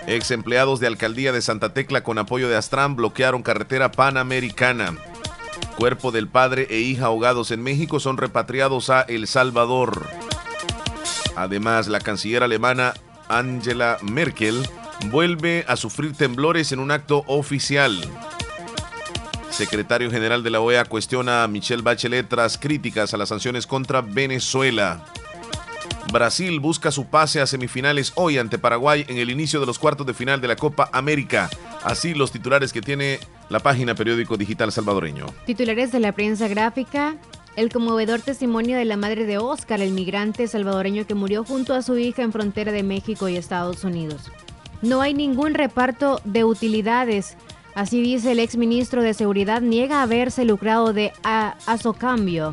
Ex 0.07 0.31
empleados 0.31 0.81
de 0.81 0.87
alcaldía 0.87 1.33
de 1.33 1.43
Santa 1.43 1.73
Tecla 1.73 2.03
con 2.03 2.19
apoyo 2.19 2.49
de 2.49 2.57
Astran 2.57 2.97
bloquearon 2.97 3.43
carretera 3.43 3.93
panamericana. 3.93 4.95
Cuerpo 5.77 6.11
del 6.13 6.29
padre 6.29 6.67
e 6.71 6.81
hija 6.81 7.07
ahogados 7.07 7.51
en 7.51 7.63
México 7.63 8.01
son 8.01 8.17
repatriados 8.17 8.91
a 8.91 9.03
El 9.03 9.27
Salvador. 9.27 10.07
Además, 11.37 11.89
la 11.89 12.01
canciller 12.01 12.43
alemana 12.43 12.95
Angela 13.29 13.99
Merkel 14.03 14.69
vuelve 15.07 15.65
a 15.69 15.77
sufrir 15.77 16.13
temblores 16.15 16.73
en 16.73 16.81
un 16.81 16.91
acto 16.91 17.25
oficial. 17.27 17.99
Secretario 19.61 20.11
General 20.11 20.43
de 20.43 20.49
la 20.49 20.62
OEA 20.62 20.87
cuestiona 20.87 21.45
a 21.45 21.47
Michelle 21.47 21.82
Bachelet 21.82 22.27
tras 22.27 22.57
críticas 22.57 23.12
a 23.12 23.19
las 23.19 23.28
sanciones 23.28 23.66
contra 23.66 24.01
Venezuela. 24.01 25.05
Brasil 26.11 26.61
busca 26.61 26.91
su 26.91 27.09
pase 27.09 27.43
a 27.43 27.47
semifinales 27.47 28.12
hoy 28.15 28.39
ante 28.39 28.59
Paraguay 28.59 29.05
en 29.07 29.19
el 29.19 29.28
inicio 29.28 29.61
de 29.61 29.66
los 29.66 29.78
cuartos 29.78 30.07
de 30.07 30.15
final 30.15 30.41
de 30.41 30.49
la 30.49 30.57
Copa 30.57 30.89
América. 30.95 31.51
Así 31.85 32.15
los 32.15 32.32
titulares 32.32 32.73
que 32.73 32.81
tiene 32.81 33.20
la 33.51 33.59
página 33.59 33.95
periódico 33.95 34.39
digital 34.39 34.73
salvadoreño. 34.73 35.27
Titulares 35.45 35.93
de 35.93 36.01
la 36.01 36.12
prensa 36.12 36.49
gráfica. 36.49 37.16
El 37.55 37.70
conmovedor 37.70 38.23
testimonio 38.23 38.78
de 38.78 38.87
la 38.87 38.97
madre 38.97 39.27
de 39.27 39.37
Oscar, 39.37 39.82
el 39.82 39.93
migrante 39.93 40.49
salvadoreño 40.49 41.07
que 41.07 41.15
murió 41.15 41.45
junto 41.45 41.74
a 41.74 41.82
su 41.82 41.99
hija 41.99 42.23
en 42.23 42.32
frontera 42.32 42.73
de 42.73 42.82
México 42.82 43.28
y 43.28 43.37
Estados 43.37 43.85
Unidos. 43.85 44.31
No 44.81 45.03
hay 45.03 45.12
ningún 45.12 45.53
reparto 45.53 46.23
de 46.24 46.45
utilidades. 46.45 47.37
Así 47.81 48.02
dice 48.02 48.32
el 48.32 48.40
exministro 48.40 49.02
de 49.02 49.15
Seguridad, 49.15 49.62
niega 49.62 50.02
haberse 50.02 50.44
lucrado 50.44 50.93
de 50.93 51.15
Azocambio. 51.23 52.52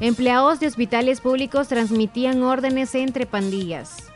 Empleados 0.00 0.60
de 0.60 0.66
hospitales 0.66 1.20
públicos 1.20 1.68
transmitían 1.68 2.42
órdenes 2.42 2.94
entre 2.94 3.26
pandillas. 3.26 4.10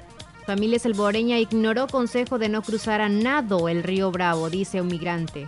Familia 0.46 0.78
salvadoreña 0.78 1.38
ignoró 1.38 1.88
consejo 1.88 2.38
de 2.38 2.48
no 2.48 2.62
cruzar 2.62 3.02
a 3.02 3.10
nado 3.10 3.68
el 3.68 3.82
río 3.82 4.10
Bravo, 4.12 4.48
dice 4.48 4.80
un 4.80 4.86
migrante. 4.86 5.46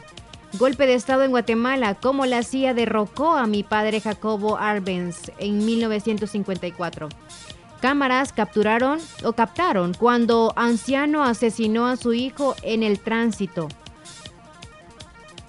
Golpe 0.58 0.86
de 0.86 0.92
Estado 0.92 1.22
en 1.22 1.30
Guatemala, 1.30 1.94
como 1.94 2.26
la 2.26 2.42
CIA 2.42 2.74
derrocó 2.74 3.32
a 3.32 3.46
mi 3.46 3.62
padre 3.62 3.98
Jacobo 3.98 4.58
Arbenz 4.58 5.32
en 5.38 5.64
1954. 5.64 7.08
Cámaras 7.80 8.34
capturaron 8.34 8.98
o 9.24 9.32
captaron 9.32 9.94
cuando 9.94 10.52
anciano 10.54 11.24
asesinó 11.24 11.86
a 11.86 11.96
su 11.96 12.12
hijo 12.12 12.56
en 12.60 12.82
el 12.82 13.00
tránsito. 13.00 13.68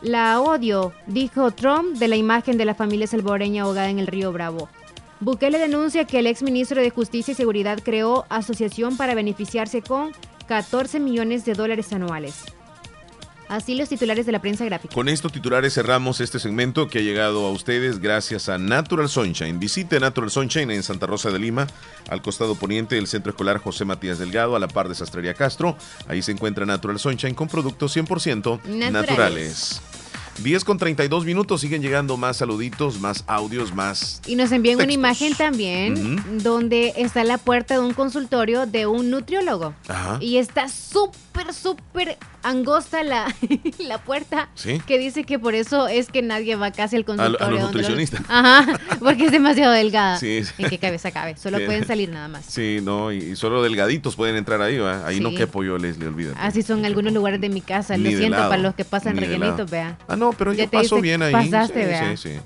La 0.03 0.41
odio, 0.41 0.91
dijo 1.07 1.51
Trump 1.51 1.97
de 1.97 2.09
la 2.09 2.17
imagen 2.17 2.57
de 2.57 2.65
la 2.65 2.75
familia 2.75 3.07
salvadoreña 3.07 3.63
ahogada 3.63 3.89
en 3.89 3.99
el 3.99 4.07
río 4.07 4.33
Bravo. 4.33 4.67
Bukele 5.21 5.57
denuncia 5.57 6.03
que 6.03 6.19
el 6.19 6.27
exministro 6.27 6.81
de 6.81 6.89
Justicia 6.89 7.31
y 7.31 7.35
Seguridad 7.35 7.79
creó 7.81 8.25
asociación 8.27 8.97
para 8.97 9.15
beneficiarse 9.15 9.81
con 9.81 10.11
14 10.47 10.99
millones 10.99 11.45
de 11.45 11.53
dólares 11.53 11.93
anuales. 11.93 12.43
Así 13.47 13.75
los 13.75 13.87
titulares 13.87 14.25
de 14.25 14.31
la 14.31 14.41
prensa 14.41 14.65
gráfica. 14.65 14.93
Con 14.93 15.07
estos 15.07 15.31
titulares 15.31 15.73
cerramos 15.73 16.19
este 16.21 16.39
segmento 16.39 16.87
que 16.89 16.99
ha 16.99 17.01
llegado 17.01 17.45
a 17.45 17.51
ustedes 17.51 17.99
gracias 17.99 18.49
a 18.49 18.57
Natural 18.57 19.07
Sunshine. 19.07 19.59
Visite 19.59 19.99
Natural 19.99 20.31
Sunshine 20.31 20.71
en 20.71 20.83
Santa 20.83 21.05
Rosa 21.05 21.29
de 21.29 21.39
Lima, 21.39 21.67
al 22.09 22.21
costado 22.21 22.55
poniente 22.55 22.95
del 22.95 23.07
Centro 23.07 23.29
Escolar 23.29 23.59
José 23.59 23.85
Matías 23.85 24.17
Delgado, 24.17 24.55
a 24.55 24.59
la 24.59 24.67
par 24.67 24.89
de 24.89 24.95
Sastrería 24.95 25.33
Castro. 25.33 25.77
Ahí 26.07 26.21
se 26.21 26.31
encuentra 26.31 26.65
Natural 26.65 26.99
Sunshine 26.99 27.35
con 27.35 27.47
productos 27.47 27.95
100% 27.95 28.63
naturales. 28.63 28.91
naturales. 28.91 29.81
10 30.39 30.63
con 30.63 30.77
32 30.77 31.25
minutos, 31.25 31.61
siguen 31.61 31.81
llegando 31.81 32.17
más 32.17 32.37
saluditos, 32.37 32.99
más 32.99 33.23
audios, 33.27 33.73
más. 33.73 34.21
Y 34.25 34.35
nos 34.35 34.51
envían 34.51 34.81
una 34.81 34.91
imagen 34.91 35.35
también 35.35 36.41
donde 36.41 36.93
está 36.97 37.23
la 37.23 37.37
puerta 37.37 37.75
de 37.75 37.79
un 37.81 37.93
consultorio 37.93 38.65
de 38.65 38.87
un 38.87 39.09
nutriólogo. 39.09 39.73
Ajá. 39.87 40.17
Y 40.21 40.37
está 40.37 40.67
súper, 40.69 41.53
súper 41.53 42.17
angosta 42.43 43.03
la, 43.03 43.33
la 43.79 43.97
puerta. 43.99 44.49
¿Sí? 44.55 44.81
Que 44.85 44.99
dice 44.99 45.23
que 45.23 45.39
por 45.39 45.55
eso 45.55 45.87
es 45.87 46.09
que 46.09 46.21
nadie 46.21 46.55
va 46.55 46.71
casi 46.71 46.95
al 46.95 47.05
consultorio. 47.05 47.45
A, 47.45 47.51
los 47.51 47.61
nutricionistas. 47.61 48.21
Ajá, 48.29 48.79
porque 48.99 49.25
es 49.25 49.31
demasiado 49.31 49.73
delgada. 49.73 50.17
Sí, 50.17 50.41
¿En 50.57 50.69
qué 50.69 50.77
cabeza 50.77 51.11
cabe? 51.11 51.35
Solo 51.37 51.57
pueden 51.65 51.85
salir 51.87 52.09
nada 52.09 52.27
más. 52.27 52.45
Sí, 52.45 52.79
no, 52.83 53.11
y 53.11 53.35
solo 53.35 53.63
delgaditos 53.63 54.15
pueden 54.15 54.35
entrar 54.35 54.61
ahí, 54.61 54.77
¿va? 54.77 55.05
Ahí 55.05 55.19
no 55.19 55.33
quepo 55.33 55.63
yo, 55.63 55.77
les 55.77 55.97
le 55.97 56.07
olvido. 56.07 56.33
Así 56.37 56.61
son 56.61 56.85
algunos 56.85 57.13
lugares 57.13 57.39
de 57.41 57.49
mi 57.49 57.61
casa. 57.61 57.97
Lo 57.97 58.09
siento 58.09 58.37
para 58.37 58.57
los 58.57 58.75
que 58.75 58.85
pasan 58.85 59.17
rellenitos, 59.17 59.69
vea. 59.69 59.97
Ah, 60.07 60.15
no, 60.15 60.22
pero 60.31 60.53
ya 60.53 60.65
yo 60.65 60.71
paso 60.71 61.01
bien 61.01 61.21
ahí. 61.21 61.33
Pasaste, 61.33 62.15
sí, 62.15 62.17
sí, 62.17 62.29
sí. 62.29 62.39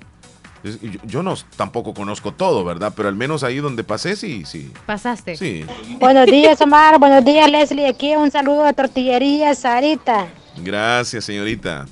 Yo 1.05 1.23
no 1.23 1.35
tampoco 1.55 1.93
conozco 1.93 2.33
todo, 2.33 2.65
¿verdad? 2.65 2.91
Pero 2.95 3.09
al 3.09 3.15
menos 3.15 3.43
ahí 3.43 3.57
donde 3.57 3.83
pasé, 3.83 4.15
sí, 4.15 4.43
sí. 4.45 4.71
¿Pasaste? 4.85 5.37
Sí. 5.37 5.65
Buenos 5.99 6.25
días, 6.25 6.59
Omar. 6.61 6.99
Buenos 6.99 7.23
días, 7.23 7.49
Leslie. 7.49 7.87
Aquí 7.87 8.15
un 8.15 8.31
saludo 8.31 8.65
a 8.65 8.73
Tortillería 8.73 9.53
Sarita. 9.55 10.27
Gracias, 10.57 11.25
señorita. 11.25 11.85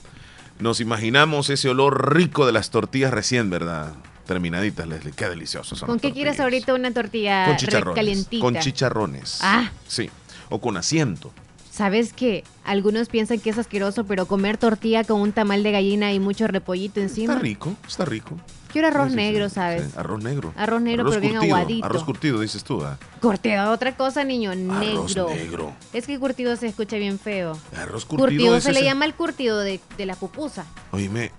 Nos 0.59 0.79
imaginamos 0.79 1.49
ese 1.49 1.69
olor 1.69 2.15
rico 2.15 2.45
de 2.45 2.53
las 2.53 2.69
tortillas 2.69 3.11
recién, 3.11 3.49
¿verdad? 3.49 3.93
Terminaditas, 4.25 4.87
Leslie. 4.87 5.13
Qué 5.13 5.29
deliciosos 5.29 5.77
son. 5.77 5.87
¿Con 5.87 5.99
qué 5.99 6.11
quieres 6.11 6.39
ahorita 6.39 6.73
una 6.73 6.91
tortilla 6.91 7.45
con 7.45 7.57
chicharrones, 7.57 8.27
Con 8.39 8.57
chicharrones. 8.57 9.39
Ah. 9.41 9.69
Sí. 9.87 10.09
O 10.49 10.59
con 10.59 10.77
asiento. 10.77 11.31
¿Sabes 11.75 12.13
que 12.13 12.45
algunos 12.63 13.09
piensan 13.09 13.41
que 13.41 13.49
es 13.49 13.57
asqueroso, 13.57 14.05
pero 14.05 14.27
comer 14.27 14.57
tortilla 14.57 15.03
con 15.03 15.19
un 15.19 15.33
tamal 15.33 15.61
de 15.61 15.73
gallina 15.73 16.13
y 16.13 16.21
mucho 16.21 16.47
repollito 16.47 17.01
encima? 17.01 17.33
Está 17.33 17.43
rico, 17.43 17.75
está 17.85 18.05
rico. 18.05 18.37
Quiero 18.71 18.87
arroz 18.87 19.11
negro, 19.11 19.49
¿sabes? 19.49 19.97
arroz 19.97 20.23
negro. 20.23 20.53
Arroz 20.55 20.81
negro, 20.81 21.09
pero 21.09 21.19
bien 21.19 21.35
aguadito. 21.35 21.85
Arroz 21.85 22.05
curtido, 22.05 22.39
dices 22.39 22.63
tú. 22.63 22.81
¿eh? 22.81 22.95
Curtido, 23.19 23.69
otra 23.71 23.97
cosa, 23.97 24.23
niño, 24.23 24.55
negro. 24.55 25.03
Arroz 25.03 25.35
negro. 25.35 25.73
Es 25.91 26.07
que 26.07 26.17
curtido 26.17 26.55
se 26.55 26.67
escucha 26.67 26.95
bien 26.95 27.19
feo. 27.19 27.57
Arroz 27.75 28.05
curtido. 28.05 28.29
Curtido 28.29 28.61
se 28.61 28.71
le 28.71 28.81
llama 28.81 29.03
el 29.03 29.13
curtido 29.13 29.59
de, 29.59 29.81
de 29.97 30.05
la 30.05 30.15
pupusa. 30.15 30.65
Oíme, 30.91 31.33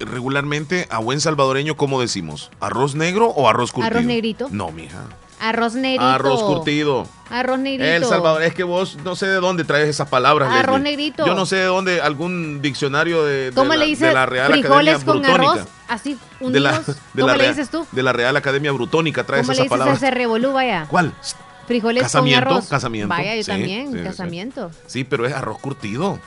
regularmente 0.00 0.88
a 0.90 0.98
buen 0.98 1.20
salvadoreño, 1.20 1.76
¿cómo 1.76 2.00
decimos? 2.00 2.50
¿Arroz 2.58 2.96
negro 2.96 3.28
o 3.28 3.48
arroz 3.48 3.70
curtido? 3.70 3.86
Arroz 3.86 4.06
negrito. 4.06 4.48
No, 4.50 4.72
mija. 4.72 5.04
Arroz 5.42 5.74
negrito. 5.74 6.04
Arroz 6.04 6.40
curtido. 6.44 7.04
Arroz 7.28 7.58
negrito. 7.58 7.84
El 7.84 8.04
Salvador, 8.04 8.42
es 8.44 8.54
que 8.54 8.62
vos 8.62 8.96
no 9.04 9.16
sé 9.16 9.26
de 9.26 9.34
dónde 9.40 9.64
traes 9.64 9.88
esas 9.88 10.08
palabras. 10.08 10.48
Arroz 10.52 10.80
negrito. 10.80 11.26
Yo 11.26 11.34
no 11.34 11.46
sé 11.46 11.56
de 11.56 11.64
dónde, 11.64 12.00
algún 12.00 12.62
diccionario 12.62 13.24
de, 13.24 13.50
de, 13.50 13.52
¿Cómo 13.52 13.70
la, 13.70 13.76
le 13.80 13.86
dices 13.86 14.06
de 14.08 14.14
la 14.14 14.24
Real 14.26 14.52
frijoles 14.52 14.94
Academia 15.02 15.04
con 15.12 15.22
Brutónica. 15.22 15.52
arroz? 15.62 15.68
Así, 15.88 16.16
unidos. 16.38 16.52
De 16.52 16.60
la, 16.60 16.78
de 16.78 17.20
¿Cómo 17.22 17.26
la 17.26 17.36
le 17.36 17.48
dices 17.48 17.70
tú? 17.70 17.84
De 17.90 18.02
la 18.04 18.12
Real 18.12 18.36
Academia 18.36 18.70
Brutónica 18.70 19.24
traes 19.24 19.42
¿Cómo 19.42 19.50
le 19.52 19.54
esas 19.54 19.64
dices 19.64 19.70
palabras. 19.78 19.96
ese 20.02 20.10
revolú, 20.12 20.52
vaya? 20.52 20.86
¿Cuál? 20.88 21.12
Frijoles 21.66 22.02
Casamiento, 22.04 22.46
con 22.46 22.56
arroz. 22.58 22.68
casamiento. 22.68 23.08
Vaya, 23.08 23.34
yo 23.34 23.42
Sí, 23.42 23.50
también, 23.50 23.92
sí, 23.92 23.98
casamiento. 24.04 24.70
Sí, 24.86 25.02
pero 25.04 25.26
es 25.26 25.32
arroz 25.32 25.58
curtido. 25.58 26.20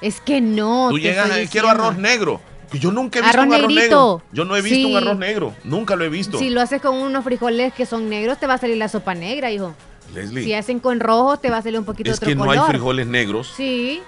Es 0.00 0.20
que 0.20 0.40
no. 0.40 0.88
Tú 0.90 0.98
llegas 0.98 1.30
quiero 1.50 1.68
arroz 1.68 1.96
negro. 1.98 2.40
Que 2.70 2.78
yo 2.78 2.90
nunca 2.92 3.18
he 3.18 3.22
visto 3.22 3.38
Arroz 3.38 3.46
un 3.48 3.54
arroz 3.54 3.68
negrito. 3.68 3.82
negro. 4.18 4.22
Yo 4.32 4.44
no 4.44 4.56
he 4.56 4.62
visto 4.62 4.76
Sí. 4.76 4.84
un 4.84 4.96
arroz 4.96 5.18
negro. 5.18 5.54
Nunca 5.64 5.96
lo 5.96 6.04
he 6.04 6.08
visto. 6.08 6.38
Si 6.38 6.50
lo 6.50 6.60
haces 6.60 6.80
con 6.82 6.96
unos 6.96 7.24
frijoles 7.24 7.72
que 7.74 7.86
son 7.86 8.08
negros, 8.08 8.38
te 8.38 8.46
va 8.46 8.54
a 8.54 8.58
salir 8.58 8.76
la 8.76 8.88
sopa 8.88 9.14
negra, 9.14 9.50
hijo. 9.50 9.74
Leslie, 10.14 10.44
Si 10.44 10.54
hacen 10.54 10.80
con 10.80 11.00
rojo, 11.00 11.38
te 11.38 11.50
va 11.50 11.58
a 11.58 11.62
salir 11.62 11.78
un 11.78 11.84
poquito 11.84 12.10
es 12.10 12.16
otro 12.18 12.28
que 12.28 12.34
no 12.34 12.44
color. 12.44 12.58
hay 12.64 12.70
frijoles 12.70 13.06
negros. 13.06 13.52
Sí, 13.56 14.02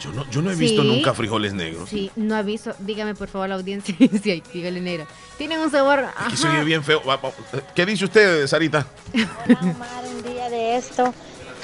Yo 0.00 0.10
no, 0.12 0.28
yo 0.30 0.42
no 0.42 0.50
he 0.50 0.56
visto 0.56 0.82
Sí. 0.82 0.88
nunca 0.88 1.14
frijoles 1.14 1.52
negros. 1.54 1.88
sí, 1.88 2.10
no 2.16 2.34
aviso. 2.34 2.74
Dígame 2.80 3.14
por 3.14 3.28
favor 3.28 3.48
la 3.48 3.54
audiencia 3.56 3.94
si 4.22 4.30
hay 4.32 4.40
frijoles 4.40 4.82
negros. 4.82 5.06
Tienen 5.38 5.60
un 5.60 5.70
sabor. 5.70 6.04
Aquí 6.16 6.36
se 6.36 6.48
oye 6.48 6.64
bien 6.64 6.82
feo. 6.82 7.02
¿Qué 7.74 7.86
dice 7.86 8.06
usted, 8.06 8.46
Sarita? 8.48 8.86
Omar, 9.60 10.04
un 10.08 10.22
día 10.32 10.48
de 10.50 10.76
esto 10.76 11.14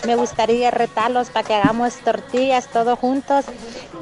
me 0.06 0.14
gustaría 0.16 0.70
retarlos 0.70 1.28
para 1.30 1.46
que 1.46 1.54
hagamos 1.54 1.94
tortillas 2.04 2.68
todos 2.70 2.98
juntos. 2.98 3.44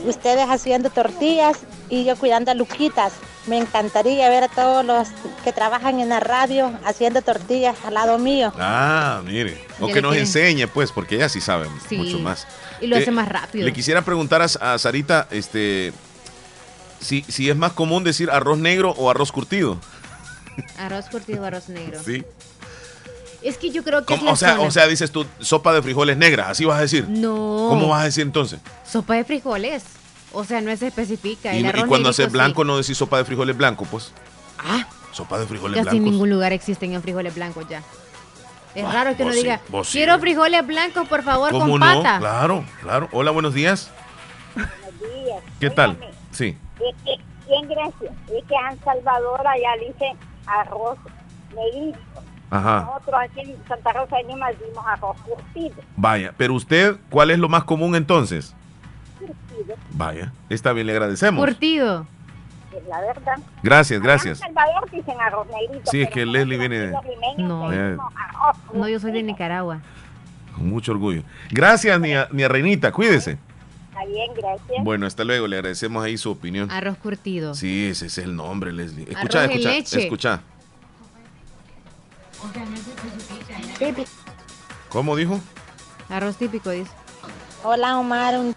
Ustedes 0.05 0.47
haciendo 0.49 0.91
tortillas 0.91 1.59
y 1.89 2.05
yo 2.05 2.17
cuidando 2.17 2.51
a 2.51 2.55
Luquitas. 2.55 3.13
me 3.47 3.59
encantaría 3.59 4.29
ver 4.29 4.43
a 4.43 4.49
todos 4.49 4.85
los 4.85 5.07
que 5.45 5.53
trabajan 5.53 6.01
en 6.01 6.09
la 6.09 6.19
radio 6.19 6.73
haciendo 6.85 7.23
tortillas 7.23 7.77
al 7.85 7.95
lado 7.95 8.19
mío. 8.19 8.53
Ah, 8.59 9.23
mire. 9.25 9.65
O 9.79 9.87
que 9.87 10.03
nos 10.03 10.11
quieren- 10.13 10.27
enseñe, 10.27 10.67
pues, 10.67 10.91
porque 10.91 11.15
ella 11.15 11.29
sí 11.29 11.41
sabe 11.41 11.69
Sí. 11.89 11.97
mucho 11.97 12.19
más. 12.19 12.45
Y 12.81 12.89
lo 12.89 12.97
hace 12.97 13.11
Eh, 13.11 13.13
más 13.13 13.29
rápido. 13.29 13.65
Le 13.65 13.73
quisiera 13.73 14.03
preguntar 14.03 14.43
a, 14.43 14.47
a 14.75 14.79
Sarita, 14.81 15.29
este, 15.31 15.93
si, 17.01 17.23
si 17.29 17.49
es 17.49 17.55
más 17.57 17.73
común 17.73 18.03
decir 18.03 18.33
arroz 18.33 18.59
negro 18.59 18.91
o 18.99 19.11
arroz 19.11 19.31
curtido. 19.31 19.79
Arroz 20.79 21.07
curtido, 21.09 21.45
arroz 21.45 21.69
negro. 21.69 22.01
Sí. 22.05 22.25
Es 23.47 23.59
que 23.59 23.71
yo 23.71 23.85
creo 23.85 24.05
que 24.05 24.15
es 24.15 24.23
O 24.23 24.35
sea, 24.37 24.57
zona. 24.57 24.69
o 24.69 24.71
sea, 24.71 24.87
dices 24.87 25.11
tú, 25.13 25.25
sopa 25.39 25.73
de 25.73 25.83
frijoles 25.83 26.17
negra, 26.17 26.51
así 26.51 26.65
vas 26.65 26.79
a 26.79 26.83
decir. 26.83 27.07
No. 27.09 27.67
¿Cómo 27.69 27.89
vas 27.89 28.03
a 28.03 28.05
decir 28.07 28.23
entonces? 28.23 28.61
Sopa 28.85 29.15
de 29.15 29.25
frijoles. 29.25 29.85
O 30.33 30.45
sea, 30.45 30.61
no 30.61 30.77
se 30.77 30.89
especifica. 30.89 31.55
Y, 31.55 31.59
El 31.59 31.65
y 31.65 31.69
arroz 31.69 31.85
cuando 31.87 32.09
haces 32.09 32.31
blanco 32.33 32.63
sí. 32.63 32.67
no 32.67 32.77
decís 32.77 32.97
sopa 32.99 33.19
de 33.19 33.25
frijoles 33.25 33.57
blanco, 33.57 33.87
pues. 33.91 34.13
Ah. 34.59 34.87
Sopa 35.13 35.39
de 35.39 35.47
frijoles 35.47 35.77
Casi 35.77 35.97
en 35.97 36.03
blancos. 36.03 36.13
ningún 36.13 36.31
lugar 36.31 36.53
existen 36.53 36.93
en 36.93 37.03
frijoles 37.03 37.35
blancos 37.35 37.67
ya. 37.69 37.83
Es 38.75 38.85
Ah, 38.85 38.93
raro 38.93 39.17
que 39.17 39.23
uno 39.23 39.33
sí, 39.33 39.39
diga, 39.43 39.61
sí. 39.85 39.93
quiero 39.93 40.19
frijoles 40.19 40.67
blancos, 40.67 41.09
por 41.09 41.23
favor, 41.23 41.51
¿Cómo 41.53 41.71
con 41.71 41.81
no? 41.81 42.03
pata. 42.03 42.19
Claro, 42.19 42.65
claro. 42.83 43.09
Hola, 43.13 43.31
buenos 43.31 43.55
días. 43.55 43.91
¿Qué 45.61 45.71
tal? 45.71 45.97
Sí. 46.33 46.57
Es 46.81 46.95
que, 47.05 47.17
bien, 47.49 47.69
gracias. 47.69 48.13
Es 48.29 48.45
que 48.45 48.55
en 48.71 48.85
Salvador 48.85 49.47
allá 49.47 49.71
dicen 49.81 50.17
arroz 50.47 50.99
negrito. 51.55 51.99
Ajá. 52.51 52.83
Nosotros 52.87 53.21
aquí 53.23 53.41
en 53.41 53.57
Santa 53.69 53.93
Rosa 53.93 54.17
de 54.17 54.25
Lima 54.25 54.49
decimos 54.51 54.85
arroz 54.87 55.17
curtido. 55.23 55.75
Vaya, 55.97 56.33
pero 56.37 56.55
usted, 56.55 56.97
¿cuál 57.11 57.31
es 57.31 57.39
lo 57.39 57.49
más 57.49 57.65
común 57.65 57.95
entonces? 57.97 58.55
Curtido, 59.19 59.75
Vaya, 59.91 60.33
está 60.49 60.73
bien, 60.73 60.87
le 60.87 60.93
agradecemos. 60.93 61.45
Curtido. 61.45 62.07
es 62.77 62.87
la 62.89 63.01
verdad. 63.01 63.37
Gracias, 63.63 63.97
En 63.99 64.05
gracias. 64.05 64.39
Salvador 64.39 64.91
dicen 64.91 65.21
arroz 65.21 65.47
negrito. 65.49 65.91
Sí, 65.91 66.03
es 66.03 66.11
que 66.11 66.25
Leslie 66.27 66.59
viene 66.59 66.79
de- 66.79 66.87
limeños 67.37 67.99
No. 68.73 68.89
yo 68.89 69.01
soy 69.01 69.13
de 69.13 69.23
Nicaragua. 69.23 69.81
con 70.55 70.69
mucho 70.71 70.93
orgullo. 70.93 71.23
Gracias, 71.51 71.99
mi, 72.01 72.13
mi 72.31 72.47
reinita, 72.47 72.93
cuídese. 72.93 73.39
Está 73.91 74.05
bien, 74.07 74.31
gracias. 74.37 74.85
Bueno, 74.85 75.07
hasta 75.07 75.25
luego, 75.25 75.47
le 75.47 75.57
agradecemos 75.57 76.05
ahí 76.05 76.17
su 76.17 76.31
opinión. 76.31 76.71
Arroz 76.71 76.97
curtido. 76.99 77.55
Sí, 77.55 77.89
ese 77.89 78.07
es 78.07 78.19
el 78.19 78.37
nombre, 78.37 78.73
Leslie. 78.73 79.05
Escucha, 79.11 79.45
Arroz 79.45 79.57
en 79.57 79.69
escucha, 80.01 80.41
¿Cómo 84.89 85.17
dijo? 85.17 85.41
Arroz 86.09 86.37
típico, 86.37 86.71
dice. 86.71 86.91
Hola 87.65 87.99
Omar, 87.99 88.39
un 88.39 88.55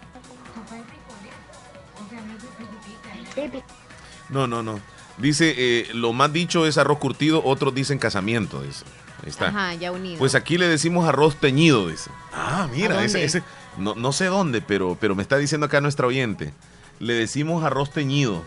No, 4.28 4.46
no, 4.46 4.62
no. 4.62 4.80
Dice, 5.18 5.54
eh, 5.56 5.88
lo 5.92 6.12
más 6.12 6.32
dicho 6.32 6.66
es 6.66 6.78
arroz 6.78 6.98
curtido, 6.98 7.42
otros 7.44 7.74
dicen 7.74 7.98
casamiento, 7.98 8.62
dice. 8.62 8.84
Ahí 9.22 9.28
está. 9.30 9.48
Ajá, 9.48 9.74
ya 9.74 9.92
unido. 9.92 10.18
Pues 10.18 10.34
aquí 10.34 10.56
le 10.56 10.66
decimos 10.68 11.06
arroz 11.06 11.36
teñido, 11.36 11.88
dice. 11.88 12.10
Ah, 12.32 12.62
¿A 12.64 12.66
mira, 12.68 13.04
ese, 13.04 13.22
ese- 13.24 13.42
no, 13.76 13.94
no 13.94 14.12
sé 14.12 14.26
dónde, 14.26 14.62
pero, 14.62 14.96
pero 14.98 15.14
me 15.14 15.22
está 15.22 15.36
diciendo 15.36 15.66
acá 15.66 15.80
nuestra 15.80 16.06
oyente. 16.06 16.54
Le 17.00 17.14
decimos 17.14 17.64
arroz 17.64 17.90
teñido. 17.90 18.42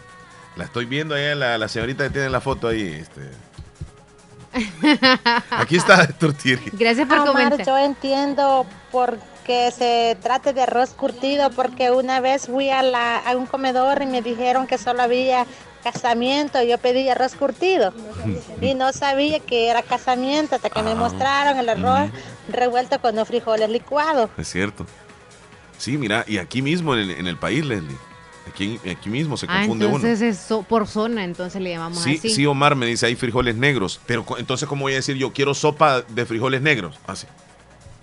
La 0.56 0.64
estoy 0.66 0.86
viendo 0.86 1.16
ahí, 1.16 1.36
la, 1.36 1.58
la 1.58 1.68
señorita 1.68 2.06
que 2.06 2.10
tiene 2.12 2.30
la 2.30 2.42
foto 2.42 2.68
ahí. 2.68 2.82
Este. 2.82 3.30
Aquí 5.52 5.78
está 5.78 6.08
Tortiri. 6.08 6.72
Gracias 6.74 7.08
por 7.08 7.20
Omar, 7.20 7.34
comentar. 7.50 7.66
yo 7.66 7.78
entiendo 7.78 8.66
por 8.92 9.18
qué 9.46 9.72
se 9.72 10.18
trate 10.22 10.54
de 10.54 10.62
arroz 10.62 10.92
curtido, 10.92 11.50
porque 11.52 11.92
una 11.92 12.20
vez 12.20 12.48
fui 12.48 12.70
a, 12.70 12.82
la, 12.84 13.18
a 13.18 13.36
un 13.36 13.46
comedor 13.46 14.02
y 14.02 14.06
me 14.06 14.22
dijeron 14.22 14.68
que 14.68 14.78
solo 14.78 15.02
había 15.04 15.46
casamiento, 15.84 16.64
yo 16.64 16.78
pedí 16.78 17.10
arroz 17.10 17.36
curtido 17.36 17.94
y 18.62 18.74
no 18.74 18.94
sabía 18.94 19.40
que 19.40 19.68
era 19.68 19.82
casamiento 19.82 20.56
hasta 20.56 20.70
que 20.70 20.82
me 20.82 20.92
Ah, 20.92 20.96
mostraron 20.96 21.58
el 21.58 21.68
arroz 21.68 22.10
revuelto 22.48 23.00
con 23.02 23.16
los 23.18 23.28
frijoles 23.28 23.70
licuados. 23.70 24.30
Es 24.38 24.50
cierto. 24.50 24.86
Sí, 25.78 25.98
mira, 25.98 26.24
y 26.26 26.38
aquí 26.38 26.62
mismo 26.62 26.94
en 26.94 27.00
el, 27.02 27.12
en 27.12 27.28
el 27.28 27.38
país, 27.38 27.66
Leslie. 27.66 27.98
Aquí, 28.48 28.80
aquí 28.92 29.10
mismo 29.10 29.38
se 29.38 29.46
Ah, 29.50 29.60
confunde 29.60 29.86
uno. 29.86 29.96
entonces 29.96 30.22
es 30.22 30.38
so- 30.38 30.64
por 30.64 30.86
zona, 30.88 31.24
entonces 31.24 31.62
le 31.62 31.70
llamamos 31.72 32.00
Sí, 32.04 32.16
así. 32.20 32.30
sí, 32.30 32.46
Omar 32.46 32.76
me 32.76 32.86
dice, 32.86 33.06
hay 33.06 33.16
frijoles 33.16 33.56
negros. 33.56 34.00
Pero 34.06 34.26
entonces, 34.38 34.68
¿cómo 34.68 34.82
voy 34.84 34.94
a 34.94 34.96
decir 34.98 35.16
yo 35.16 35.32
quiero 35.32 35.54
sopa 35.54 36.02
de 36.02 36.26
frijoles 36.26 36.62
negros? 36.62 36.98
Así. 37.08 37.26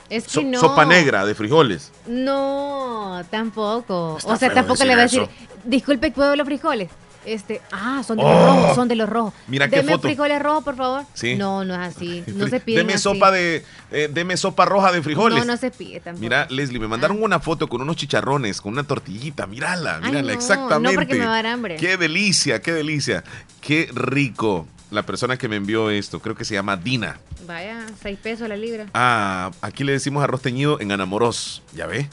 es 0.08 0.24
que 0.24 0.30
So- 0.30 0.42
no. 0.42 0.58
Sopa 0.58 0.84
negra 0.84 1.24
de 1.24 1.36
frijoles. 1.36 1.92
No, 2.08 3.22
tampoco. 3.30 4.16
Está 4.18 4.32
o 4.32 4.36
sea, 4.36 4.52
tampoco 4.52 4.82
le 4.84 4.94
va 4.96 5.02
a 5.02 5.04
decir, 5.04 5.22
eso. 5.22 5.30
disculpe, 5.64 6.10
¿puedo 6.10 6.34
los 6.34 6.46
frijoles? 6.46 6.90
Este, 7.26 7.60
ah, 7.70 8.02
son 8.06 8.16
de 8.16 8.24
Oh. 8.24 8.28
los 8.32 8.44
rojos, 8.46 8.74
son 8.74 8.88
de 8.88 8.96
los 8.96 9.08
rojos. 9.08 9.34
Mira 9.46 9.68
qué 9.68 9.76
Deme 9.76 9.92
foto. 9.92 10.08
frijoles 10.08 10.42
rojos, 10.42 10.64
por 10.64 10.76
favor. 10.76 11.04
Sí. 11.12 11.34
No, 11.36 11.64
no 11.64 11.74
es 11.74 11.94
así. 11.96 12.24
No 12.34 12.48
se 12.48 12.60
pide. 12.60 12.78
Deme 12.78 12.96
sopa 12.98 13.30
de, 13.30 13.64
eh, 13.90 14.08
deme 14.12 14.36
sopa 14.36 14.64
roja 14.64 14.90
de 14.92 15.02
frijoles. 15.02 15.38
No, 15.38 15.44
no 15.52 15.56
se 15.58 15.70
pide 15.70 16.00
tampoco. 16.00 16.20
Mira, 16.22 16.46
Leslie, 16.50 16.78
me 16.80 16.88
mandaron 16.88 17.22
una 17.22 17.38
foto 17.40 17.68
con 17.68 17.82
unos 17.82 17.96
chicharrones, 17.96 18.60
con 18.60 18.72
una 18.72 18.84
tortillita. 18.84 19.46
Mírala, 19.46 19.96
Ay, 20.02 20.10
mírala, 20.10 20.32
no, 20.32 20.38
exactamente. 20.38 20.92
no, 20.94 20.98
porque 20.98 21.14
me 21.14 21.26
va 21.26 21.32
a 21.32 21.36
dar 21.36 21.46
hambre. 21.46 21.76
Qué 21.76 21.96
delicia, 21.96 22.62
qué 22.62 22.72
delicia. 22.72 23.22
Qué 23.60 23.90
rico. 23.92 24.66
La 24.90 25.02
persona 25.04 25.36
que 25.36 25.46
me 25.48 25.56
envió 25.56 25.88
esto, 25.90 26.18
creo 26.20 26.34
que 26.34 26.44
se 26.44 26.54
llama 26.54 26.76
Dina. 26.76 27.18
Vaya, 27.46 27.84
seis 28.02 28.18
pesos 28.20 28.48
la 28.48 28.56
libra. 28.56 28.86
Ah, 28.94 29.50
aquí 29.60 29.84
le 29.84 29.92
decimos 29.92 30.24
arroz 30.24 30.40
teñido 30.42 30.80
en 30.80 30.90
Anamoros. 30.90 31.62
¿Ya 31.74 31.86
ve? 31.86 32.08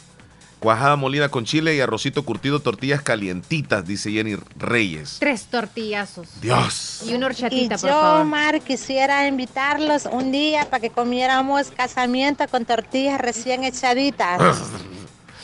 Cuajada 0.60 0.96
molida 0.96 1.30
con 1.30 1.46
chile 1.46 1.76
y 1.76 1.82
arrocito 1.82 2.24
curtido, 2.26 2.60
tortillas 2.60 3.02
calientitas, 3.04 3.86
dice 3.86 4.12
Jenny 4.12 4.36
Reyes. 4.58 5.18
Tres 5.20 5.46
tortillazos. 5.46 6.42
Dios. 6.42 7.04
Y 7.06 7.14
una 7.14 7.28
Y 7.28 7.30
horchatita, 7.30 7.78
por 7.78 7.90
yo, 7.90 7.96
favor. 7.96 8.22
Omar, 8.22 8.62
quisiera 8.62 9.28
invitarlos 9.28 10.06
un 10.12 10.32
día 10.32 10.68
para 10.70 10.80
que 10.80 10.90
comiéramos 10.90 11.70
casamiento 11.70 12.48
con 12.48 12.66
tortillas 12.66 13.22
recién 13.22 13.64
echaditas. 13.64 14.42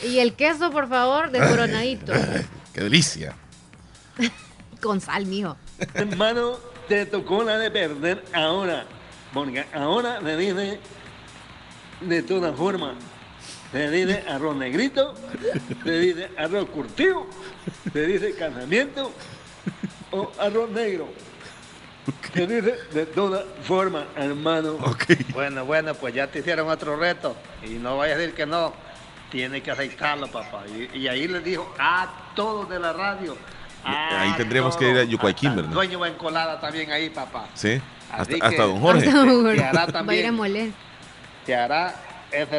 Y 0.02 0.18
el 0.18 0.34
queso, 0.34 0.70
por 0.70 0.88
favor, 0.88 1.30
desboronadito. 1.30 2.12
Qué 2.74 2.80
delicia. 2.82 3.34
Con 4.82 5.00
sal, 5.00 5.24
mijo. 5.24 5.56
Hermano, 5.94 6.58
te 6.88 7.06
tocó 7.06 7.42
la 7.42 7.56
de 7.56 7.70
perder 7.70 8.22
ahora. 8.34 8.84
Porque 9.32 9.64
ahora 9.72 10.20
le 10.20 10.36
dice 10.36 10.80
de 12.02 12.22
todas 12.22 12.54
formas. 12.54 12.96
Le 13.74 13.90
dice 13.90 14.24
arroz 14.28 14.56
negrito, 14.56 15.14
le 15.84 15.98
dice 15.98 16.30
arroz 16.38 16.68
curtido, 16.70 17.26
le 17.92 18.06
dice 18.06 18.34
casamiento 18.36 19.12
o 20.12 20.30
arroz 20.38 20.70
negro. 20.70 21.08
Le 22.34 22.46
dice 22.46 22.74
de 22.92 23.06
todas 23.06 23.44
formas, 23.64 24.04
hermano. 24.16 24.76
Bueno, 25.32 25.64
bueno, 25.64 25.94
pues 25.94 26.14
ya 26.14 26.26
te 26.28 26.38
hicieron 26.38 26.68
otro 26.68 26.96
reto. 26.96 27.34
Y 27.64 27.70
no 27.74 27.96
vayas 27.96 28.16
a 28.16 28.18
decir 28.20 28.34
que 28.34 28.46
no. 28.46 28.72
Tienes 29.30 29.62
que 29.64 29.70
aceptarlo, 29.72 30.28
papá. 30.28 30.62
Y, 30.68 30.96
y 30.98 31.08
ahí 31.08 31.26
le 31.26 31.40
dijo 31.40 31.74
a 31.78 32.30
todos 32.36 32.68
de 32.68 32.78
la 32.78 32.92
radio. 32.92 33.36
a 33.84 34.20
Ahí 34.22 34.32
tendríamos 34.36 34.76
que 34.76 34.88
ir 34.88 34.96
a 34.98 35.02
Yucuayquín, 35.04 35.56
¿verdad? 35.56 35.70
Dueño 35.72 35.98
va 35.98 36.08
encolada 36.08 36.60
también 36.60 36.92
ahí, 36.92 37.10
papá. 37.10 37.48
Sí. 37.54 37.80
Hasta, 38.12 38.22
Así 38.22 38.34
hasta 38.34 38.50
que- 38.50 38.56
don 38.62 38.80
Jorge. 38.80 39.08
Hasta 39.08 39.18
don 39.18 39.42
Jorge. 39.42 39.56
Te 39.56 39.64
hará 39.64 39.72
Va 39.72 39.82
a 39.82 39.84
ir 39.84 39.88
a 39.88 39.92
también. 39.92 40.34
moler. 40.36 40.70
Te 41.46 41.56
hará 41.56 41.94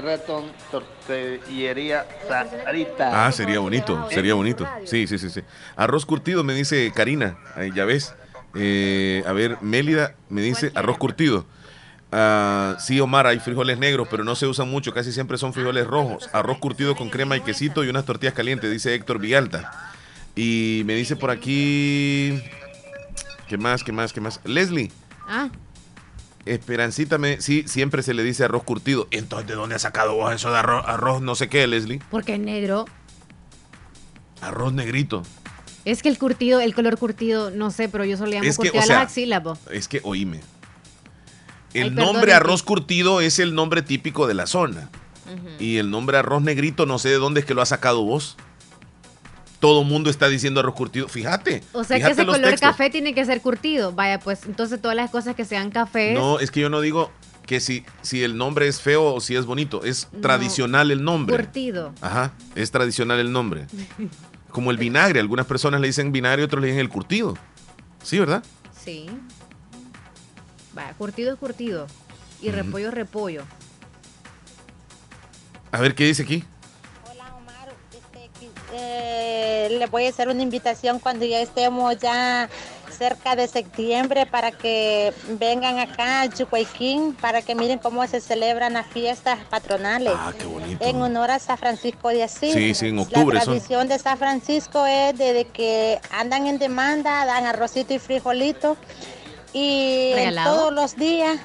reto 0.02 0.40
en 0.40 0.52
tortillería 0.72 2.06
Sarita. 2.28 3.26
Ah, 3.26 3.32
sería 3.32 3.60
bonito, 3.60 4.08
sería 4.10 4.34
bonito. 4.34 4.68
Sí, 4.86 5.08
sí, 5.08 5.18
sí, 5.18 5.30
sí. 5.30 5.42
Arroz 5.76 6.06
curtido, 6.06 6.44
me 6.44 6.54
dice 6.54 6.92
Karina, 6.96 7.38
ahí 7.56 7.72
ya 7.74 7.86
ves. 7.86 8.14
Eh, 8.56 9.24
a 9.28 9.34
ver, 9.34 9.58
Mélida 9.62 10.16
me 10.30 10.42
dice 10.42 10.72
arroz 10.76 10.98
curtido. 10.98 11.46
Ah, 12.12 12.78
sí, 12.80 13.00
Omar, 13.02 13.28
hay 13.28 13.40
frijoles 13.40 13.78
negros, 13.78 14.08
pero 14.10 14.24
no 14.24 14.36
se 14.36 14.48
usan 14.48 14.70
mucho, 14.70 14.94
casi 14.94 15.12
siempre 15.12 15.38
son 15.38 15.54
frijoles 15.54 15.86
rojos. 15.86 16.30
Arroz 16.32 16.60
curtido 16.60 16.96
con 16.96 17.10
crema 17.10 17.36
y 17.36 17.42
quesito 17.42 17.84
y 17.84 17.90
unas 17.90 18.06
tortillas 18.06 18.34
calientes, 18.34 18.72
dice 18.72 18.94
Héctor 18.96 19.20
Villalta. 19.20 19.92
Y 20.36 20.84
me 20.86 20.96
dice 20.96 21.16
por 21.16 21.32
aquí... 21.32 22.42
¿Qué 23.48 23.58
más, 23.58 23.84
qué 23.84 23.92
más, 23.92 24.12
qué 24.12 24.22
más? 24.22 24.40
Leslie, 24.44 24.92
Ah, 25.28 25.50
Esperancita, 26.46 27.18
me, 27.18 27.42
sí, 27.42 27.64
siempre 27.68 28.04
se 28.04 28.14
le 28.14 28.24
dice 28.24 28.44
arroz 28.44 28.64
curtido. 28.64 29.08
Entonces, 29.12 29.48
¿de 29.48 29.56
dónde 29.56 29.76
has 29.76 29.82
sacado 29.82 30.16
vos 30.16 30.34
eso 30.34 30.52
de 30.52 30.58
arroz, 30.58 30.84
arroz 30.88 31.22
no 31.22 31.36
sé 31.36 31.50
qué, 31.50 31.66
Leslie? 31.66 32.00
porque 32.12 32.36
es 32.36 32.40
negro. 32.40 32.86
Arroz 34.42 34.74
negrito. 34.74 35.24
Es 35.86 36.02
que 36.02 36.10
el 36.10 36.18
curtido, 36.18 36.60
el 36.60 36.76
color 36.76 36.98
curtido, 36.98 37.52
no 37.52 37.72
sé, 37.72 37.90
pero 37.90 38.06
yo 38.06 38.18
solo 38.18 38.32
le 38.32 38.36
llamo 38.38 38.50
Es 38.50 38.58
que, 38.58 38.70
curtido 38.70 38.82
o 38.82 38.84
a 38.84 38.88
las 38.88 39.04
axilas. 39.04 39.44
Es 39.72 39.88
que 39.88 40.02
oíme. 40.04 40.42
El 41.74 41.94
nombre 41.94 42.34
arroz 42.34 42.64
curtido 42.64 43.22
es 43.22 43.40
el 43.40 43.54
nombre 43.54 43.82
típico 43.82 44.28
de 44.28 44.34
la 44.34 44.48
zona. 44.48 44.90
Y 45.60 45.78
el 45.78 45.90
nombre 45.90 46.18
arroz 46.18 46.42
negrito 46.42 46.86
no 46.86 47.00
sé 47.00 47.10
de 47.10 47.18
dónde 47.18 47.40
es 47.40 47.46
que 47.46 47.54
lo 47.54 47.62
ha 47.62 47.66
sacado 47.66 48.04
vos. 48.04 48.38
Todo 49.66 49.84
mundo 49.84 50.12
está 50.12 50.28
diciendo 50.30 50.60
arroz 50.60 50.76
curtido. 50.76 51.08
Fíjate. 51.08 51.64
O 51.74 51.84
sea 51.84 51.98
que 52.00 52.12
ese 52.12 52.24
color 52.24 52.52
textos. 52.52 52.62
café 52.70 52.92
tiene 52.92 53.16
que 53.16 53.26
ser 53.26 53.42
curtido. 53.42 53.94
Vaya, 53.94 54.20
pues 54.20 54.46
entonces 54.46 54.80
todas 54.80 54.96
las 54.96 55.10
cosas 55.10 55.34
que 55.36 55.44
sean 55.44 55.72
cafés. 55.72 56.14
No, 56.14 56.40
es 56.40 56.52
que 56.52 56.60
yo 56.60 56.70
no 56.70 56.82
digo 56.82 57.10
que 57.48 57.60
si, 57.60 57.84
si 58.04 58.22
el 58.24 58.38
nombre 58.38 58.68
es 58.68 58.80
feo 58.80 59.04
o 59.16 59.20
si 59.22 59.36
es 59.36 59.48
bonito. 59.48 59.84
Es 59.84 60.08
No. 60.12 60.22
tradicional 60.22 60.92
el 60.92 61.04
nombre. 61.04 61.36
Curtido. 61.36 61.94
Ajá, 62.02 62.34
es 62.54 62.70
tradicional 62.70 63.18
el 63.20 63.32
nombre. 63.32 63.66
Como 64.52 64.70
el 64.70 64.78
vinagre. 64.78 65.20
Algunas 65.20 65.48
personas 65.48 65.82
le 65.82 65.88
dicen 65.88 66.12
vinagre, 66.12 66.44
otros 66.44 66.62
le 66.62 66.68
dicen 66.68 66.82
el 66.82 66.90
curtido. 66.90 67.36
Sí, 68.04 68.20
¿verdad? 68.20 68.44
Sí. 68.84 69.08
Vaya, 70.76 70.94
curtido 70.94 71.34
es 71.34 71.40
curtido. 71.40 71.88
Y 72.40 72.52
repollo 72.52 72.90
es 72.90 72.94
repollo. 72.94 73.44
A 75.72 75.80
ver, 75.82 75.96
¿qué 75.96 76.06
dice 76.06 76.22
aquí? 76.24 76.44
Eh, 78.74 79.68
le 79.72 79.86
voy 79.88 80.06
a 80.06 80.10
hacer 80.10 80.28
una 80.28 80.42
invitación 80.42 81.00
cuando 81.00 81.26
ya 81.26 81.40
estemos 81.40 81.98
ya 81.98 82.50
cerca 82.98 83.36
de 83.36 83.48
septiembre 83.48 84.26
para 84.26 84.52
que 84.52 85.14
vengan 85.40 85.80
acá 85.80 86.22
a 86.22 86.30
Chucuayquín 86.30 87.14
para 87.16 87.42
que 87.42 87.54
miren 87.54 87.78
cómo 87.78 88.06
se 88.08 88.22
celebran 88.22 88.74
las 88.74 88.88
fiestas 88.88 89.40
patronales. 89.50 90.14
Ah, 90.16 90.32
qué 90.38 90.46
bonito. 90.46 90.84
En 90.84 91.02
honor 91.02 91.32
a 91.32 91.40
San 91.40 91.58
Francisco 91.58 92.10
de 92.10 92.24
Asís. 92.24 92.54
Sí, 92.54 92.74
sí, 92.74 92.88
en 92.88 93.00
octubre 93.00 93.38
La 93.38 93.44
son. 93.44 93.54
tradición 93.56 93.88
de 93.88 94.00
San 94.00 94.18
Francisco 94.18 94.86
es 94.86 95.18
de, 95.18 95.34
de 95.34 95.46
que 95.46 96.00
andan 96.12 96.48
en 96.48 96.58
demanda, 96.58 97.26
dan 97.26 97.46
arrocito 97.46 97.94
y 97.94 98.00
frijolito. 98.00 98.78
Y 99.52 100.12
en 100.16 100.36
todos 100.36 100.72
los 100.74 100.96
días 100.96 101.38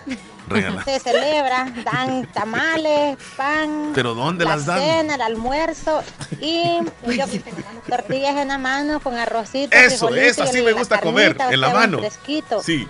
Regala. 0.50 0.82
se 0.84 0.98
celebra, 1.00 1.72
dan 1.84 2.26
tamales, 2.32 3.16
pan, 3.36 3.92
¿Pero 3.94 4.14
dónde 4.14 4.44
la 4.44 4.56
las 4.56 4.66
dan? 4.66 4.80
cena, 4.80 5.14
el 5.14 5.22
almuerzo 5.22 6.02
y 6.40 6.78
yo- 7.16 7.24
tortillas 7.88 8.36
en 8.36 8.48
la 8.48 8.58
mano 8.58 9.00
con 9.00 9.16
arrocito. 9.16 9.76
Eso, 9.76 10.14
eso, 10.14 10.42
así 10.42 10.60
me 10.60 10.72
gusta 10.72 11.00
comer, 11.00 11.36
carnita, 11.36 11.54
en 11.54 11.60
la 11.60 11.70
mano. 11.70 11.98
fresquito. 11.98 12.62
Sí. 12.62 12.86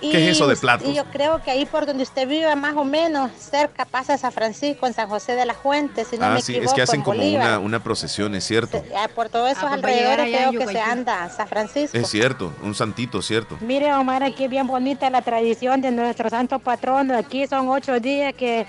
Y 0.00 0.10
¿Qué 0.10 0.22
es 0.28 0.36
eso 0.36 0.46
de 0.46 0.54
platos? 0.56 0.88
Y 0.88 0.94
yo 0.94 1.04
creo 1.06 1.42
que 1.42 1.50
ahí 1.50 1.66
por 1.66 1.84
donde 1.86 2.02
usted 2.04 2.28
vive, 2.28 2.54
más 2.54 2.76
o 2.76 2.84
menos, 2.84 3.30
cerca 3.38 3.84
pasa 3.84 4.16
San 4.16 4.30
Francisco, 4.32 4.86
en 4.86 4.94
San 4.94 5.08
José 5.08 5.34
de 5.34 5.44
la 5.44 5.54
Fuente, 5.54 6.04
si 6.04 6.16
no 6.16 6.26
ah, 6.26 6.30
me 6.30 6.40
sí, 6.40 6.52
equivoco, 6.52 6.70
es 6.70 6.74
que 6.76 6.82
hacen 6.82 7.00
en 7.00 7.04
como 7.04 7.22
una, 7.22 7.58
una 7.58 7.82
procesión, 7.82 8.34
es 8.34 8.44
cierto. 8.44 8.82
Ah, 8.96 9.08
Por 9.14 9.28
todos 9.28 9.50
esos 9.50 9.64
Ah, 9.64 9.68
pues 9.70 9.84
alrededores 9.84 10.36
creo 10.36 10.52
que 10.52 10.66
se 10.68 10.80
anda 10.80 11.28
San 11.30 11.48
Francisco. 11.48 11.96
Es 11.98 12.08
cierto, 12.08 12.52
un 12.62 12.74
santito, 12.74 13.22
cierto. 13.22 13.58
Mire, 13.60 13.92
Omar, 13.94 14.22
aquí 14.22 14.44
es 14.44 14.50
bien 14.50 14.66
bonita 14.66 15.10
la 15.10 15.22
tradición 15.22 15.80
de 15.80 15.90
nuestro 15.90 16.30
santo 16.30 16.58
patrono. 16.60 17.16
Aquí 17.16 17.46
son 17.46 17.68
ocho 17.68 17.98
días 17.98 18.34
que 18.34 18.66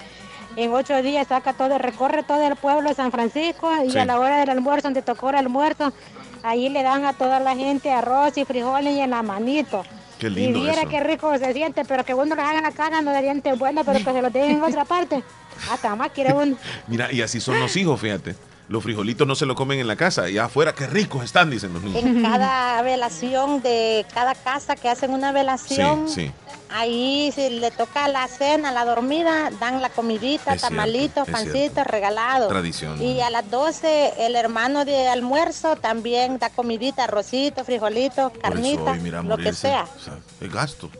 en 0.55 0.73
ocho 0.73 0.99
días 1.03 1.27
saca 1.27 1.53
todo, 1.53 1.77
recorre 1.77 2.23
todo 2.23 2.41
el 2.45 2.55
pueblo 2.55 2.89
de 2.89 2.95
San 2.95 3.11
Francisco 3.11 3.71
y 3.85 3.91
Sí. 3.91 3.99
a 3.99 4.05
la 4.05 4.19
hora 4.19 4.37
del 4.39 4.49
almuerzo, 4.49 4.87
donde 4.87 5.03
tocó 5.03 5.29
el 5.29 5.35
almuerzo, 5.35 5.93
ahí 6.41 6.69
le 6.69 6.81
dan 6.81 7.05
a 7.05 7.13
toda 7.13 7.39
la 7.39 7.55
gente 7.55 7.91
arroz 7.91 8.35
y 8.37 8.45
frijoles 8.45 8.95
y 8.95 8.99
en 8.99 9.11
la 9.11 9.21
manito. 9.21 9.83
Qué 10.19 10.29
lindo 10.29 10.59
y 10.59 10.63
viera 10.63 10.81
eso. 10.81 10.89
qué 10.89 10.99
rico 10.99 11.35
se 11.37 11.53
siente, 11.53 11.85
pero 11.85 12.03
que 12.03 12.13
uno 12.13 12.35
lo 12.35 12.41
haga 12.41 12.57
en 12.57 12.63
la 12.63 12.71
casa 12.71 13.01
no 13.01 13.11
de 13.11 13.21
dientes 13.21 13.57
bueno, 13.57 13.83
pero 13.85 13.99
que 13.99 14.11
se 14.11 14.21
lo 14.21 14.29
den 14.29 14.51
en 14.51 14.63
otra 14.69 14.85
parte. 14.85 15.23
Hasta 15.71 15.95
más 15.95 16.11
quiere 16.11 16.33
uno. 16.33 16.57
Mira, 16.87 17.11
y 17.11 17.21
así 17.21 17.39
son 17.39 17.59
los 17.59 17.75
hijos, 17.75 17.99
fíjate. 17.99 18.35
Los 18.69 18.83
frijolitos 18.83 19.27
no 19.27 19.33
se 19.33 19.47
lo 19.47 19.55
comen 19.55 19.79
en 19.79 19.87
la 19.87 19.95
casa, 19.95 20.29
y 20.29 20.37
afuera, 20.37 20.73
qué 20.75 20.85
ricos 20.85 21.23
están, 21.23 21.49
dicen 21.49 21.73
los 21.73 21.81
niños. 21.81 22.03
En 22.03 22.21
cada 22.21 22.79
velación 22.83 23.63
de 23.63 24.05
cada 24.13 24.35
casa 24.35 24.75
que 24.75 24.87
hacen 24.87 25.09
una 25.09 25.31
velación, 25.31 26.07
Sí, 26.07 26.27
sí. 26.27 26.31
ahí 26.69 27.31
si 27.33 27.49
le 27.49 27.71
toca 27.71 28.07
la 28.07 28.27
cena, 28.27 28.71
la 28.71 28.85
dormida, 28.85 29.49
dan 29.59 29.81
la 29.81 29.89
comidita, 29.89 30.53
Es 30.53 30.61
tamalitos, 30.61 31.27
pancitos, 31.27 31.87
regalados. 31.87 32.47
Tradición. 32.47 33.01
Y 33.01 33.21
a 33.21 33.31
las 33.31 33.49
12 33.49 34.13
el 34.19 34.35
hermano 34.35 34.85
de 34.85 35.07
almuerzo 35.07 35.75
también 35.75 36.37
da 36.37 36.51
comidita, 36.51 37.05
arrocito, 37.05 37.63
frijolitos, 37.63 38.31
Por 38.31 38.33
eso 38.33 38.41
carnita, 38.41 38.91
hoy, 38.91 38.99
mira, 38.99 39.23
lo 39.23 39.37
que 39.37 39.51
sea. 39.51 39.87
O 39.97 39.99
sea, 39.99 40.19
es 40.39 40.53
gasto. 40.53 40.91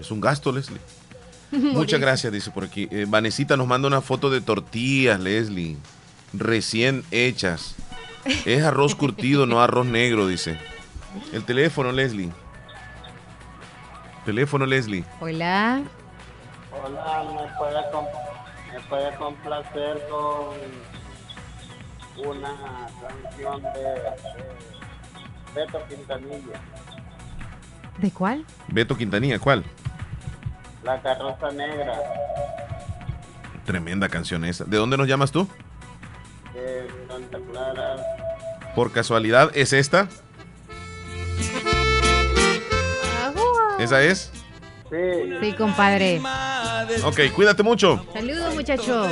Es 0.00 0.10
un 0.10 0.20
gasto, 0.20 0.50
Leslie. 0.50 0.80
Muchas 1.52 2.00
gracias, 2.00 2.32
dice 2.32 2.50
por 2.50 2.64
aquí. 2.64 2.88
Eh, 2.90 3.06
Vanesita 3.08 3.56
nos 3.56 3.68
manda 3.68 3.86
una 3.86 4.00
foto 4.00 4.30
de 4.30 4.40
tortillas, 4.40 5.20
Leslie. 5.20 5.76
Recién 6.36 7.04
hechas. 7.10 7.76
Es 8.46 8.62
arroz 8.64 8.94
curtido, 8.94 9.44
no 9.46 9.60
arroz 9.60 9.84
negro, 9.86 10.26
dice. 10.26 10.58
El 11.32 11.44
teléfono, 11.44 11.92
Leslie. 11.92 12.30
Teléfono, 14.24 14.64
Leslie. 14.64 15.04
Hola. 15.20 15.82
Hola, 16.72 17.24
¿me 17.30 17.56
puede, 17.58 17.90
com- 17.92 18.06
me 18.72 18.80
puede 18.88 19.14
complacer 19.16 20.00
con 20.10 20.56
una 22.26 22.54
canción 23.22 23.62
de, 23.62 23.70
de 23.70 25.60
Beto 25.66 25.78
Quintanilla, 25.88 26.60
¿De 27.98 28.10
cuál? 28.10 28.44
Beto 28.68 28.96
Quintanilla, 28.96 29.38
¿cuál? 29.38 29.64
La 30.82 31.00
Carroza 31.02 31.50
Negra, 31.52 31.94
Tremenda 33.66 34.08
canción 34.08 34.44
esa. 34.44 34.64
¿De 34.64 34.76
dónde 34.78 34.96
nos 34.96 35.06
llamas 35.08 35.30
tú? 35.30 35.46
De 36.54 36.88
Santa 37.08 37.38
Clara. 37.50 37.96
Por 38.74 38.92
casualidad, 38.92 39.50
¿es 39.54 39.72
esta? 39.72 40.08
¿Esa 43.78 44.02
es? 44.02 44.30
Sí. 44.90 44.96
Sí, 45.40 45.52
compadre. 45.54 46.20
Ok, 47.04 47.20
cuídate 47.34 47.62
mucho. 47.62 48.04
Saludos, 48.12 48.54
muchacho. 48.54 49.08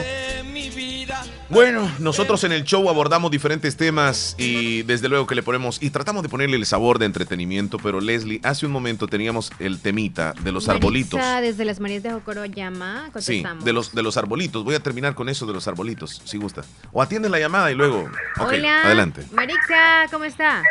Bueno, 1.48 1.90
nosotros 1.98 2.42
en 2.44 2.52
el 2.52 2.64
show 2.64 2.88
abordamos 2.88 3.30
diferentes 3.30 3.76
temas 3.76 4.34
y 4.38 4.82
desde 4.82 5.08
luego 5.08 5.26
que 5.26 5.34
le 5.34 5.42
ponemos 5.42 5.82
y 5.82 5.90
tratamos 5.90 6.22
de 6.22 6.28
ponerle 6.28 6.56
el 6.56 6.64
sabor 6.66 6.98
de 6.98 7.06
entretenimiento, 7.06 7.78
pero 7.78 8.00
Leslie, 8.00 8.40
hace 8.42 8.64
un 8.66 8.72
momento 8.72 9.06
teníamos 9.06 9.50
el 9.58 9.80
temita 9.80 10.32
de 10.42 10.52
los 10.52 10.68
arbolitos. 10.68 11.18
Maritza, 11.20 11.40
desde 11.40 11.64
las 11.64 11.80
manías 11.80 12.02
de 12.02 12.10
Jocoro 12.10 12.44
llama. 12.46 13.04
Sí, 13.06 13.12
Contestamos. 13.12 13.64
de 13.64 13.72
los, 13.72 13.94
de 13.94 14.02
los 14.02 14.16
arbolitos. 14.16 14.64
Voy 14.64 14.74
a 14.74 14.80
terminar 14.80 15.14
con 15.14 15.28
eso 15.28 15.46
de 15.46 15.52
los 15.52 15.68
arbolitos, 15.68 16.22
si 16.24 16.38
gusta. 16.38 16.62
O 16.92 17.02
atiendes 17.02 17.30
la 17.30 17.38
llamada 17.38 17.70
y 17.70 17.74
luego... 17.74 18.10
Hola. 18.38 18.82
adelante. 18.84 19.24
Marixa, 19.32 20.06
¿cómo 20.10 20.24
está? 20.24 20.62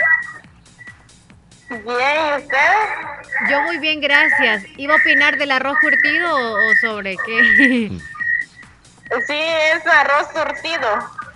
Bien, 1.69 1.79
¿y 1.85 2.41
usted? 2.41 3.49
Yo 3.49 3.61
muy 3.61 3.77
bien, 3.79 4.01
gracias. 4.01 4.63
¿Iba 4.77 4.95
a 4.95 4.97
opinar 4.97 5.37
del 5.37 5.51
arroz 5.51 5.77
curtido 5.81 6.35
o, 6.35 6.53
o 6.53 6.75
sobre 6.81 7.15
qué? 7.25 7.91
Sí, 9.27 9.33
es 9.37 9.85
arroz 9.87 10.27
surtido. 10.33 10.87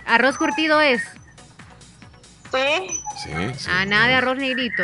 ¿Arroz 0.06 0.38
curtido 0.38 0.80
es? 0.80 1.02
Sí. 2.52 3.02
Sí, 3.22 3.30
sí. 3.58 3.68
Ah, 3.70 3.84
nada 3.84 4.06
de 4.06 4.14
arroz 4.14 4.36
negrito. 4.36 4.82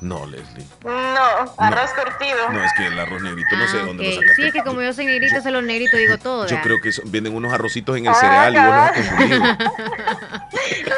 No, 0.00 0.26
Leslie. 0.26 0.66
No, 0.84 1.54
arroz 1.58 1.90
curtido. 1.92 2.50
No, 2.50 2.62
es 2.62 2.72
que 2.76 2.86
el 2.86 2.98
arroz 2.98 3.22
negrito 3.22 3.56
no 3.56 3.66
sé 3.68 3.78
Ah, 3.80 3.84
dónde 3.86 4.04
lo 4.04 4.10
sacaste. 4.12 4.34
Sí, 4.36 4.42
es 4.48 4.52
que 4.52 4.62
como 4.62 4.82
yo 4.82 4.92
soy 4.92 5.06
negrito, 5.06 5.40
se 5.40 5.50
los 5.50 5.62
negritos 5.62 5.98
digo 5.98 6.18
todo. 6.18 6.46
Yo 6.46 6.60
creo 6.62 6.80
que 6.80 6.90
eso- 6.90 7.02
venden 7.06 7.34
unos 7.34 7.52
arrocitos 7.52 7.96
en 7.96 8.06
el 8.06 8.14
cereal 8.14 8.54
y 8.54 8.58
vos 8.58 8.66
los 8.66 8.74
has 8.74 8.92
confundido. 8.92 9.44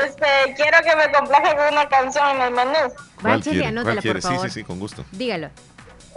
Este, 0.07 0.55
quiero 0.57 0.79
que 0.83 0.97
me 0.97 1.13
complaje 1.13 1.57
con 1.57 1.67
una 1.73 1.89
canción 1.89 2.29
en 2.37 2.43
el 2.43 2.51
menú. 2.53 2.73
¿Cuál 3.21 3.43
quiere? 3.43 3.67
anótala, 3.67 3.95
¿Cuál 3.95 4.03
quiere? 4.03 4.21
por 4.21 4.23
Sí, 4.23 4.29
sí, 4.29 4.35
favor. 4.37 4.51
sí, 4.51 4.65
con 4.65 4.79
gusto. 4.81 5.05
Dígalo. 5.13 5.51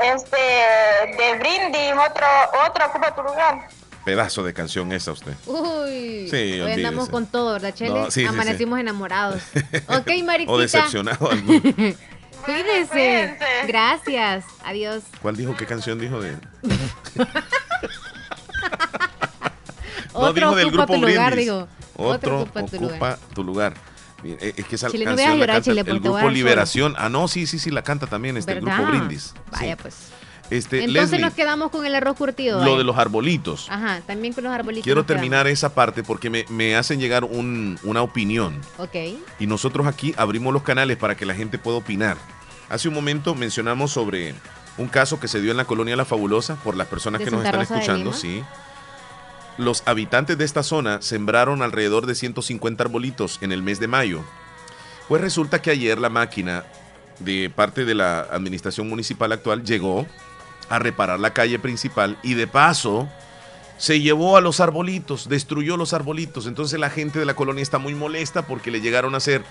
Este, 0.02 0.38
de 0.38 1.38
Brindis, 1.40 1.94
otro, 1.94 2.26
otro 2.68 2.86
ocupa 2.88 3.14
tu 3.16 3.22
lugar. 3.24 3.68
Pedazo 4.10 4.44
de 4.44 4.54
canción 4.54 4.92
esa 4.92 5.12
usted. 5.12 5.34
Uy. 5.46 6.28
Sí, 6.30 6.36
Hoy 6.36 6.62
olvídese. 6.62 6.74
andamos 6.88 7.10
con 7.10 7.28
todo, 7.28 7.54
¿verdad, 7.54 7.74
Chele? 7.76 7.90
No, 7.92 8.06
sí, 8.06 8.12
sí, 8.12 8.20
sí. 8.22 8.26
Amanecimos 8.26 8.80
enamorados. 8.80 9.42
Ok, 9.88 10.08
Mariquita. 10.26 10.52
O 10.52 10.58
decepcionado. 10.58 11.30
alguno. 11.30 11.62
Cuídese. 12.46 13.38
Gracias. 13.68 14.46
Adiós. 14.64 15.04
¿Cuál 15.22 15.36
dijo? 15.36 15.56
¿Qué 15.56 15.66
canción 15.68 16.00
dijo 16.00 16.20
de 16.22 16.36
No, 20.14 20.20
Otro 20.22 20.34
dijo 20.34 20.56
del 20.56 20.68
ocupa 20.68 20.86
grupo 20.86 20.94
tu 20.96 21.02
lugar, 21.08 21.32
Brindis. 21.34 21.46
digo. 21.46 21.68
Otro, 21.96 22.42
ocupa 22.42 22.66
tu 22.66 22.76
ocupa 22.78 22.94
lugar. 22.96 23.20
tu 23.36 23.44
lugar. 23.44 23.74
Eh, 24.24 24.54
Es 24.58 24.66
que 24.66 24.76
esa 24.76 24.90
Chile, 24.90 25.06
no 25.06 25.12
canción 25.12 25.28
a 25.30 25.32
la 25.34 25.38
llorar, 25.40 25.56
canta 25.58 25.72
Chile, 25.72 25.82
el 25.86 26.00
grupo 26.00 26.30
Liberación. 26.30 26.96
Ah, 26.98 27.10
no, 27.10 27.28
sí, 27.28 27.46
sí, 27.46 27.60
sí, 27.60 27.70
la 27.70 27.84
canta 27.84 28.08
también 28.08 28.38
este 28.38 28.54
el 28.54 28.62
grupo. 28.62 28.86
Brindis. 28.88 29.34
Vaya, 29.52 29.76
Sí. 29.76 29.82
pues. 29.82 29.96
Este, 30.50 30.80
Entonces 30.84 31.12
Leslie, 31.12 31.20
nos 31.26 31.34
quedamos 31.34 31.70
con 31.70 31.86
el 31.86 31.94
arroz 31.96 32.18
curtido. 32.18 32.64
lo 32.64 32.72
ahí. 32.72 32.78
de 32.80 32.84
los 32.84 32.98
arbolitos. 32.98 33.68
Ajá, 33.70 34.02
también 34.08 34.34
con 34.34 34.44
los 34.44 34.52
arbolitos. 34.54 34.84
Quiero 34.84 35.04
quedamos. 35.06 35.22
terminar 35.22 35.48
esa 35.48 35.76
parte 35.76 36.02
porque 36.04 36.30
me, 36.30 36.46
me 36.50 36.76
hacen 36.76 37.00
llegar 37.00 37.24
un- 37.24 37.80
una 37.84 38.02
opinión. 38.02 38.60
Ok. 38.78 38.96
Y 39.40 39.46
nosotros 39.48 39.86
aquí 39.86 40.14
abrimos 40.18 40.52
los 40.54 40.64
canales 40.64 40.98
para 40.98 41.16
que 41.16 41.26
la 41.26 41.36
gente 41.36 41.60
pueda 41.60 41.78
opinar. 41.78 42.18
Hace 42.70 42.88
un 42.88 42.96
momento 42.96 43.36
mencionamos 43.36 43.92
sobre 43.92 44.34
un 44.78 44.88
caso 44.88 45.20
que 45.20 45.28
se 45.28 45.40
dio 45.42 45.52
en 45.52 45.58
la 45.58 45.66
colonia 45.66 45.96
La 45.96 46.06
Fabulosa 46.06 46.56
por 46.64 46.76
las 46.76 46.88
personas 46.88 47.20
¿De 47.20 47.26
que 47.26 47.32
nos 47.32 47.44
están 47.46 47.60
Rosa 47.60 47.76
escuchando, 47.76 48.14
sí. 48.14 48.44
Los 49.58 49.84
habitantes 49.86 50.38
de 50.38 50.46
esta 50.46 50.64
zona 50.64 51.02
sembraron 51.02 51.62
alrededor 51.62 52.06
de 52.06 52.16
150 52.16 52.84
arbolitos 52.84 53.40
en 53.42 53.52
el 53.52 53.62
mes 53.62 53.80
de 53.80 53.88
mayo. 53.88 54.22
Pues 55.10 55.22
resulta 55.22 55.62
que 55.62 55.70
ayer 55.72 56.00
la 56.00 56.10
máquina 56.10 56.64
de 57.20 57.50
parte 57.54 57.84
de 57.84 57.94
la 57.94 58.22
administración 58.22 58.88
municipal 58.88 59.32
actual 59.34 59.64
llegó 59.66 60.06
a 60.70 60.80
reparar 60.80 61.20
la 61.20 61.34
calle 61.34 61.60
principal 61.60 62.18
y 62.24 62.36
de 62.36 62.48
paso 62.48 63.08
se 63.78 64.02
llevó 64.02 64.36
a 64.36 64.42
los 64.42 64.60
arbolitos, 64.60 65.30
destruyó 65.30 65.78
los 65.78 65.94
arbolitos. 65.94 66.48
Entonces 66.48 66.80
la 66.80 66.90
gente 66.90 67.18
de 67.18 67.26
la 67.26 67.34
colonia 67.34 67.64
está 67.64 67.80
muy 67.80 67.96
molesta 67.96 68.46
porque 68.46 68.72
le 68.72 68.82
llegaron 68.82 69.14
a 69.14 69.18
hacer 69.18 69.44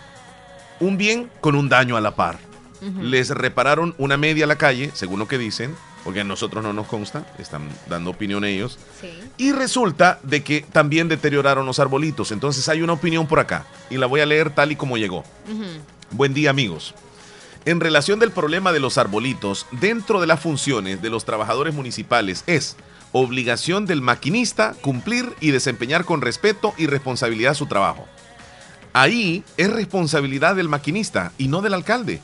un 0.81 0.99
bien 0.99 1.31
con 1.41 1.55
un 1.55 1.69
daño 1.69 1.97
a 1.97 2.01
la 2.01 2.15
par. 2.15 2.39
Les 3.01 3.31
repararon 3.31 3.97
una 3.99 4.17
media 4.17 4.45
a 4.45 4.47
la 4.47 4.57
calle, 4.57 4.93
según 4.95 5.19
lo 5.19 5.27
que 5.27 5.37
dicen, 5.37 5.75
porque 6.05 6.21
a 6.21 6.25
nosotros 6.25 6.63
no 6.63 6.73
nos 6.73 6.87
consta, 6.87 7.27
están 7.39 7.69
dando 7.89 8.11
opinión 8.11 8.45
ellos. 8.45 8.79
Sí. 9.01 9.11
Y 9.37 9.53
resulta 9.53 10.21
de 10.23 10.45
que 10.45 10.65
también 10.71 11.09
deterioraron 11.09 11.67
los 11.67 11.81
arbolitos. 11.81 12.31
Entonces 12.31 12.69
hay 12.69 12.83
una 12.83 12.93
opinión 12.93 13.27
por 13.27 13.41
acá 13.41 13.67
y 13.91 13.97
la 13.97 14.07
voy 14.07 14.21
a 14.21 14.27
leer 14.27 14.55
tal 14.55 14.71
y 14.71 14.77
como 14.77 14.97
llegó. 14.97 15.25
Buen 16.13 16.35
día 16.35 16.51
amigos. 16.51 16.95
En 17.69 17.81
relación 17.81 18.19
del 18.19 18.31
problema 18.31 18.73
de 18.73 18.81
los 18.81 18.97
arbolitos, 18.97 19.67
dentro 19.73 20.23
de 20.23 20.27
las 20.27 20.41
funciones 20.41 21.03
de 21.03 21.11
los 21.11 21.27
trabajadores 21.27 21.75
municipales 21.75 22.43
es 22.47 22.79
obligación 23.13 23.85
del 23.85 24.01
maquinista 24.01 24.75
cumplir 24.81 25.35
y 25.39 25.51
desempeñar 25.51 26.07
con 26.07 26.23
respeto 26.23 26.73
y 26.79 26.87
responsabilidad 26.87 27.53
su 27.53 27.67
trabajo. 27.67 28.07
Ahí 28.95 29.45
es 29.59 29.71
responsabilidad 29.71 30.57
del 30.57 30.71
maquinista 30.71 31.33
y 31.37 31.49
no 31.49 31.61
del 31.61 31.75
alcalde, 31.75 32.23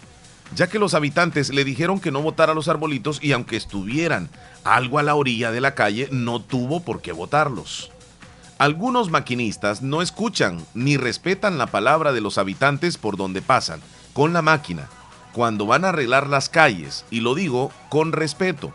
ya 0.55 0.69
que 0.69 0.79
los 0.79 0.95
habitantes 0.95 1.53
le 1.53 1.67
dijeron 1.67 2.01
que 2.01 2.11
no 2.11 2.23
votara 2.23 2.55
los 2.55 2.69
arbolitos 2.69 3.23
y 3.23 3.33
aunque 3.33 3.59
estuvieran 3.59 4.31
algo 4.65 4.99
a 4.99 5.03
la 5.03 5.15
orilla 5.15 5.53
de 5.53 5.61
la 5.61 5.75
calle, 5.75 6.09
no 6.11 6.41
tuvo 6.41 6.81
por 6.81 7.03
qué 7.03 7.13
votarlos. 7.13 7.91
Algunos 8.57 9.11
maquinistas 9.11 9.83
no 9.83 10.01
escuchan 10.01 10.65
ni 10.73 10.97
respetan 10.97 11.59
la 11.59 11.67
palabra 11.67 12.15
de 12.15 12.23
los 12.23 12.39
habitantes 12.39 12.97
por 12.97 13.19
donde 13.19 13.43
pasan, 13.43 13.81
con 14.15 14.33
la 14.33 14.41
máquina, 14.41 14.89
cuando 15.35 15.67
van 15.67 15.85
a 15.85 15.89
arreglar 15.89 16.29
las 16.29 16.49
calles, 16.49 17.05
y 17.11 17.21
lo 17.21 17.35
digo 17.35 17.73
con 17.91 18.13
respeto. 18.13 18.73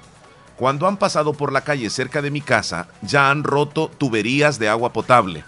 Cuando 0.57 0.87
han 0.87 0.97
pasado 0.97 1.33
por 1.33 1.53
la 1.53 1.61
calle 1.61 1.89
cerca 1.89 2.21
de 2.21 2.31
mi 2.31 2.41
casa, 2.41 2.89
ya 3.01 3.31
han 3.31 3.45
roto 3.45 3.89
tuberías 3.97 4.59
de 4.59 4.67
agua 4.67 4.91
potable. 4.91 5.45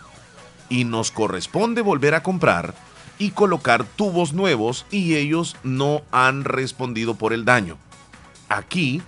Y 0.70 0.86
nos 0.86 1.12
corresponde 1.12 1.82
volver 1.82 2.16
a 2.16 2.24
comprar 2.24 2.74
y 3.20 3.32
colocar 3.32 3.84
tubos 3.84 4.32
nuevos 4.32 4.86
y 4.90 5.16
ellos 5.16 5.58
no 5.64 6.02
han 6.14 6.46
respondido 6.46 7.16
por 7.16 7.34
el 7.34 7.44
daño. 7.44 7.78
Aquí, 8.48 9.02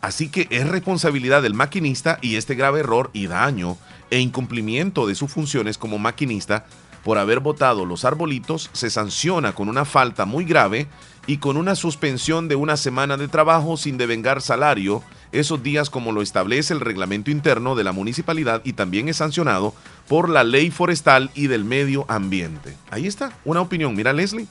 así 0.00 0.30
que 0.30 0.46
es 0.48 0.66
responsabilidad 0.66 1.42
del 1.42 1.52
maquinista 1.52 2.18
y 2.22 2.36
este 2.36 2.54
grave 2.54 2.80
error 2.80 3.10
y 3.12 3.26
daño 3.26 3.76
e 4.10 4.18
incumplimiento 4.18 5.06
de 5.06 5.14
sus 5.14 5.30
funciones 5.30 5.76
como 5.76 5.98
maquinista 5.98 6.64
por 7.04 7.18
haber 7.18 7.40
botado 7.40 7.84
los 7.84 8.04
arbolitos 8.04 8.70
se 8.72 8.90
sanciona 8.90 9.54
con 9.54 9.68
una 9.68 9.84
falta 9.84 10.24
muy 10.24 10.44
grave 10.44 10.88
y 11.28 11.36
con 11.36 11.58
una 11.58 11.76
suspensión 11.76 12.48
de 12.48 12.56
una 12.56 12.78
semana 12.78 13.18
de 13.18 13.28
trabajo 13.28 13.76
sin 13.76 13.98
devengar 13.98 14.40
salario 14.40 15.02
esos 15.30 15.62
días 15.62 15.90
como 15.90 16.10
lo 16.10 16.22
establece 16.22 16.72
el 16.72 16.80
reglamento 16.80 17.30
interno 17.30 17.76
de 17.76 17.84
la 17.84 17.92
municipalidad 17.92 18.62
y 18.64 18.72
también 18.72 19.10
es 19.10 19.18
sancionado 19.18 19.74
por 20.08 20.30
la 20.30 20.42
ley 20.42 20.70
forestal 20.70 21.30
y 21.34 21.46
del 21.46 21.64
medio 21.64 22.06
ambiente. 22.08 22.74
Ahí 22.90 23.06
está, 23.06 23.38
una 23.44 23.60
opinión. 23.60 23.94
Mira, 23.94 24.14
Leslie, 24.14 24.46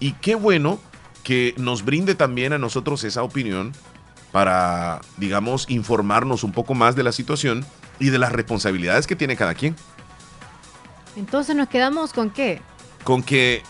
y 0.00 0.12
qué 0.14 0.34
bueno 0.34 0.80
que 1.22 1.54
nos 1.58 1.84
brinde 1.84 2.14
también 2.14 2.54
a 2.54 2.58
nosotros 2.58 3.04
esa 3.04 3.22
opinión 3.22 3.72
para, 4.32 5.02
digamos, 5.18 5.66
informarnos 5.68 6.44
un 6.44 6.52
poco 6.52 6.72
más 6.72 6.96
de 6.96 7.02
la 7.02 7.12
situación 7.12 7.62
y 8.00 8.08
de 8.08 8.18
las 8.18 8.32
responsabilidades 8.32 9.06
que 9.06 9.16
tiene 9.16 9.36
cada 9.36 9.52
quien. 9.52 9.76
Entonces 11.14 11.54
nos 11.54 11.68
quedamos 11.68 12.14
con 12.14 12.30
qué? 12.30 12.62
Con 13.04 13.22
que 13.22 13.62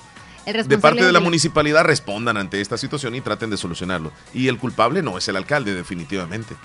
de 0.45 0.79
parte 0.79 1.05
de 1.05 1.13
la 1.13 1.21
municipalidad 1.21 1.85
respondan 1.85 2.37
ante 2.37 2.61
esta 2.61 2.77
situación 2.77 3.15
y 3.15 3.21
traten 3.21 3.51
de 3.51 3.57
solucionarlo. 3.57 4.13
Y 4.35 4.49
el 4.49 4.59
culpable 4.59 5.03
no 5.03 5.19
es 5.19 5.29
el 5.29 5.37
alcalde, 5.37 5.75
definitivamente. 5.75 6.57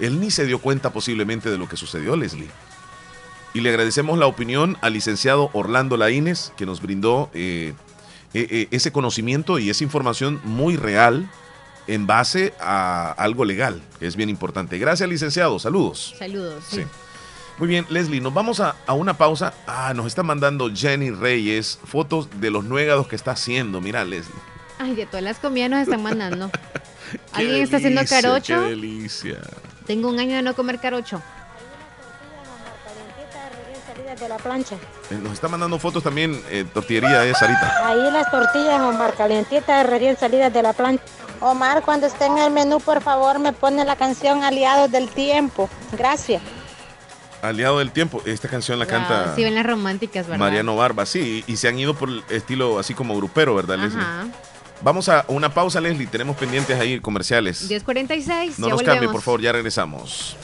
Él 0.00 0.20
ni 0.20 0.30
se 0.30 0.46
dio 0.46 0.58
cuenta 0.58 0.92
posiblemente 0.92 1.50
de 1.50 1.58
lo 1.58 1.68
que 1.68 1.76
sucedió, 1.76 2.16
Leslie. 2.16 2.48
Y 3.54 3.60
le 3.60 3.70
agradecemos 3.70 4.18
la 4.18 4.26
opinión 4.26 4.76
al 4.82 4.92
licenciado 4.92 5.50
Orlando 5.54 5.96
Laínez, 5.96 6.52
que 6.56 6.66
nos 6.66 6.82
brindó 6.82 7.30
eh, 7.32 7.72
eh, 8.34 8.46
eh, 8.50 8.68
ese 8.70 8.92
conocimiento 8.92 9.58
y 9.58 9.70
esa 9.70 9.82
información 9.82 10.40
muy 10.44 10.76
real 10.76 11.30
en 11.86 12.06
base 12.06 12.52
a 12.60 13.12
algo 13.12 13.44
legal, 13.44 13.80
que 13.98 14.06
es 14.06 14.16
bien 14.16 14.28
importante. 14.28 14.78
Gracias, 14.78 15.08
licenciado. 15.08 15.58
Saludos. 15.58 16.14
Saludos. 16.18 16.64
sí. 16.68 16.82
Muy 17.58 17.68
bien, 17.68 17.86
Leslie, 17.88 18.20
nos 18.20 18.34
vamos 18.34 18.60
a, 18.60 18.76
una 18.88 19.16
pausa. 19.16 19.54
Ah, 19.66 19.92
nos 19.94 20.06
está 20.06 20.22
mandando 20.22 20.70
Jenny 20.74 21.10
Reyes 21.10 21.78
fotos 21.84 22.28
de 22.38 22.50
los 22.50 22.64
nuegados 22.64 23.08
que 23.08 23.16
está 23.16 23.30
haciendo. 23.32 23.80
Mira, 23.80 24.04
Leslie. 24.04 24.34
Ay, 24.78 24.94
de 24.94 25.06
todas 25.06 25.22
las 25.22 25.38
comidas 25.38 25.70
nos 25.70 25.80
están 25.80 26.02
mandando. 26.02 26.50
¿Alguien 27.32 27.62
está 27.62 27.78
haciendo 27.78 28.04
carocho? 28.04 28.62
Qué 28.62 28.70
delicia. 28.70 29.38
Tengo 29.86 30.08
un 30.08 30.18
año 30.18 30.36
de 30.36 30.42
no 30.42 30.54
comer 30.54 30.78
carocho. 30.78 31.22
de 34.20 34.28
la 34.28 34.36
plancha. 34.36 34.76
Eh, 35.10 35.18
nos 35.22 35.34
está 35.34 35.48
mandando 35.48 35.78
fotos 35.78 36.02
también 36.02 36.42
eh, 36.48 36.64
tortillería 36.72 37.20
de 37.20 37.34
Sarita. 37.34 37.86
Ahí 37.86 38.10
las 38.10 38.30
tortillas, 38.30 38.80
Omar, 38.80 39.14
calientitas 39.14 39.86
recién 39.86 40.16
salidas 40.16 40.52
de 40.52 40.62
la 40.62 40.72
plancha. 40.72 41.04
Omar, 41.40 41.82
cuando 41.82 42.06
esté 42.06 42.26
en 42.26 42.38
el 42.38 42.50
menú, 42.50 42.80
por 42.80 43.02
favor, 43.02 43.38
me 43.38 43.52
pone 43.52 43.84
la 43.84 43.96
canción 43.96 44.42
Aliados 44.42 44.90
del 44.90 45.08
Tiempo. 45.10 45.68
Gracias. 45.92 46.40
Aliado 47.48 47.78
del 47.78 47.90
tiempo. 47.90 48.22
Esta 48.24 48.48
canción 48.48 48.78
la 48.78 48.86
canta. 48.86 49.34
Sí, 49.34 49.44
ven 49.44 49.54
las 49.54 49.66
románticas, 49.66 50.26
¿verdad? 50.26 50.38
Mariano 50.38 50.76
Barba, 50.76 51.06
sí. 51.06 51.44
Y 51.46 51.56
se 51.56 51.68
han 51.68 51.78
ido 51.78 51.94
por 51.94 52.08
el 52.08 52.22
estilo 52.30 52.78
así 52.78 52.94
como 52.94 53.16
grupero, 53.16 53.54
¿verdad, 53.54 53.78
Leslie? 53.78 54.04
Vamos 54.82 55.08
a 55.08 55.24
una 55.28 55.52
pausa, 55.52 55.80
Leslie. 55.80 56.06
Tenemos 56.06 56.36
pendientes 56.36 56.78
ahí 56.78 57.00
comerciales. 57.00 57.70
10.46. 57.70 58.58
No 58.58 58.68
nos 58.68 58.82
cambie, 58.82 59.08
por 59.08 59.22
favor, 59.22 59.40
ya 59.40 59.52
regresamos 59.52 60.36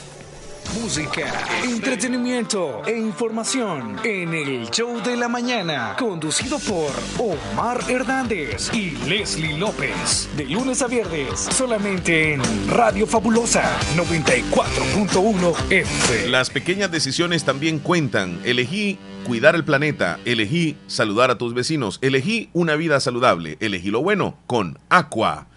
música, 0.73 1.45
entretenimiento 1.63 2.81
e 2.85 2.97
información 2.97 3.97
en 4.03 4.33
el 4.33 4.69
show 4.69 5.01
de 5.01 5.15
la 5.15 5.27
mañana, 5.27 5.95
conducido 5.97 6.57
por 6.59 6.91
Omar 7.19 7.79
Hernández 7.89 8.73
y 8.73 8.91
Leslie 9.07 9.57
López, 9.57 10.29
de 10.35 10.45
lunes 10.45 10.81
a 10.81 10.87
viernes, 10.87 11.39
solamente 11.39 12.33
en 12.33 12.41
Radio 12.69 13.05
Fabulosa 13.05 13.63
94.1 13.95 15.55
F. 15.69 16.29
Las 16.29 16.49
pequeñas 16.49 16.91
decisiones 16.91 17.43
también 17.43 17.79
cuentan. 17.79 18.39
Elegí 18.43 18.97
cuidar 19.25 19.55
el 19.55 19.63
planeta, 19.63 20.19
elegí 20.25 20.77
saludar 20.87 21.31
a 21.31 21.37
tus 21.37 21.53
vecinos, 21.53 21.99
elegí 22.01 22.49
una 22.53 22.75
vida 22.75 22.99
saludable, 22.99 23.57
elegí 23.59 23.89
lo 23.89 24.01
bueno 24.01 24.37
con 24.47 24.79
Aqua 24.89 25.47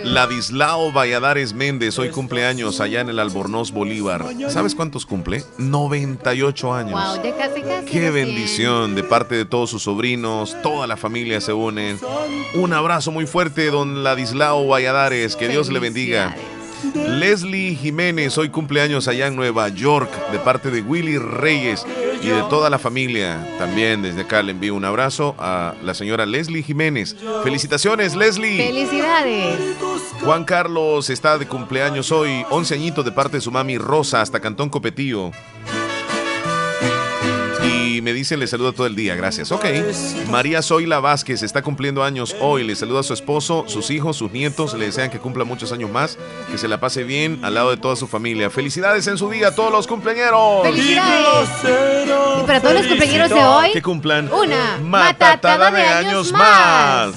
Ladislao 0.04 0.92
Valladares 0.92 1.54
Méndez, 1.54 1.98
hoy 1.98 2.10
cumpleaños 2.10 2.80
allá 2.80 3.00
en 3.00 3.08
el 3.08 3.18
Albornoz 3.18 3.72
Bolívar. 3.72 4.24
¿Sabes 4.48 4.74
cuántos 4.74 5.06
cumple? 5.06 5.42
98 5.58 6.74
años. 6.74 6.92
Wow, 6.92 7.24
ya 7.24 7.36
casi 7.36 7.62
casi. 7.62 7.86
Qué 7.86 8.10
bendición 8.10 8.94
de 8.94 9.02
parte 9.02 9.34
de 9.34 9.44
todos 9.44 9.70
sus 9.70 9.82
sobrinos, 9.82 10.56
toda 10.62 10.86
la 10.86 10.96
familia 10.96 11.40
se 11.40 11.52
unen. 11.52 11.98
Un 12.54 12.72
abrazo 12.72 13.10
muy 13.10 13.26
fuerte, 13.26 13.70
don 13.70 14.04
Ladislao 14.04 14.66
Valladares, 14.66 15.36
que 15.36 15.48
Dios 15.48 15.70
le 15.70 15.80
bendiga. 15.80 16.34
Leslie 16.92 17.74
Jiménez, 17.76 18.36
hoy 18.38 18.48
cumpleaños 18.50 19.08
allá 19.08 19.26
en 19.26 19.36
Nueva 19.36 19.68
York, 19.68 20.10
de 20.32 20.38
parte 20.38 20.70
de 20.70 20.82
Willy 20.82 21.18
Reyes 21.18 21.86
y 22.22 22.28
de 22.28 22.42
toda 22.50 22.70
la 22.70 22.78
familia. 22.78 23.46
También 23.58 24.02
desde 24.02 24.22
acá 24.22 24.42
le 24.42 24.52
envío 24.52 24.74
un 24.74 24.84
abrazo 24.84 25.34
a 25.38 25.74
la 25.82 25.94
señora 25.94 26.26
Leslie 26.26 26.62
Jiménez. 26.62 27.16
Felicitaciones, 27.42 28.14
Leslie. 28.14 28.66
Felicidades. 28.66 29.58
Juan 30.22 30.44
Carlos 30.44 31.10
está 31.10 31.38
de 31.38 31.46
cumpleaños 31.46 32.12
hoy, 32.12 32.44
11 32.50 32.74
añitos 32.74 33.04
de 33.04 33.12
parte 33.12 33.36
de 33.36 33.40
su 33.40 33.50
mami 33.50 33.78
Rosa, 33.78 34.20
hasta 34.22 34.40
Cantón 34.40 34.70
Copetío. 34.70 35.32
Me 38.04 38.12
dice 38.12 38.36
le 38.36 38.46
saluda 38.46 38.72
todo 38.72 38.86
el 38.86 38.94
día, 38.94 39.14
gracias. 39.14 39.50
Ok. 39.50 39.64
María 40.28 40.60
Zoila 40.60 41.00
Vázquez 41.00 41.42
está 41.42 41.62
cumpliendo 41.62 42.04
años 42.04 42.36
hoy, 42.38 42.62
le 42.62 42.76
saluda 42.76 43.00
a 43.00 43.02
su 43.02 43.14
esposo, 43.14 43.64
sus 43.66 43.90
hijos, 43.90 44.18
sus 44.18 44.30
nietos, 44.30 44.74
le 44.74 44.84
desean 44.84 45.08
que 45.08 45.18
cumpla 45.18 45.44
muchos 45.44 45.72
años 45.72 45.90
más, 45.90 46.18
que 46.50 46.58
se 46.58 46.68
la 46.68 46.78
pase 46.78 47.02
bien 47.02 47.42
al 47.42 47.54
lado 47.54 47.70
de 47.70 47.78
toda 47.78 47.96
su 47.96 48.06
familia. 48.06 48.50
Felicidades 48.50 49.06
en 49.06 49.16
su 49.16 49.30
día 49.30 49.48
a 49.48 49.54
todos 49.54 49.72
los 49.72 49.86
cumpleaños. 49.86 50.64
¡Felicidades! 50.64 51.48
Y 52.42 52.46
para 52.46 52.60
todos 52.60 52.74
los 52.74 52.86
cumpleaños 52.88 53.30
de 53.30 53.42
hoy, 53.42 53.72
Que 53.72 53.80
cumplan 53.80 54.30
una 54.30 54.80
matatada 54.82 55.70
de 55.70 55.82
años 55.82 56.30
más. 56.30 57.14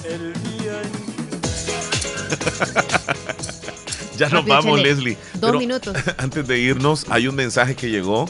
Ya 4.17 4.29
nos 4.29 4.39
Rápido, 4.39 4.55
vamos. 4.55 4.81
Leslie. 4.81 5.17
Dos 5.33 5.51
Pero 5.51 5.59
minutos. 5.59 5.95
Antes 6.17 6.47
de 6.47 6.59
irnos, 6.59 7.05
hay 7.09 7.27
un 7.27 7.35
mensaje 7.35 7.75
que 7.75 7.89
llegó 7.89 8.27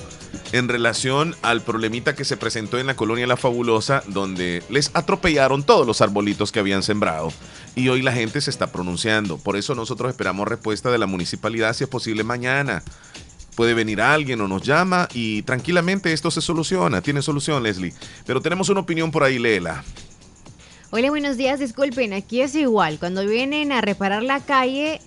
en 0.52 0.68
relación 0.68 1.36
al 1.42 1.62
problemita 1.62 2.16
que 2.16 2.26
se 2.26 2.38
presentó 2.38 2.78
en 2.78 2.88
la 2.88 2.96
colonia 2.96 3.28
La 3.28 3.38
Fabulosa, 3.38 4.04
donde 4.08 4.64
les 4.70 4.92
atropellaron 4.94 5.64
todos 5.64 5.88
los 5.88 6.02
arbolitos 6.02 6.52
que 6.52 6.60
habían 6.60 6.84
sembrado. 6.84 7.32
Y 7.76 7.90
hoy 7.90 8.02
la 8.02 8.12
gente 8.12 8.42
se 8.42 8.50
está 8.50 8.68
pronunciando. 8.72 9.38
Por 9.38 9.56
eso 9.56 9.76
nosotros 9.76 10.10
esperamos 10.10 10.48
respuesta 10.48 10.92
de 10.92 10.98
la 10.98 11.06
municipalidad, 11.06 11.74
si 11.74 11.84
es 11.84 11.90
posible, 11.90 12.24
mañana. 12.24 12.84
Puede 13.56 13.74
venir 13.74 14.02
alguien 14.02 14.42
o 14.42 14.48
nos 14.48 14.62
llama 14.62 15.08
y 15.14 15.42
tranquilamente 15.42 16.14
esto 16.14 16.30
se 16.30 16.42
soluciona. 16.42 17.02
Tiene 17.02 17.22
solución, 17.22 17.64
Leslie. 17.64 17.94
Pero 18.26 18.42
tenemos 18.42 18.70
una 18.70 18.82
opinión 18.82 19.10
por 19.10 19.24
ahí, 19.24 19.40
léela. 19.40 19.84
Hola, 20.90 21.10
buenos 21.10 21.38
días. 21.38 21.60
Disculpen, 21.60 22.14
aquí 22.14 22.42
es 22.42 22.56
igual. 22.56 23.00
Cuando 23.00 23.26
vienen 23.26 23.72
a 23.72 23.82
reparar 23.82 24.24
la 24.24 24.40
calle, 24.40 25.02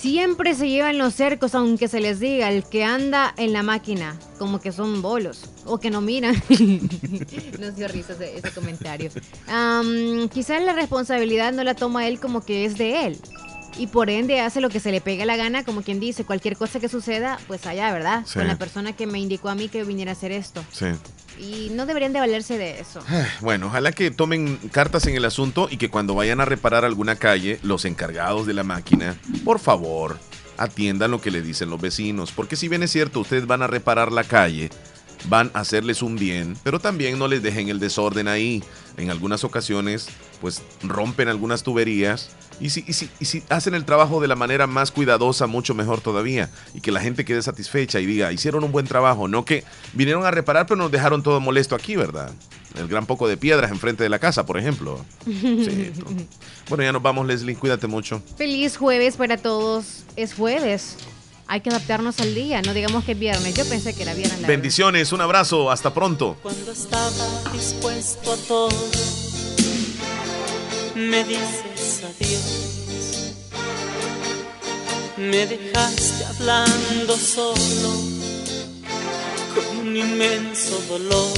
siempre 0.00 0.54
se 0.54 0.68
llevan 0.68 0.96
los 0.96 1.14
cercos, 1.14 1.54
aunque 1.54 1.86
se 1.86 2.00
les 2.00 2.20
diga, 2.20 2.50
el 2.50 2.64
que 2.64 2.84
anda 2.84 3.34
en 3.36 3.52
la 3.52 3.62
máquina, 3.62 4.18
como 4.38 4.60
que 4.60 4.72
son 4.72 5.02
bolos 5.02 5.44
o 5.66 5.78
que 5.78 5.90
no 5.90 6.00
miran. 6.00 6.34
Nos 7.60 7.76
dio 7.76 7.86
risa 7.88 8.14
ese, 8.14 8.38
ese 8.38 8.50
comentario. 8.52 9.10
Am, 9.46 10.28
quizás 10.30 10.62
la 10.62 10.72
responsabilidad 10.72 11.52
no 11.52 11.64
la 11.64 11.74
toma 11.74 12.08
él 12.08 12.18
como 12.18 12.40
que 12.40 12.64
es 12.64 12.78
de 12.78 13.06
él. 13.06 13.18
Y 13.78 13.86
por 13.86 14.10
ende 14.10 14.40
hace 14.40 14.60
lo 14.60 14.68
que 14.68 14.80
se 14.80 14.92
le 14.92 15.00
pega 15.00 15.24
la 15.24 15.36
gana, 15.36 15.64
como 15.64 15.82
quien 15.82 16.00
dice, 16.00 16.24
cualquier 16.24 16.56
cosa 16.56 16.80
que 16.80 16.88
suceda, 16.88 17.38
pues 17.46 17.66
allá, 17.66 17.92
¿verdad? 17.92 18.24
Sí. 18.26 18.34
Con 18.34 18.46
la 18.46 18.58
persona 18.58 18.94
que 18.94 19.06
me 19.06 19.18
indicó 19.18 19.48
a 19.48 19.54
mí 19.54 19.68
que 19.68 19.84
viniera 19.84 20.10
a 20.10 20.14
hacer 20.14 20.32
esto. 20.32 20.62
Sí. 20.70 20.86
Y 21.38 21.70
no 21.70 21.86
deberían 21.86 22.12
de 22.12 22.20
valerse 22.20 22.58
de 22.58 22.80
eso. 22.80 23.00
Bueno, 23.40 23.68
ojalá 23.68 23.92
que 23.92 24.10
tomen 24.10 24.58
cartas 24.72 25.06
en 25.06 25.14
el 25.14 25.24
asunto 25.24 25.68
y 25.70 25.78
que 25.78 25.88
cuando 25.88 26.14
vayan 26.14 26.40
a 26.40 26.44
reparar 26.44 26.84
alguna 26.84 27.16
calle, 27.16 27.58
los 27.62 27.86
encargados 27.86 28.46
de 28.46 28.52
la 28.52 28.62
máquina, 28.62 29.16
por 29.44 29.58
favor, 29.58 30.18
atiendan 30.58 31.10
lo 31.10 31.22
que 31.22 31.30
le 31.30 31.40
dicen 31.40 31.70
los 31.70 31.80
vecinos. 31.80 32.32
Porque 32.32 32.56
si 32.56 32.68
bien 32.68 32.82
es 32.82 32.90
cierto, 32.90 33.20
ustedes 33.20 33.46
van 33.46 33.62
a 33.62 33.66
reparar 33.66 34.12
la 34.12 34.24
calle, 34.24 34.68
van 35.28 35.50
a 35.54 35.60
hacerles 35.60 36.02
un 36.02 36.16
bien, 36.16 36.56
pero 36.62 36.78
también 36.78 37.18
no 37.18 37.26
les 37.26 37.42
dejen 37.42 37.68
el 37.70 37.80
desorden 37.80 38.28
ahí. 38.28 38.62
En 38.98 39.08
algunas 39.08 39.42
ocasiones, 39.42 40.08
pues 40.42 40.62
rompen 40.82 41.28
algunas 41.28 41.62
tuberías. 41.62 42.30
Y 42.60 42.70
si, 42.70 42.84
y 42.86 42.92
si- 42.92 43.08
y 43.18 43.24
si 43.24 43.42
hacen 43.48 43.74
el 43.74 43.84
trabajo 43.86 44.20
de 44.20 44.28
la 44.28 44.36
manera 44.36 44.66
más 44.66 44.90
cuidadosa, 44.90 45.46
mucho 45.46 45.74
mejor 45.74 46.00
todavía. 46.02 46.50
Y 46.74 46.80
que 46.80 46.92
la 46.92 47.00
gente 47.00 47.24
quede 47.24 47.40
satisfecha 47.42 48.00
y 48.00 48.06
diga, 48.06 48.32
hicieron 48.32 48.62
un 48.64 48.70
buen 48.72 48.86
trabajo. 48.86 49.28
No 49.28 49.44
que 49.44 49.64
vinieron 49.94 50.26
a 50.26 50.30
reparar, 50.30 50.66
pero 50.66 50.76
nos 50.76 50.90
dejaron 50.90 51.22
todo 51.22 51.40
molesto 51.40 51.74
aquí, 51.74 51.96
¿verdad? 51.96 52.30
El 52.76 52.86
gran 52.86 53.06
poco 53.06 53.26
de 53.26 53.36
piedras 53.36 53.70
enfrente 53.70 54.02
de 54.04 54.08
la 54.10 54.18
casa, 54.18 54.46
por 54.46 54.58
ejemplo. 54.58 55.04
Sí, 55.24 55.90
Bueno, 56.68 56.84
ya 56.84 56.92
nos 56.92 57.02
vamos, 57.02 57.26
Leslie. 57.26 57.56
Cuídate 57.56 57.86
mucho. 57.88 58.22
Feliz 58.36 58.76
jueves 58.76 59.16
para 59.16 59.36
todos. 59.38 60.04
Es 60.14 60.34
jueves. 60.34 60.96
Hay 61.48 61.62
que 61.62 61.70
adaptarnos 61.70 62.20
al 62.20 62.32
día. 62.32 62.62
No 62.62 62.72
digamos 62.74 63.02
que 63.04 63.12
es 63.12 63.18
viernes. 63.18 63.54
Yo 63.54 63.64
pensé 63.68 63.92
que 63.94 64.02
era 64.04 64.14
viernes. 64.14 64.40
la 64.40 64.46
Bendiciones, 64.46 65.10
un 65.12 65.20
abrazo, 65.20 65.68
hasta 65.72 65.92
pronto. 65.92 66.36
Cuando 66.42 66.70
estaba 66.70 67.10
dispuesto 67.52 68.32
a 68.34 68.36
todo, 68.36 68.68
me 71.00 71.24
dices 71.24 72.02
adiós. 72.04 73.32
Me 75.16 75.46
dejaste 75.46 76.24
hablando 76.24 77.16
solo, 77.16 77.90
con 79.54 79.78
un 79.78 79.96
inmenso 79.96 80.78
dolor. 80.88 81.32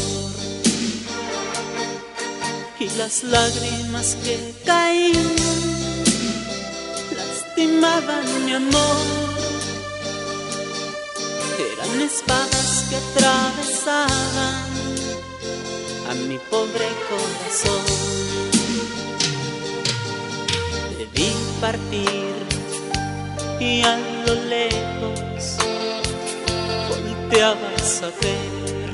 Y 2.81 2.89
las 2.99 3.23
lágrimas 3.23 4.17
que 4.25 4.55
caían 4.65 5.37
lastimaban 7.17 8.45
mi 8.45 8.55
amor. 8.55 9.07
Eran 11.73 12.01
espadas 12.01 12.85
que 12.89 12.97
atravesaban 12.97 14.73
a 16.11 16.15
mi 16.15 16.39
pobre 16.51 16.89
corazón. 17.09 18.12
Debí 21.15 21.31
partir 21.61 22.35
y 23.61 23.83
a 23.83 23.97
lo 24.27 24.35
lejos 24.35 25.57
volteabas 26.89 28.03
a 28.03 28.07
ver. 28.07 28.91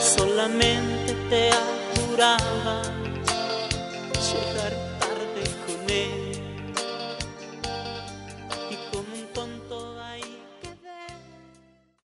Solamente 0.00 1.14
te 1.28 1.50
juraba 1.94 2.82